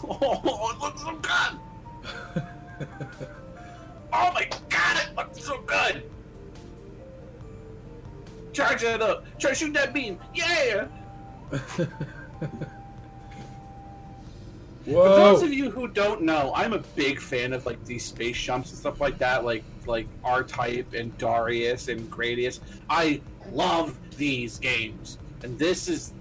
Oh, 0.03 0.72
it 0.72 0.80
looks 0.82 1.02
so 1.02 1.16
good! 1.18 1.60
oh 4.14 4.32
my 4.34 4.50
god, 4.69 4.98
it 5.03 5.16
looks 5.16 5.44
so 5.44 5.60
good! 5.61 6.03
Charge 8.53 8.82
that 8.82 9.02
up! 9.02 9.26
Try 9.40 9.53
shoot 9.53 9.74
that 9.74 9.94
beam! 9.94 10.19
Yeah! 10.34 10.88
For 14.86 15.08
those 15.10 15.44
of 15.44 15.53
you 15.53 15.69
who 15.69 15.88
don't 15.88 16.24
know, 16.24 16.52
I'm 16.56 16.74
a 16.74 16.80
big 16.80 17.19
fan 17.19 17.53
of 17.53 17.66
like 17.66 17.84
these 17.86 18.06
space 18.06 18.38
jumps 18.38 18.72
and 18.72 18.80
stuff 18.80 19.00
like 19.00 19.19
that, 19.19 19.45
like 19.45 19.64
like 19.86 20.08
R 20.24 20.42
Type 20.44 20.94
and 20.94 21.16
Darius 21.18 21.90
and 21.90 22.10
Gradius. 22.11 22.60
I 22.90 23.22
love 23.52 23.95
these 24.18 24.58
games, 24.58 25.19
and 25.44 25.60
this 25.60 25.88
is 25.88 26.14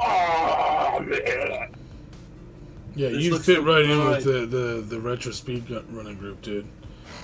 oh 0.00 1.00
man. 1.00 1.74
Yeah, 2.98 3.10
This 3.10 3.22
you 3.22 3.38
fit 3.38 3.62
right 3.62 3.84
in 3.84 4.04
with 4.04 4.24
the, 4.24 4.44
the, 4.44 4.80
the 4.80 4.98
retro 4.98 5.30
speed 5.30 5.68
gun 5.68 5.84
running 5.92 6.16
group, 6.16 6.42
dude. 6.42 6.66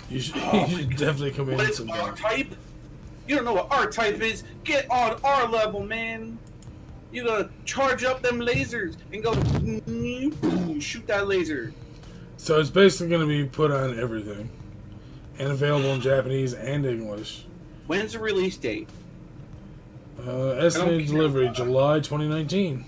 You 0.08 0.20
should, 0.20 0.36
Oh 0.38 0.66
you 0.68 0.76
should 0.76 0.90
definitely 0.90 1.32
come 1.32 1.48
in 1.48 1.56
What 1.56 1.68
is 1.68 1.78
sometime. 1.78 2.00
R 2.00 2.12
Type? 2.14 2.54
You 3.26 3.34
don't 3.34 3.44
know 3.44 3.54
what 3.54 3.72
R 3.72 3.90
Type 3.90 4.20
is? 4.20 4.44
Get 4.62 4.88
on 4.88 5.20
our 5.24 5.48
level, 5.48 5.82
man. 5.82 6.38
You 7.10 7.24
gotta 7.24 7.50
charge 7.64 8.04
up 8.04 8.22
them 8.22 8.38
lasers 8.38 8.96
and 9.12 9.20
go 9.20 10.78
shoot 10.78 11.06
that 11.08 11.26
laser. 11.26 11.74
So 12.36 12.60
it's 12.60 12.70
basically 12.70 13.18
to 13.18 13.26
be 13.26 13.44
put 13.44 13.72
on 13.72 13.98
everything, 13.98 14.50
and 15.40 15.48
available 15.48 15.90
in 15.90 16.00
Japanese 16.00 16.54
and 16.54 16.86
English. 16.86 17.46
When's 17.88 18.12
the 18.12 18.20
release 18.20 18.56
date? 18.56 18.88
Uh, 20.24 20.50
estimated 20.50 21.08
delivery. 21.08 21.48
July 21.48 21.98
2019. 21.98 22.84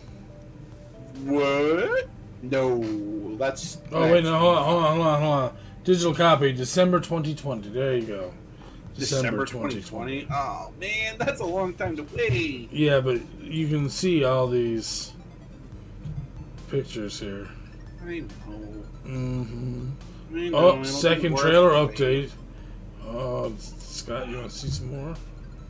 What? 1.24 2.08
No, 2.50 3.36
that's. 3.36 3.78
Oh 3.92 4.10
wait, 4.10 4.24
no, 4.24 4.38
hold 4.38 4.56
on, 4.58 4.64
hold 4.64 4.82
on, 4.82 4.94
hold 4.96 5.06
on, 5.06 5.20
hold 5.22 5.34
on. 5.34 5.56
Digital 5.84 6.14
copy 6.14 6.52
December 6.52 6.98
2020. 7.00 7.68
There 7.68 7.96
you 7.96 8.02
go. 8.06 8.32
December 8.96 9.44
2020. 9.44 10.26
Oh 10.32 10.72
man, 10.80 11.16
that's 11.18 11.40
a 11.40 11.44
long 11.44 11.74
time 11.74 11.96
to 11.96 12.02
wait. 12.16 12.68
Yeah, 12.72 13.00
but 13.00 13.20
you 13.42 13.68
can 13.68 13.90
see 13.90 14.24
all 14.24 14.46
these 14.48 15.12
pictures 16.68 17.20
here. 17.20 17.48
I 18.04 18.20
know. 18.20 18.26
hmm 19.04 19.88
I 20.34 20.48
know, 20.48 20.58
Oh, 20.58 20.82
second 20.82 21.36
trailer 21.36 21.70
update. 21.70 22.30
Oh, 23.06 23.52
Scott, 23.58 24.28
you 24.28 24.36
want 24.38 24.50
to 24.50 24.56
see 24.56 24.68
some 24.68 24.90
more? 24.90 25.14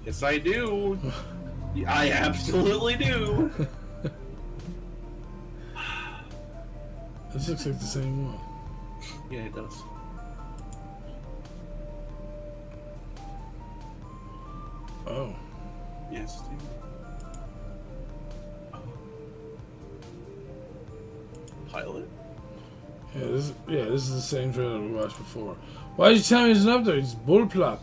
Yes, 0.04 0.22
I 0.22 0.38
do. 0.38 0.98
I 1.86 2.10
absolutely 2.10 2.94
do. 2.96 3.50
This 7.36 7.48
looks 7.50 7.66
like 7.66 7.78
the 7.78 7.84
same 7.84 8.24
one. 8.32 8.40
Yeah, 9.30 9.40
it 9.40 9.54
does. 9.54 9.82
Oh, 15.06 15.34
Yes. 16.10 16.40
Oh. 18.72 18.78
Pilot. 21.70 22.08
yeah, 23.14 23.20
this 23.26 23.52
yeah, 23.68 23.84
this 23.84 24.08
is 24.08 24.14
the 24.14 24.20
same 24.22 24.50
trailer 24.52 24.80
we 24.80 24.92
watched 24.92 25.18
before. 25.18 25.56
Why 25.96 26.08
did 26.08 26.18
you 26.18 26.22
tell 26.24 26.44
me 26.46 26.52
it's 26.52 26.60
an 26.64 26.68
update? 26.68 27.00
It's 27.00 27.14
bullplop. 27.14 27.80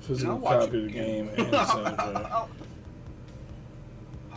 Physical 0.00 0.32
I'll 0.32 0.38
watch 0.38 0.60
copy 0.60 0.66
of 0.66 0.72
the 0.72 0.88
again. 0.88 1.26
game 1.26 1.28
and 1.46 1.52
soundtrack. 1.52 2.48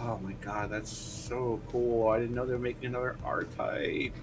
Oh 0.01 0.17
my 0.23 0.31
god, 0.33 0.69
that's 0.69 1.18
so 1.29 1.61
cool! 1.71 2.09
I 2.09 2.19
didn't 2.19 2.35
know 2.35 2.45
they 2.45 2.53
were 2.53 2.59
making 2.59 2.87
another 2.87 3.15
R 3.23 3.43
type. 3.43 4.15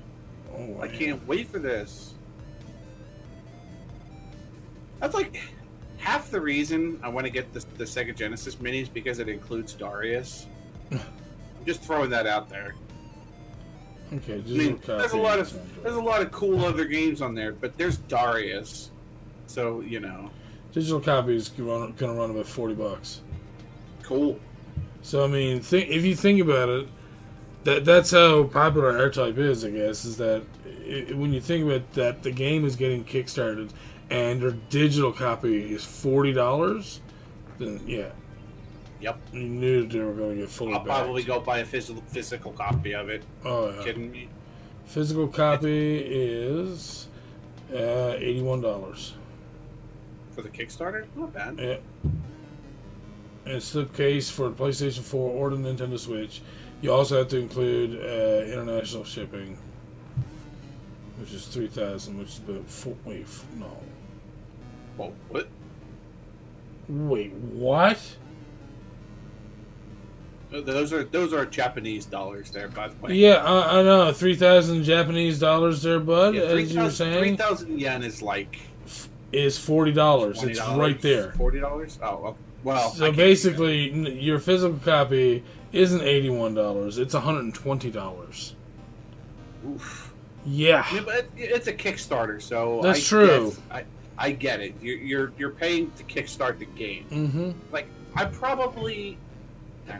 Oh, 0.52 0.80
I 0.80 0.88
man. 0.88 0.98
can't 0.98 1.26
wait 1.28 1.48
for 1.48 1.58
this. 1.60 2.14
That's 5.00 5.14
like 5.14 5.40
half 5.98 6.30
the 6.30 6.40
reason 6.40 6.98
I 7.02 7.08
want 7.08 7.26
to 7.26 7.32
get 7.32 7.52
the, 7.52 7.64
the 7.78 7.84
Sega 7.84 8.14
Genesis 8.14 8.56
minis 8.56 8.92
because 8.92 9.18
it 9.18 9.28
includes 9.28 9.72
Darius. 9.74 10.46
I'm 10.90 11.00
just 11.66 11.82
throwing 11.82 12.10
that 12.10 12.26
out 12.26 12.48
there. 12.48 12.74
Okay, 14.12 14.34
I 14.34 14.50
mean, 14.50 14.80
there's 14.86 15.12
a 15.12 15.16
lot 15.16 15.38
of 15.38 15.82
there's 15.82 15.96
a 15.96 16.00
lot 16.00 16.22
of 16.22 16.30
cool 16.30 16.64
other 16.64 16.84
games 16.84 17.22
on 17.22 17.34
there, 17.34 17.52
but 17.52 17.76
there's 17.76 17.96
Darius, 17.98 18.90
so 19.46 19.80
you 19.80 19.98
know, 20.00 20.30
digital 20.72 21.00
copies 21.00 21.42
is 21.42 21.48
gonna 21.48 22.14
run, 22.14 22.30
about 22.30 22.46
forty 22.46 22.74
bucks. 22.74 23.22
cool. 24.02 24.38
So 25.02 25.24
I 25.24 25.28
mean, 25.28 25.60
think, 25.60 25.88
if 25.90 26.04
you 26.04 26.14
think 26.14 26.40
about 26.40 26.68
it, 26.68 26.88
that 27.66 27.84
that's 27.84 28.10
how 28.12 28.44
popular 28.44 28.98
R 28.98 29.10
Type 29.10 29.36
is. 29.38 29.64
I 29.64 29.70
guess 29.70 30.04
is 30.04 30.16
that 30.16 30.42
i 30.66 31.12
when 31.14 31.32
you 31.32 31.40
think 31.40 31.66
about 31.66 31.92
that, 31.94 32.22
the 32.22 32.30
game 32.30 32.64
is 32.64 32.76
getting 32.76 33.04
kickstarted, 33.04 33.70
and 34.10 34.40
their 34.40 34.52
digital 34.70 35.12
copy 35.12 35.74
is 35.74 35.84
forty 35.84 36.32
dollars. 36.32 37.00
Then 37.58 37.80
yeah, 37.86 38.10
Yep. 39.00 39.18
you 39.32 39.40
knew 39.48 39.86
they 39.86 39.98
were 40.00 40.12
going 40.12 40.36
to 40.36 40.40
get 40.42 40.50
fully 40.50 40.72
I'll 40.72 40.78
backed. 40.78 40.88
probably 41.04 41.22
go 41.22 41.40
buy 41.40 41.58
a 41.58 41.64
physical 41.64 42.02
physical 42.08 42.52
copy 42.52 42.94
of 42.94 43.08
it. 43.08 43.22
Oh 43.44 43.70
yeah. 43.70 43.82
Kidding 43.84 44.10
me? 44.10 44.28
Physical 44.86 45.26
copy 45.28 45.98
is 45.98 47.08
uh, 47.74 48.14
eighty-one 48.18 48.60
dollars. 48.60 49.14
For 50.34 50.42
the 50.42 50.48
Kickstarter? 50.50 51.06
Not 51.16 51.32
bad. 51.32 51.58
Yeah. 51.58 51.76
And 53.46 53.62
slipcase 53.62 54.30
for 54.30 54.48
the 54.50 54.54
PlayStation 54.54 55.02
4 55.02 55.30
or 55.30 55.50
the 55.50 55.56
Nintendo 55.56 55.98
Switch. 55.98 56.42
You 56.82 56.92
also 56.92 57.18
have 57.18 57.28
to 57.28 57.38
include 57.38 57.98
uh, 58.00 58.44
international 58.52 59.04
shipping, 59.04 59.58
which 61.18 61.32
is 61.32 61.46
three 61.46 61.68
thousand, 61.68 62.18
which 62.18 62.28
is 62.28 62.38
about 62.38 62.68
four. 62.68 62.94
Wait, 63.04 63.26
no. 63.58 63.70
Whoa, 64.96 65.12
what? 65.28 65.48
Wait, 66.88 67.32
what? 67.32 68.00
Those 70.50 70.92
are 70.92 71.04
those 71.04 71.32
are 71.32 71.44
Japanese 71.44 72.06
dollars 72.06 72.50
there, 72.50 72.68
by 72.68 72.88
the 72.88 72.94
way. 72.96 73.14
Yeah, 73.14 73.44
I, 73.44 73.80
I 73.80 73.82
know. 73.82 74.12
Three 74.12 74.36
thousand 74.36 74.84
Japanese 74.84 75.38
dollars 75.38 75.82
there, 75.82 75.98
bud. 75.98 76.34
Yeah, 76.34 76.42
as 76.42 76.72
you 76.72 76.82
were 76.82 76.90
3,000 76.90 76.92
saying, 76.92 77.36
3,000 77.36 77.78
yen 77.80 78.02
is 78.02 78.22
like 78.22 78.58
is 79.32 79.58
forty 79.58 79.92
dollars. 79.92 80.42
It's 80.42 80.60
right 80.60 81.00
there. 81.00 81.32
Forty 81.32 81.60
dollars? 81.60 81.98
Oh, 82.02 82.20
well. 82.20 82.36
well 82.62 82.90
So 82.90 83.10
basically, 83.10 83.90
your 84.20 84.38
physical 84.38 84.78
copy 84.78 85.42
isn't 85.76 86.02
eighty 86.02 86.30
one 86.30 86.54
dollars. 86.54 86.98
It's 86.98 87.14
hundred 87.14 87.44
and 87.44 87.54
twenty 87.54 87.90
dollars. 87.90 88.54
Oof. 89.66 90.12
Yeah. 90.44 90.86
Yeah, 90.92 91.02
but 91.04 91.26
it's 91.36 91.66
a 91.66 91.72
Kickstarter, 91.72 92.40
so 92.40 92.80
That's 92.82 93.00
I 93.00 93.02
true. 93.02 93.50
Get, 93.50 93.58
I, 93.76 93.84
I 94.18 94.30
get 94.30 94.60
it. 94.60 94.74
You're, 94.80 94.96
you're 94.96 95.32
you're 95.38 95.50
paying 95.50 95.90
to 95.92 96.04
kickstart 96.04 96.58
the 96.58 96.64
game. 96.64 97.06
Mm-hmm. 97.10 97.50
Like 97.72 97.86
I 98.14 98.24
probably, 98.24 99.18
I 99.88 99.98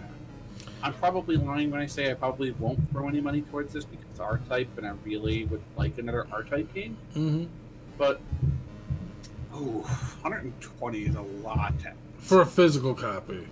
am 0.83 0.95
probably 0.95 1.37
lying 1.37 1.71
when 1.71 1.81
I 1.81 1.87
say 1.87 2.11
I 2.11 2.15
probably 2.15 2.53
won't 2.53 2.91
throw 2.91 3.09
any 3.09 3.21
money 3.21 3.43
towards 3.43 3.73
this 3.73 3.85
because 3.85 4.07
it's 4.11 4.21
R 4.21 4.41
type, 4.49 4.69
and 4.79 4.87
I 4.87 4.93
really 5.05 5.45
would 5.47 5.61
like 5.77 5.99
another 5.99 6.27
R 6.33 6.45
type 6.45 6.73
game. 6.73 6.97
Mm-hmm. 7.15 7.45
But 7.99 8.21
ooh, 9.55 9.83
120 10.23 10.99
is 11.01 11.15
a 11.15 11.21
lot. 11.21 11.75
For 12.19 12.41
a 12.41 12.47
physical 12.47 12.95
copy. 12.95 13.47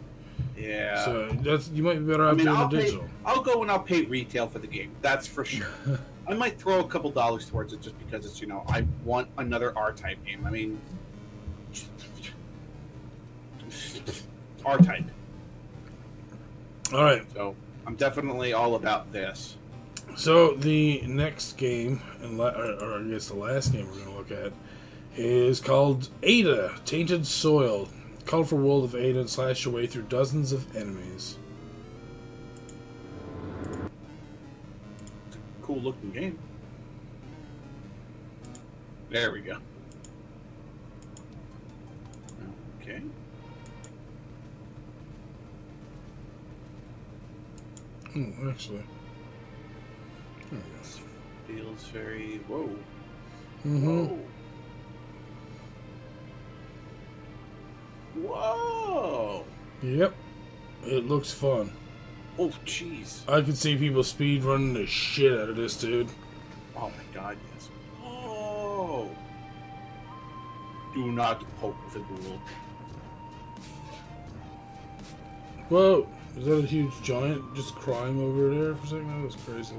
Yeah. 0.57 1.05
So 1.05 1.29
that's 1.43 1.69
you 1.69 1.83
might 1.83 1.99
be 1.99 2.05
better 2.05 2.27
I 2.27 2.31
off 2.31 2.37
mean, 2.37 2.47
doing 2.47 2.59
I'll 2.59 2.69
pay, 2.69 2.85
digital. 2.85 3.09
I'll 3.25 3.43
go 3.43 3.63
and 3.63 3.71
I'll 3.71 3.81
pay 3.81 4.03
retail 4.03 4.49
for 4.49 4.59
the 4.59 4.67
game. 4.67 4.93
That's 5.03 5.27
for 5.27 5.45
sure. 5.45 5.69
I 6.29 6.35
might 6.35 6.59
throw 6.59 6.81
a 6.81 6.89
couple 6.89 7.11
dollars 7.11 7.49
towards 7.49 7.73
it 7.73 7.83
just 7.83 7.99
because 7.99 8.25
it's 8.25 8.41
you 8.41 8.47
know 8.47 8.65
I 8.69 8.87
want 9.05 9.29
another 9.39 9.77
R 9.77 9.93
type 9.93 10.25
game. 10.25 10.47
I 10.47 10.51
mean, 10.51 10.81
R 14.65 14.79
type. 14.79 15.05
All 16.93 17.03
right. 17.03 17.23
So 17.35 17.55
I'm 17.87 17.97
definitely 17.97 18.53
all 18.53 18.77
about 18.77 19.13
this. 19.13 19.57
So 20.17 20.55
the 20.55 21.03
next 21.07 21.57
game, 21.57 22.01
and 22.23 22.39
la- 22.39 22.51
or, 22.51 22.73
or 22.81 23.01
I 23.01 23.03
guess 23.03 23.29
the 23.29 23.35
last 23.35 23.73
game 23.73 23.87
we're 23.87 24.05
going 24.05 24.07
to 24.07 24.13
look 24.17 24.31
at, 24.31 24.53
is 25.17 25.61
called 25.61 26.09
Ada: 26.23 26.77
Tainted 26.85 27.27
Soil. 27.27 27.89
Colorful 28.27 28.59
world 28.59 28.85
of 28.85 28.95
Ada 28.95 29.21
and 29.21 29.31
slash 29.31 29.65
your 29.65 29.75
way 29.75 29.87
through 29.87 30.03
dozens 30.03 30.53
of 30.53 30.75
enemies. 30.77 31.37
Cool 35.63 35.81
looking 35.81 36.11
game. 36.11 36.39
There 39.11 39.31
we 39.31 39.41
go. 39.41 39.59
Okay. 42.81 43.03
Oh, 48.17 48.51
actually. 48.51 48.83
There 50.51 50.61
we 51.49 51.55
Feels 51.55 51.85
very 51.85 52.41
whoa. 52.49 52.69
Mm-hmm. 53.67 54.07
Whoa. 54.07 54.19
Whoa. 58.15 59.45
Yep. 59.83 60.15
It 60.85 61.07
looks 61.07 61.33
fun. 61.33 61.73
Oh 62.39 62.53
jeez. 62.65 63.29
I 63.29 63.43
could 63.43 63.57
see 63.57 63.77
people 63.77 64.03
speed 64.03 64.45
running 64.45 64.75
the 64.75 64.87
shit 64.87 65.33
out 65.33 65.51
of 65.51 65.57
this 65.57 65.77
dude. 65.77 66.09
Oh 66.77 66.91
my 66.91 67.05
god, 67.13 67.37
yes. 67.55 67.69
Oh. 68.05 69.09
Do 70.95 71.11
not 71.13 71.45
poke 71.61 71.77
the 71.93 72.01
ghoul. 72.01 72.41
Whoa! 75.69 76.09
Is 76.37 76.45
that 76.45 76.59
a 76.59 76.67
huge 76.67 76.93
giant 77.03 77.55
just 77.55 77.75
crying 77.75 78.21
over 78.21 78.55
there 78.55 78.75
for 78.75 78.85
a 78.85 78.89
second? 78.89 79.09
That 79.09 79.25
was 79.25 79.37
crazy. 79.37 79.75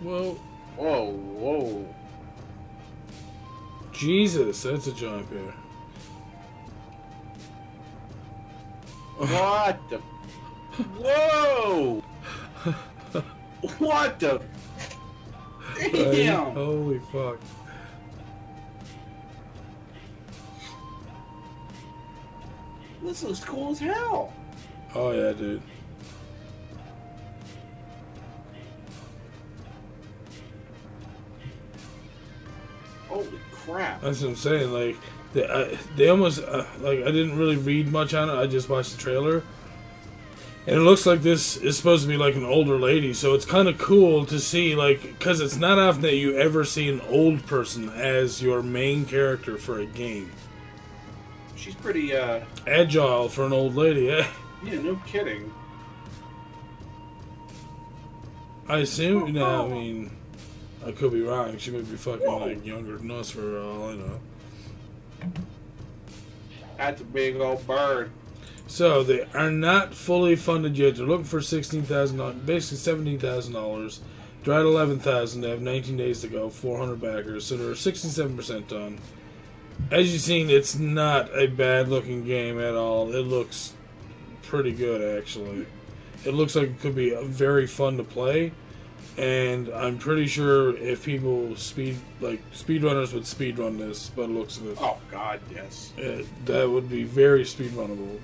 Whoa. 0.00 0.38
Whoa, 0.76 1.10
whoa. 1.10 1.94
Jesus, 4.00 4.62
that's 4.62 4.86
a 4.86 4.92
giant 4.92 5.30
bear. 5.30 5.52
What 9.18 9.78
the? 9.90 9.98
Whoa! 10.98 12.02
what 13.78 14.18
the? 14.18 14.40
Damn! 15.92 16.52
Holy 16.52 16.98
fuck. 17.12 17.38
This 23.02 23.22
looks 23.22 23.44
cool 23.44 23.72
as 23.72 23.80
hell. 23.80 24.32
Oh 24.94 25.10
yeah, 25.10 25.32
dude. 25.32 25.60
Holy 33.08 33.40
crap! 33.72 34.00
That's 34.00 34.20
what 34.22 34.30
I'm 34.30 34.36
saying. 34.36 34.72
Like 34.72 34.96
they, 35.32 35.46
I, 35.46 35.78
they 35.96 36.08
almost 36.08 36.42
uh, 36.42 36.64
like 36.80 37.00
I 37.00 37.10
didn't 37.10 37.38
really 37.38 37.56
read 37.56 37.90
much 37.90 38.14
on 38.14 38.28
it. 38.28 38.34
I 38.34 38.46
just 38.46 38.68
watched 38.68 38.92
the 38.92 38.98
trailer, 38.98 39.42
and 40.66 40.76
it 40.76 40.80
looks 40.80 41.06
like 41.06 41.22
this 41.22 41.56
is 41.56 41.76
supposed 41.76 42.02
to 42.02 42.08
be 42.08 42.16
like 42.16 42.34
an 42.34 42.44
older 42.44 42.78
lady. 42.78 43.14
So 43.14 43.34
it's 43.34 43.44
kind 43.44 43.68
of 43.68 43.78
cool 43.78 44.26
to 44.26 44.38
see, 44.38 44.74
like, 44.74 45.02
because 45.02 45.40
it's 45.40 45.56
not 45.56 45.78
often 45.78 46.02
that 46.02 46.16
you 46.16 46.36
ever 46.36 46.64
see 46.64 46.88
an 46.88 47.00
old 47.02 47.46
person 47.46 47.88
as 47.90 48.42
your 48.42 48.62
main 48.62 49.04
character 49.04 49.56
for 49.56 49.78
a 49.80 49.86
game. 49.86 50.30
She's 51.56 51.74
pretty. 51.74 52.14
uh 52.16 52.40
Agile 52.66 53.28
for 53.28 53.44
an 53.44 53.52
old 53.52 53.74
lady. 53.76 54.10
Eh? 54.10 54.26
Yeah, 54.62 54.82
no 54.82 54.96
kidding. 55.06 55.50
I 58.68 58.80
assume. 58.80 59.32
No, 59.32 59.64
I 59.64 59.68
mean, 59.68 60.10
I 60.86 60.92
could 60.92 61.12
be 61.12 61.22
wrong. 61.22 61.58
She 61.58 61.70
might 61.70 61.90
be 61.90 61.96
fucking 61.96 62.26
Whoa. 62.26 62.46
like 62.46 62.64
younger 62.64 62.96
than 62.96 63.10
us 63.10 63.30
for 63.30 63.60
all 63.60 63.90
I 63.90 63.94
know. 63.96 64.20
That's 66.78 67.00
a 67.02 67.04
big 67.04 67.36
old 67.36 67.66
bird. 67.66 68.10
So 68.66 69.02
they 69.02 69.24
are 69.34 69.50
not 69.50 69.94
fully 69.94 70.36
funded 70.36 70.78
yet. 70.78 70.96
They're 70.96 71.04
looking 71.04 71.24
for 71.24 71.42
sixteen 71.42 71.82
thousand 71.82 72.18
dollars, 72.18 72.36
basically 72.36 72.78
seventeen 72.78 73.18
thousand 73.18 73.52
dollars. 73.52 74.00
They're 74.44 74.54
at 74.54 74.64
eleven 74.64 74.98
thousand. 74.98 75.42
They 75.42 75.50
have 75.50 75.60
nineteen 75.60 75.96
days 75.96 76.20
to 76.22 76.28
go. 76.28 76.48
Four 76.48 76.78
hundred 76.78 77.00
backers, 77.00 77.44
so 77.44 77.56
they're 77.56 77.74
sixty-seven 77.74 78.36
percent 78.36 78.68
done. 78.68 78.98
As 79.90 80.12
you've 80.12 80.22
seen, 80.22 80.50
it's 80.50 80.78
not 80.78 81.30
a 81.36 81.46
bad-looking 81.46 82.24
game 82.24 82.60
at 82.60 82.74
all. 82.74 83.14
It 83.14 83.22
looks 83.22 83.72
pretty 84.42 84.72
good, 84.72 85.18
actually. 85.18 85.66
It 86.24 86.34
looks 86.34 86.54
like 86.54 86.68
it 86.68 86.80
could 86.80 86.94
be 86.94 87.14
very 87.24 87.66
fun 87.66 87.96
to 87.96 88.04
play, 88.04 88.52
and 89.18 89.68
I'm 89.70 89.98
pretty 89.98 90.26
sure 90.26 90.76
if 90.76 91.04
people 91.04 91.54
speed 91.56 91.96
like 92.20 92.42
speedrunners 92.52 93.12
would 93.12 93.24
speedrun 93.24 93.78
this, 93.78 94.10
but 94.14 94.22
it 94.22 94.30
looks 94.30 94.56
of 94.58 94.68
it, 94.68 94.78
Oh 94.80 94.98
god, 95.10 95.40
yes. 95.52 95.92
uh, 95.98 96.22
that 96.46 96.68
would 96.70 96.88
be 96.88 97.04
very 97.04 97.44
speedrunnable. 97.44 98.18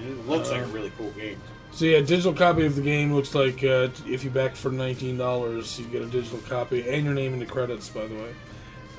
It 0.00 0.26
looks 0.26 0.50
like 0.50 0.62
a 0.62 0.66
really 0.66 0.92
cool 0.96 1.10
game. 1.10 1.38
So 1.72 1.84
yeah, 1.84 2.00
digital 2.00 2.32
copy 2.32 2.64
of 2.66 2.74
the 2.74 2.82
game 2.82 3.14
looks 3.14 3.34
like 3.34 3.62
uh, 3.62 3.88
if 4.06 4.24
you 4.24 4.30
back 4.30 4.56
for 4.56 4.70
nineteen 4.70 5.16
dollars, 5.18 5.78
you 5.78 5.86
get 5.86 6.02
a 6.02 6.06
digital 6.06 6.38
copy 6.40 6.88
and 6.88 7.04
your 7.04 7.14
name 7.14 7.32
in 7.32 7.38
the 7.38 7.46
credits, 7.46 7.88
by 7.90 8.06
the 8.06 8.14
way, 8.14 8.34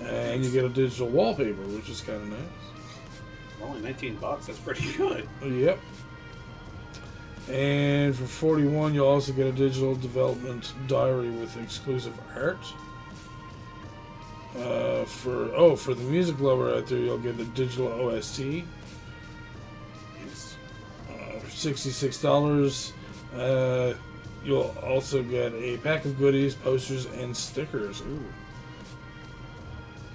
and 0.03 0.43
you 0.45 0.51
get 0.51 0.64
a 0.64 0.69
digital 0.69 1.08
wallpaper, 1.08 1.64
which 1.68 1.90
is 1.90 2.01
kind 2.01 2.22
of 2.22 2.30
nice. 2.30 2.40
Only 3.64 3.82
19 3.82 4.16
bucks. 4.16 4.48
That's 4.48 4.58
pretty 4.58 4.92
good. 4.98 5.27
Yep. 5.45 5.80
And 7.52 8.16
for 8.16 8.26
forty-one, 8.26 8.94
you'll 8.94 9.08
also 9.08 9.34
get 9.34 9.46
a 9.46 9.52
digital 9.52 9.94
development 9.96 10.74
diary 10.88 11.30
with 11.30 11.62
exclusive 11.62 12.18
art. 12.36 12.58
Uh, 14.58 15.04
for 15.04 15.54
oh, 15.56 15.76
for 15.76 15.94
the 15.94 16.04
music 16.04 16.40
lover 16.40 16.74
out 16.74 16.88
there, 16.88 17.00
you'll 17.00 17.18
get 17.18 17.38
the 17.38 17.46
digital 17.46 17.88
OST. 17.88 18.64
Uh, 21.10 21.40
for 21.40 21.50
sixty-six 21.50 22.22
dollars. 22.22 22.94
Uh, 23.36 23.94
you'll 24.46 24.74
also 24.84 25.22
get 25.22 25.54
a 25.54 25.78
pack 25.78 26.06
of 26.06 26.18
goodies, 26.18 26.56
posters, 26.56 27.06
and 27.06 27.36
stickers. 27.36 28.02
Ooh. 28.02 28.24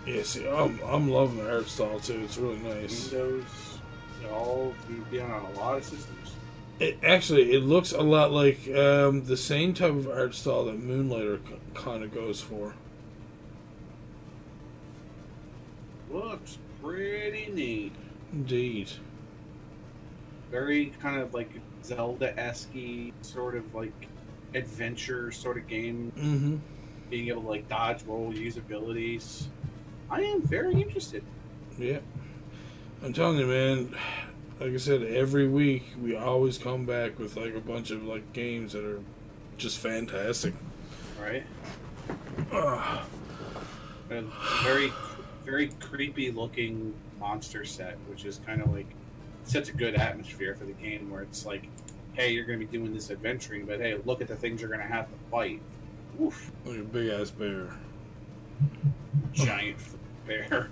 Yeah, 0.07 0.23
see, 0.23 0.49
I'm, 0.49 0.79
I'm 0.87 1.11
loving 1.11 1.39
the 1.39 1.51
art 1.51 1.69
style 1.69 1.99
too. 2.01 2.21
It's 2.25 2.39
really 2.39 2.59
nice. 2.59 3.11
Windows, 3.11 3.79
all 4.31 4.75
be 5.11 5.21
on 5.21 5.31
a 5.31 5.51
lot 5.53 5.79
of 5.79 5.85
systems. 5.85 6.33
It 6.79 6.99
actually 7.03 7.53
it 7.53 7.63
looks 7.63 7.93
a 7.93 8.03
lot 8.03 8.33
like 8.33 8.69
um, 8.69 9.25
the 9.25 9.37
same 9.37 9.73
type 9.73 9.91
of 9.91 10.09
art 10.09 10.35
style 10.35 10.67
that 10.67 10.79
Moonlighter 10.79 11.41
kind 11.75 12.05
of 12.05 12.13
goes 12.13 12.41
for. 12.41 12.75
Looks 16.11 16.59
pretty 16.83 17.51
neat. 17.53 17.93
Indeed. 18.33 18.91
Very 20.51 20.93
kind 21.01 21.21
of 21.21 21.33
like 21.33 21.51
Zelda 21.83 22.39
esque 22.39 22.77
sort 23.23 23.57
of 23.57 23.75
like 23.75 24.09
adventure 24.55 25.31
sort 25.31 25.57
of 25.57 25.67
game. 25.67 26.13
Mm-hmm. 26.17 26.57
Being 27.09 27.29
able 27.29 27.43
to 27.43 27.49
like 27.49 27.69
dodge, 27.69 28.03
roll, 28.05 28.35
use 28.35 28.57
abilities. 28.57 29.49
I 30.11 30.23
am 30.23 30.43
very 30.43 30.75
interested. 30.75 31.23
Yeah. 31.79 31.99
I'm 33.03 33.13
telling 33.13 33.39
you, 33.39 33.47
man. 33.47 33.97
Like 34.59 34.73
I 34.73 34.77
said, 34.79 35.03
every 35.03 35.47
week 35.49 35.85
we 36.01 36.17
always 36.17 36.57
come 36.57 36.87
back 36.87 37.19
with 37.19 37.37
like 37.37 37.55
a 37.55 37.61
bunch 37.61 37.91
of 37.91 38.05
like 38.05 38.33
games 38.33 38.73
that 38.73 38.85
are 38.85 39.01
just 39.59 39.79
fantastic. 39.79 40.55
Right? 41.21 41.45
And 44.11 44.31
very 44.63 44.93
very 45.45 45.69
creepy 45.81 46.31
looking 46.31 46.95
monster 47.21 47.65
set, 47.65 47.97
which 48.09 48.25
is 48.25 48.41
kind 48.47 48.61
of 48.63 48.73
like 48.73 48.87
sets 49.45 49.69
a 49.69 49.73
good 49.73 49.95
atmosphere 49.95 50.55
for 50.57 50.65
the 50.65 50.73
game 50.73 51.11
where 51.11 51.23
it's 51.23 51.47
like, 51.47 51.69
hey, 52.15 52.31
you're 52.33 52.45
going 52.45 52.59
to 52.59 52.67
be 52.67 52.79
doing 52.79 52.93
this 52.93 53.11
adventuring, 53.11 53.65
but 53.67 53.79
hey, 53.79 53.97
look 54.05 54.21
at 54.21 54.27
the 54.29 54.35
things 54.35 54.61
you're 54.61 54.71
going 54.71 54.81
to 54.81 54.87
have 54.87 55.07
to 55.07 55.15
fight. 55.31 55.61
Oof, 56.21 56.51
Like 56.65 56.79
a 56.79 56.83
big 56.83 57.11
ass 57.11 57.31
bear. 57.31 57.69
giant 59.33 59.77
bear. 60.27 60.69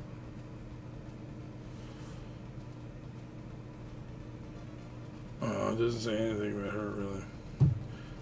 Oh, 5.46 5.72
it 5.72 5.78
doesn't 5.78 6.00
say 6.00 6.16
anything 6.16 6.58
about 6.58 6.72
her 6.72 6.88
really. 6.88 7.22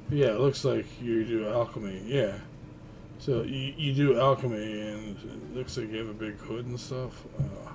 But 0.09 0.19
yeah, 0.19 0.29
it 0.29 0.41
looks 0.41 0.65
like 0.65 0.87
you 1.01 1.25
do 1.25 1.49
alchemy. 1.49 2.03
Yeah. 2.05 2.35
So 3.19 3.43
you, 3.43 3.73
you 3.77 3.95
do 3.95 4.19
alchemy, 4.19 4.81
and 4.81 5.17
it 5.17 5.57
looks 5.57 5.77
like 5.77 5.91
you 5.91 5.99
have 5.99 6.09
a 6.09 6.15
big 6.15 6.37
hood 6.39 6.67
and 6.67 6.79
stuff. 6.79 7.25
Uh, 7.39 7.73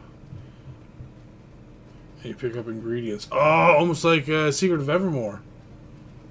and 2.17 2.25
you 2.25 2.35
pick 2.35 2.57
up 2.57 2.67
ingredients. 2.67 3.27
Oh, 3.31 3.39
almost 3.39 4.03
like 4.03 4.27
uh, 4.27 4.51
Secret 4.51 4.81
of 4.81 4.89
Evermore. 4.89 5.41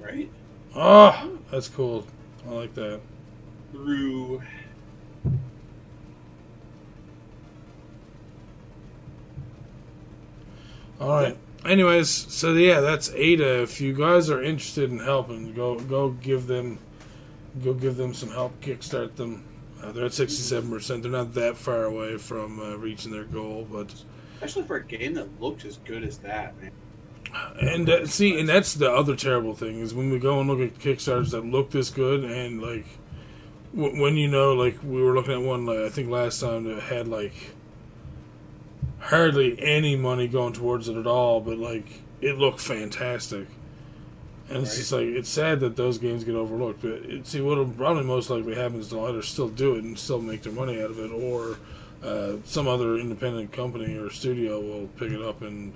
Right? 0.00 0.30
Oh, 0.74 1.38
that's 1.50 1.68
cool. 1.68 2.06
I 2.46 2.50
like 2.50 2.74
that. 2.74 3.00
Through 3.72 4.42
All 10.98 11.08
right. 11.08 11.36
Anyways, 11.66 12.08
so 12.08 12.52
yeah, 12.54 12.80
that's 12.80 13.10
Ada. 13.10 13.62
If 13.62 13.80
you 13.80 13.92
guys 13.92 14.30
are 14.30 14.42
interested 14.42 14.90
in 14.90 14.98
helping, 14.98 15.52
go 15.52 15.78
go 15.78 16.10
give 16.10 16.46
them, 16.46 16.78
go 17.62 17.74
give 17.74 17.96
them 17.96 18.14
some 18.14 18.30
help. 18.30 18.60
Kickstart 18.60 19.16
them. 19.16 19.44
Uh, 19.82 19.92
they're 19.92 20.06
at 20.06 20.14
sixty-seven 20.14 20.70
percent. 20.70 21.02
They're 21.02 21.12
not 21.12 21.34
that 21.34 21.56
far 21.56 21.84
away 21.84 22.16
from 22.16 22.60
uh, 22.60 22.76
reaching 22.76 23.12
their 23.12 23.24
goal, 23.24 23.66
but 23.70 23.94
especially 24.36 24.62
for 24.64 24.76
a 24.76 24.84
game 24.84 25.14
that 25.14 25.40
looks 25.40 25.64
as 25.64 25.78
good 25.78 26.02
as 26.02 26.18
that, 26.18 26.60
man. 26.60 26.70
and 27.60 27.90
uh, 27.90 28.06
see, 28.06 28.38
and 28.38 28.48
that's 28.48 28.74
the 28.74 28.90
other 28.90 29.16
terrible 29.16 29.54
thing 29.54 29.80
is 29.80 29.92
when 29.92 30.10
we 30.10 30.18
go 30.18 30.40
and 30.40 30.48
look 30.48 30.60
at 30.60 30.78
Kickstarters 30.78 31.32
that 31.32 31.44
look 31.44 31.70
this 31.70 31.90
good, 31.90 32.24
and 32.24 32.62
like 32.62 32.86
w- 33.74 34.00
when 34.00 34.16
you 34.16 34.28
know, 34.28 34.54
like 34.54 34.78
we 34.82 35.02
were 35.02 35.14
looking 35.14 35.34
at 35.34 35.42
one, 35.42 35.66
like, 35.66 35.78
I 35.78 35.88
think 35.90 36.08
last 36.08 36.40
time 36.40 36.64
that 36.64 36.82
had 36.82 37.08
like 37.08 37.34
hardly 39.06 39.56
any 39.62 39.94
money 39.94 40.26
going 40.26 40.52
towards 40.52 40.88
it 40.88 40.96
at 40.96 41.06
all, 41.06 41.40
but 41.40 41.58
like 41.58 42.02
it 42.20 42.38
looked 42.38 42.60
fantastic. 42.60 43.46
And 44.48 44.58
it's 44.58 44.76
just 44.76 44.92
like 44.92 45.06
it's 45.06 45.28
sad 45.28 45.60
that 45.60 45.76
those 45.76 45.98
games 45.98 46.24
get 46.24 46.34
overlooked. 46.34 46.82
But 46.82 46.90
it, 46.90 47.26
see, 47.26 47.40
what'll 47.40 47.66
probably 47.66 48.04
most 48.04 48.30
likely 48.30 48.54
happen 48.54 48.78
is 48.78 48.90
they'll 48.90 49.06
either 49.06 49.22
still 49.22 49.48
do 49.48 49.74
it 49.74 49.84
and 49.84 49.98
still 49.98 50.20
make 50.20 50.42
their 50.42 50.52
money 50.52 50.80
out 50.80 50.90
of 50.90 50.98
it, 50.98 51.10
or 51.10 51.58
uh, 52.04 52.36
some 52.44 52.68
other 52.68 52.96
independent 52.96 53.52
company 53.52 53.96
or 53.96 54.10
studio 54.10 54.60
will 54.60 54.88
pick 54.98 55.10
it 55.10 55.22
up 55.22 55.42
and 55.42 55.72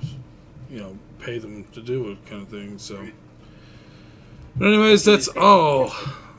you 0.69 0.79
know 0.79 0.97
pay 1.19 1.39
them 1.39 1.65
to 1.73 1.81
do 1.81 2.11
it, 2.11 2.27
kind 2.27 2.43
of 2.43 2.49
thing. 2.49 2.79
So, 2.79 3.09
but 4.57 4.69
anyways, 4.69 5.05
that's 5.05 5.29
all. 5.29 5.93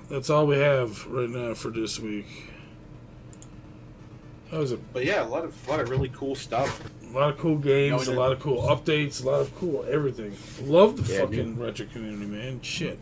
That's 0.09 0.29
all 0.29 0.45
we 0.45 0.57
have 0.57 1.05
right 1.07 1.29
now 1.29 1.53
for 1.53 1.69
this 1.69 1.99
week. 1.99 2.50
That 4.51 4.59
was 4.59 4.71
a 4.73 4.77
But 4.77 5.05
yeah, 5.05 5.23
a 5.23 5.27
lot 5.27 5.45
of 5.45 5.67
a 5.67 5.71
lot 5.71 5.79
of 5.79 5.89
really 5.89 6.09
cool 6.09 6.35
stuff. 6.35 6.83
a 7.03 7.17
lot 7.17 7.29
of 7.29 7.37
cool 7.37 7.57
games, 7.57 8.07
a 8.07 8.13
lot 8.13 8.31
of 8.33 8.39
cool 8.39 8.61
updates, 8.63 9.23
a 9.23 9.27
lot 9.29 9.39
of 9.41 9.55
cool 9.57 9.85
everything. 9.89 10.35
Love 10.63 11.05
the 11.07 11.13
Yeah, 11.13 11.21
fucking 11.21 11.57
retro 11.59 11.85
community, 11.87 12.25
man. 12.25 12.61
Shit. 12.61 12.99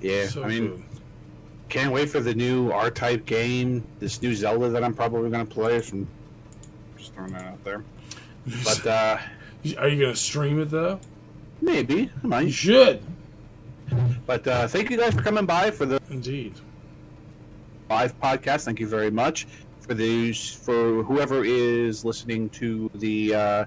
Yeah, 0.00 0.26
so 0.26 0.42
I 0.44 0.48
mean, 0.48 0.66
good. 0.68 0.82
can't 1.68 1.92
wait 1.92 2.10
for 2.10 2.20
the 2.20 2.34
new 2.34 2.70
R-type 2.70 3.24
game. 3.26 3.82
This 4.00 4.20
new 4.20 4.34
Zelda 4.34 4.68
that 4.68 4.84
I'm 4.84 4.92
probably 4.92 5.30
going 5.30 5.46
to 5.46 5.52
play. 5.54 5.80
From 5.80 6.06
just 6.98 7.14
throwing 7.14 7.32
that 7.32 7.44
out 7.44 7.64
there. 7.64 7.82
But 8.64 8.86
uh, 8.88 9.18
Are 9.78 9.88
you 9.88 10.00
gonna 10.00 10.16
stream 10.16 10.60
it 10.60 10.66
though? 10.70 10.98
maybe 11.60 12.10
I 12.30 12.40
You 12.42 12.50
should. 12.50 13.02
But 14.26 14.46
uh, 14.46 14.66
thank 14.68 14.90
you 14.90 14.96
guys 14.96 15.14
for 15.14 15.22
coming 15.22 15.46
by 15.46 15.70
for 15.70 15.86
the 15.86 16.00
Indeed. 16.10 16.54
live 17.88 18.20
podcast. 18.20 18.64
Thank 18.64 18.80
you 18.80 18.88
very 18.88 19.10
much 19.12 19.46
for 19.86 19.94
these 19.94 20.50
for 20.50 21.02
whoever 21.04 21.44
is 21.44 22.04
listening 22.04 22.48
to 22.50 22.90
the 22.94 23.34
uh, 23.34 23.64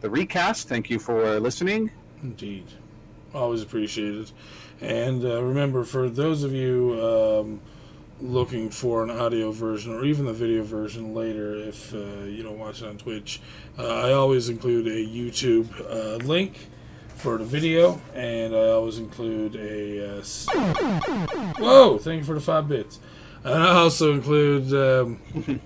the 0.00 0.10
recast. 0.10 0.68
Thank 0.68 0.90
you 0.90 0.98
for 0.98 1.38
listening. 1.40 1.90
Indeed. 2.22 2.66
Always 3.34 3.62
appreciated. 3.62 4.30
And 4.80 5.24
uh, 5.24 5.42
remember, 5.42 5.84
for 5.84 6.08
those 6.08 6.42
of 6.42 6.52
you 6.52 6.98
um, 7.02 7.60
looking 8.20 8.70
for 8.70 9.02
an 9.02 9.10
audio 9.10 9.52
version 9.52 9.94
or 9.94 10.04
even 10.04 10.26
the 10.26 10.32
video 10.32 10.62
version 10.62 11.14
later, 11.14 11.56
if 11.56 11.94
uh, 11.94 12.24
you 12.24 12.42
don't 12.42 12.58
watch 12.58 12.82
it 12.82 12.88
on 12.88 12.98
Twitch, 12.98 13.40
uh, 13.78 13.86
I 13.86 14.12
always 14.12 14.48
include 14.48 14.86
a 14.86 15.06
YouTube 15.06 15.68
uh, 15.88 16.24
link 16.24 16.68
for 17.16 17.38
the 17.38 17.44
video, 17.44 18.00
and 18.14 18.54
I 18.54 18.68
always 18.70 18.98
include 18.98 19.54
a. 19.56 20.18
Uh, 20.18 20.22
Whoa! 21.58 21.98
Thank 21.98 22.20
you 22.20 22.24
for 22.24 22.34
the 22.34 22.40
five 22.40 22.68
bits. 22.68 22.98
And 23.44 23.62
I 23.62 23.74
also 23.74 24.12
include 24.12 24.72
um, 24.72 25.60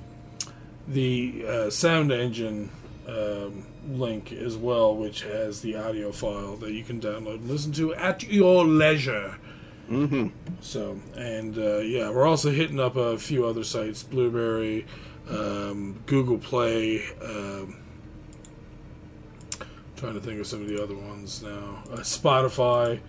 the 0.88 1.44
uh, 1.46 1.70
sound 1.70 2.10
engine 2.10 2.70
um, 3.06 3.66
link 3.88 4.32
as 4.32 4.56
well, 4.56 4.96
which 4.96 5.22
has 5.22 5.60
the 5.60 5.76
audio 5.76 6.12
file 6.12 6.56
that 6.56 6.72
you 6.72 6.82
can 6.84 7.00
download 7.00 7.36
and 7.36 7.48
listen 7.48 7.72
to 7.72 7.94
at 7.94 8.22
your 8.24 8.64
leisure. 8.64 9.36
Mm-hmm. 9.90 10.28
So, 10.60 11.00
and 11.16 11.56
uh, 11.58 11.78
yeah, 11.78 12.10
we're 12.10 12.26
also 12.26 12.50
hitting 12.50 12.80
up 12.80 12.96
a 12.96 13.18
few 13.18 13.46
other 13.46 13.62
sites 13.62 14.02
Blubrry, 14.02 14.86
um, 15.28 16.02
Google 16.06 16.38
Play. 16.38 17.04
Um, 17.22 17.76
trying 19.96 20.14
to 20.14 20.20
think 20.20 20.40
of 20.40 20.46
some 20.46 20.62
of 20.62 20.68
the 20.68 20.82
other 20.82 20.94
ones 20.96 21.42
now. 21.42 21.82
Uh, 21.90 21.98
Spotify. 21.98 23.00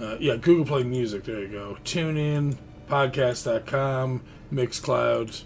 Uh, 0.00 0.16
yeah, 0.18 0.36
Google 0.36 0.64
Play 0.64 0.82
Music. 0.82 1.24
There 1.24 1.40
you 1.40 1.48
go. 1.48 1.76
TuneIn, 1.84 2.56
podcast.com, 2.88 4.22
Mixcloud. 4.52 5.42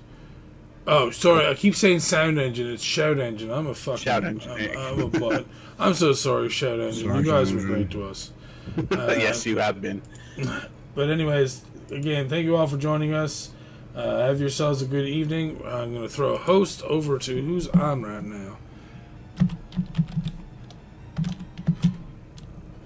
Oh, 0.87 1.11
sorry. 1.11 1.47
I 1.47 1.55
keep 1.55 1.75
saying 1.75 2.01
Sound 2.01 2.39
Engine. 2.39 2.69
It's 2.69 2.83
Shout 2.83 3.19
Engine. 3.19 3.51
I'm 3.51 3.67
a 3.67 3.75
fucking. 3.75 3.99
Shout 3.99 4.25
Engine, 4.25 4.51
I'm. 4.51 4.77
I'm 4.77 5.01
a 5.01 5.09
butt. 5.09 5.47
I'm 5.79 5.95
so 5.95 6.13
sorry, 6.13 6.49
Shout 6.49 6.81
Engine. 6.81 7.09
Sorry, 7.09 7.19
you 7.19 7.25
guys 7.25 7.53
were 7.53 7.61
great 7.61 7.91
to 7.91 8.05
us. 8.05 8.33
Uh, 8.93 9.17
yes, 9.19 9.45
you 9.47 9.59
have 9.59 9.81
been. 9.81 10.01
but 10.95 11.11
anyways, 11.11 11.65
again, 11.91 12.29
thank 12.29 12.45
you 12.45 12.55
all 12.55 12.69
for 12.69 12.77
joining 12.77 13.13
us. 13.13 13.51
Uh, 13.97 14.19
have 14.19 14.39
yourselves 14.39 14.81
a 14.81 14.87
good 14.87 15.09
evening. 15.09 15.61
I'm 15.65 15.93
going 15.93 16.07
to 16.07 16.09
throw 16.09 16.35
a 16.35 16.39
host 16.39 16.83
over 16.83 17.19
to 17.19 17.43
who's 17.43 17.67
on 17.69 18.03
right 18.03 18.23
now. 18.23 18.59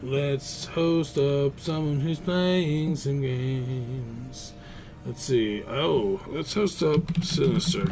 Let's 0.02 0.66
host 0.66 1.18
up 1.18 1.60
someone 1.60 2.00
who's 2.00 2.20
playing 2.20 2.96
some 2.96 3.20
games. 3.20 4.23
Let's 5.06 5.22
see. 5.22 5.62
Oh, 5.64 6.20
let's 6.28 6.54
host 6.54 6.82
up 6.82 7.22
Sinister. 7.22 7.86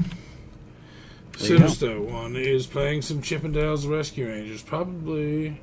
Sinister 1.37 2.01
one 2.01 2.37
is 2.37 2.67
playing 2.67 3.03
some 3.03 3.21
Chippendales 3.21 3.89
Rescue 3.89 4.29
Rangers, 4.29 4.63
probably 4.63 5.61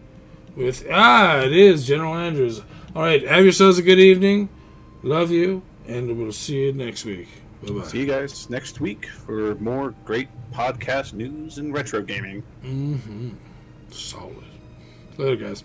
with 0.55 0.85
ah, 0.91 1.39
it 1.39 1.53
is 1.53 1.87
General 1.87 2.15
Andrews. 2.15 2.61
All 2.95 3.01
right, 3.01 3.25
have 3.27 3.43
yourselves 3.43 3.77
a 3.77 3.83
good 3.83 3.99
evening. 3.99 4.49
Love 5.03 5.31
you, 5.31 5.63
and 5.87 6.17
we'll 6.17 6.31
see 6.31 6.65
you 6.65 6.73
next 6.73 7.05
week. 7.05 7.27
Bye 7.63 7.73
bye. 7.73 7.83
See 7.85 7.99
you 7.99 8.05
guys 8.05 8.49
next 8.49 8.79
week 8.79 9.07
for 9.07 9.55
more 9.55 9.95
great 10.05 10.27
podcast 10.53 11.13
news 11.13 11.57
and 11.57 11.73
retro 11.73 12.01
gaming. 12.01 12.43
Mm-hmm. 12.63 13.29
Solid. 13.89 14.43
Later, 15.17 15.35
guys. 15.35 15.63